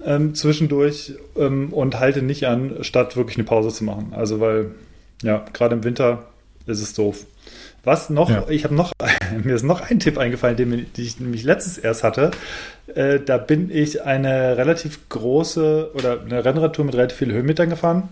ähm, 0.05 0.35
zwischendurch 0.35 1.13
ähm, 1.35 1.73
und 1.73 1.99
halte 1.99 2.21
nicht 2.21 2.45
an, 2.45 2.77
statt 2.81 3.17
wirklich 3.17 3.37
eine 3.37 3.45
Pause 3.45 3.69
zu 3.69 3.83
machen. 3.83 4.13
Also 4.15 4.39
weil, 4.39 4.71
ja, 5.23 5.45
gerade 5.53 5.75
im 5.75 5.83
Winter 5.83 6.25
ist 6.67 6.81
es 6.81 6.93
doof. 6.93 7.25
Was 7.83 8.09
noch, 8.11 8.29
ja. 8.29 8.45
ich 8.49 8.65
habe 8.65 8.75
noch, 8.75 8.91
mir 9.43 9.55
ist 9.55 9.63
noch 9.63 9.81
ein 9.81 9.99
Tipp 9.99 10.19
eingefallen, 10.19 10.57
den, 10.57 10.71
den 10.71 10.87
ich 10.95 11.19
nämlich 11.19 11.43
letztes 11.43 11.79
erst 11.79 12.03
hatte. 12.03 12.31
Äh, 12.95 13.19
da 13.19 13.37
bin 13.37 13.69
ich 13.69 14.03
eine 14.03 14.57
relativ 14.57 15.09
große 15.09 15.91
oder 15.93 16.21
eine 16.21 16.43
Rennradtour 16.43 16.85
mit 16.85 16.95
relativ 16.95 17.17
vielen 17.17 17.31
Höhenmetern 17.31 17.69
gefahren 17.69 18.09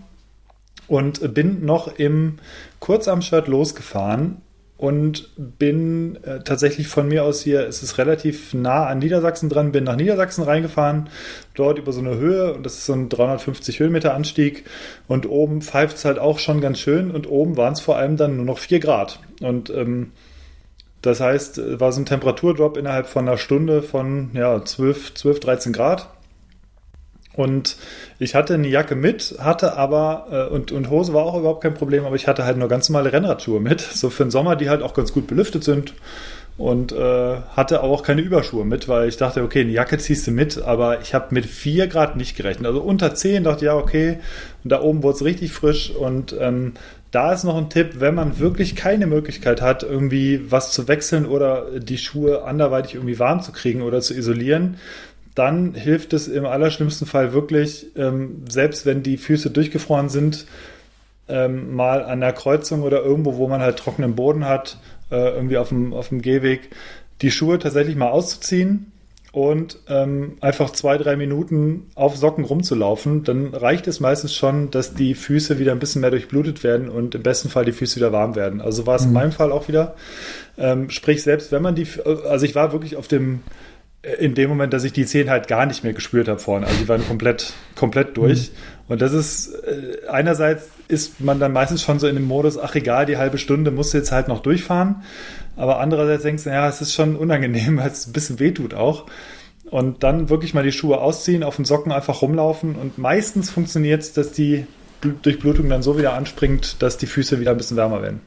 und 0.88 1.34
bin 1.34 1.64
noch 1.64 1.98
im 1.98 2.38
Kurzarmshirt 2.80 3.48
losgefahren 3.48 4.42
und 4.78 5.30
bin 5.36 6.18
äh, 6.24 6.40
tatsächlich 6.40 6.88
von 6.88 7.08
mir 7.08 7.24
aus 7.24 7.40
hier, 7.40 7.66
es 7.66 7.82
ist 7.82 7.96
relativ 7.96 8.52
nah 8.52 8.86
an 8.86 8.98
Niedersachsen 8.98 9.48
dran, 9.48 9.72
bin 9.72 9.84
nach 9.84 9.96
Niedersachsen 9.96 10.44
reingefahren, 10.44 11.08
dort 11.54 11.78
über 11.78 11.92
so 11.92 12.00
eine 12.00 12.16
Höhe 12.16 12.52
und 12.52 12.66
das 12.66 12.74
ist 12.74 12.86
so 12.86 12.92
ein 12.92 13.08
350 13.08 13.80
Höhenmeter 13.80 14.14
Anstieg 14.14 14.64
und 15.08 15.26
oben 15.28 15.62
pfeift 15.62 15.96
es 15.96 16.04
halt 16.04 16.18
auch 16.18 16.38
schon 16.38 16.60
ganz 16.60 16.78
schön 16.78 17.10
und 17.10 17.26
oben 17.28 17.56
waren 17.56 17.72
es 17.72 17.80
vor 17.80 17.96
allem 17.96 18.18
dann 18.18 18.36
nur 18.36 18.44
noch 18.44 18.58
4 18.58 18.80
Grad 18.80 19.20
und 19.40 19.70
ähm, 19.70 20.12
das 21.02 21.20
heißt, 21.20 21.80
war 21.80 21.92
so 21.92 22.00
ein 22.00 22.06
Temperaturdrop 22.06 22.76
innerhalb 22.76 23.06
von 23.06 23.28
einer 23.28 23.38
Stunde 23.38 23.82
von 23.82 24.30
ja, 24.34 24.64
12, 24.64 25.14
12 25.14 25.40
13 25.40 25.72
Grad 25.72 26.08
und 27.36 27.76
ich 28.18 28.34
hatte 28.34 28.54
eine 28.54 28.66
Jacke 28.66 28.96
mit, 28.96 29.36
hatte 29.38 29.76
aber, 29.76 30.48
äh, 30.50 30.54
und, 30.54 30.72
und 30.72 30.90
Hose 30.90 31.12
war 31.12 31.24
auch 31.24 31.38
überhaupt 31.38 31.62
kein 31.62 31.74
Problem, 31.74 32.06
aber 32.06 32.16
ich 32.16 32.26
hatte 32.26 32.44
halt 32.44 32.56
nur 32.56 32.68
ganz 32.68 32.88
normale 32.88 33.12
Rennradschuhe 33.12 33.60
mit, 33.60 33.80
so 33.94 34.10
für 34.10 34.24
den 34.24 34.30
Sommer, 34.30 34.56
die 34.56 34.70
halt 34.70 34.82
auch 34.82 34.94
ganz 34.94 35.12
gut 35.12 35.26
belüftet 35.26 35.62
sind. 35.62 35.94
Und 36.58 36.90
äh, 36.92 37.36
hatte 37.54 37.82
auch 37.82 38.02
keine 38.02 38.22
Überschuhe 38.22 38.64
mit, 38.64 38.88
weil 38.88 39.10
ich 39.10 39.18
dachte, 39.18 39.42
okay, 39.42 39.60
eine 39.60 39.72
Jacke 39.72 39.98
ziehst 39.98 40.26
du 40.26 40.30
mit, 40.30 40.62
aber 40.62 41.02
ich 41.02 41.12
habe 41.12 41.34
mit 41.34 41.44
4 41.44 41.86
Grad 41.86 42.16
nicht 42.16 42.34
gerechnet. 42.34 42.66
Also 42.66 42.80
unter 42.80 43.14
10 43.14 43.44
dachte 43.44 43.58
ich, 43.58 43.66
ja, 43.66 43.76
okay. 43.76 44.20
Und 44.64 44.72
da 44.72 44.80
oben 44.80 45.02
wurde 45.02 45.16
es 45.16 45.24
richtig 45.24 45.52
frisch. 45.52 45.90
Und 45.90 46.34
ähm, 46.40 46.72
da 47.16 47.32
ist 47.32 47.44
noch 47.44 47.56
ein 47.56 47.70
Tipp, 47.70 47.94
wenn 48.00 48.14
man 48.14 48.40
wirklich 48.40 48.76
keine 48.76 49.06
Möglichkeit 49.06 49.62
hat, 49.62 49.82
irgendwie 49.82 50.52
was 50.52 50.72
zu 50.72 50.86
wechseln 50.86 51.24
oder 51.24 51.80
die 51.80 51.96
Schuhe 51.96 52.44
anderweitig 52.44 52.92
irgendwie 52.92 53.18
warm 53.18 53.40
zu 53.40 53.52
kriegen 53.52 53.80
oder 53.80 54.02
zu 54.02 54.12
isolieren, 54.12 54.76
dann 55.34 55.72
hilft 55.72 56.12
es 56.12 56.28
im 56.28 56.44
allerschlimmsten 56.44 57.06
Fall 57.06 57.32
wirklich, 57.32 57.86
ähm, 57.96 58.44
selbst 58.50 58.84
wenn 58.84 59.02
die 59.02 59.16
Füße 59.16 59.48
durchgefroren 59.48 60.10
sind, 60.10 60.44
ähm, 61.26 61.74
mal 61.74 62.04
an 62.04 62.20
der 62.20 62.34
Kreuzung 62.34 62.82
oder 62.82 63.02
irgendwo, 63.02 63.36
wo 63.36 63.48
man 63.48 63.62
halt 63.62 63.78
trockenen 63.78 64.14
Boden 64.14 64.44
hat, 64.44 64.76
äh, 65.10 65.30
irgendwie 65.36 65.56
auf 65.56 65.70
dem, 65.70 65.94
auf 65.94 66.10
dem 66.10 66.20
Gehweg, 66.20 66.68
die 67.22 67.30
Schuhe 67.30 67.58
tatsächlich 67.58 67.96
mal 67.96 68.10
auszuziehen 68.10 68.92
und 69.36 69.80
ähm, 69.86 70.38
einfach 70.40 70.70
zwei, 70.70 70.96
drei 70.96 71.14
Minuten 71.14 71.90
auf 71.94 72.16
Socken 72.16 72.42
rumzulaufen, 72.42 73.22
dann 73.22 73.52
reicht 73.52 73.86
es 73.86 74.00
meistens 74.00 74.34
schon, 74.34 74.70
dass 74.70 74.94
die 74.94 75.14
Füße 75.14 75.58
wieder 75.58 75.72
ein 75.72 75.78
bisschen 75.78 76.00
mehr 76.00 76.10
durchblutet 76.10 76.64
werden 76.64 76.88
und 76.88 77.14
im 77.14 77.22
besten 77.22 77.50
Fall 77.50 77.66
die 77.66 77.72
Füße 77.72 77.96
wieder 77.96 78.12
warm 78.12 78.34
werden. 78.34 78.62
Also 78.62 78.86
war 78.86 78.96
es 78.96 79.02
mhm. 79.02 79.08
in 79.08 79.12
meinem 79.12 79.32
Fall 79.32 79.52
auch 79.52 79.68
wieder. 79.68 79.94
Ähm, 80.56 80.88
sprich, 80.88 81.22
selbst 81.22 81.52
wenn 81.52 81.60
man 81.60 81.74
die, 81.74 81.86
also 82.26 82.46
ich 82.46 82.54
war 82.54 82.72
wirklich 82.72 82.96
auf 82.96 83.08
dem, 83.08 83.40
in 84.18 84.34
dem 84.34 84.48
Moment, 84.48 84.72
dass 84.72 84.84
ich 84.84 84.94
die 84.94 85.04
Zehen 85.04 85.28
halt 85.28 85.48
gar 85.48 85.66
nicht 85.66 85.84
mehr 85.84 85.92
gespürt 85.92 86.28
habe 86.28 86.38
vorne. 86.38 86.66
Also 86.66 86.78
die 86.78 86.88
waren 86.88 87.06
komplett, 87.06 87.52
komplett 87.74 88.16
durch. 88.16 88.48
Mhm. 88.48 88.54
Und 88.88 89.02
das 89.02 89.12
ist, 89.12 89.52
äh, 89.52 90.08
einerseits 90.08 90.70
ist 90.88 91.20
man 91.20 91.40
dann 91.40 91.52
meistens 91.52 91.82
schon 91.82 91.98
so 91.98 92.06
in 92.06 92.14
dem 92.14 92.24
Modus, 92.24 92.56
ach 92.56 92.74
egal, 92.74 93.04
die 93.04 93.18
halbe 93.18 93.36
Stunde 93.36 93.70
musst 93.70 93.92
du 93.92 93.98
jetzt 93.98 94.12
halt 94.12 94.28
noch 94.28 94.40
durchfahren. 94.40 95.02
Aber 95.56 95.80
andererseits 95.80 96.22
denkst 96.22 96.44
du, 96.44 96.50
ja, 96.50 96.68
es 96.68 96.80
ist 96.80 96.92
schon 96.92 97.16
unangenehm, 97.16 97.78
weil 97.78 97.90
es 97.90 98.06
ein 98.06 98.12
bisschen 98.12 98.38
wehtut 98.38 98.74
auch. 98.74 99.06
Und 99.70 100.02
dann 100.04 100.28
wirklich 100.28 100.54
mal 100.54 100.62
die 100.62 100.72
Schuhe 100.72 101.00
ausziehen, 101.00 101.42
auf 101.42 101.56
den 101.56 101.64
Socken 101.64 101.90
einfach 101.90 102.22
rumlaufen. 102.22 102.76
Und 102.76 102.98
meistens 102.98 103.50
funktioniert 103.50 104.02
es, 104.02 104.12
dass 104.12 104.32
die 104.32 104.66
Durchblutung 105.00 105.68
dann 105.68 105.82
so 105.82 105.98
wieder 105.98 106.14
anspringt, 106.14 106.82
dass 106.82 106.98
die 106.98 107.06
Füße 107.06 107.40
wieder 107.40 107.50
ein 107.50 107.56
bisschen 107.56 107.76
wärmer 107.76 108.02
werden. 108.02 108.20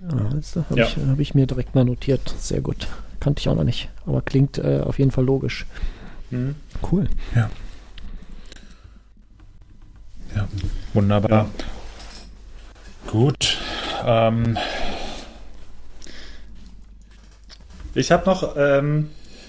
Ja, 0.00 0.30
das 0.34 0.54
habe 0.56 0.78
ja. 0.78 0.86
ich, 0.86 0.96
hab 0.96 1.18
ich 1.18 1.34
mir 1.34 1.46
direkt 1.46 1.74
mal 1.74 1.84
notiert. 1.84 2.34
Sehr 2.38 2.60
gut. 2.60 2.86
Kannte 3.18 3.40
ich 3.40 3.48
auch 3.48 3.56
noch 3.56 3.64
nicht. 3.64 3.88
Aber 4.06 4.22
klingt 4.22 4.58
äh, 4.58 4.80
auf 4.84 4.98
jeden 4.98 5.10
Fall 5.10 5.24
logisch. 5.24 5.66
Mhm. 6.30 6.54
Cool. 6.90 7.08
Ja. 7.34 7.50
Ja, 10.34 10.48
wunderbar. 10.92 11.30
Ja. 11.30 11.48
Gut. 13.10 13.58
Ähm. 14.04 14.56
Ich 17.96 18.12
habe 18.12 18.26
noch 18.26 18.56
ähm, 18.58 19.08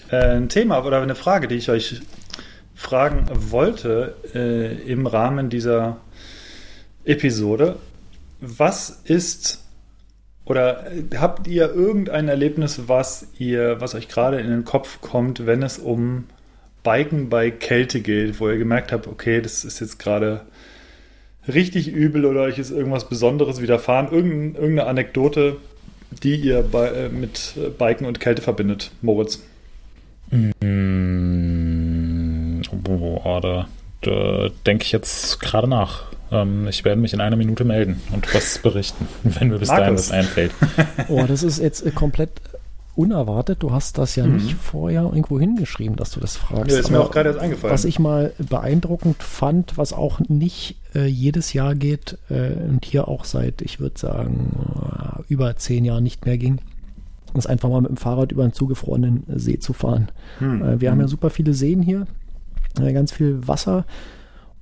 äh, 0.10 0.38
ein 0.38 0.48
Thema 0.48 0.86
oder 0.86 1.02
eine 1.02 1.16
Frage, 1.16 1.50
die 1.50 1.56
ich 1.56 1.70
euch 1.70 2.00
fragen 2.74 3.26
wollte 3.30 4.16
äh, 4.34 4.90
im 4.90 5.06
Rahmen 5.06 5.50
dieser 5.50 5.98
Episode. 7.04 7.76
Was 8.40 9.02
ist 9.04 9.66
oder 10.46 10.86
habt 11.18 11.48
ihr 11.48 11.74
irgendein 11.74 12.30
Erlebnis, 12.30 12.84
was 12.88 13.28
ihr, 13.38 13.82
was 13.82 13.96
euch 13.96 14.08
gerade 14.08 14.40
in 14.40 14.50
den 14.50 14.64
Kopf 14.64 15.02
kommt, 15.02 15.46
wenn 15.46 15.62
es 15.62 15.78
um 15.78 16.24
Biken 16.84 17.28
bei 17.28 17.52
Kälte 17.52 18.00
geht, 18.00 18.40
wo 18.40 18.48
ihr 18.48 18.58
gemerkt 18.58 18.94
habt, 18.94 19.08
okay, 19.08 19.42
das 19.42 19.66
ist 19.66 19.82
jetzt 19.82 20.00
gerade 20.00 20.46
richtig 21.50 21.90
übel 21.90 22.24
oder 22.24 22.44
euch 22.44 22.60
ist 22.60 22.72
irgendwas 22.72 23.10
Besonderes 23.10 23.62
widerfahren? 23.62 24.10
Irgendeine, 24.10 24.58
irgendeine 24.58 24.90
Anekdote, 24.90 25.58
die 26.12 26.36
ihr 26.36 26.62
bei, 26.64 26.88
äh, 26.88 27.10
mit 27.10 27.56
Biken 27.78 28.06
und 28.06 28.20
Kälte 28.20 28.42
verbindet, 28.42 28.92
Moritz? 29.02 29.44
Mmh, 30.32 30.52
boah, 32.72 33.42
da, 33.42 33.68
da 34.02 34.50
denke 34.66 34.84
ich 34.84 34.92
jetzt 34.92 35.40
gerade 35.40 35.68
nach. 35.68 36.04
Ähm, 36.32 36.68
ich 36.68 36.84
werde 36.84 37.00
mich 37.00 37.14
in 37.14 37.22
einer 37.22 37.38
Minute 37.38 37.64
melden 37.64 38.02
und 38.12 38.34
was 38.34 38.60
berichten, 38.60 39.08
wenn 39.24 39.50
mir 39.50 39.60
bis 39.60 39.70
Markus. 39.70 39.82
dahin 39.82 39.96
was 39.96 40.12
einfällt. 40.12 40.52
Oh, 41.08 41.24
das 41.28 41.44
ist 41.44 41.60
jetzt 41.60 41.86
äh, 41.86 41.92
komplett 41.92 42.32
unerwartet. 42.98 43.62
Du 43.62 43.72
hast 43.72 43.98
das 43.98 44.16
ja 44.16 44.26
mhm. 44.26 44.36
nicht 44.36 44.54
vorher 44.56 45.04
irgendwo 45.04 45.40
hingeschrieben, 45.40 45.96
dass 45.96 46.12
du 46.12 46.20
das 46.20 46.36
fragst. 46.36 46.72
Ja, 46.72 46.80
ist 46.80 46.90
mir 46.90 47.00
auch 47.00 47.12
gerade 47.12 47.30
jetzt 47.30 47.40
eingefallen. 47.40 47.74
Was 47.74 47.86
ich 47.86 48.00
mal 48.00 48.34
beeindruckend 48.38 49.22
fand, 49.22 49.78
was 49.78 49.94
auch 49.94 50.20
nicht 50.28 50.78
äh, 50.96 51.06
jedes 51.06 51.54
Jahr 51.54 51.76
geht 51.76 52.18
äh, 52.30 52.54
und 52.68 52.84
hier 52.86 53.08
auch 53.08 53.24
seit, 53.26 53.62
ich 53.62 53.80
würde 53.80 54.00
sagen, 54.00 54.52
äh, 54.82 55.22
über 55.32 55.56
zehn 55.56 55.86
Jahren 55.86 56.04
nicht 56.04 56.26
mehr 56.26 56.38
ging, 56.38 56.60
ist 57.36 57.48
einfach 57.48 57.70
mal 57.70 57.82
mit 57.82 57.92
dem 57.92 57.98
Fahrrad 57.98 58.32
über 58.32 58.44
einen 58.44 58.54
zugefrorenen 58.54 59.24
See 59.36 59.60
zu 59.60 59.74
fahren. 59.74 60.10
Mhm. 60.40 60.62
Äh, 60.62 60.82
wir 60.82 60.90
mhm. 60.90 60.92
haben 60.94 61.00
ja 61.00 61.06
hm. 61.06 61.12
super 61.12 61.30
viele 61.30 61.54
Seen 61.54 61.82
hier, 61.82 62.08
äh, 62.82 62.94
ganz 62.94 63.12
viel 63.12 63.48
Wasser. 63.48 63.86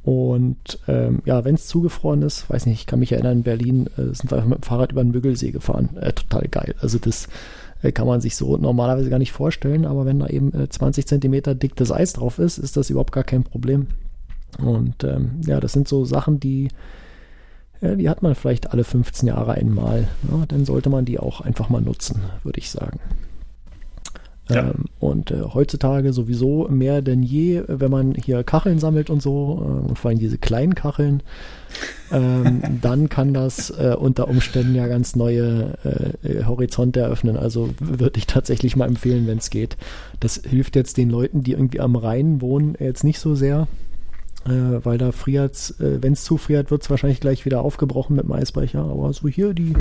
Und 0.03 0.77
ähm, 0.87 1.23
ja, 1.25 1.45
wenn 1.45 1.55
es 1.55 1.65
zugefroren 1.65 2.21
ist, 2.21 2.47
weiß 2.47 2.67
nicht, 2.67 2.81
ich 2.81 2.85
kann 2.85 2.99
mich 2.99 3.11
erinnern, 3.11 3.37
in 3.37 3.43
Berlin 3.43 3.87
äh, 3.97 4.13
sind 4.13 4.29
wir 4.29 4.35
einfach 4.35 4.49
mit 4.49 4.59
dem 4.59 4.63
Fahrrad 4.63 4.91
über 4.91 5.03
den 5.03 5.11
Müggelsee 5.11 5.49
gefahren. 5.49 5.97
Äh, 5.99 6.13
total 6.13 6.47
geil. 6.47 6.75
Also 6.79 6.99
das 6.99 7.27
kann 7.91 8.07
man 8.07 8.21
sich 8.21 8.35
so 8.35 8.57
normalerweise 8.57 9.09
gar 9.09 9.19
nicht 9.19 9.31
vorstellen, 9.31 9.85
aber 9.85 10.05
wenn 10.05 10.19
da 10.19 10.27
eben 10.27 10.53
äh, 10.53 10.69
20 10.69 11.05
Zentimeter 11.07 11.55
dickes 11.55 11.91
Eis 11.91 12.13
drauf 12.13 12.39
ist, 12.39 12.57
ist 12.57 12.77
das 12.77 12.89
überhaupt 12.89 13.11
gar 13.11 13.23
kein 13.23 13.43
Problem. 13.43 13.87
Und 14.59 15.03
ähm, 15.03 15.41
ja, 15.45 15.59
das 15.59 15.73
sind 15.73 15.87
so 15.87 16.05
Sachen, 16.05 16.39
die, 16.39 16.69
ja, 17.81 17.95
die 17.95 18.09
hat 18.09 18.21
man 18.21 18.35
vielleicht 18.35 18.71
alle 18.71 18.83
15 18.83 19.27
Jahre 19.27 19.53
einmal. 19.53 20.07
Ja, 20.29 20.45
dann 20.47 20.65
sollte 20.65 20.89
man 20.89 21.05
die 21.05 21.19
auch 21.19 21.41
einfach 21.41 21.69
mal 21.69 21.81
nutzen, 21.81 22.21
würde 22.43 22.59
ich 22.59 22.69
sagen. 22.69 22.99
Ja. 24.49 24.69
Ähm, 24.69 24.85
und 24.99 25.31
äh, 25.31 25.41
heutzutage 25.41 26.13
sowieso 26.13 26.67
mehr 26.69 27.01
denn 27.01 27.23
je, 27.23 27.63
wenn 27.67 27.91
man 27.91 28.13
hier 28.13 28.43
Kacheln 28.43 28.79
sammelt 28.79 29.09
und 29.09 29.21
so, 29.21 29.59
äh, 29.61 29.89
und 29.89 29.99
vor 29.99 30.09
allem 30.09 30.19
diese 30.19 30.37
kleinen 30.37 30.75
Kacheln, 30.75 31.23
ähm, 32.11 32.79
dann 32.81 33.09
kann 33.09 33.33
das 33.33 33.69
äh, 33.69 33.95
unter 33.97 34.27
Umständen 34.27 34.75
ja 34.75 34.87
ganz 34.87 35.15
neue 35.15 35.73
äh, 36.23 36.43
Horizonte 36.45 37.01
eröffnen. 37.01 37.37
Also 37.37 37.69
würde 37.79 38.17
ich 38.17 38.27
tatsächlich 38.27 38.75
mal 38.75 38.87
empfehlen, 38.87 39.27
wenn 39.27 39.39
es 39.39 39.49
geht. 39.49 39.77
Das 40.19 40.41
hilft 40.47 40.75
jetzt 40.75 40.97
den 40.97 41.09
Leuten, 41.09 41.43
die 41.43 41.53
irgendwie 41.53 41.79
am 41.79 41.95
Rhein 41.95 42.41
wohnen, 42.41 42.75
jetzt 42.79 43.03
nicht 43.03 43.19
so 43.19 43.35
sehr. 43.35 43.67
Äh, 44.45 44.85
weil 44.85 44.99
da 44.99 45.11
friert, 45.11 45.73
äh, 45.79 46.03
wenn 46.03 46.13
es 46.13 46.23
zufriert, 46.23 46.69
wird 46.69 46.83
es 46.83 46.89
wahrscheinlich 46.91 47.19
gleich 47.19 47.45
wieder 47.45 47.61
aufgebrochen 47.61 48.15
mit 48.15 48.25
dem 48.25 48.31
Eisbrecher. 48.31 48.83
Aber 48.83 49.11
so 49.11 49.27
hier 49.27 49.53
die, 49.53 49.73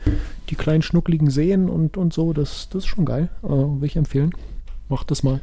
die 0.49 0.55
kleinen 0.55 0.83
schnuckligen 0.83 1.29
Seen 1.29 1.69
und, 1.69 1.99
und 1.99 2.15
so, 2.15 2.33
das, 2.33 2.69
das 2.71 2.85
ist 2.85 2.89
schon 2.89 3.05
geil. 3.05 3.29
Äh, 3.43 3.49
will 3.49 3.85
ich 3.85 3.97
empfehlen. 3.97 4.33
Mach 4.89 5.05
das 5.05 5.23
mal. 5.23 5.41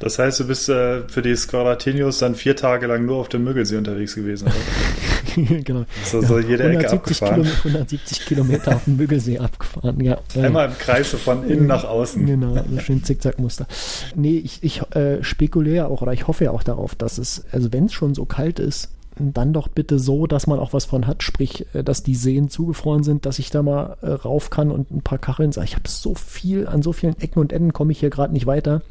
Das 0.00 0.18
heißt, 0.18 0.40
du 0.40 0.46
bist 0.46 0.68
äh, 0.68 1.08
für 1.08 1.22
die 1.22 1.34
Squaratinius 1.34 2.18
dann 2.18 2.34
vier 2.34 2.56
Tage 2.56 2.86
lang 2.86 3.04
nur 3.04 3.16
auf 3.16 3.28
dem 3.28 3.44
Müggelsee 3.44 3.76
unterwegs 3.76 4.14
gewesen, 4.14 4.46
oder? 4.46 4.54
genau. 5.64 5.84
So, 6.04 6.20
so 6.22 6.38
jede 6.38 6.64
Ecke 6.64 6.88
170, 6.88 7.22
abgefahren. 7.22 7.42
Kilometer, 7.42 7.58
170 7.64 8.26
Kilometer 8.26 8.76
auf 8.76 8.84
dem 8.84 8.96
Müggelsee 8.96 9.38
abgefahren, 9.38 10.00
ja. 10.00 10.18
Einmal 10.42 10.68
im 10.68 10.78
Kreis 10.78 11.10
so 11.10 11.16
von 11.16 11.48
innen 11.48 11.66
nach 11.66 11.84
außen. 11.84 12.24
Genau, 12.24 12.54
so 12.54 12.80
schön 12.80 13.04
Zickzackmuster. 13.04 13.66
Nee, 14.14 14.38
ich, 14.38 14.62
ich 14.62 14.82
äh, 14.94 15.22
spekuliere 15.22 15.88
auch 15.88 16.02
oder 16.02 16.12
ich 16.12 16.26
hoffe 16.26 16.44
ja 16.44 16.50
auch 16.50 16.62
darauf, 16.62 16.94
dass 16.94 17.18
es, 17.18 17.44
also 17.52 17.72
wenn 17.72 17.86
es 17.86 17.92
schon 17.92 18.14
so 18.14 18.24
kalt 18.24 18.58
ist, 18.58 18.90
dann 19.18 19.52
doch 19.52 19.68
bitte 19.68 19.98
so, 19.98 20.26
dass 20.26 20.46
man 20.46 20.58
auch 20.58 20.72
was 20.72 20.84
von 20.84 21.06
hat, 21.06 21.22
sprich, 21.22 21.66
äh, 21.74 21.82
dass 21.82 22.02
die 22.02 22.14
Seen 22.14 22.48
zugefroren 22.48 23.02
sind, 23.02 23.26
dass 23.26 23.38
ich 23.38 23.50
da 23.50 23.62
mal 23.62 23.96
äh, 24.00 24.10
rauf 24.10 24.50
kann 24.50 24.70
und 24.70 24.90
ein 24.90 25.02
paar 25.02 25.18
Kacheln 25.18 25.52
sage. 25.52 25.66
Ich 25.66 25.74
habe 25.74 25.88
so 25.88 26.14
viel, 26.14 26.66
an 26.66 26.82
so 26.82 26.92
vielen 26.92 27.18
Ecken 27.20 27.40
und 27.40 27.52
Enden 27.52 27.72
komme 27.72 27.92
ich 27.92 28.00
hier 28.00 28.10
gerade 28.10 28.32
nicht 28.32 28.46
weiter, 28.46 28.82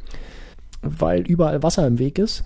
weil 0.82 1.22
überall 1.22 1.64
Wasser 1.64 1.88
im 1.88 2.00
Weg 2.00 2.20
ist. 2.20 2.44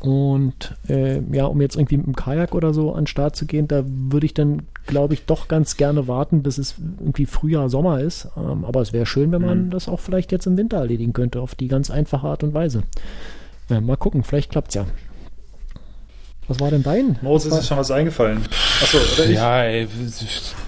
Und 0.00 0.76
äh, 0.88 1.20
ja, 1.32 1.46
um 1.46 1.60
jetzt 1.60 1.74
irgendwie 1.76 1.96
mit 1.96 2.06
dem 2.06 2.14
Kajak 2.16 2.54
oder 2.54 2.72
so 2.72 2.92
an 2.92 3.02
den 3.02 3.06
Start 3.08 3.34
zu 3.34 3.46
gehen, 3.46 3.66
da 3.66 3.82
würde 3.84 4.26
ich 4.26 4.34
dann, 4.34 4.62
glaube 4.86 5.14
ich, 5.14 5.24
doch 5.26 5.48
ganz 5.48 5.76
gerne 5.76 6.06
warten, 6.06 6.42
bis 6.44 6.56
es 6.58 6.76
irgendwie 7.00 7.26
Frühjahr, 7.26 7.68
Sommer 7.68 8.00
ist. 8.00 8.28
Ähm, 8.36 8.64
aber 8.64 8.80
es 8.80 8.92
wäre 8.92 9.06
schön, 9.06 9.32
wenn 9.32 9.42
man 9.42 9.66
Mhm. 9.66 9.70
das 9.70 9.88
auch 9.88 9.98
vielleicht 10.00 10.30
jetzt 10.30 10.46
im 10.46 10.56
Winter 10.56 10.76
erledigen 10.78 11.12
könnte, 11.12 11.40
auf 11.40 11.54
die 11.56 11.66
ganz 11.68 11.90
einfache 11.90 12.26
Art 12.28 12.44
und 12.44 12.54
Weise. 12.54 12.82
Ja, 13.68 13.80
mal 13.80 13.96
gucken, 13.96 14.22
vielleicht 14.22 14.50
klappt's 14.50 14.74
ja. 14.76 14.86
Was 16.46 16.60
war 16.60 16.70
denn 16.70 16.82
dein? 16.82 17.18
Moses 17.20 17.52
ist 17.58 17.66
schon 17.68 17.76
was 17.76 17.90
eingefallen. 17.90 18.38
Achso, 18.82 18.96
oder 19.14 19.28
ich? 19.28 19.34
Ja, 19.36 19.62
ey, 19.64 19.86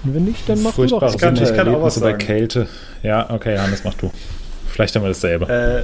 Wenn 0.03 0.25
nicht, 0.25 0.47
dann 0.47 0.61
mach 0.61 0.75
du 0.75 0.85
doch. 0.85 1.01
Ich 1.01 1.17
kann- 1.19 1.35
ich 1.35 1.41
kann 1.55 1.67
auch 1.69 1.81
was 1.81 1.95
Wintererlebnisse 1.95 1.99
bei 2.01 2.05
sagen. 2.11 2.17
Kälte. 2.19 2.67
Ja, 3.01 3.29
okay, 3.31 3.57
Hannes, 3.57 3.83
mach 3.83 3.95
du. 3.95 4.11
Vielleicht 4.67 4.95
haben 4.95 5.01
wir 5.03 5.07
dasselbe. 5.07 5.47
Äh, 5.49 5.83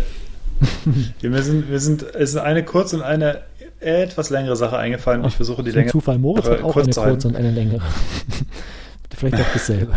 wir 1.21 1.43
sind, 1.43 1.69
wir 1.69 1.79
sind, 1.79 2.03
es 2.03 2.31
ist 2.31 2.37
eine 2.37 2.63
kurze 2.63 2.97
und 2.97 3.01
eine 3.03 3.41
etwas 3.79 4.29
längere 4.29 4.55
Sache 4.55 4.77
eingefallen. 4.77 5.23
Ich 5.25 5.35
versuche 5.35 5.63
die 5.63 5.71
Länge. 5.71 5.91
Zufall, 5.91 6.17
Moritz 6.17 6.47
hat 6.47 6.63
auch 6.63 6.73
kurz 6.73 6.97
eine 6.97 7.05
halten. 7.05 7.21
kurze 7.21 7.27
und 7.27 7.35
eine 7.35 7.51
längere. 7.51 7.81
vielleicht 9.17 9.35
auch 9.35 9.53
dasselbe. 9.53 9.93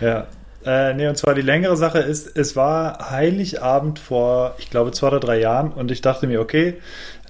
Ja. 0.00 0.26
Äh, 0.64 0.94
nee, 0.94 1.06
und 1.06 1.16
zwar 1.16 1.34
die 1.34 1.42
längere 1.42 1.76
Sache 1.76 2.00
ist, 2.00 2.36
es 2.36 2.56
war 2.56 3.10
Heiligabend 3.10 3.98
vor, 3.98 4.54
ich 4.58 4.70
glaube, 4.70 4.90
zwei 4.90 5.08
oder 5.08 5.20
drei 5.20 5.38
Jahren 5.38 5.72
und 5.72 5.90
ich 5.90 6.00
dachte 6.02 6.26
mir, 6.26 6.40
okay, 6.40 6.74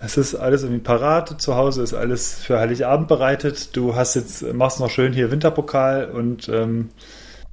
es 0.01 0.17
ist 0.17 0.35
alles 0.35 0.63
irgendwie 0.63 0.81
parat, 0.81 1.41
zu 1.41 1.55
Hause 1.55 1.83
ist 1.83 1.93
alles 1.93 2.35
für 2.35 2.59
Heiligabend 2.59 3.07
bereitet, 3.07 3.77
du 3.77 3.95
hast 3.95 4.15
jetzt, 4.15 4.55
machst 4.55 4.81
noch 4.81 4.91
schön 4.91 5.13
hier 5.13 5.31
Winterpokal 5.31 6.07
und 6.07 6.49
ähm, 6.49 6.91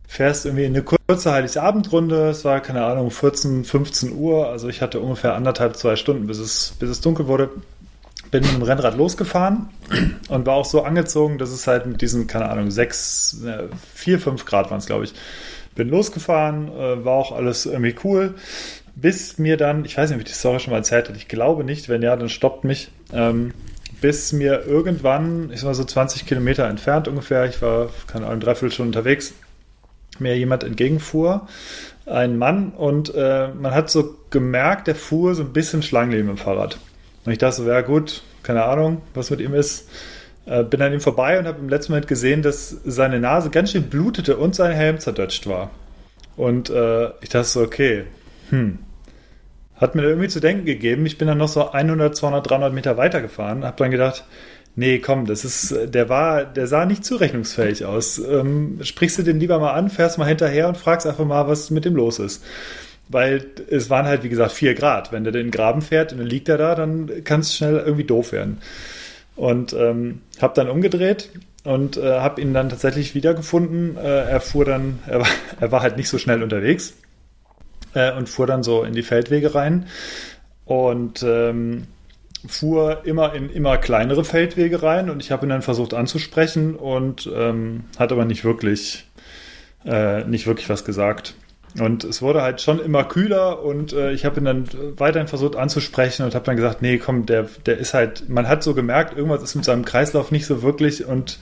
fährst 0.08 0.46
irgendwie 0.46 0.66
in 0.66 0.74
eine 0.74 0.84
kurze 0.84 1.32
Heiligabendrunde, 1.32 2.30
es 2.30 2.46
war, 2.46 2.62
keine 2.62 2.84
Ahnung, 2.86 3.12
14, 3.12 3.64
15 3.64 4.14
Uhr, 4.14 4.50
also 4.50 4.70
ich 4.70 4.82
hatte 4.82 5.00
ungefähr 5.00 5.36
anderthalb, 5.36 5.76
zwei 5.76 5.96
Stunden, 5.96 6.28
bis 6.28 6.38
es, 6.38 6.76
bis 6.80 6.90
es 6.90 7.02
dunkel 7.02 7.28
wurde, 7.28 7.50
bin 8.32 8.44
mit 8.44 8.54
dem 8.54 8.62
Rennrad 8.64 8.98
losgefahren 8.98 9.70
und 10.30 10.46
war 10.46 10.56
auch 10.56 10.66
so 10.66 10.84
angezogen, 10.84 11.38
dass 11.38 11.52
es 11.52 11.68
halt 11.68 11.86
mit 11.86 12.02
diesen, 12.02 12.28
keine 12.28 12.50
Ahnung, 12.50 12.72
sechs, 12.72 13.42
äh, 13.46 13.68
vier, 13.94 14.20
fünf 14.20 14.46
Grad 14.46 14.72
waren 14.72 14.80
es, 14.80 14.86
glaube 14.86 15.06
ich. 15.06 15.14
Bin 15.76 15.90
losgefahren, 15.90 16.70
äh, 16.70 17.04
war 17.04 17.14
auch 17.14 17.32
alles 17.32 17.66
irgendwie 17.66 17.96
cool, 18.04 18.36
bis 18.96 19.38
mir 19.38 19.58
dann, 19.58 19.86
ich 19.86 19.98
weiß 19.98 20.10
nicht, 20.10 20.18
ob 20.18 20.26
ich 20.26 20.32
die 20.32 20.38
Story 20.38 20.60
schon 20.60 20.72
mal 20.72 20.78
erzählt 20.78 21.08
habe, 21.08 21.18
ich 21.18 21.28
glaube 21.28 21.64
nicht, 21.64 21.90
wenn 21.90 22.02
ja, 22.02 22.16
dann 22.16 22.30
stoppt 22.30 22.64
mich, 22.64 22.90
ähm, 23.14 23.54
bis 24.02 24.34
mir 24.34 24.66
irgendwann, 24.66 25.52
ich 25.54 25.64
war 25.64 25.74
so 25.74 25.84
20 25.84 26.26
Kilometer 26.26 26.68
entfernt 26.68 27.08
ungefähr, 27.08 27.46
ich 27.46 27.62
war, 27.62 27.90
keine 28.08 28.28
Ahnung, 28.28 28.40
dreiviertel 28.40 28.72
Stunden 28.72 28.90
unterwegs, 28.90 29.34
mir 30.20 30.38
jemand 30.38 30.64
entgegenfuhr, 30.64 31.48
ein 32.06 32.38
Mann, 32.38 32.70
und 32.70 33.14
äh, 33.16 33.50
man 33.50 33.74
hat 33.74 33.90
so 33.90 34.16
gemerkt, 34.30 34.88
der 34.88 34.96
fuhr 34.96 35.36
so 35.36 35.44
ein 35.44 35.54
bisschen 35.54 35.82
Schlangenleben 35.82 36.30
im 36.30 36.38
Fahrrad. 36.38 36.78
Und 37.26 37.32
ich 37.32 37.40
dachte 37.40 37.58
so, 37.58 37.68
ja 37.68 37.82
gut, 37.82 38.22
keine 38.44 38.64
Ahnung, 38.64 39.02
was 39.14 39.32
mit 39.32 39.42
ihm 39.42 39.54
ist. 39.54 39.90
Äh, 40.46 40.64
bin 40.64 40.82
an 40.82 40.94
ihm 40.94 41.02
vorbei 41.02 41.40
und 41.40 41.48
habe 41.48 41.60
im 41.60 41.70
letzten 41.70 41.94
Moment 41.94 42.08
gesehen, 42.08 42.44
dass 42.44 42.70
seine 42.86 43.20
Nase 43.20 43.50
ganz 43.50 43.72
schön 43.72 43.90
blutete 43.90 44.38
und 44.38 44.56
sein 44.56 44.72
Helm 44.72 45.00
zerdutscht 45.00 45.48
war. 45.48 45.72
Und 46.38 46.70
äh, 46.70 47.10
ich 47.22 47.30
dachte 47.30 47.46
so, 47.48 47.62
okay, 47.62 48.04
hm. 48.50 48.80
Hat 49.76 49.94
mir 49.94 50.04
irgendwie 50.04 50.30
zu 50.30 50.40
denken 50.40 50.66
gegeben. 50.66 51.06
Ich 51.06 51.18
bin 51.18 51.28
dann 51.28 51.38
noch 51.38 51.50
so 51.50 51.72
100, 51.72 52.16
200, 52.16 52.50
300 52.50 52.74
Meter 52.74 52.96
weitergefahren. 52.96 53.66
Habe 53.66 53.76
dann 53.78 53.92
gedacht, 53.92 54.24
nee, 54.76 55.00
komm, 55.00 55.26
das 55.26 55.46
ist, 55.46 55.76
der 55.94 56.10
war, 56.10 56.46
der 56.46 56.68
sah 56.68 56.86
nicht 56.86 57.06
zurechnungsfähig 57.06 57.86
aus. 57.86 58.18
Ähm, 58.20 58.80
sprichst 58.82 59.18
du 59.18 59.24
den 59.24 59.40
lieber 59.40 59.60
mal 59.60 59.74
an, 59.74 59.90
fährst 59.90 60.18
mal 60.18 60.28
hinterher 60.28 60.68
und 60.68 60.78
fragst 60.78 61.08
einfach 61.08 61.26
mal, 61.26 61.48
was 61.48 61.70
mit 61.70 61.86
dem 61.86 61.96
los 61.96 62.20
ist. 62.20 62.44
Weil 63.08 63.46
es 63.70 63.90
waren 63.90 64.06
halt, 64.06 64.24
wie 64.24 64.30
gesagt, 64.30 64.52
vier 64.52 64.74
Grad. 64.74 65.12
Wenn 65.12 65.24
der 65.24 65.34
den 65.34 65.52
Graben 65.52 65.82
fährt 65.82 66.12
und 66.12 66.20
dann 66.20 66.28
liegt 66.28 66.50
er 66.50 66.58
da, 66.58 66.76
dann 66.76 67.24
kann 67.24 67.42
es 67.42 67.56
schnell 67.56 67.78
irgendwie 67.78 68.04
doof 68.04 68.32
werden. 68.32 68.60
Und 69.36 69.74
ähm, 69.74 70.22
habe 70.42 70.54
dann 70.56 70.70
umgedreht 70.70 71.30
und 71.64 71.98
äh, 71.98 72.20
habe 72.20 72.42
ihn 72.42 72.54
dann 72.54 72.70
tatsächlich 72.70 73.16
wiedergefunden. 73.16 73.98
Äh, 73.98 74.30
er 74.30 74.40
fuhr 74.40 74.66
dann, 74.66 75.00
er 75.08 75.20
war, 75.20 75.28
er 75.60 75.72
war 75.72 75.82
halt 75.82 75.98
nicht 75.98 76.10
so 76.10 76.18
schnell 76.18 76.42
unterwegs 76.42 76.96
äh, 77.94 78.12
und 78.14 78.30
fuhr 78.30 78.48
dann 78.48 78.64
so 78.64 78.84
in 78.84 78.94
die 78.94 79.04
Feldwege 79.04 79.54
rein 79.54 79.88
und 80.66 81.24
ähm, 81.24 81.88
fuhr 82.48 83.02
immer 83.06 83.34
in 83.34 83.50
immer 83.50 83.78
kleinere 83.78 84.24
Feldwege 84.24 84.84
rein 84.84 85.10
und 85.10 85.22
ich 85.22 85.32
habe 85.32 85.46
ihn 85.46 85.50
dann 85.50 85.62
versucht 85.62 85.94
anzusprechen 85.94 86.76
und 86.76 87.30
ähm, 87.34 87.86
hat 87.98 88.12
aber 88.12 88.26
nicht 88.26 88.44
wirklich 88.44 89.06
äh, 89.86 90.24
nicht 90.24 90.48
wirklich 90.48 90.70
was 90.70 90.86
gesagt. 90.86 91.36
Und 91.80 92.06
es 92.06 92.22
wurde 92.22 92.42
halt 92.42 92.62
schon 92.62 92.80
immer 92.80 93.04
kühler 93.04 93.62
und 93.62 93.92
äh, 93.92 94.14
ich 94.14 94.24
habe 94.24 94.40
ihn 94.40 94.46
dann 94.46 94.68
weiterhin 94.98 95.28
versucht 95.28 95.58
anzusprechen 95.58 96.24
und 96.24 96.34
habe 96.34 96.46
dann 96.46 96.56
gesagt, 96.56 96.82
nee, 96.82 96.98
komm, 96.98 97.26
der, 97.26 97.50
der 97.66 97.78
ist 97.78 97.94
halt, 97.94 98.30
man 98.30 98.48
hat 98.48 98.64
so 98.64 98.74
gemerkt, 98.74 99.18
irgendwas 99.18 99.44
ist 99.44 99.56
mit 99.56 99.66
seinem 99.66 99.84
Kreislauf 99.84 100.32
nicht 100.32 100.46
so 100.46 100.62
wirklich 100.62 101.06
und 101.06 101.38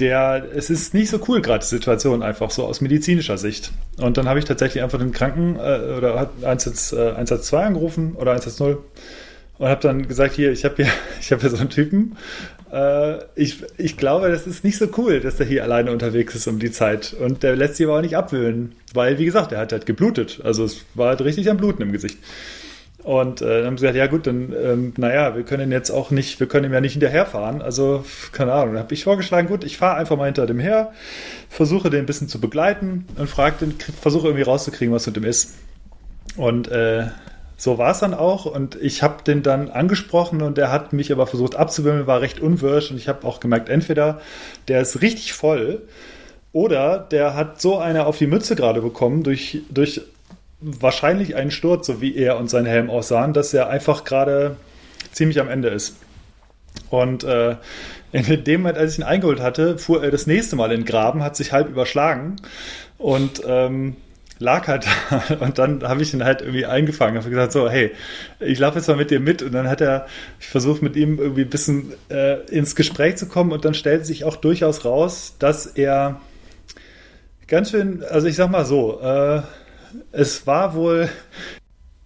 der, 0.00 0.44
es 0.52 0.70
ist 0.70 0.92
nicht 0.92 1.08
so 1.08 1.20
cool 1.28 1.40
gerade 1.40 1.60
die 1.60 1.68
Situation 1.68 2.24
einfach 2.24 2.50
so 2.50 2.66
aus 2.66 2.80
medizinischer 2.80 3.38
Sicht. 3.38 3.70
Und 3.98 4.16
dann 4.16 4.28
habe 4.28 4.40
ich 4.40 4.44
tatsächlich 4.44 4.82
einfach 4.82 4.98
den 4.98 5.12
Kranken 5.12 5.54
äh, 5.56 5.94
oder 5.96 6.18
hat 6.18 6.30
112 6.42 6.92
äh, 6.92 7.10
112 7.12 7.64
angerufen 7.64 8.14
oder 8.16 8.32
110 8.32 8.76
und 9.58 9.68
habe 9.68 9.80
dann 9.80 10.08
gesagt, 10.08 10.34
hier, 10.34 10.52
ich 10.52 10.64
habe 10.64 10.76
hier, 10.76 10.88
ich 11.20 11.32
habe 11.32 11.40
hier 11.40 11.50
so 11.50 11.58
einen 11.58 11.70
Typen. 11.70 12.16
Äh, 12.72 13.18
ich, 13.36 13.62
ich 13.78 13.96
glaube, 13.96 14.30
das 14.30 14.46
ist 14.46 14.64
nicht 14.64 14.78
so 14.78 14.88
cool, 14.96 15.20
dass 15.20 15.36
der 15.36 15.46
hier 15.46 15.62
alleine 15.62 15.92
unterwegs 15.92 16.34
ist 16.34 16.46
um 16.46 16.58
die 16.58 16.72
Zeit. 16.72 17.14
Und 17.18 17.42
der 17.42 17.56
lässt 17.56 17.76
sich 17.76 17.86
aber 17.86 17.98
auch 17.98 18.02
nicht 18.02 18.16
abwühlen, 18.16 18.72
weil, 18.92 19.18
wie 19.18 19.24
gesagt, 19.24 19.52
er 19.52 19.60
hat 19.60 19.72
halt 19.72 19.86
geblutet. 19.86 20.40
Also 20.42 20.64
es 20.64 20.84
war 20.94 21.08
halt 21.08 21.22
richtig 21.22 21.48
am 21.50 21.56
Bluten 21.56 21.82
im 21.82 21.92
Gesicht. 21.92 22.18
Und 23.04 23.42
äh, 23.42 23.58
dann 23.58 23.66
haben 23.66 23.76
sie 23.76 23.82
gesagt, 23.82 23.98
ja 23.98 24.06
gut, 24.06 24.26
dann, 24.26 24.54
ähm, 24.58 24.94
naja, 24.96 25.36
wir 25.36 25.42
können 25.42 25.70
jetzt 25.70 25.90
auch 25.90 26.10
nicht, 26.10 26.40
wir 26.40 26.48
können 26.48 26.64
ihm 26.64 26.72
ja 26.72 26.80
nicht 26.80 26.94
hinterherfahren. 26.94 27.60
Also, 27.60 28.02
keine 28.32 28.54
Ahnung. 28.54 28.74
Dann 28.74 28.82
habe 28.82 28.94
ich 28.94 29.04
vorgeschlagen, 29.04 29.46
gut, 29.46 29.62
ich 29.62 29.76
fahre 29.76 29.98
einfach 29.98 30.16
mal 30.16 30.24
hinter 30.24 30.46
dem 30.46 30.58
her, 30.58 30.92
versuche 31.50 31.90
den 31.90 32.00
ein 32.00 32.06
bisschen 32.06 32.28
zu 32.28 32.40
begleiten 32.40 33.06
und 33.16 33.28
frag 33.28 33.58
den, 33.58 33.72
versuche 33.72 34.28
irgendwie 34.28 34.44
rauszukriegen, 34.44 34.92
was 34.92 35.06
mit 35.06 35.16
dem 35.16 35.24
ist. 35.24 35.54
Und 36.38 36.68
äh, 36.68 37.08
so 37.56 37.78
war 37.78 37.92
es 37.92 38.00
dann 38.00 38.14
auch. 38.14 38.46
Und 38.46 38.76
ich 38.76 39.02
habe 39.02 39.22
den 39.22 39.42
dann 39.42 39.70
angesprochen 39.70 40.42
und 40.42 40.58
der 40.58 40.70
hat 40.70 40.92
mich 40.92 41.12
aber 41.12 41.26
versucht 41.26 41.56
abzuwimmeln, 41.56 42.06
war 42.06 42.20
recht 42.20 42.40
unwirsch. 42.40 42.90
Und 42.90 42.96
ich 42.96 43.08
habe 43.08 43.26
auch 43.26 43.40
gemerkt, 43.40 43.68
entweder 43.68 44.20
der 44.68 44.80
ist 44.80 45.02
richtig 45.02 45.32
voll 45.32 45.82
oder 46.52 46.98
der 46.98 47.34
hat 47.34 47.60
so 47.60 47.78
eine 47.78 48.06
auf 48.06 48.18
die 48.18 48.26
Mütze 48.26 48.56
gerade 48.56 48.80
bekommen 48.80 49.22
durch, 49.22 49.62
durch 49.70 50.02
wahrscheinlich 50.60 51.36
einen 51.36 51.50
Sturz, 51.50 51.86
so 51.86 52.00
wie 52.00 52.16
er 52.16 52.38
und 52.38 52.48
sein 52.48 52.64
Helm 52.64 52.90
aussahen, 52.90 53.32
dass 53.32 53.52
er 53.52 53.68
einfach 53.68 54.04
gerade 54.04 54.56
ziemlich 55.12 55.40
am 55.40 55.48
Ende 55.48 55.68
ist. 55.68 55.96
Und 56.90 57.24
äh, 57.24 57.56
in 58.12 58.44
dem 58.44 58.62
Moment, 58.62 58.78
als 58.78 58.92
ich 58.92 58.98
ihn 58.98 59.04
eingeholt 59.04 59.40
hatte, 59.40 59.78
fuhr 59.78 60.02
er 60.02 60.10
das 60.10 60.26
nächste 60.26 60.56
Mal 60.56 60.70
in 60.70 60.80
den 60.80 60.86
Graben, 60.86 61.22
hat 61.22 61.36
sich 61.36 61.52
halb 61.52 61.68
überschlagen 61.68 62.36
und 62.98 63.42
ähm, 63.46 63.96
lag 64.38 64.66
halt 64.68 64.86
da. 65.10 65.36
Und 65.36 65.58
dann 65.58 65.82
habe 65.82 66.02
ich 66.02 66.14
ihn 66.14 66.24
halt 66.24 66.40
irgendwie 66.40 66.66
eingefangen, 66.66 67.18
habe 67.18 67.30
gesagt, 67.30 67.52
so, 67.52 67.68
hey, 67.68 67.92
ich 68.40 68.58
laufe 68.58 68.78
jetzt 68.78 68.88
mal 68.88 68.96
mit 68.96 69.10
dir 69.10 69.20
mit. 69.20 69.42
Und 69.42 69.52
dann 69.52 69.68
hat 69.68 69.80
er, 69.80 70.06
ich 70.40 70.48
versucht 70.48 70.82
mit 70.82 70.96
ihm 70.96 71.18
irgendwie 71.18 71.42
ein 71.42 71.50
bisschen 71.50 71.92
äh, 72.08 72.40
ins 72.50 72.74
Gespräch 72.76 73.16
zu 73.16 73.26
kommen 73.26 73.52
und 73.52 73.64
dann 73.64 73.74
stellt 73.74 74.06
sich 74.06 74.24
auch 74.24 74.36
durchaus 74.36 74.84
raus, 74.84 75.36
dass 75.38 75.66
er 75.66 76.20
ganz 77.46 77.70
schön, 77.70 78.02
also 78.04 78.26
ich 78.26 78.36
sag 78.36 78.50
mal 78.50 78.64
so, 78.64 79.00
äh, 79.00 79.42
es 80.12 80.46
war 80.46 80.74
wohl 80.74 81.08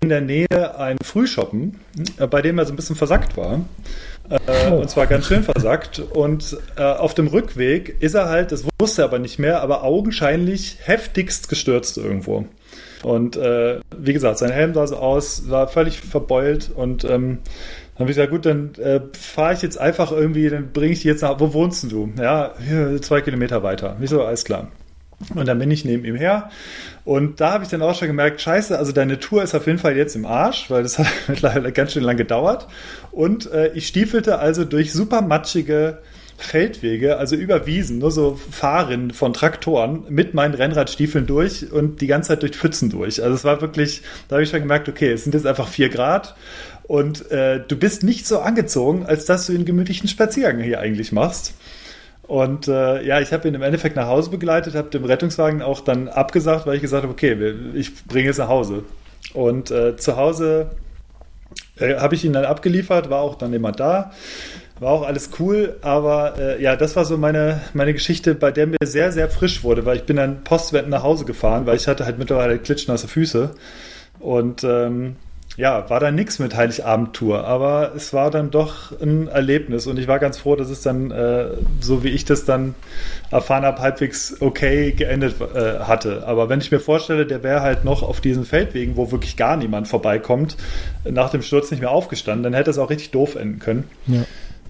in 0.01 0.11
der 0.11 0.21
Nähe 0.21 0.79
ein 0.79 0.97
Frühshoppen, 1.03 1.81
äh, 2.19 2.27
bei 2.27 2.43
dem 2.43 2.59
er 2.59 2.67
so 2.67 2.73
ein 2.73 2.77
bisschen 2.77 2.97
versackt 2.97 3.37
war. 3.37 3.61
Äh, 4.31 4.71
und 4.71 4.91
zwar 4.91 5.07
ganz 5.07 5.27
schön 5.27 5.43
versackt. 5.43 5.99
Und 5.99 6.57
äh, 6.77 6.83
auf 6.83 7.15
dem 7.15 7.27
Rückweg 7.29 7.97
ist 8.01 8.15
er 8.15 8.29
halt, 8.29 8.53
das 8.53 8.65
wusste 8.81 9.03
er 9.03 9.07
aber 9.07 9.19
nicht 9.19 9.39
mehr, 9.39 9.63
aber 9.63 9.85
augenscheinlich 9.85 10.79
heftigst 10.83 11.49
gestürzt 11.49 11.99
irgendwo. 11.99 12.47
Und 13.03 13.37
äh, 13.37 13.81
wie 13.97 14.13
gesagt, 14.13 14.39
sein 14.39 14.51
Helm 14.51 14.75
sah 14.75 14.87
so 14.87 14.97
aus, 14.97 15.49
war 15.49 15.69
völlig 15.69 16.01
verbeult 16.01 16.71
und 16.75 17.05
ähm, 17.05 17.39
dann 17.95 18.05
habe 18.05 18.11
ich 18.11 18.17
gesagt, 18.17 18.31
gut, 18.31 18.47
dann 18.47 18.75
äh, 18.77 19.01
fahre 19.13 19.55
ich 19.55 19.63
jetzt 19.63 19.79
einfach 19.79 20.13
irgendwie, 20.13 20.49
dann 20.49 20.73
bringe 20.73 20.93
ich 20.93 21.03
die 21.03 21.09
jetzt 21.09 21.23
nach, 21.23 21.39
wo 21.41 21.53
wohnst 21.53 21.91
du? 21.91 22.13
Ja, 22.19 22.55
zwei 23.01 23.21
Kilometer 23.21 23.63
weiter. 23.63 23.97
Ich 24.01 24.11
so, 24.11 24.23
alles 24.23 24.45
klar. 24.45 24.69
Und 25.35 25.49
dann 25.49 25.59
bin 25.59 25.70
ich 25.70 25.85
neben 25.85 26.05
ihm 26.05 26.15
her. 26.15 26.51
Und 27.05 27.40
da 27.40 27.53
habe 27.53 27.65
ich 27.65 27.70
dann 27.70 27.82
auch 27.82 27.95
schon 27.97 28.09
gemerkt, 28.09 28.40
scheiße, 28.40 28.78
also 28.78 28.93
deine 28.93 29.19
Tour 29.19 29.43
ist 29.43 29.55
auf 29.55 29.66
jeden 29.66 29.78
Fall 29.78 29.97
jetzt 29.97 30.15
im 30.15 30.24
Arsch, 30.24 30.70
weil 30.70 30.82
das 30.85 30.99
hat 30.99 31.09
mittlerweile 31.27 31.73
ganz 31.73 31.93
schön 31.93 32.05
lang 32.05 32.16
gedauert. 32.16 32.69
Und 33.11 33.51
äh, 33.51 33.73
ich 33.74 33.89
stiefelte 33.89 34.39
also 34.39 34.65
durch 34.65 34.93
super 34.93 35.20
matschige 35.23 35.99
Feldwege, 36.39 37.16
also 37.16 37.35
über 37.35 37.66
Wiesen, 37.66 37.99
nur 37.99 38.12
so 38.12 38.39
Fahrrinnen 38.51 39.11
von 39.11 39.32
Traktoren 39.32 40.05
mit 40.09 40.35
meinen 40.35 40.55
Rennradstiefeln 40.55 41.27
durch 41.27 41.73
und 41.73 42.01
die 42.01 42.07
ganze 42.07 42.28
Zeit 42.28 42.43
durch 42.43 42.57
Pfützen 42.57 42.90
durch. 42.90 43.20
Also 43.20 43.35
es 43.35 43.43
war 43.43 43.61
wirklich, 43.61 44.03
da 44.28 44.36
habe 44.36 44.45
ich 44.45 44.51
schon 44.51 44.61
gemerkt, 44.61 44.89
okay, 44.89 45.11
es 45.11 45.24
sind 45.24 45.35
jetzt 45.35 45.47
einfach 45.47 45.66
vier 45.66 45.89
Grad 45.89 46.36
und 46.85 47.28
äh, 47.32 47.61
du 47.66 47.77
bist 47.77 48.05
nicht 48.05 48.24
so 48.24 48.39
angezogen, 48.39 49.05
als 49.05 49.24
dass 49.24 49.47
du 49.47 49.53
einen 49.53 49.65
gemütlichen 49.65 50.09
Spaziergang 50.09 50.61
hier 50.61 50.78
eigentlich 50.78 51.11
machst. 51.11 51.55
Und 52.29 52.69
äh, 52.69 53.03
ja, 53.05 53.21
ich 53.21 53.33
habe 53.33 53.49
ihn 53.49 53.55
im 53.55 53.63
Endeffekt 53.63 53.97
nach 53.97 54.07
Hause 54.07 54.29
begleitet, 54.29 54.75
habe 54.75 54.91
dem 54.91 55.05
Rettungswagen 55.05 55.63
auch 55.63 55.81
dann 55.81 56.09
abgesagt, 56.09 56.67
weil 56.67 56.77
ich 56.77 56.83
gesagt 56.83 57.03
habe, 57.03 57.13
okay, 57.13 57.55
ich 57.75 58.05
bringe 58.05 58.29
es 58.29 58.37
nach 58.37 58.49
Hause. 58.49 58.85
Und 59.33 59.71
äh, 59.71 59.97
zu 59.97 60.17
Hause 60.19 60.71
äh, 61.79 61.97
habe 61.97 62.15
ich 62.15 62.27
ihn 62.27 62.35
dann 62.35 62.45
abgeliefert, 62.45 63.09
war 63.09 63.23
auch 63.23 63.37
dann 63.37 63.51
jemand 63.51 63.81
da, 63.81 64.13
war 64.79 64.93
auch 64.93 65.07
alles 65.07 65.31
cool, 65.39 65.77
aber 65.81 66.35
äh, 66.39 66.63
ja, 66.63 66.77
das 66.77 66.97
war 66.97 67.07
so 67.07 67.17
meine, 67.17 67.63
meine 67.73 67.95
Geschichte, 67.95 68.35
bei 68.35 68.51
der 68.51 68.67
mir 68.67 68.77
sehr, 68.85 69.11
sehr 69.11 69.31
frisch 69.31 69.65
wurde, 69.65 69.87
weil 69.87 69.97
ich 69.97 70.05
bin 70.05 70.17
dann 70.17 70.45
postwendend 70.45 70.91
nach 70.91 71.03
Hause 71.03 71.25
gefahren, 71.25 71.65
weil 71.65 71.77
ich 71.77 71.89
hatte 71.89 72.05
halt 72.05 72.19
mittlerweile 72.19 72.59
klitschnasse 72.59 73.09
Füße 73.09 73.55
und 74.21 74.65
ähm, 74.65 75.17
ja, 75.59 75.90
war 75.90 75.98
dann 75.98 76.14
nichts 76.14 76.39
mit 76.39 76.55
Heiligabend-Tour, 76.55 77.44
aber 77.44 77.93
es 77.97 78.12
war 78.12 78.30
dann 78.30 78.52
doch 78.52 78.93
ein 79.01 79.26
Erlebnis 79.26 79.89
und 79.89 79.98
ich 79.98 80.06
war 80.06 80.20
ganz 80.20 80.39
froh, 80.39 80.55
dass 80.55 80.70
es 80.70 80.82
dann, 80.82 81.10
äh, 81.10 81.48
so 81.80 82.05
wie 82.05 82.10
ich 82.10 82.24
das 82.24 82.44
dann 82.44 82.76
erfahren 83.32 83.64
habe, 83.64 83.82
halbwegs 83.82 84.36
okay 84.39 84.93
geendet 84.93 85.35
äh, 85.40 85.80
hatte. 85.80 86.24
Aber 86.28 86.48
wenn 86.48 86.60
ich 86.60 86.70
mir 86.70 86.78
vorstelle, 86.78 87.26
der 87.26 87.43
wäre 87.43 87.60
halt 87.60 87.85
noch 87.85 88.05
auf 88.05 88.20
diesen 88.20 88.44
Feldwegen, 88.44 88.97
wo 88.97 89.10
wirklich 89.10 89.36
gar 89.36 89.56
niemand 89.56 89.89
vorbeikommt, 89.89 90.56
nach 91.05 91.30
dem 91.30 91.43
Sturz 91.43 91.72
nicht 91.72 91.80
mehr 91.80 91.90
aufgestanden, 91.90 92.44
dann 92.44 92.55
hätte 92.55 92.70
es 92.70 92.78
auch 92.78 92.89
richtig 92.89 93.10
doof 93.10 93.35
enden 93.35 93.59
können. 93.59 93.90
Ja. 94.06 94.22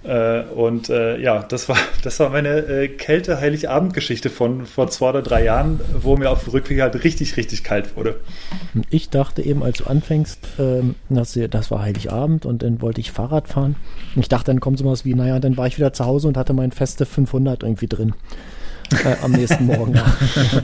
Äh, 0.09 0.45
und 0.55 0.89
äh, 0.89 1.21
ja, 1.21 1.43
das 1.43 1.69
war, 1.69 1.77
das 2.03 2.19
war 2.19 2.31
meine 2.31 2.61
äh, 2.61 2.89
Kälte-Heiligabend-Geschichte 2.89 4.31
von 4.31 4.65
vor 4.65 4.89
zwei 4.89 5.11
oder 5.11 5.23
drei 5.23 5.45
Jahren, 5.45 5.81
wo 6.01 6.17
mir 6.17 6.31
auf 6.31 6.45
dem 6.45 6.53
Rückweg 6.53 6.81
halt 6.81 7.05
richtig, 7.05 7.37
richtig 7.37 7.63
kalt 7.63 7.95
wurde. 7.95 8.17
Ich 8.89 9.11
dachte 9.11 9.43
eben, 9.43 9.63
als 9.63 9.79
du 9.79 9.85
anfängst, 9.85 10.41
ähm, 10.59 10.95
dass 11.11 11.39
das 11.51 11.71
war 11.71 11.83
Heiligabend 11.83 12.47
und 12.47 12.63
dann 12.63 12.81
wollte 12.81 13.03
ich 13.03 13.13
Fahrrad 13.13 13.49
fahren. 13.49 13.77
Und 14.15 14.23
ich 14.23 14.29
dachte, 14.29 14.47
dann 14.47 14.61
kommt 14.61 14.79
sowas 14.79 15.05
wie, 15.05 15.15
naja, 15.15 15.41
dann 15.41 15.59
war 15.59 15.67
ich 15.67 15.77
wieder 15.77 15.93
zu 15.93 16.07
Hause 16.07 16.29
und 16.29 16.39
hatte 16.39 16.55
mein 16.55 16.73
feste 16.73 17.05
500 17.05 17.63
irgendwie 17.63 17.87
drin. 17.87 18.15
Äh, 19.05 19.17
am 19.23 19.33
nächsten 19.33 19.67
Morgen. 19.67 19.93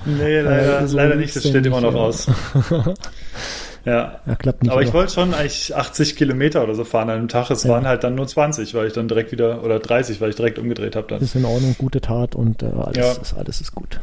nee, 0.07 0.41
leider, 0.41 0.81
äh, 0.81 0.89
so 0.89 0.97
leider 0.97 1.17
nicht, 1.17 1.37
das 1.37 1.47
steht 1.47 1.67
immer 1.67 1.83
noch 1.83 1.95
aus. 1.95 2.29
Ja. 3.85 4.21
ja 4.27 4.35
klappt 4.37 4.63
nicht. 4.63 4.73
Aber 4.73 4.83
ich 4.83 4.93
wollte 4.93 5.13
schon 5.13 5.35
eigentlich 5.35 5.75
80 5.75 6.17
Kilometer 6.17 6.63
oder 6.63 6.75
so 6.75 6.85
fahren 6.85 7.11
an 7.11 7.19
einem 7.19 7.29
Tag. 7.29 7.51
Es 7.51 7.65
ja. 7.65 7.71
waren 7.71 7.87
halt 7.87 8.05
dann 8.05 8.15
nur 8.15 8.27
20, 8.27 8.75
weil 8.75 8.87
ich 8.87 8.93
dann 8.93 9.09
direkt 9.09 9.33
wieder, 9.33 9.63
oder 9.63 9.79
30, 9.79 10.21
weil 10.21 10.31
ich 10.31 10.37
direkt 10.37 10.59
umgedreht 10.59 10.97
habe 10.97 11.07
dann. 11.09 11.21
Ist 11.21 11.35
in 11.35 11.45
Ordnung, 11.45 11.75
gute 11.79 12.01
Tat 12.01 12.35
und 12.35 12.63
äh, 12.63 12.67
alles, 12.67 12.97
ja. 12.97 13.13
ist, 13.13 13.35
alles 13.35 13.61
ist 13.61 13.75
gut. 13.75 14.01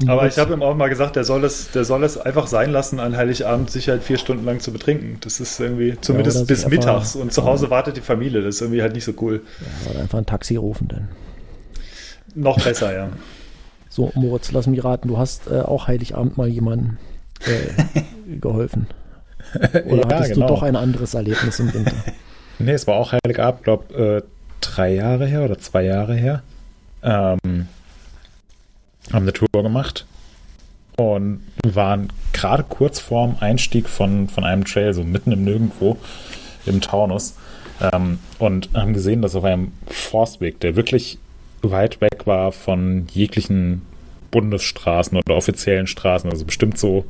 Und 0.00 0.10
Aber 0.10 0.26
ich 0.26 0.36
habe 0.36 0.52
ihm 0.52 0.62
auch 0.62 0.74
mal 0.74 0.88
gesagt, 0.88 1.16
der 1.16 1.24
soll 1.24 1.44
es, 1.44 1.70
der 1.70 1.84
soll 1.84 2.04
es 2.04 2.18
einfach 2.18 2.48
sein 2.48 2.70
lassen, 2.70 3.00
an 3.00 3.16
Heiligabend 3.16 3.70
sich 3.70 3.88
halt 3.88 4.02
vier 4.02 4.18
Stunden 4.18 4.44
lang 4.44 4.60
zu 4.60 4.72
betrinken. 4.72 5.18
Das 5.20 5.40
ist 5.40 5.58
irgendwie, 5.60 5.96
zumindest 6.00 6.38
ja, 6.38 6.44
bis 6.44 6.66
mittags. 6.66 7.14
Und 7.14 7.32
zu 7.32 7.44
Hause 7.44 7.70
wartet 7.70 7.96
die 7.96 8.02
Familie. 8.02 8.42
Das 8.42 8.56
ist 8.56 8.60
irgendwie 8.60 8.82
halt 8.82 8.92
nicht 8.92 9.04
so 9.04 9.12
cool. 9.20 9.42
Ja, 9.60 9.90
oder 9.90 10.00
einfach 10.00 10.18
ein 10.18 10.26
Taxi 10.26 10.56
rufen 10.56 10.88
dann. 10.88 11.08
Noch 12.34 12.62
besser, 12.62 12.92
ja. 12.92 13.08
So, 13.88 14.12
Moritz, 14.14 14.52
lass 14.52 14.66
mich 14.66 14.84
raten, 14.84 15.08
du 15.08 15.16
hast 15.16 15.46
äh, 15.50 15.60
auch 15.60 15.86
Heiligabend 15.86 16.36
mal 16.36 16.48
jemanden 16.48 16.98
äh, 17.46 18.36
geholfen. 18.38 18.86
Oder 19.86 20.08
ja, 20.08 20.16
hattest 20.16 20.34
genau. 20.34 20.46
du 20.46 20.54
doch 20.54 20.62
ein 20.62 20.76
anderes 20.76 21.14
Erlebnis 21.14 21.60
im 21.60 21.72
Winter? 21.72 21.92
nee, 22.58 22.72
es 22.72 22.86
war 22.86 22.96
auch 22.96 23.12
Heiligabend, 23.12 23.64
glaube 23.64 23.94
äh, 23.94 24.22
drei 24.60 24.94
Jahre 24.94 25.26
her 25.26 25.44
oder 25.44 25.58
zwei 25.58 25.84
Jahre 25.84 26.14
her. 26.14 26.42
Ähm, 27.02 27.68
haben 29.12 29.22
eine 29.22 29.32
Tour 29.32 29.48
gemacht 29.52 30.06
und 30.96 31.42
waren 31.64 32.08
gerade 32.32 32.64
kurz 32.64 32.98
vorm 32.98 33.36
Einstieg 33.40 33.88
von, 33.88 34.28
von 34.28 34.44
einem 34.44 34.64
Trail, 34.64 34.94
so 34.94 35.04
mitten 35.04 35.32
im 35.32 35.44
Nirgendwo 35.44 35.98
im 36.64 36.80
Taunus. 36.80 37.34
Ähm, 37.92 38.18
und 38.38 38.70
haben 38.74 38.94
gesehen, 38.94 39.22
dass 39.22 39.36
auf 39.36 39.44
einem 39.44 39.72
Forstweg, 39.86 40.60
der 40.60 40.76
wirklich 40.76 41.18
weit 41.62 42.00
weg 42.00 42.26
war 42.26 42.52
von 42.52 43.06
jeglichen 43.12 43.82
Bundesstraßen 44.30 45.16
oder 45.16 45.36
offiziellen 45.36 45.86
Straßen, 45.86 46.30
also 46.30 46.44
bestimmt 46.44 46.78
so 46.78 47.04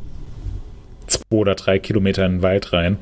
zwei 1.06 1.36
oder 1.36 1.54
drei 1.54 1.78
Kilometer 1.78 2.24
in 2.24 2.36
den 2.36 2.42
Wald 2.42 2.72
rein, 2.72 2.98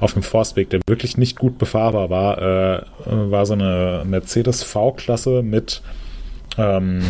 auf 0.00 0.12
dem 0.12 0.22
Forstweg, 0.22 0.70
der 0.70 0.80
wirklich 0.86 1.16
nicht 1.16 1.38
gut 1.38 1.58
befahrbar 1.58 2.10
war, 2.10 2.38
äh, 2.38 2.82
war 3.06 3.46
so 3.46 3.54
eine 3.54 4.04
Mercedes 4.06 4.62
V-Klasse 4.62 5.42
mit, 5.42 5.82
ähm, 6.56 7.02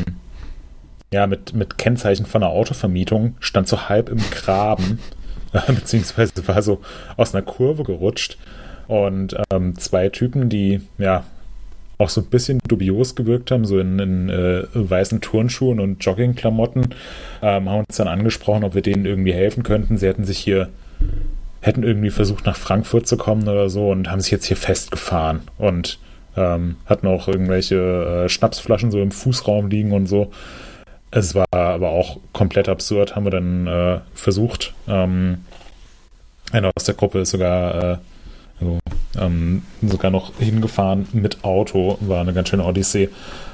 ja, 1.12 1.26
mit, 1.26 1.52
mit 1.54 1.78
Kennzeichen 1.78 2.26
von 2.26 2.42
einer 2.42 2.52
Autovermietung, 2.52 3.36
stand 3.40 3.68
so 3.68 3.88
halb 3.88 4.08
im 4.08 4.20
Graben, 4.30 4.98
äh, 5.52 5.72
beziehungsweise 5.72 6.46
war 6.48 6.62
so 6.62 6.80
aus 7.16 7.34
einer 7.34 7.42
Kurve 7.42 7.84
gerutscht. 7.84 8.38
Und 8.86 9.36
ähm, 9.52 9.76
zwei 9.76 10.08
Typen, 10.08 10.48
die 10.48 10.80
ja 10.96 11.24
auch 11.98 12.08
so 12.08 12.20
ein 12.20 12.26
bisschen 12.28 12.60
dubios 12.66 13.16
gewirkt 13.16 13.50
haben, 13.50 13.64
so 13.64 13.78
in, 13.78 13.98
in 13.98 14.28
äh, 14.28 14.64
weißen 14.72 15.20
Turnschuhen 15.20 15.80
und 15.80 16.04
Joggingklamotten, 16.04 16.94
ähm, 17.42 17.68
haben 17.68 17.84
uns 17.88 17.96
dann 17.96 18.08
angesprochen, 18.08 18.64
ob 18.64 18.74
wir 18.74 18.82
denen 18.82 19.04
irgendwie 19.04 19.32
helfen 19.32 19.64
könnten. 19.64 19.98
Sie 19.98 20.06
hätten 20.06 20.24
sich 20.24 20.38
hier, 20.38 20.68
hätten 21.60 21.82
irgendwie 21.82 22.10
versucht, 22.10 22.46
nach 22.46 22.56
Frankfurt 22.56 23.08
zu 23.08 23.16
kommen 23.16 23.48
oder 23.48 23.68
so 23.68 23.90
und 23.90 24.10
haben 24.10 24.20
sich 24.20 24.30
jetzt 24.30 24.46
hier 24.46 24.56
festgefahren 24.56 25.40
und 25.58 25.98
ähm, 26.36 26.76
hatten 26.86 27.08
auch 27.08 27.26
irgendwelche 27.26 28.24
äh, 28.24 28.28
Schnapsflaschen 28.28 28.92
so 28.92 29.02
im 29.02 29.10
Fußraum 29.10 29.68
liegen 29.68 29.92
und 29.92 30.06
so. 30.06 30.30
Es 31.10 31.34
war 31.34 31.46
aber 31.50 31.90
auch 31.90 32.20
komplett 32.32 32.68
absurd, 32.68 33.16
haben 33.16 33.26
wir 33.26 33.30
dann 33.30 33.66
äh, 33.66 34.00
versucht. 34.14 34.74
Ähm, 34.86 35.38
einer 36.52 36.70
aus 36.76 36.84
der 36.84 36.94
Gruppe 36.94 37.20
ist 37.20 37.30
sogar 37.30 37.92
äh, 37.92 37.96
ähm, 39.16 39.62
sogar 39.82 40.10
noch 40.10 40.38
hingefahren 40.38 41.06
mit 41.12 41.44
Auto, 41.44 41.98
war 42.00 42.20
eine 42.20 42.32
ganz 42.32 42.48
schöne 42.48 42.64
Odyssee. 42.64 43.08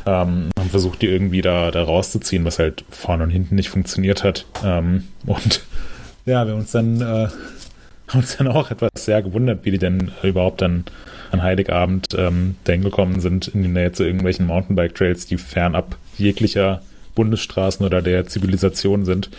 Ähm, 0.07 0.51
haben 0.59 0.71
versucht, 0.71 1.03
die 1.03 1.07
irgendwie 1.07 1.43
da, 1.43 1.71
da 1.71 1.83
rauszuziehen, 1.83 2.45
was 2.45 2.59
halt 2.59 2.85
vorne 2.91 3.25
und 3.25 3.31
hinten 3.31 3.55
nicht 3.55 3.71
funktioniert 3.71 4.25
hat. 4.25 4.47
Ähm, 4.65 5.05
und 5.27 5.65
ja, 6.27 6.45
wir 6.45 6.53
haben 6.53 6.61
uns 6.61 6.73
dann, 6.73 7.01
äh, 7.01 7.05
haben 8.09 8.21
uns 8.21 8.37
dann 8.37 8.49
auch 8.49 8.71
etwas 8.71 8.91
sehr 8.97 9.23
gewundert, 9.23 9.65
wie 9.65 9.71
die 9.71 9.79
denn 9.79 10.11
überhaupt 10.23 10.63
dann 10.63 10.85
an 11.31 11.43
Heiligabend 11.43 12.09
ähm, 12.17 12.57
dahin 12.65 12.83
gekommen 12.83 13.21
sind, 13.21 13.49
in 13.49 13.63
die 13.63 13.69
Nähe 13.69 13.93
zu 13.93 14.05
irgendwelchen 14.05 14.47
Mountainbike-Trails, 14.47 15.27
die 15.27 15.37
fernab 15.37 15.97
jeglicher 16.17 16.83
Bundesstraßen 17.15 17.85
oder 17.85 18.03
der 18.03 18.27
Zivilisation 18.27 19.05
sind. 19.05 19.31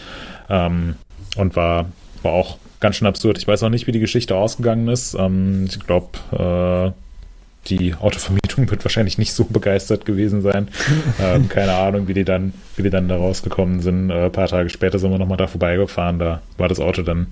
Ähm, 0.50 0.96
und 1.38 1.56
war, 1.56 1.90
war 2.24 2.32
auch 2.32 2.58
ganz 2.80 2.98
schön 2.98 3.08
absurd. 3.08 3.38
Ich 3.38 3.48
weiß 3.48 3.64
auch 3.64 3.70
nicht, 3.70 3.88
wie 3.88 3.92
die 3.92 4.00
Geschichte 4.00 4.36
ausgegangen 4.36 4.88
ist. 4.88 5.16
Ähm, 5.16 5.66
ich 5.70 5.80
glaube, 5.80 6.94
äh, 6.94 7.70
die 7.70 7.96
Autovermietung 7.96 8.70
wird 8.72 8.84
wahrscheinlich 8.86 9.18
nicht 9.18 9.34
so 9.34 9.46
begeistert 9.46 10.06
gewesen 10.06 10.42
sein. 10.42 10.70
ähm, 11.20 11.50
keine 11.50 11.74
Ahnung, 11.74 12.08
wie 12.08 12.14
die 12.14 12.26
dann, 12.26 12.54
wie 12.76 12.84
die 12.84 12.90
dann 12.90 13.08
da 13.08 13.18
rausgekommen 13.18 13.82
sind. 13.82 14.10
Äh, 14.10 14.26
ein 14.26 14.32
paar 14.32 14.48
Tage 14.48 14.70
später 14.70 15.00
sind 15.00 15.12
wir 15.12 15.18
nochmal 15.18 15.38
da 15.38 15.48
vorbeigefahren. 15.48 16.20
Da 16.20 16.42
war 16.58 16.68
das 16.68 16.80
Auto 16.80 17.02
dann 17.02 17.28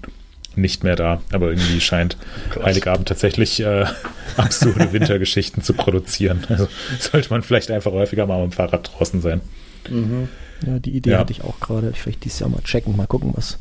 nicht 0.56 0.84
mehr 0.84 0.96
da. 0.96 1.22
Aber 1.32 1.50
irgendwie 1.50 1.82
scheint 1.82 2.18
oh 2.60 2.64
Heiligabend 2.64 3.08
tatsächlich 3.08 3.60
äh, 3.62 3.86
absurde 4.38 4.94
Wintergeschichten 4.94 5.64
zu 5.64 5.74
produzieren. 5.74 6.46
Also 6.50 6.68
sollte 7.00 7.30
man 7.30 7.42
vielleicht 7.42 7.72
einfach 7.72 7.92
häufiger 7.92 8.26
mal 8.26 8.42
mit 8.44 8.52
dem 8.52 8.56
Fahrrad 8.56 8.92
draußen 8.94 9.22
sein. 9.22 9.42
Mhm. 9.90 10.30
Ja, 10.66 10.80
die 10.80 10.92
Idee 10.92 11.12
ja. 11.12 11.18
hatte 11.20 11.34
ich 11.34 11.44
auch 11.44 11.60
gerade. 11.60 11.90
Ich 11.90 12.02
vielleicht 12.02 12.24
dieses 12.24 12.40
Jahr 12.40 12.50
mal 12.50 12.62
checken, 12.64 12.96
mal 12.96 13.08
gucken, 13.08 13.34
was, 13.36 13.60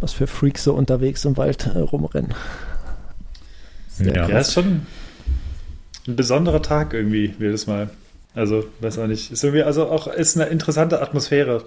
was 0.00 0.12
für 0.12 0.26
Freaks 0.26 0.64
so 0.64 0.74
unterwegs 0.74 1.24
im 1.24 1.36
Wald 1.36 1.66
äh, 1.66 1.78
rumrennen. 1.78 2.34
Sehr 3.88 4.14
ja, 4.14 4.28
das 4.28 4.48
ist 4.48 4.54
schon 4.54 4.86
ein 6.06 6.16
besonderer 6.16 6.62
Tag 6.62 6.94
irgendwie 6.94 7.34
jedes 7.38 7.66
Mal. 7.66 7.90
Also, 8.34 8.64
weiß 8.80 8.98
auch 8.98 9.06
nicht. 9.06 9.30
Ist 9.30 9.42
irgendwie, 9.42 9.62
also 9.62 9.88
auch 9.88 10.06
ist 10.06 10.36
eine 10.36 10.48
interessante 10.48 11.02
Atmosphäre, 11.02 11.64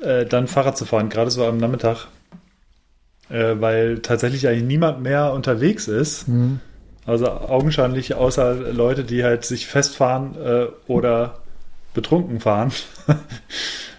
äh, 0.00 0.26
dann 0.26 0.48
Fahrrad 0.48 0.76
zu 0.76 0.84
fahren, 0.84 1.08
gerade 1.08 1.30
so 1.30 1.44
am 1.44 1.58
Nachmittag. 1.58 2.08
Äh, 3.30 3.60
weil 3.60 4.00
tatsächlich 4.00 4.46
eigentlich 4.46 4.64
niemand 4.64 5.00
mehr 5.02 5.32
unterwegs 5.32 5.88
ist. 5.88 6.28
Mhm. 6.28 6.60
Also 7.06 7.26
augenscheinlich 7.30 8.14
außer 8.14 8.54
Leute, 8.72 9.04
die 9.04 9.24
halt 9.24 9.44
sich 9.44 9.66
festfahren 9.66 10.36
äh, 10.36 10.66
oder 10.86 11.38
betrunken 11.94 12.40
fahren. 12.40 12.72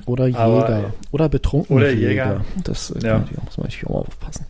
Oder 0.05 0.27
Jäger. 0.27 0.39
Aber, 0.39 0.93
oder 1.11 1.29
betrunken 1.29 1.75
Oder 1.75 1.91
Jäger. 1.91 2.09
Jäger. 2.09 2.45
Das 2.63 2.91
äh, 2.91 3.05
ja. 3.05 3.19
muss 3.19 3.57
man 3.57 3.67
natürlich 3.67 3.85
auch 3.87 3.93
mal 3.93 3.99
aufpassen. 3.99 4.45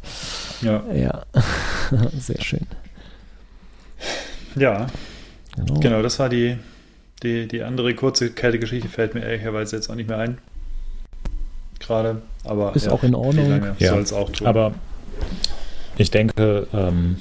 Ja. 0.61 0.83
Ja, 0.93 1.23
sehr 2.19 2.41
schön. 2.41 2.65
Ja. 4.55 4.87
Genau. 5.55 5.79
genau, 5.79 6.01
das 6.01 6.19
war 6.19 6.29
die, 6.29 6.57
die, 7.21 7.47
die 7.47 7.61
andere 7.63 7.93
kurze 7.93 8.31
Kältegeschichte, 8.31 8.87
fällt 8.89 9.13
mir 9.13 9.21
ehrlicherweise 9.21 9.75
jetzt 9.75 9.89
auch 9.89 9.95
nicht 9.95 10.09
mehr 10.09 10.17
ein. 10.17 10.39
gerade. 11.79 12.21
Aber 12.43 12.75
Ist 12.75 12.89
auch 12.89 13.03
in 13.03 13.15
Ordnung. 13.15 13.63
Ja. 13.77 13.91
soll 13.91 14.01
es 14.01 14.13
auch 14.13 14.29
tun? 14.31 14.47
Aber 14.47 14.73
ich 15.97 16.11
denke, 16.11 16.67
ähm, 16.73 17.17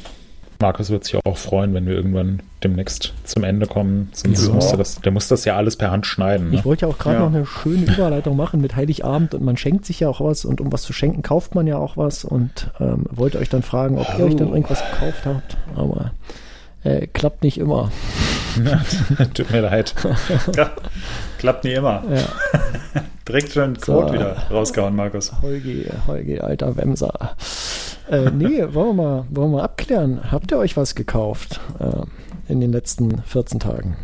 Markus 0.58 0.90
wird 0.90 1.04
sich 1.04 1.16
auch 1.24 1.36
freuen, 1.36 1.74
wenn 1.74 1.86
wir 1.86 1.94
irgendwann 1.94 2.40
demnächst 2.64 3.12
zum 3.24 3.44
Ende 3.44 3.66
kommen. 3.66 4.08
Sonst 4.12 4.46
Ja. 4.46 4.52
musste 4.54 4.76
das, 4.76 5.00
der 5.00 5.12
muss 5.12 5.28
das 5.28 5.44
ja 5.44 5.56
alles 5.56 5.76
per 5.76 5.90
Hand 5.90 6.06
schneiden. 6.06 6.50
Ne? 6.50 6.56
Ich 6.56 6.64
wollte 6.64 6.86
ja 6.86 6.92
auch 6.92 6.98
gerade 6.98 7.16
Ja. 7.18 7.22
noch 7.28 7.34
eine 7.34 7.46
schöne 7.46 7.84
Überleitung 7.92 8.36
machen 8.36 8.60
mit 8.60 8.76
Heiligabend 8.76 9.34
und 9.34 9.44
man 9.44 9.56
schenkt 9.56 9.84
sich 9.86 10.00
ja 10.00 10.08
auch 10.08 10.20
was 10.20 10.44
und 10.44 10.60
um 10.60 10.72
was 10.72 10.82
zu 10.82 10.92
schenken 10.92 11.22
kauft 11.22 11.54
man 11.54 11.66
ja 11.66 11.76
auch 11.78 11.96
was 11.96 12.24
und 12.24 12.70
ähm, 12.80 13.04
wollte 13.10 13.38
euch 13.38 13.48
dann 13.48 13.62
fragen, 13.62 13.98
ob 13.98 14.06
ihr 14.18 14.24
euch 14.26 14.36
dann 14.36 14.48
irgendwas 14.48 14.82
gekauft 14.92 15.24
habt, 15.26 15.56
aber 15.74 16.12
äh, 16.84 17.06
klappt 17.06 17.42
nicht 17.44 17.58
immer. 17.58 17.90
Tut 19.34 19.50
mir 19.50 19.60
leid. 19.62 19.94
Ja, 20.56 20.70
klappt 21.38 21.64
nie 21.64 21.72
immer. 21.72 22.02
Ja, 22.12 23.00
Direkt 23.28 23.52
schon 23.52 23.76
So. 23.76 23.92
Quote 24.00 24.14
wieder 24.14 24.36
rausgehauen, 24.50 24.94
Markus. 24.96 25.32
Holgi, 25.40 25.86
Holgi, 26.06 26.40
alter 26.40 26.76
Wemser. 26.76 27.36
Äh, 28.10 28.30
nee, 28.32 28.62
wollen 28.74 28.88
wir, 28.96 29.02
mal, 29.02 29.24
wollen 29.30 29.52
wir 29.52 29.58
mal 29.58 29.62
abklären. 29.62 30.20
Habt 30.32 30.50
ihr 30.50 30.58
euch 30.58 30.76
was 30.76 30.94
gekauft 30.96 31.60
äh, 31.78 32.02
in 32.52 32.60
den 32.60 32.70
letzten 32.70 33.22
14 33.22 33.58
Tagen? 33.58 33.96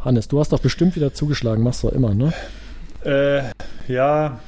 Hannes, 0.00 0.26
du 0.28 0.40
hast 0.40 0.52
doch 0.52 0.60
bestimmt 0.60 0.96
wieder 0.96 1.14
zugeschlagen, 1.14 1.62
machst 1.62 1.82
du 1.82 1.88
immer, 1.88 2.14
ne? 2.14 2.32
Äh, 3.04 3.42
ja, 3.92 4.40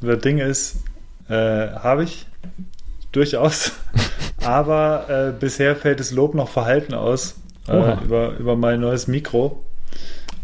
das 0.00 0.18
Ding 0.20 0.38
ist, 0.38 0.76
äh, 1.28 1.34
habe 1.34 2.04
ich 2.04 2.26
durchaus, 3.12 3.72
aber 4.44 5.06
äh, 5.08 5.32
bisher 5.32 5.74
fällt 5.74 6.00
das 6.00 6.12
Lob 6.12 6.34
noch 6.34 6.48
verhalten 6.48 6.94
aus 6.94 7.36
äh, 7.66 8.04
über, 8.04 8.36
über 8.36 8.56
mein 8.56 8.80
neues 8.80 9.08
Mikro, 9.08 9.64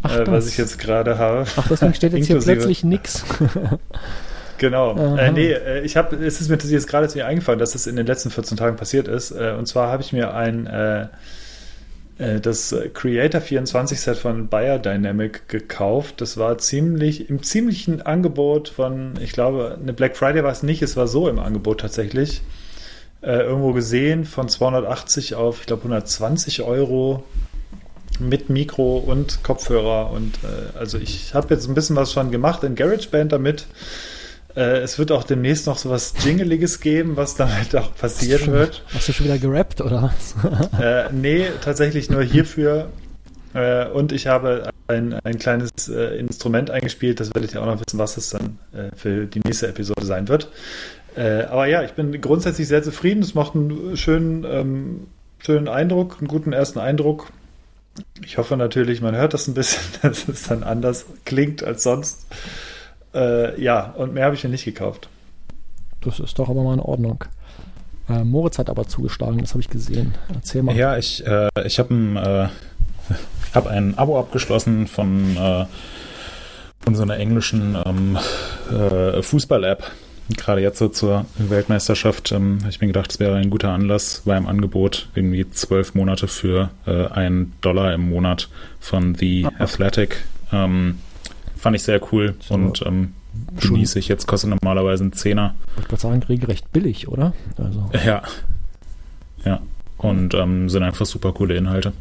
Ach, 0.01 0.17
äh, 0.17 0.27
was 0.27 0.47
ich 0.47 0.57
jetzt 0.57 0.79
gerade 0.79 1.17
habe. 1.17 1.45
Ach, 1.55 1.67
deswegen 1.69 1.93
steht 1.93 2.13
jetzt 2.13 2.27
hier 2.27 2.39
plötzlich 2.39 2.83
nix. 2.83 3.23
Genau. 4.61 4.95
Äh, 5.17 5.31
nee, 5.31 5.51
äh, 5.53 5.81
ich 5.81 5.97
habe, 5.97 6.15
es 6.17 6.39
ist 6.39 6.49
mir 6.49 6.55
jetzt 6.55 6.87
gerade 6.87 7.07
zu 7.07 7.17
mir 7.17 7.25
eingefallen, 7.25 7.57
dass 7.57 7.73
es 7.73 7.87
in 7.87 7.95
den 7.95 8.05
letzten 8.05 8.29
14 8.29 8.57
Tagen 8.57 8.75
passiert 8.75 9.07
ist. 9.07 9.31
Äh, 9.31 9.55
und 9.57 9.65
zwar 9.65 9.91
habe 9.91 10.03
ich 10.03 10.13
mir 10.13 10.35
ein 10.35 10.67
äh, 10.67 11.07
äh, 12.19 12.39
das 12.39 12.75
Creator 12.93 13.41
24 13.41 13.99
Set 13.99 14.17
von 14.17 14.49
Biodynamic 14.49 15.49
gekauft. 15.49 16.21
Das 16.21 16.37
war 16.37 16.59
ziemlich 16.59 17.27
im 17.31 17.41
ziemlichen 17.41 18.03
Angebot 18.03 18.69
von, 18.69 19.13
ich 19.19 19.31
glaube, 19.31 19.79
eine 19.81 19.93
Black 19.93 20.15
Friday 20.15 20.43
war 20.43 20.51
es 20.51 20.61
nicht, 20.61 20.83
es 20.83 20.95
war 20.95 21.07
so 21.07 21.27
im 21.27 21.39
Angebot 21.39 21.79
tatsächlich. 21.79 22.43
Äh, 23.23 23.39
irgendwo 23.39 23.73
gesehen 23.73 24.25
von 24.25 24.47
280 24.47 25.33
auf, 25.33 25.61
ich 25.61 25.65
glaube, 25.65 25.81
120 25.85 26.61
Euro 26.61 27.23
mit 28.19 28.51
Mikro 28.51 28.97
und 28.97 29.43
Kopfhörer 29.43 30.11
und 30.11 30.35
äh, 30.43 30.77
also 30.77 30.99
ich 30.99 31.33
habe 31.33 31.51
jetzt 31.51 31.67
ein 31.67 31.73
bisschen 31.73 31.95
was 31.95 32.13
schon 32.13 32.29
gemacht 32.29 32.63
in 32.63 32.75
GarageBand 32.75 33.31
damit. 33.31 33.65
Äh, 34.55 34.79
es 34.79 34.99
wird 34.99 35.11
auch 35.11 35.23
demnächst 35.23 35.67
noch 35.67 35.77
so 35.77 35.89
was 35.89 36.13
Jingeliges 36.23 36.79
geben, 36.79 37.15
was 37.17 37.35
damit 37.35 37.75
auch 37.75 37.93
passieren 37.95 38.45
Schon- 38.45 38.53
wird. 38.53 38.83
Hast 38.93 39.07
du 39.07 39.13
schon 39.13 39.25
wieder 39.25 39.37
gerappt, 39.37 39.81
oder? 39.81 40.13
Äh, 40.79 41.11
nee, 41.11 41.45
tatsächlich 41.63 42.09
nur 42.09 42.23
hierfür. 42.23 42.89
Äh, 43.53 43.87
und 43.87 44.11
ich 44.11 44.27
habe 44.27 44.69
ein, 44.87 45.13
ein 45.23 45.37
kleines 45.37 45.71
äh, 45.89 46.17
Instrument 46.17 46.71
eingespielt, 46.71 47.19
das 47.19 47.33
werdet 47.35 47.53
ihr 47.53 47.61
auch 47.61 47.65
noch 47.65 47.79
wissen, 47.85 47.97
was 47.99 48.17
es 48.17 48.29
dann 48.29 48.57
äh, 48.73 48.95
für 48.95 49.25
die 49.25 49.39
nächste 49.39 49.67
Episode 49.67 50.05
sein 50.05 50.27
wird. 50.27 50.49
Äh, 51.15 51.43
aber 51.43 51.65
ja, 51.67 51.83
ich 51.83 51.91
bin 51.91 52.19
grundsätzlich 52.21 52.67
sehr 52.67 52.83
zufrieden. 52.83 53.21
Es 53.21 53.35
macht 53.35 53.55
einen 53.55 53.97
schönen, 53.97 54.45
ähm, 54.45 55.07
schönen 55.39 55.67
Eindruck, 55.67 56.17
einen 56.19 56.27
guten 56.27 56.53
ersten 56.53 56.79
Eindruck. 56.79 57.27
Ich 58.23 58.37
hoffe 58.37 58.55
natürlich, 58.55 59.01
man 59.01 59.15
hört 59.15 59.33
das 59.33 59.47
ein 59.47 59.53
bisschen, 59.53 59.81
dass 60.01 60.27
es 60.27 60.43
dann 60.43 60.63
anders 60.63 61.05
klingt 61.25 61.63
als 61.63 61.83
sonst. 61.83 62.25
Äh, 63.13 63.61
ja, 63.61 63.93
und 63.97 64.13
mehr 64.13 64.25
habe 64.25 64.35
ich 64.35 64.43
mir 64.43 64.49
nicht 64.49 64.65
gekauft. 64.65 65.09
Das 66.01 66.19
ist 66.19 66.39
doch 66.39 66.49
aber 66.49 66.63
mal 66.63 66.73
in 66.73 66.79
Ordnung. 66.79 67.23
Äh, 68.09 68.23
Moritz 68.23 68.57
hat 68.57 68.69
aber 68.69 68.87
zugeschlagen, 68.87 69.39
das 69.39 69.51
habe 69.51 69.61
ich 69.61 69.69
gesehen. 69.69 70.15
Erzähl 70.33 70.63
mal. 70.63 70.75
Ja, 70.75 70.97
ich, 70.97 71.25
äh, 71.25 71.49
ich 71.65 71.79
habe 71.79 71.93
ein, 71.93 72.17
äh, 72.17 72.47
hab 73.53 73.67
ein 73.67 73.97
Abo 73.97 74.19
abgeschlossen 74.19 74.87
von, 74.87 75.37
äh, 75.37 75.65
von 76.79 76.95
so 76.95 77.03
einer 77.03 77.17
englischen 77.17 77.77
ähm, 77.85 78.17
äh, 78.71 79.21
Fußball-App. 79.21 79.83
Gerade 80.37 80.61
jetzt 80.61 80.77
so 80.79 80.87
zur 80.87 81.25
Weltmeisterschaft 81.37 82.31
ähm, 82.31 82.59
habe 82.61 82.69
ich 82.69 82.79
mir 82.79 82.87
gedacht, 82.87 83.11
es 83.11 83.19
wäre 83.19 83.35
ein 83.35 83.49
guter 83.49 83.69
Anlass, 83.69 84.21
war 84.25 84.37
im 84.37 84.47
Angebot 84.47 85.09
irgendwie 85.13 85.49
zwölf 85.49 85.93
Monate 85.93 86.29
für 86.29 86.69
einen 86.85 87.51
Dollar 87.59 87.93
im 87.93 88.09
Monat 88.09 88.47
von 88.79 89.13
The 89.13 89.49
Athletic. 89.59 90.23
Ähm, 90.53 90.99
fand 91.61 91.75
ich 91.75 91.83
sehr 91.83 92.01
cool 92.11 92.35
So. 92.41 92.55
und 92.55 92.83
ähm, 92.85 93.13
genieße 93.61 93.99
ich. 93.99 94.07
Jetzt 94.07 94.27
kostet 94.27 94.49
normalerweise 94.49 95.03
ein 95.05 95.13
Zehner. 95.13 95.55
Ich 95.71 95.77
wollte 95.77 95.89
gerade 95.89 96.01
sagen, 96.01 96.23
regelrecht 96.23 96.71
billig, 96.71 97.07
oder? 97.07 97.33
Also, 97.57 97.89
Ja. 98.05 98.23
Ja. 99.45 99.61
Und 99.97 100.33
ähm, 100.33 100.67
sind 100.69 100.83
einfach 100.83 101.05
super 101.05 101.31
coole 101.31 101.55
Inhalte. 101.55 101.93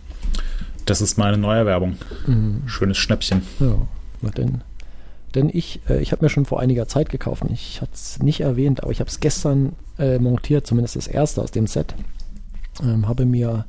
Das 0.87 1.01
ist 1.01 1.19
meine 1.19 1.37
neue 1.37 1.66
Werbung. 1.66 1.97
mhm. 2.27 2.62
Schönes 2.66 2.97
Schnäppchen. 2.99 3.43
ja, 3.61 3.74
na 4.23 4.31
denn. 4.31 4.62
Denn 5.35 5.49
ich, 5.53 5.81
äh, 5.89 6.01
ich 6.01 6.11
habe 6.12 6.24
mir 6.24 6.28
schon 6.31 6.47
vor 6.47 6.61
einiger 6.61 6.89
Zeit 6.89 7.09
gekauft. 7.11 7.45
Ich 7.53 7.81
hatte 7.81 7.93
es 7.95 8.19
nicht 8.20 8.41
erwähnt, 8.41 8.82
aber 8.82 8.91
ich 8.91 9.01
habe 9.01 9.09
es 9.09 9.20
gestern 9.20 9.74
äh, 9.99 10.19
montiert, 10.19 10.66
zumindest 10.66 10.97
das 10.97 11.07
erste 11.07 11.43
aus 11.43 11.51
dem 11.53 11.66
Set. 11.66 11.95
Ähm, 12.82 13.07
habe 13.07 13.27
mir 13.27 13.66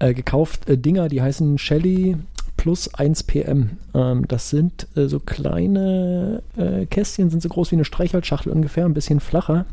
äh, 0.00 0.12
gekauft 0.12 0.68
äh, 0.68 0.76
Dinger, 0.76 1.08
die 1.08 1.22
heißen 1.22 1.56
Shelly 1.58 2.16
Plus 2.62 2.94
1 2.94 3.24
PM. 3.24 3.70
Ähm, 3.92 4.28
das 4.28 4.48
sind 4.48 4.86
äh, 4.94 5.08
so 5.08 5.18
kleine 5.18 6.44
äh, 6.56 6.86
Kästchen, 6.86 7.28
sind 7.28 7.42
so 7.42 7.48
groß 7.48 7.72
wie 7.72 7.74
eine 7.74 7.84
Streichholzschachtel 7.84 8.52
ungefähr, 8.52 8.84
ein 8.84 8.94
bisschen 8.94 9.18
flacher. 9.18 9.66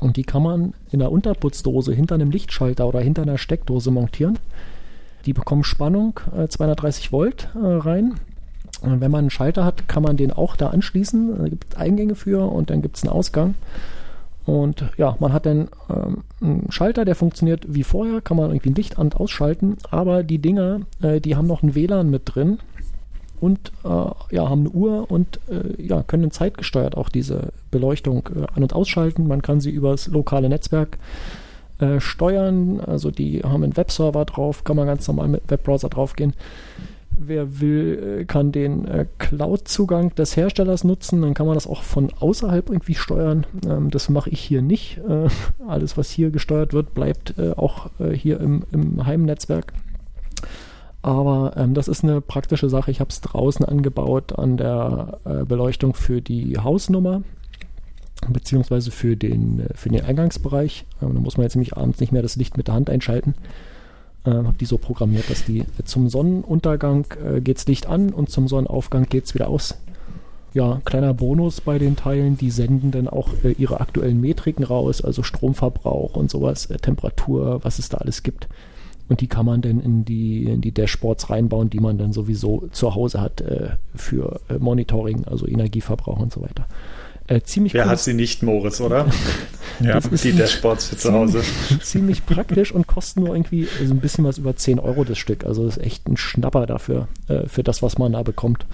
Und 0.00 0.16
die 0.16 0.22
kann 0.22 0.42
man 0.42 0.72
in 0.90 1.00
der 1.00 1.12
Unterputzdose 1.12 1.92
hinter 1.92 2.14
einem 2.14 2.30
Lichtschalter 2.30 2.88
oder 2.88 3.00
hinter 3.00 3.20
einer 3.20 3.36
Steckdose 3.36 3.90
montieren. 3.90 4.38
Die 5.26 5.34
bekommen 5.34 5.64
Spannung, 5.64 6.18
äh, 6.34 6.48
230 6.48 7.12
Volt 7.12 7.50
äh, 7.56 7.58
rein. 7.62 8.14
Und 8.80 9.02
wenn 9.02 9.10
man 9.10 9.24
einen 9.24 9.30
Schalter 9.30 9.66
hat, 9.66 9.86
kann 9.86 10.02
man 10.02 10.16
den 10.16 10.32
auch 10.32 10.56
da 10.56 10.68
anschließen. 10.68 11.42
Da 11.42 11.48
gibt 11.50 11.74
es 11.74 11.76
Eingänge 11.76 12.14
für 12.14 12.50
und 12.50 12.70
dann 12.70 12.80
gibt 12.80 12.96
es 12.96 13.02
einen 13.02 13.12
Ausgang. 13.12 13.54
Und 14.46 14.84
ja, 14.98 15.16
man 15.20 15.32
hat 15.32 15.46
dann 15.46 15.68
ähm, 15.88 16.24
einen 16.40 16.70
Schalter, 16.70 17.04
der 17.04 17.14
funktioniert 17.14 17.64
wie 17.66 17.82
vorher, 17.82 18.20
kann 18.20 18.36
man 18.36 18.50
irgendwie 18.50 18.70
ein 18.70 18.74
Licht 18.74 18.98
an- 18.98 19.06
und 19.06 19.16
ausschalten, 19.16 19.78
aber 19.90 20.22
die 20.22 20.38
Dinger, 20.38 20.80
äh, 21.00 21.20
die 21.20 21.36
haben 21.36 21.46
noch 21.46 21.62
ein 21.62 21.74
WLAN 21.74 22.10
mit 22.10 22.22
drin 22.34 22.58
und 23.40 23.72
äh, 23.84 23.88
ja, 24.34 24.48
haben 24.48 24.60
eine 24.60 24.70
Uhr 24.70 25.10
und 25.10 25.40
äh, 25.48 25.82
ja, 25.82 26.02
können 26.02 26.30
zeitgesteuert 26.30 26.96
auch 26.96 27.08
diese 27.08 27.52
Beleuchtung 27.70 28.28
äh, 28.34 28.46
an- 28.54 28.62
und 28.62 28.74
ausschalten. 28.74 29.26
Man 29.26 29.40
kann 29.42 29.60
sie 29.60 29.70
übers 29.70 30.08
lokale 30.08 30.50
Netzwerk 30.50 30.98
äh, 31.78 32.00
steuern, 32.00 32.80
also 32.80 33.10
die 33.10 33.42
haben 33.42 33.64
einen 33.64 33.76
Webserver 33.76 34.26
drauf, 34.26 34.64
kann 34.64 34.76
man 34.76 34.86
ganz 34.86 35.08
normal 35.08 35.28
mit 35.28 35.42
Webbrowser 35.48 35.88
draufgehen. 35.88 36.34
Wer 37.16 37.60
will, 37.60 38.20
äh, 38.20 38.24
kann 38.24 38.52
den 38.52 38.86
äh, 38.86 39.06
Cloud-Zugang 39.18 40.14
des 40.14 40.36
Herstellers 40.36 40.84
nutzen. 40.84 41.22
Dann 41.22 41.34
kann 41.34 41.46
man 41.46 41.54
das 41.54 41.66
auch 41.66 41.82
von 41.82 42.10
außerhalb 42.18 42.68
irgendwie 42.68 42.94
steuern. 42.94 43.46
Ähm, 43.66 43.90
das 43.90 44.08
mache 44.08 44.30
ich 44.30 44.40
hier 44.40 44.62
nicht. 44.62 44.98
Äh, 45.08 45.28
alles, 45.66 45.96
was 45.96 46.10
hier 46.10 46.30
gesteuert 46.30 46.72
wird, 46.72 46.94
bleibt 46.94 47.34
auch 47.56 47.90
hier 48.14 48.40
im, 48.40 48.64
im 48.72 49.06
Heimnetzwerk. 49.06 49.72
Aber 51.04 51.52
ähm, 51.56 51.74
das 51.74 51.86
ist 51.86 52.02
eine 52.02 52.22
praktische 52.22 52.70
Sache. 52.70 52.90
Ich 52.90 53.00
habe 53.00 53.10
es 53.10 53.20
draußen 53.20 53.62
angebaut 53.62 54.38
an 54.38 54.56
der 54.56 55.18
äh, 55.24 55.44
Beleuchtung 55.44 55.92
für 55.92 56.22
die 56.22 56.58
Hausnummer 56.58 57.22
beziehungsweise 58.30 58.90
für 58.90 59.14
den, 59.14 59.66
für 59.74 59.90
den 59.90 60.02
Eingangsbereich. 60.02 60.86
Ähm, 61.02 61.12
da 61.12 61.20
muss 61.20 61.36
man 61.36 61.44
jetzt 61.44 61.56
nämlich 61.56 61.76
abends 61.76 62.00
nicht 62.00 62.12
mehr 62.12 62.22
das 62.22 62.36
Licht 62.36 62.56
mit 62.56 62.68
der 62.68 62.74
Hand 62.74 62.88
einschalten. 62.88 63.34
Ähm, 64.26 64.46
habe 64.46 64.56
die 64.58 64.64
so 64.64 64.78
programmiert, 64.78 65.28
dass 65.28 65.44
die 65.44 65.60
äh, 65.60 65.84
zum 65.84 66.08
Sonnenuntergang 66.08 67.06
äh, 67.22 67.40
geht's 67.40 67.66
Licht 67.66 67.86
an 67.86 68.10
und 68.10 68.30
zum 68.30 68.48
Sonnenaufgang 68.48 69.06
geht's 69.08 69.34
wieder 69.34 69.48
aus. 69.48 69.76
Ja, 70.54 70.80
kleiner 70.84 71.14
Bonus 71.14 71.60
bei 71.60 71.78
den 71.78 71.96
Teilen, 71.96 72.38
die 72.38 72.50
senden 72.50 72.90
dann 72.92 73.08
auch 73.08 73.28
äh, 73.42 73.52
ihre 73.52 73.80
aktuellen 73.80 74.20
Metriken 74.20 74.64
raus, 74.64 75.02
also 75.02 75.22
Stromverbrauch 75.22 76.14
und 76.14 76.30
sowas, 76.30 76.66
äh, 76.66 76.76
Temperatur, 76.76 77.60
was 77.64 77.78
es 77.78 77.88
da 77.88 77.98
alles 77.98 78.22
gibt. 78.22 78.48
Und 79.08 79.20
die 79.20 79.26
kann 79.26 79.44
man 79.44 79.60
dann 79.60 79.80
in 79.80 80.04
die, 80.04 80.44
in 80.44 80.60
die 80.60 80.72
Dashboards 80.72 81.28
reinbauen, 81.28 81.68
die 81.68 81.80
man 81.80 81.98
dann 81.98 82.12
sowieso 82.12 82.68
zu 82.70 82.94
Hause 82.94 83.20
hat 83.20 83.40
äh, 83.42 83.70
für 83.94 84.40
äh, 84.48 84.58
Monitoring, 84.58 85.24
also 85.24 85.46
Energieverbrauch 85.46 86.20
und 86.20 86.32
so 86.32 86.40
weiter. 86.40 86.66
Äh, 87.26 87.40
ziemlich 87.42 87.72
Wer 87.74 87.84
cool. 87.84 87.90
hat 87.90 88.00
sie 88.00 88.14
nicht, 88.14 88.42
Moritz, 88.42 88.80
oder? 88.80 89.06
Ja. 89.80 89.94
Das 89.94 90.06
ist 90.06 90.22
Die 90.22 90.32
Dashboards 90.32 90.86
für 90.86 90.96
zu 90.96 91.12
Hause. 91.12 91.42
ziemlich 91.82 92.24
praktisch 92.24 92.70
und 92.70 92.86
kosten 92.86 93.24
nur 93.24 93.34
irgendwie 93.34 93.66
so 93.84 93.92
ein 93.92 93.98
bisschen 93.98 94.22
was 94.24 94.38
über 94.38 94.54
10 94.54 94.78
Euro 94.78 95.02
das 95.02 95.18
Stück. 95.18 95.44
Also 95.44 95.64
das 95.66 95.78
ist 95.78 95.82
echt 95.84 96.08
ein 96.08 96.16
Schnapper 96.16 96.66
dafür, 96.66 97.08
äh, 97.26 97.48
für 97.48 97.64
das, 97.64 97.82
was 97.82 97.98
man 97.98 98.12
da 98.12 98.22
bekommt. 98.22 98.66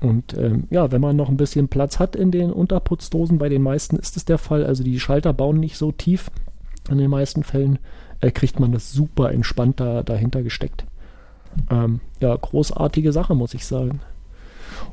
Und 0.00 0.36
ähm, 0.36 0.64
ja, 0.70 0.90
wenn 0.90 1.00
man 1.00 1.14
noch 1.14 1.28
ein 1.28 1.36
bisschen 1.36 1.68
Platz 1.68 2.00
hat 2.00 2.16
in 2.16 2.32
den 2.32 2.50
Unterputzdosen, 2.52 3.38
bei 3.38 3.48
den 3.48 3.62
meisten 3.62 3.94
ist 3.96 4.16
es 4.16 4.24
der 4.24 4.38
Fall. 4.38 4.66
Also 4.66 4.82
die 4.82 4.98
Schalter 4.98 5.32
bauen 5.32 5.60
nicht 5.60 5.76
so 5.78 5.92
tief. 5.92 6.32
In 6.90 6.98
den 6.98 7.10
meisten 7.10 7.44
Fällen 7.44 7.78
äh, 8.20 8.32
kriegt 8.32 8.58
man 8.58 8.72
das 8.72 8.90
super 8.92 9.30
entspannt 9.30 9.78
da, 9.78 10.02
dahinter 10.02 10.42
gesteckt. 10.42 10.84
Ähm, 11.70 12.00
ja, 12.18 12.34
großartige 12.34 13.12
Sache, 13.12 13.36
muss 13.36 13.54
ich 13.54 13.66
sagen. 13.66 14.00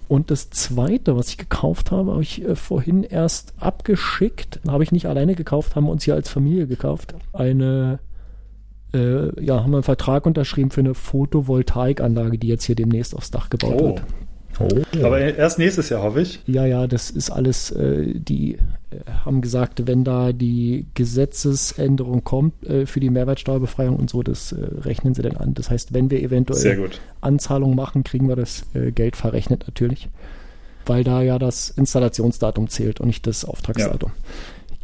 Und 0.08 0.30
das 0.32 0.50
zweite, 0.52 1.16
was 1.18 1.30
ich 1.30 1.38
gekauft 1.38 1.92
habe, 1.92 2.12
habe 2.12 2.22
ich 2.22 2.44
äh, 2.44 2.56
vorhin 2.56 3.04
erst 3.04 3.54
abgeschickt. 3.60 4.60
Habe 4.68 4.84
ich 4.84 4.92
nicht 4.92 5.08
alleine 5.08 5.36
gekauft, 5.36 5.76
haben 5.76 5.86
wir 5.86 5.92
uns 5.92 6.04
hier 6.04 6.14
als 6.14 6.30
Familie 6.30 6.68
gekauft. 6.68 7.16
Eine, 7.34 8.00
äh, 8.94 9.44
ja, 9.44 9.62
haben 9.64 9.72
wir 9.72 9.78
einen 9.78 9.84
Vertrag 9.84 10.26
unterschrieben 10.26 10.70
für 10.72 10.82
eine 10.82 10.94
Photovoltaikanlage, 10.94 12.38
die 12.38 12.48
jetzt 12.48 12.66
hier 12.66 12.76
demnächst 12.76 13.16
aufs 13.16 13.32
Dach 13.32 13.50
gebaut 13.50 13.76
Oh. 13.82 13.86
wird. 13.88 14.04
Oh. 14.60 15.06
Aber 15.06 15.20
erst 15.20 15.60
nächstes 15.60 15.90
Jahr, 15.90 16.04
hoffe 16.04 16.22
ich. 16.22 16.40
Ja, 16.46 16.66
ja, 16.66 16.88
das 16.88 17.10
ist 17.10 17.30
alles, 17.30 17.72
äh, 17.72 18.14
die 18.14 18.56
äh, 18.56 18.58
haben 19.26 19.42
gesagt, 19.42 19.88
wenn 19.88 20.04
da 20.04 20.32
die 20.32 20.86
Gesetzesänderung 20.94 22.24
kommt 22.24 22.64
äh, 22.66 22.86
für 22.86 23.00
die 23.00 23.10
Mehrwertsteuerbefreiung 23.10 23.96
und 23.96 24.10
so, 24.10 24.24
das 24.24 24.52
äh, 24.52 24.58
rechnen 24.82 25.14
sie 25.14 25.22
dann 25.22 25.38
an. 25.38 25.54
Das 25.54 25.70
heißt, 25.70 25.94
wenn 25.94 26.10
wir 26.10 26.22
eventuell. 26.22 26.90
Anzahlungen 27.22 27.76
machen, 27.76 28.04
kriegen 28.04 28.28
wir 28.28 28.36
das 28.36 28.66
äh, 28.74 28.92
Geld 28.92 29.16
verrechnet 29.16 29.64
natürlich, 29.68 30.10
weil 30.86 31.04
da 31.04 31.22
ja 31.24 31.40
das 31.40 31.72
Installationsdatum 31.72 32.70
zählt 32.70 33.00
und 33.00 33.08
nicht 33.08 33.26
das 33.26 33.46
Auftragsdatum. 33.46 34.12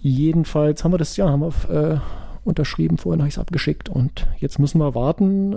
Jedenfalls 0.01 0.83
haben 0.83 0.91
wir 0.91 0.97
das, 0.97 1.15
ja, 1.17 1.29
haben 1.29 1.41
wir 1.41 1.69
äh, 1.69 1.97
unterschrieben, 2.43 2.97
vorhin 2.97 3.21
habe 3.21 3.29
ich 3.29 3.35
es 3.35 3.39
abgeschickt 3.39 3.89
und 3.89 4.27
jetzt 4.37 4.59
müssen 4.59 4.79
wir 4.79 4.95
warten. 4.95 5.53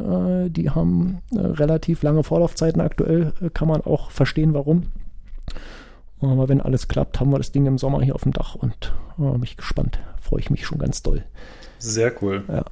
Äh, 0.46 0.50
die 0.50 0.70
haben 0.70 1.22
äh, 1.32 1.38
relativ 1.38 2.02
lange 2.02 2.22
Vorlaufzeiten 2.22 2.80
aktuell, 2.80 3.32
äh, 3.40 3.50
kann 3.50 3.68
man 3.68 3.80
auch 3.82 4.10
verstehen, 4.10 4.54
warum. 4.54 4.84
Aber 6.20 6.48
wenn 6.48 6.60
alles 6.60 6.88
klappt, 6.88 7.20
haben 7.20 7.30
wir 7.30 7.38
das 7.38 7.52
Ding 7.52 7.66
im 7.66 7.78
Sommer 7.78 8.02
hier 8.02 8.14
auf 8.14 8.22
dem 8.22 8.32
Dach 8.32 8.54
und 8.54 8.92
äh, 9.18 9.22
bin 9.22 9.42
ich 9.42 9.56
gespannt. 9.56 9.98
Freue 10.20 10.40
ich 10.40 10.50
mich 10.50 10.66
schon 10.66 10.78
ganz 10.78 11.02
doll. 11.02 11.24
Sehr 11.78 12.12
cool. 12.22 12.44
Ja. 12.48 12.64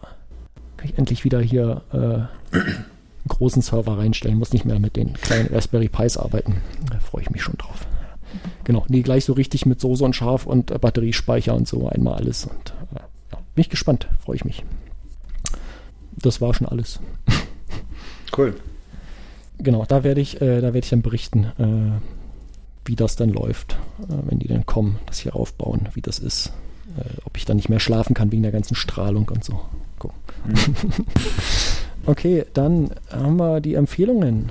Kann 0.77 0.89
ich 0.89 0.99
endlich 0.99 1.25
wieder 1.25 1.41
hier 1.41 1.83
äh, 1.93 2.57
einen 2.57 2.85
großen 3.29 3.63
Server 3.63 3.99
reinstellen, 3.99 4.39
muss 4.39 4.53
nicht 4.53 4.65
mehr 4.65 4.79
mit 4.79 4.97
den 4.97 5.15
kleinen 5.15 5.53
Raspberry 5.55 5.89
Pis 5.89 6.17
arbeiten. 6.17 6.57
Da 6.91 6.99
freue 6.99 7.23
ich 7.23 7.31
mich 7.31 7.43
schon 7.43 7.57
drauf. 7.57 7.87
Genau, 8.65 8.85
nee, 8.89 9.03
gleich 9.03 9.25
so 9.25 9.33
richtig 9.35 9.67
mit 9.67 9.81
Soße 9.81 10.05
und 10.05 10.17
Scharf 10.17 10.47
und 10.47 10.71
äh, 10.71 10.79
Batteriespeicher 10.79 11.55
und 11.55 11.69
so 11.69 11.89
einmal 11.89 12.15
alles. 12.15 12.47
Und 12.47 12.75
äh, 12.95 13.01
bin 13.55 13.63
ich 13.63 13.71
gespannt, 13.71 14.09
freue 14.25 14.37
ich 14.37 14.45
mich. 14.45 14.65
Das 16.13 16.41
war 16.41 16.55
schon 16.55 16.69
alles. 16.69 17.01
Cool. 18.35 18.55
Genau, 19.59 19.85
da 19.87 20.05
werde 20.05 20.23
ich, 20.23 20.41
äh, 20.41 20.63
da 20.63 20.69
werde 20.69 20.79
ich 20.79 20.89
dann 20.89 21.03
berichten, 21.03 21.45
äh, 21.59 22.01
wie 22.87 22.97
das 22.97 23.15
dann 23.15 23.29
läuft, 23.29 23.77
äh, 24.09 24.15
wenn 24.25 24.39
die 24.39 24.49
dann 24.49 24.65
kommen, 24.65 24.99
das 25.05 25.19
hier 25.19 25.37
aufbauen, 25.37 25.91
wie 25.93 26.01
das 26.01 26.19
ist. 26.19 26.51
Äh, 26.97 27.21
ob 27.25 27.37
ich 27.37 27.45
dann 27.45 27.57
nicht 27.57 27.69
mehr 27.69 27.79
schlafen 27.79 28.15
kann 28.15 28.33
wegen 28.33 28.43
der 28.43 28.53
ganzen 28.53 28.75
Strahlung 28.75 29.29
und 29.29 29.45
so. 29.45 29.61
Gucken. 29.99 30.17
okay, 32.07 32.45
dann 32.55 32.91
haben 33.11 33.37
wir 33.37 33.61
die 33.61 33.75
Empfehlungen. 33.75 34.51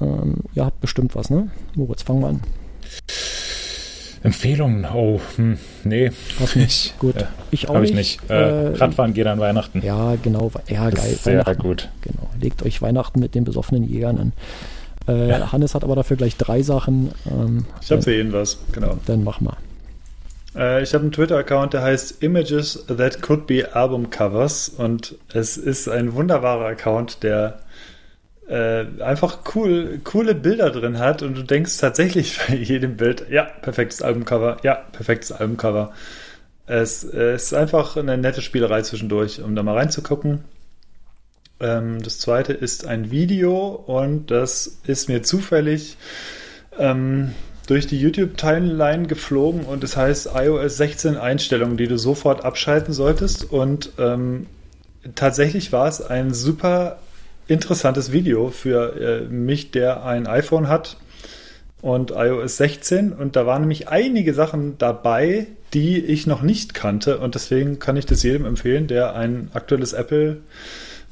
Ähm, 0.00 0.36
ihr 0.54 0.64
habt 0.64 0.80
bestimmt 0.80 1.14
was, 1.14 1.30
ne? 1.30 1.50
Moritz, 1.74 2.02
fangen 2.02 2.20
wir 2.20 2.28
an. 2.28 2.40
Empfehlungen? 4.22 4.84
Oh, 4.94 5.20
hm, 5.36 5.58
nee. 5.84 6.10
Hast 6.40 6.56
nicht? 6.56 6.98
Gut. 6.98 7.16
Äh, 7.16 7.24
ich 7.50 7.68
auch 7.68 7.74
Habe 7.74 7.84
ich 7.84 7.92
nicht. 7.94 8.20
nicht. 8.22 8.30
Äh, 8.30 8.72
Äh, 8.72 8.76
Radfahren 8.76 9.14
geht 9.14 9.26
an 9.26 9.40
Weihnachten. 9.40 9.82
Ja, 9.82 10.14
genau. 10.22 10.50
Ja, 10.68 10.90
geil. 10.90 11.16
sehr 11.20 11.42
gut. 11.56 11.88
Genau. 12.02 12.28
Legt 12.40 12.62
euch 12.64 12.80
Weihnachten 12.82 13.18
mit 13.20 13.34
den 13.34 13.44
besoffenen 13.44 13.84
Jägern 13.84 14.18
an. 14.18 14.32
Äh, 15.08 15.32
Hannes 15.40 15.74
hat 15.74 15.82
aber 15.82 15.96
dafür 15.96 16.16
gleich 16.16 16.36
drei 16.36 16.62
Sachen. 16.62 17.10
Ähm, 17.28 17.64
Ich 17.80 17.90
habe 17.90 18.02
für 18.02 18.14
jeden 18.14 18.32
was, 18.32 18.58
genau. 18.72 18.98
dann 19.06 19.24
mach 19.24 19.40
mal. 19.40 19.56
Äh, 20.54 20.82
ich 20.82 20.94
habe 20.94 21.02
einen 21.02 21.12
Twitter-Account, 21.12 21.72
der 21.72 21.82
heißt 21.82 22.22
Images 22.22 22.84
That 22.86 23.20
Could 23.22 23.46
Be 23.48 23.74
Album 23.74 24.10
Covers 24.10 24.68
und 24.68 25.16
es 25.32 25.56
ist 25.56 25.88
ein 25.88 26.14
wunderbarer 26.14 26.66
Account, 26.66 27.22
der 27.24 27.58
äh, 28.48 28.84
einfach 29.00 29.38
cool, 29.54 30.00
coole 30.02 30.34
Bilder 30.34 30.70
drin 30.70 30.98
hat 30.98 31.22
und 31.22 31.36
du 31.36 31.42
denkst 31.42 31.78
tatsächlich 31.78 32.38
bei 32.48 32.54
jedem 32.54 32.96
Bild, 32.96 33.26
ja, 33.30 33.44
perfektes 33.44 34.02
Albumcover, 34.02 34.58
ja, 34.62 34.74
perfektes 34.74 35.32
Albumcover. 35.32 35.92
Es, 36.66 37.04
äh, 37.04 37.32
es 37.32 37.44
ist 37.44 37.54
einfach 37.54 37.96
eine 37.96 38.18
nette 38.18 38.42
Spielerei 38.42 38.82
zwischendurch, 38.82 39.42
um 39.42 39.54
da 39.54 39.62
mal 39.62 39.76
reinzugucken. 39.76 40.44
Ähm, 41.60 42.02
das 42.02 42.18
zweite 42.18 42.52
ist 42.52 42.86
ein 42.86 43.10
Video 43.10 43.68
und 43.68 44.30
das 44.30 44.78
ist 44.86 45.08
mir 45.08 45.22
zufällig 45.22 45.96
ähm, 46.78 47.32
durch 47.66 47.86
die 47.86 47.98
YouTube-Timeline 47.98 49.06
geflogen 49.06 49.64
und 49.64 49.84
es 49.84 49.96
heißt 49.96 50.30
iOS 50.34 50.76
16 50.76 51.16
Einstellungen, 51.16 51.76
die 51.76 51.86
du 51.86 51.96
sofort 51.96 52.44
abschalten 52.44 52.92
solltest. 52.92 53.50
Und 53.50 53.90
ähm, 53.98 54.46
tatsächlich 55.14 55.72
war 55.72 55.86
es 55.88 56.02
ein 56.02 56.34
super 56.34 56.98
interessantes 57.46 58.12
Video 58.12 58.50
für 58.50 58.96
äh, 58.96 59.20
mich, 59.28 59.70
der 59.70 60.04
ein 60.04 60.26
iPhone 60.26 60.68
hat 60.68 60.96
und 61.80 62.12
iOS 62.12 62.56
16. 62.56 63.12
Und 63.12 63.36
da 63.36 63.46
waren 63.46 63.62
nämlich 63.62 63.88
einige 63.88 64.34
Sachen 64.34 64.78
dabei, 64.78 65.46
die 65.74 65.98
ich 66.04 66.26
noch 66.26 66.42
nicht 66.42 66.74
kannte. 66.74 67.18
Und 67.18 67.34
deswegen 67.34 67.78
kann 67.78 67.96
ich 67.96 68.06
das 68.06 68.22
jedem 68.22 68.46
empfehlen, 68.46 68.86
der 68.86 69.14
ein 69.14 69.50
aktuelles 69.52 69.92
Apple 69.92 70.38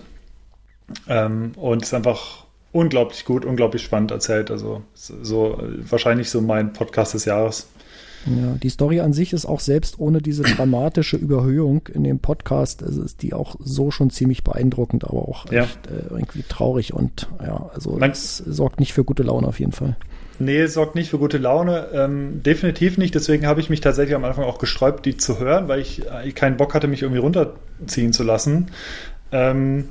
Ähm, 1.08 1.52
und 1.56 1.82
ist 1.82 1.94
einfach 1.94 2.46
unglaublich 2.72 3.24
gut, 3.24 3.44
unglaublich 3.44 3.82
spannend 3.82 4.10
erzählt. 4.10 4.50
Also 4.50 4.82
so 4.94 5.58
wahrscheinlich 5.88 6.30
so 6.30 6.40
mein 6.40 6.72
Podcast 6.72 7.14
des 7.14 7.24
Jahres. 7.24 7.68
Ja, 8.24 8.54
die 8.62 8.68
Story 8.68 9.00
an 9.00 9.12
sich 9.12 9.32
ist 9.32 9.46
auch 9.46 9.58
selbst 9.58 9.98
ohne 9.98 10.22
diese 10.22 10.42
dramatische 10.44 11.16
Überhöhung 11.16 11.88
in 11.92 12.04
dem 12.04 12.20
Podcast, 12.20 12.84
also 12.84 13.02
ist 13.02 13.20
die 13.22 13.34
auch 13.34 13.56
so 13.58 13.90
schon 13.90 14.10
ziemlich 14.10 14.44
beeindruckend, 14.44 15.02
aber 15.04 15.22
auch 15.28 15.50
Ja. 15.50 15.64
echt, 15.64 15.88
äh, 15.88 16.04
irgendwie 16.10 16.44
traurig 16.48 16.94
und 16.94 17.28
ja, 17.44 17.68
also 17.74 17.98
es 18.00 18.36
sorgt 18.36 18.78
nicht 18.78 18.92
für 18.92 19.02
gute 19.02 19.24
Laune 19.24 19.48
auf 19.48 19.58
jeden 19.58 19.72
Fall. 19.72 19.96
Nee, 20.38 20.66
sorgt 20.66 20.94
nicht 20.94 21.10
für 21.10 21.18
gute 21.18 21.38
Laune. 21.38 21.88
Ähm, 21.92 22.42
definitiv 22.44 22.96
nicht. 22.96 23.14
Deswegen 23.14 23.46
habe 23.46 23.60
ich 23.60 23.70
mich 23.70 23.80
tatsächlich 23.80 24.14
am 24.16 24.24
Anfang 24.24 24.44
auch 24.44 24.58
gesträubt, 24.58 25.04
die 25.04 25.16
zu 25.16 25.38
hören, 25.40 25.68
weil 25.68 25.80
ich 25.80 26.02
äh, 26.06 26.30
keinen 26.32 26.56
Bock 26.56 26.74
hatte, 26.74 26.86
mich 26.88 27.02
irgendwie 27.02 27.20
runterziehen 27.20 28.12
zu 28.12 28.22
lassen. 28.22 28.70
Ähm, 29.30 29.88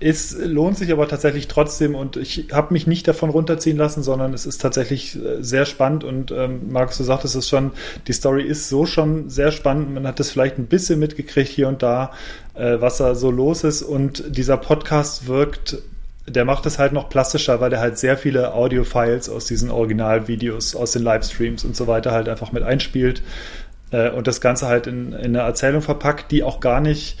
es 0.00 0.36
lohnt 0.38 0.78
sich 0.78 0.92
aber 0.92 1.08
tatsächlich 1.08 1.48
trotzdem 1.48 1.94
und 1.94 2.16
ich 2.16 2.48
habe 2.52 2.72
mich 2.72 2.86
nicht 2.86 3.08
davon 3.08 3.30
runterziehen 3.30 3.76
lassen, 3.76 4.02
sondern 4.02 4.32
es 4.32 4.46
ist 4.46 4.60
tatsächlich 4.60 5.16
äh, 5.16 5.42
sehr 5.42 5.64
spannend 5.64 6.04
und 6.04 6.30
ähm, 6.30 6.70
Markus, 6.70 6.98
du 6.98 7.04
sagtest 7.04 7.34
es 7.34 7.48
schon, 7.48 7.72
die 8.06 8.12
Story 8.12 8.44
ist 8.44 8.68
so 8.68 8.86
schon 8.86 9.28
sehr 9.28 9.50
spannend. 9.50 9.92
Man 9.92 10.06
hat 10.06 10.20
das 10.20 10.30
vielleicht 10.30 10.58
ein 10.58 10.66
bisschen 10.66 11.00
mitgekriegt 11.00 11.50
hier 11.50 11.68
und 11.68 11.82
da, 11.82 12.12
äh, 12.54 12.80
was 12.80 12.98
da 12.98 13.14
so 13.14 13.30
los 13.30 13.64
ist 13.64 13.82
und 13.82 14.24
dieser 14.36 14.56
Podcast 14.56 15.26
wirkt 15.26 15.78
der 16.30 16.44
macht 16.44 16.66
es 16.66 16.78
halt 16.78 16.92
noch 16.92 17.08
plastischer, 17.08 17.58
weil 17.60 17.72
er 17.72 17.80
halt 17.80 17.96
sehr 17.96 18.18
viele 18.18 18.52
Audio-Files 18.52 19.30
aus 19.30 19.46
diesen 19.46 19.70
Originalvideos, 19.70 20.76
aus 20.76 20.92
den 20.92 21.02
Livestreams 21.02 21.64
und 21.64 21.74
so 21.74 21.86
weiter 21.86 22.12
halt 22.12 22.28
einfach 22.28 22.52
mit 22.52 22.62
einspielt 22.62 23.22
äh, 23.90 24.10
und 24.10 24.26
das 24.26 24.40
Ganze 24.40 24.66
halt 24.66 24.86
in, 24.86 25.12
in 25.12 25.36
eine 25.36 25.40
Erzählung 25.40 25.82
verpackt, 25.82 26.30
die 26.30 26.42
auch 26.42 26.60
gar 26.60 26.80
nicht, 26.80 27.18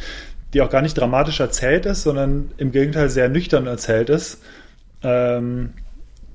die 0.54 0.62
auch 0.62 0.70
gar 0.70 0.82
nicht 0.82 0.96
dramatisch 0.96 1.40
erzählt 1.40 1.86
ist, 1.86 2.02
sondern 2.02 2.50
im 2.56 2.72
Gegenteil 2.72 3.10
sehr 3.10 3.28
nüchtern 3.28 3.66
erzählt 3.66 4.08
ist. 4.08 4.42
Ähm, 5.02 5.74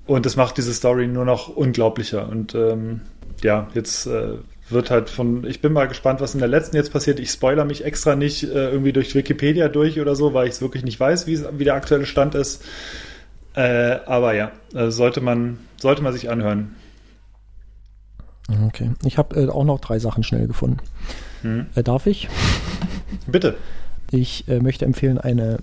und 0.05 0.25
das 0.25 0.35
macht 0.35 0.57
diese 0.57 0.73
Story 0.73 1.07
nur 1.07 1.25
noch 1.25 1.47
unglaublicher. 1.47 2.27
Und 2.27 2.53
ähm, 2.55 3.01
ja, 3.41 3.67
jetzt 3.73 4.05
äh, 4.05 4.37
wird 4.69 4.91
halt 4.91 5.09
von, 5.09 5.45
ich 5.45 5.61
bin 5.61 5.73
mal 5.73 5.87
gespannt, 5.87 6.21
was 6.21 6.33
in 6.33 6.39
der 6.39 6.49
letzten 6.49 6.75
jetzt 6.75 6.91
passiert. 6.91 7.19
Ich 7.19 7.29
spoiler 7.29 7.65
mich 7.65 7.85
extra 7.85 8.15
nicht 8.15 8.43
äh, 8.43 8.69
irgendwie 8.69 8.93
durch 8.93 9.15
Wikipedia 9.15 9.67
durch 9.69 9.99
oder 9.99 10.15
so, 10.15 10.33
weil 10.33 10.47
ich 10.47 10.53
es 10.53 10.61
wirklich 10.61 10.83
nicht 10.83 10.99
weiß, 10.99 11.25
wie 11.27 11.63
der 11.63 11.75
aktuelle 11.75 12.05
Stand 12.05 12.35
ist. 12.35 12.63
Äh, 13.55 13.99
aber 14.05 14.33
ja, 14.33 14.51
äh, 14.73 14.89
sollte 14.89 15.21
man, 15.21 15.59
sollte 15.77 16.01
man 16.01 16.13
sich 16.13 16.29
anhören. 16.29 16.75
Okay. 18.67 18.91
Ich 19.05 19.17
habe 19.17 19.39
äh, 19.39 19.49
auch 19.49 19.63
noch 19.63 19.79
drei 19.79 19.99
Sachen 19.99 20.23
schnell 20.23 20.47
gefunden. 20.47 20.79
Hm. 21.41 21.67
Äh, 21.75 21.83
darf 21.83 22.07
ich? 22.07 22.27
Bitte. 23.27 23.55
Ich 24.11 24.47
äh, 24.47 24.59
möchte 24.59 24.85
empfehlen 24.85 25.17
eine 25.17 25.59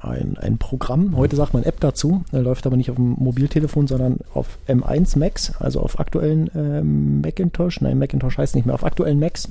ein, 0.00 0.36
ein 0.38 0.58
Programm, 0.58 1.16
heute 1.16 1.36
sagt 1.36 1.54
man 1.54 1.62
App 1.62 1.78
dazu, 1.80 2.24
läuft 2.32 2.66
aber 2.66 2.76
nicht 2.76 2.90
auf 2.90 2.96
dem 2.96 3.14
Mobiltelefon, 3.18 3.86
sondern 3.86 4.18
auf 4.34 4.58
M1 4.66 5.18
Macs, 5.18 5.52
also 5.60 5.80
auf 5.80 6.00
aktuellen 6.00 6.48
äh, 6.54 6.82
Macintosh, 6.82 7.80
nein, 7.80 7.98
Macintosh 7.98 8.38
heißt 8.38 8.54
nicht 8.54 8.66
mehr, 8.66 8.74
auf 8.74 8.84
aktuellen 8.84 9.20
Macs, 9.20 9.48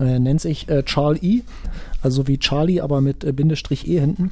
äh, 0.00 0.18
nennt 0.18 0.40
sich 0.40 0.68
äh, 0.68 0.82
Charlie, 0.82 1.42
also 2.02 2.26
wie 2.26 2.38
Charlie, 2.38 2.80
aber 2.80 3.00
mit 3.00 3.24
äh, 3.24 3.32
Bindestrich 3.32 3.86
E 3.88 4.00
hinten, 4.00 4.30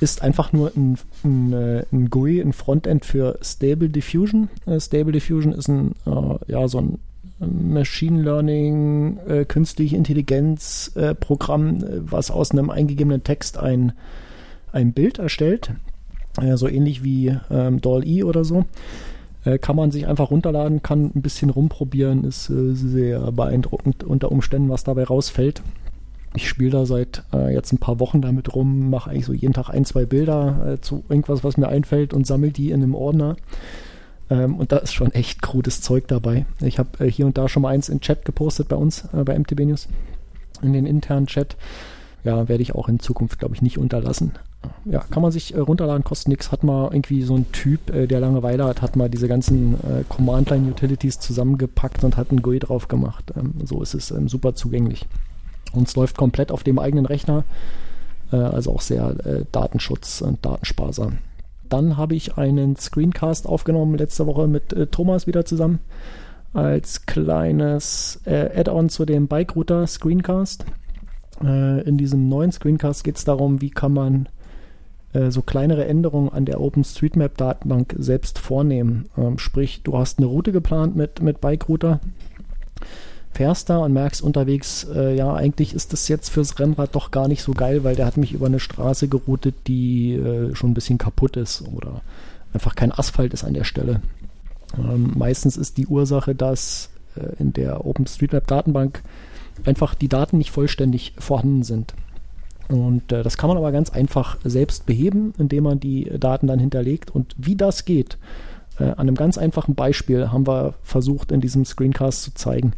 ist 0.00 0.22
einfach 0.22 0.52
nur 0.52 0.72
ein, 0.76 0.98
ein, 1.24 1.52
äh, 1.52 1.84
ein 1.92 2.10
GUI, 2.10 2.40
ein 2.40 2.52
Frontend 2.52 3.04
für 3.04 3.38
Stable 3.40 3.88
Diffusion. 3.88 4.48
Äh, 4.66 4.80
Stable 4.80 5.12
Diffusion 5.12 5.52
ist 5.52 5.68
ein, 5.68 5.92
ja, 6.48 6.66
so 6.66 6.78
ein 6.78 6.98
Machine 7.46 8.22
Learning, 8.22 9.18
äh, 9.26 9.44
künstliche 9.44 9.96
Intelligenz 9.96 10.92
äh, 10.94 11.14
Programm, 11.14 11.84
was 11.98 12.30
aus 12.30 12.52
einem 12.52 12.70
eingegebenen 12.70 13.24
Text 13.24 13.58
ein 13.58 13.92
ein 14.72 14.92
Bild 14.92 15.18
erstellt, 15.18 15.72
äh, 16.40 16.56
so 16.56 16.68
ähnlich 16.68 17.04
wie 17.04 17.36
ähm, 17.50 17.80
DALL-E 17.80 18.24
oder 18.24 18.44
so. 18.44 18.64
Äh, 19.44 19.58
kann 19.58 19.76
man 19.76 19.90
sich 19.90 20.06
einfach 20.06 20.30
runterladen, 20.30 20.82
kann 20.82 21.12
ein 21.14 21.22
bisschen 21.22 21.50
rumprobieren, 21.50 22.24
ist 22.24 22.48
äh, 22.48 22.74
sehr 22.74 23.32
beeindruckend 23.32 24.04
unter 24.04 24.32
Umständen, 24.32 24.70
was 24.70 24.84
dabei 24.84 25.04
rausfällt. 25.04 25.62
Ich 26.34 26.48
spiele 26.48 26.70
da 26.70 26.86
seit 26.86 27.24
äh, 27.32 27.52
jetzt 27.52 27.72
ein 27.72 27.78
paar 27.78 28.00
Wochen 28.00 28.22
damit 28.22 28.54
rum, 28.54 28.88
mache 28.88 29.10
eigentlich 29.10 29.26
so 29.26 29.34
jeden 29.34 29.52
Tag 29.52 29.68
ein, 29.68 29.84
zwei 29.84 30.06
Bilder 30.06 30.74
äh, 30.74 30.80
zu 30.80 31.04
irgendwas, 31.08 31.44
was 31.44 31.56
mir 31.56 31.68
einfällt 31.68 32.14
und 32.14 32.26
sammle 32.26 32.50
die 32.50 32.70
in 32.70 32.82
einem 32.82 32.94
Ordner. 32.94 33.36
Ähm, 34.32 34.56
und 34.56 34.72
da 34.72 34.78
ist 34.78 34.94
schon 34.94 35.12
echt 35.12 35.42
krudes 35.42 35.80
Zeug 35.80 36.08
dabei. 36.08 36.46
Ich 36.60 36.78
habe 36.78 37.04
äh, 37.04 37.10
hier 37.10 37.26
und 37.26 37.36
da 37.36 37.48
schon 37.48 37.62
mal 37.62 37.68
eins 37.68 37.88
in 37.88 38.00
Chat 38.00 38.24
gepostet 38.24 38.68
bei 38.68 38.76
uns, 38.76 39.04
äh, 39.12 39.24
bei 39.24 39.38
MTB 39.38 39.60
News, 39.60 39.88
in 40.62 40.72
den 40.72 40.86
internen 40.86 41.26
Chat. 41.26 41.56
Ja, 42.24 42.48
werde 42.48 42.62
ich 42.62 42.74
auch 42.74 42.88
in 42.88 43.00
Zukunft, 43.00 43.38
glaube 43.40 43.54
ich, 43.54 43.62
nicht 43.62 43.78
unterlassen 43.78 44.32
ja, 44.84 45.00
kann 45.10 45.22
man 45.22 45.32
sich 45.32 45.54
äh, 45.54 45.58
runterladen, 45.58 46.04
kostet 46.04 46.28
nichts. 46.28 46.52
Hat 46.52 46.64
mal 46.64 46.90
irgendwie 46.92 47.22
so 47.22 47.36
ein 47.36 47.50
Typ, 47.52 47.90
äh, 47.90 48.06
der 48.06 48.20
Langeweile 48.20 48.64
hat, 48.64 48.82
hat 48.82 48.96
mal 48.96 49.08
diese 49.08 49.28
ganzen 49.28 49.74
äh, 49.74 50.04
Command-Line-Utilities 50.08 51.18
zusammengepackt 51.20 52.04
und 52.04 52.16
hat 52.16 52.32
ein 52.32 52.42
GUI 52.42 52.58
drauf 52.58 52.88
gemacht. 52.88 53.32
Ähm, 53.36 53.54
so 53.64 53.82
ist 53.82 53.94
es 53.94 54.10
ähm, 54.10 54.28
super 54.28 54.54
zugänglich. 54.54 55.06
Und 55.72 55.88
es 55.88 55.96
läuft 55.96 56.16
komplett 56.16 56.50
auf 56.52 56.62
dem 56.62 56.78
eigenen 56.78 57.06
Rechner, 57.06 57.44
äh, 58.32 58.36
also 58.36 58.72
auch 58.74 58.80
sehr 58.80 59.14
äh, 59.24 59.44
Datenschutz 59.52 60.20
und 60.20 60.44
datensparsam. 60.44 61.18
Dann 61.72 61.96
habe 61.96 62.14
ich 62.14 62.36
einen 62.36 62.76
Screencast 62.76 63.46
aufgenommen 63.46 63.96
letzte 63.96 64.26
Woche 64.26 64.46
mit 64.46 64.72
äh, 64.72 64.86
Thomas 64.86 65.26
wieder 65.26 65.44
zusammen 65.44 65.80
als 66.54 67.06
kleines 67.06 68.20
Add-on 68.26 68.90
zu 68.90 69.06
dem 69.06 69.26
Bike 69.26 69.56
Router 69.56 69.86
Screencast. 69.86 70.66
in 71.40 71.96
diesem 71.96 72.28
neuen 72.28 72.52
Screencast 72.52 73.04
geht 73.04 73.16
es 73.16 73.24
darum, 73.24 73.62
wie 73.62 73.70
kann 73.70 73.94
man 73.94 74.28
äh, 75.12 75.30
so 75.30 75.42
kleinere 75.42 75.84
Änderungen 75.86 76.30
an 76.30 76.44
der 76.44 76.60
OpenStreetMap-Datenbank 76.60 77.94
selbst 77.98 78.38
vornehmen. 78.38 79.08
Ähm, 79.16 79.38
sprich, 79.38 79.82
du 79.82 79.98
hast 79.98 80.18
eine 80.18 80.26
Route 80.26 80.52
geplant 80.52 80.96
mit, 80.96 81.20
mit 81.20 81.40
Bike-Router, 81.40 82.00
fährst 83.32 83.70
da 83.70 83.78
und 83.78 83.92
merkst 83.92 84.22
unterwegs, 84.22 84.86
äh, 84.94 85.16
ja, 85.16 85.34
eigentlich 85.34 85.74
ist 85.74 85.92
das 85.92 86.08
jetzt 86.08 86.28
fürs 86.28 86.58
Rennrad 86.58 86.94
doch 86.94 87.10
gar 87.10 87.28
nicht 87.28 87.42
so 87.42 87.52
geil, 87.52 87.84
weil 87.84 87.96
der 87.96 88.06
hat 88.06 88.16
mich 88.16 88.32
über 88.32 88.46
eine 88.46 88.60
Straße 88.60 89.08
geroutet, 89.08 89.54
die 89.66 90.14
äh, 90.14 90.54
schon 90.54 90.70
ein 90.70 90.74
bisschen 90.74 90.98
kaputt 90.98 91.36
ist 91.36 91.64
oder 91.74 92.02
einfach 92.52 92.74
kein 92.74 92.92
Asphalt 92.92 93.32
ist 93.32 93.44
an 93.44 93.54
der 93.54 93.64
Stelle. 93.64 94.02
Ähm, 94.78 95.12
meistens 95.16 95.56
ist 95.56 95.76
die 95.76 95.86
Ursache, 95.86 96.34
dass 96.34 96.90
äh, 97.16 97.40
in 97.40 97.52
der 97.52 97.86
OpenStreetMap-Datenbank 97.86 99.02
einfach 99.64 99.94
die 99.94 100.08
Daten 100.08 100.38
nicht 100.38 100.50
vollständig 100.50 101.14
vorhanden 101.18 101.62
sind. 101.62 101.94
Und 102.68 103.12
äh, 103.12 103.22
das 103.22 103.36
kann 103.36 103.48
man 103.48 103.56
aber 103.56 103.72
ganz 103.72 103.90
einfach 103.90 104.38
selbst 104.44 104.86
beheben, 104.86 105.34
indem 105.38 105.64
man 105.64 105.80
die 105.80 106.10
Daten 106.18 106.46
dann 106.46 106.58
hinterlegt. 106.58 107.10
Und 107.10 107.34
wie 107.38 107.56
das 107.56 107.84
geht, 107.84 108.18
äh, 108.78 108.84
an 108.84 109.00
einem 109.00 109.14
ganz 109.14 109.38
einfachen 109.38 109.74
Beispiel 109.74 110.30
haben 110.30 110.46
wir 110.46 110.74
versucht, 110.82 111.32
in 111.32 111.40
diesem 111.40 111.64
Screencast 111.64 112.22
zu 112.22 112.34
zeigen. 112.34 112.72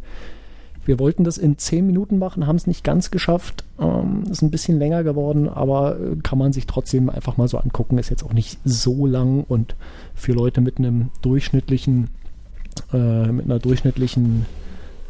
Wir 0.85 0.99
wollten 0.99 1.23
das 1.23 1.37
in 1.37 1.57
10 1.57 1.85
Minuten 1.85 2.19
machen, 2.19 2.45
haben 2.45 2.55
es 2.55 2.67
nicht 2.67 2.83
ganz 2.83 3.09
geschafft. 3.09 3.63
Ähm, 3.79 4.23
ist 4.29 4.43
ein 4.43 4.51
bisschen 4.51 4.77
länger 4.77 5.03
geworden, 5.03 5.49
aber 5.49 5.99
äh, 5.99 6.15
kann 6.21 6.37
man 6.37 6.53
sich 6.53 6.67
trotzdem 6.67 7.09
einfach 7.09 7.37
mal 7.37 7.47
so 7.47 7.57
angucken. 7.57 7.97
Ist 7.97 8.11
jetzt 8.11 8.23
auch 8.23 8.33
nicht 8.33 8.59
so 8.63 9.07
lang 9.07 9.43
und 9.47 9.75
für 10.13 10.33
Leute 10.33 10.61
mit 10.61 10.77
einem 10.77 11.09
durchschnittlichen, 11.23 12.09
äh, 12.93 13.27
mit 13.27 13.45
einer 13.45 13.59
durchschnittlichen 13.59 14.45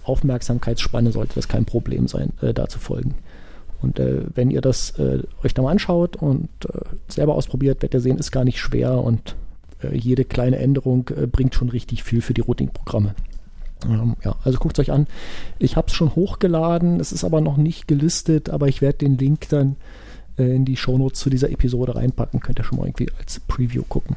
Aufmerksamkeitsspanne 0.06 1.12
sollte 1.12 1.36
das 1.36 1.50
kein 1.50 1.66
Problem 1.66 2.08
sein, 2.08 2.32
äh, 2.42 2.54
da 2.54 2.70
zu 2.70 2.80
folgen. 2.80 3.16
Und 3.82 4.00
äh, 4.00 4.22
wenn 4.34 4.52
ihr 4.52 4.62
das 4.62 4.92
äh, 4.98 5.24
euch 5.44 5.54
da 5.54 5.62
mal 5.62 5.72
anschaut 5.72 6.16
und 6.16 6.48
äh, 6.66 6.80
selber 7.10 7.36
ausprobiert, 7.36 7.82
werdet 7.82 7.96
ihr 7.96 8.02
sehen, 8.02 8.18
ist 8.18 8.32
gar 8.32 8.46
nicht 8.46 8.60
schwer 8.60 9.04
und 9.04 9.36
äh, 9.84 9.94
jede 9.96 10.24
kleine 10.24 10.58
Änderung 10.58 11.10
bringt 11.32 11.54
schon 11.54 11.68
richtig 11.68 12.04
viel 12.04 12.22
für 12.22 12.34
die 12.34 12.42
Routing-Programme. 12.42 13.14
Ähm, 13.90 14.16
ja, 14.24 14.36
also 14.44 14.58
guckt 14.60 14.78
es 14.78 14.84
euch 14.84 14.92
an. 14.92 15.08
Ich 15.60 15.76
habe 15.76 15.88
es 15.88 15.94
schon 15.94 16.16
hochgeladen, 16.16 17.00
es 17.00 17.12
ist 17.12 17.24
aber 17.24 17.42
noch 17.42 17.58
nicht 17.58 17.88
gelistet, 17.88 18.50
aber 18.50 18.68
ich 18.68 18.82
werde 18.82 19.00
den 19.00 19.18
Link 19.18 19.50
dann 19.50 19.76
äh, 20.38 20.56
in 20.56 20.66
die 20.66 20.78
Shownotes 20.78 21.20
zu 21.20 21.30
dieser 21.30 21.50
Episode 21.50 21.96
reinpacken. 21.96 22.40
Könnt 22.40 22.60
ihr 22.60 22.64
schon 22.64 22.78
mal 22.78 22.88
irgendwie 22.88 23.12
als 23.20 23.40
Preview 23.40 23.84
gucken. 23.88 24.16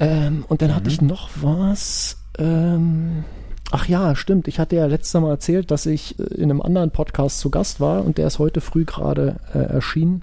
Ähm, 0.00 0.44
und 0.48 0.62
dann 0.62 0.70
mhm. 0.70 0.74
hatte 0.74 0.90
ich 0.90 1.00
noch 1.00 1.30
was. 1.40 2.18
Ähm, 2.38 3.24
Ach 3.70 3.86
ja, 3.86 4.16
stimmt. 4.16 4.48
Ich 4.48 4.58
hatte 4.58 4.76
ja 4.76 4.86
letztes 4.86 5.20
Mal 5.20 5.30
erzählt, 5.30 5.70
dass 5.70 5.84
ich 5.86 6.18
äh, 6.18 6.22
in 6.34 6.50
einem 6.50 6.62
anderen 6.62 6.90
Podcast 6.90 7.40
zu 7.40 7.50
Gast 7.50 7.80
war 7.80 8.04
und 8.04 8.18
der 8.18 8.26
ist 8.26 8.38
heute 8.38 8.60
früh 8.60 8.84
gerade 8.84 9.36
äh, 9.52 9.58
erschienen. 9.58 10.22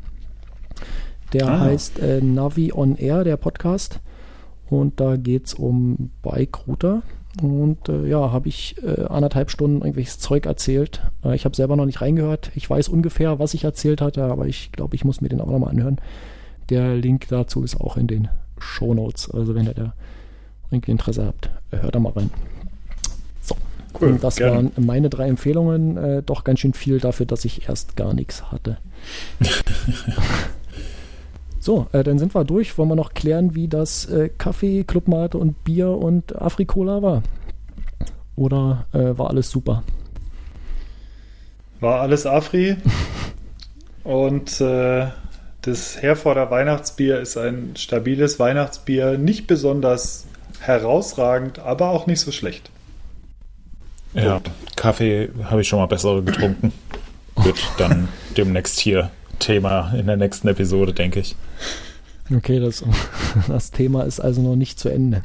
Der 1.34 1.48
ah. 1.48 1.60
heißt 1.60 2.00
äh, 2.00 2.22
Navi 2.22 2.72
on 2.74 2.96
Air, 2.96 3.24
der 3.24 3.38
Podcast. 3.38 4.00
Und 4.68 5.00
da 5.00 5.16
geht 5.16 5.48
es 5.48 5.54
um 5.54 6.10
Bike 6.24 6.68
Router. 6.68 7.04
Und 7.42 7.90
äh, 7.90 8.08
ja, 8.08 8.32
habe 8.32 8.48
ich 8.48 8.76
äh, 8.84 9.06
anderthalb 9.06 9.52
Stunden 9.52 9.78
irgendwelches 9.78 10.20
Zeug 10.20 10.46
erzählt. 10.46 11.02
Äh, 11.24 11.36
ich 11.36 11.46
habe 11.46 11.56
selber 11.56 11.76
noch 11.76 11.86
nicht 11.86 12.02
reingehört. 12.02 12.52
Ich 12.56 12.70
weiß 12.70 12.88
ungefähr, 12.88 13.40
was 13.40 13.54
ich 13.54 13.64
erzählt 13.64 14.02
hatte, 14.02 14.24
aber 14.24 14.48
ich 14.48 14.72
glaube, 14.72 14.96
ich 14.96 15.04
muss 15.04 15.22
mir 15.22 15.30
den 15.30 15.42
auch 15.42 15.50
nochmal 15.50 15.72
anhören. 15.72 15.98
Der 16.70 16.96
Link 16.96 17.28
dazu 17.28 17.64
ist 17.64 17.80
auch 17.80 17.98
in 17.98 18.08
den 18.08 18.30
Show 18.58 18.94
Notes. 18.94 19.30
Also 19.30 19.54
wenn 19.54 19.66
ihr 19.66 19.74
da 19.74 19.94
irgendwie 20.72 20.92
Interesse 20.92 21.26
habt, 21.26 21.50
hört 21.72 21.94
da 21.94 22.00
mal 22.00 22.14
rein. 22.14 22.32
Cool, 24.00 24.10
und 24.10 24.24
das 24.24 24.36
gerne. 24.36 24.56
waren 24.56 24.72
meine 24.78 25.10
drei 25.10 25.28
Empfehlungen. 25.28 25.98
Äh, 25.98 26.24
doch 26.24 26.44
ganz 26.44 26.60
schön 26.60 26.74
viel 26.74 27.00
dafür, 27.00 27.26
dass 27.26 27.46
ich 27.46 27.70
erst 27.70 27.96
gar 27.96 28.14
nichts 28.14 28.52
hatte. 28.52 28.78
so, 31.66 31.88
äh, 31.94 32.04
dann 32.04 32.20
sind 32.20 32.36
wir 32.36 32.44
durch. 32.44 32.78
Wollen 32.78 32.90
wir 32.90 32.96
noch 32.96 33.16
klären, 33.16 33.56
wie 33.56 33.68
das 33.68 34.06
äh, 34.06 34.30
Kaffee, 34.30 34.84
Clubmate 34.84 35.40
und 35.40 35.64
Bier 35.64 35.90
und 35.90 36.40
Afrikola 36.40 37.02
war? 37.02 37.24
Oder 38.36 38.86
äh, 38.94 39.18
war 39.18 39.32
alles 39.32 39.50
super? 39.50 39.82
War 41.80 42.02
alles 42.02 42.28
Afri. 42.28 42.78
und 44.04 44.62
äh, 44.62 45.08
das 45.64 46.00
Herforder 46.00 46.52
Weihnachtsbier 46.52 47.20
ist 47.20 47.36
ein 47.36 47.72
stabiles 47.76 48.38
Weihnachtsbier. 48.38 49.18
Nicht 49.18 49.48
besonders 49.48 50.28
herausragend, 50.60 51.58
aber 51.58 51.90
auch 51.90 52.06
nicht 52.06 52.20
so 52.20 52.32
schlecht. 52.32 52.70
Ja, 54.14 54.40
Kaffee 54.76 55.32
habe 55.46 55.62
ich 55.62 55.68
schon 55.68 55.80
mal 55.80 55.88
bessere 55.88 56.22
getrunken. 56.22 56.72
Wird 57.38 57.58
dann 57.80 58.08
demnächst 58.38 58.80
hier 58.80 59.10
Thema 59.40 59.94
in 59.94 60.08
der 60.08 60.18
nächsten 60.18 60.48
Episode, 60.48 60.94
denke 60.94 61.20
ich. 61.20 61.36
Okay, 62.36 62.60
das, 62.60 62.84
das 63.48 63.72
Thema 63.72 64.04
ist 64.04 64.20
also 64.20 64.42
noch 64.42 64.56
nicht 64.56 64.80
zu 64.80 64.90
Ende. 64.90 65.22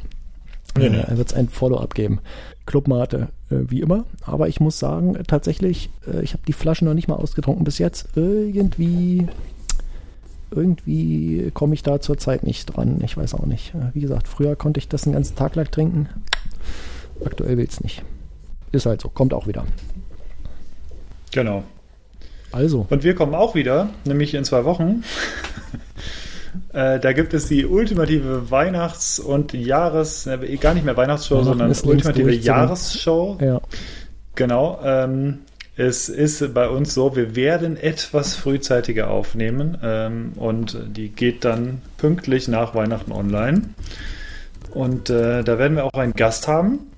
Nee, 0.77 0.89
nee. 0.89 0.99
Äh, 0.99 1.17
wird 1.17 1.29
es 1.29 1.33
ein 1.33 1.49
Follow-up 1.49 1.93
geben. 1.93 2.19
Clubmate, 2.65 3.29
äh, 3.49 3.55
wie 3.67 3.81
immer. 3.81 4.05
Aber 4.21 4.47
ich 4.47 4.59
muss 4.59 4.79
sagen, 4.79 5.17
tatsächlich, 5.27 5.89
äh, 6.07 6.21
ich 6.21 6.33
habe 6.33 6.43
die 6.47 6.53
Flaschen 6.53 6.87
noch 6.87 6.93
nicht 6.93 7.07
mal 7.07 7.15
ausgetrunken 7.15 7.63
bis 7.63 7.77
jetzt. 7.79 8.07
Irgendwie 8.15 9.27
irgendwie 10.51 11.49
komme 11.53 11.73
ich 11.73 11.81
da 11.81 12.01
zurzeit 12.01 12.43
nicht 12.43 12.65
dran. 12.65 13.01
Ich 13.03 13.17
weiß 13.17 13.33
auch 13.33 13.45
nicht. 13.45 13.73
Äh, 13.73 13.93
Wie 13.93 14.01
gesagt, 14.01 14.27
früher 14.27 14.55
konnte 14.55 14.79
ich 14.79 14.87
das 14.87 15.03
den 15.03 15.13
ganzen 15.13 15.35
Tag 15.35 15.55
lang 15.55 15.71
trinken. 15.71 16.09
Aktuell 17.23 17.57
will 17.57 17.67
es 17.67 17.81
nicht. 17.81 18.03
Ist 18.71 18.85
halt 18.85 19.01
so, 19.01 19.09
kommt 19.09 19.33
auch 19.33 19.47
wieder. 19.47 19.65
Genau. 21.31 21.63
Also, 22.51 22.85
Und 22.89 23.03
wir 23.03 23.15
kommen 23.15 23.35
auch 23.35 23.55
wieder, 23.55 23.89
nämlich 24.05 24.33
in 24.33 24.43
zwei 24.43 24.65
Wochen. 24.65 25.03
äh, 26.73 26.99
da 26.99 27.13
gibt 27.13 27.33
es 27.33 27.47
die 27.47 27.65
ultimative 27.65 28.51
Weihnachts- 28.51 29.19
und 29.19 29.53
Jahres-, 29.53 30.27
äh, 30.27 30.57
gar 30.57 30.73
nicht 30.73 30.85
mehr 30.85 30.97
Weihnachtsshow, 30.97 31.35
Weihnachten 31.45 31.73
sondern 31.73 31.89
ultimative. 31.89 32.31
Jahresshow. 32.33 33.37
ja, 33.41 33.61
Genau. 34.35 34.79
Ähm, 34.83 35.39
es 35.77 36.09
ist 36.09 36.53
bei 36.53 36.67
uns 36.67 36.93
so, 36.93 37.15
wir 37.15 37.35
werden 37.35 37.77
etwas 37.77 38.35
frühzeitiger 38.35 39.09
aufnehmen 39.09 39.77
ähm, 39.81 40.33
und 40.35 40.77
die 40.85 41.09
geht 41.09 41.45
dann 41.45 41.81
pünktlich 41.97 42.47
nach 42.47 42.75
Weihnachten 42.75 43.11
online. 43.11 43.61
Und 44.71 45.09
äh, 45.09 45.43
da 45.43 45.57
werden 45.57 45.77
wir 45.77 45.85
auch 45.85 45.93
einen 45.93 46.13
Gast 46.13 46.47
haben. 46.47 46.90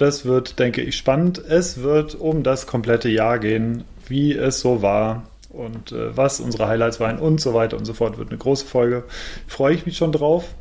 Das 0.00 0.24
wird, 0.24 0.58
denke 0.58 0.80
ich, 0.80 0.96
spannend. 0.96 1.36
Es 1.38 1.82
wird 1.82 2.14
um 2.14 2.42
das 2.42 2.66
komplette 2.66 3.10
Jahr 3.10 3.38
gehen, 3.38 3.84
wie 4.08 4.32
es 4.32 4.60
so 4.60 4.80
war 4.80 5.24
und 5.50 5.92
äh, 5.92 6.16
was 6.16 6.40
unsere 6.40 6.68
Highlights 6.68 7.00
waren 7.00 7.18
und 7.18 7.38
so 7.38 7.52
weiter 7.52 7.76
und 7.76 7.84
so 7.84 7.92
fort. 7.92 8.16
Wird 8.16 8.30
eine 8.30 8.38
große 8.38 8.64
Folge. 8.64 9.04
Freue 9.46 9.74
ich 9.74 9.84
mich 9.84 9.98
schon 9.98 10.10
drauf. 10.10 10.54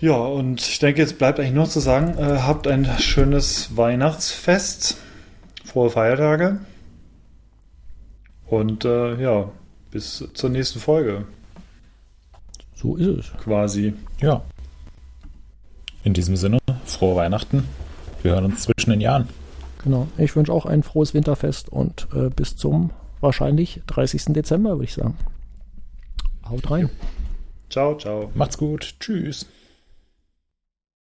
Ja, 0.00 0.16
und 0.16 0.62
ich 0.62 0.78
denke, 0.78 1.02
jetzt 1.02 1.18
bleibt 1.18 1.38
eigentlich 1.38 1.52
nur 1.52 1.68
zu 1.68 1.78
sagen, 1.78 2.16
äh, 2.16 2.38
habt 2.40 2.66
ein 2.66 2.86
schönes 2.98 3.76
Weihnachtsfest, 3.76 4.96
frohe 5.66 5.90
Feiertage 5.90 6.60
und 8.46 8.86
äh, 8.86 9.20
ja, 9.20 9.50
bis 9.90 10.24
zur 10.32 10.48
nächsten 10.48 10.80
Folge 10.80 11.26
so 12.74 12.96
ist 12.96 13.08
es. 13.08 13.32
quasi. 13.42 13.92
Ja. 14.22 14.40
In 16.02 16.14
diesem 16.14 16.36
Sinne, 16.36 16.58
frohe 16.86 17.16
Weihnachten. 17.16 17.64
Wir 18.26 18.32
hören 18.32 18.46
uns 18.46 18.64
zwischen 18.64 18.90
den 18.90 19.00
Jahren. 19.00 19.28
Genau. 19.84 20.08
Ich 20.18 20.34
wünsche 20.34 20.52
auch 20.52 20.66
ein 20.66 20.82
frohes 20.82 21.14
Winterfest 21.14 21.68
und 21.68 22.08
äh, 22.12 22.28
bis 22.28 22.56
zum 22.56 22.90
wahrscheinlich 23.20 23.82
30. 23.86 24.32
Dezember, 24.34 24.70
würde 24.70 24.82
ich 24.82 24.94
sagen. 24.94 25.16
Haut 26.50 26.68
rein. 26.68 26.90
Ciao, 27.70 27.96
ciao. 27.96 28.28
Macht's 28.34 28.58
gut. 28.58 28.96
Tschüss. 28.98 29.46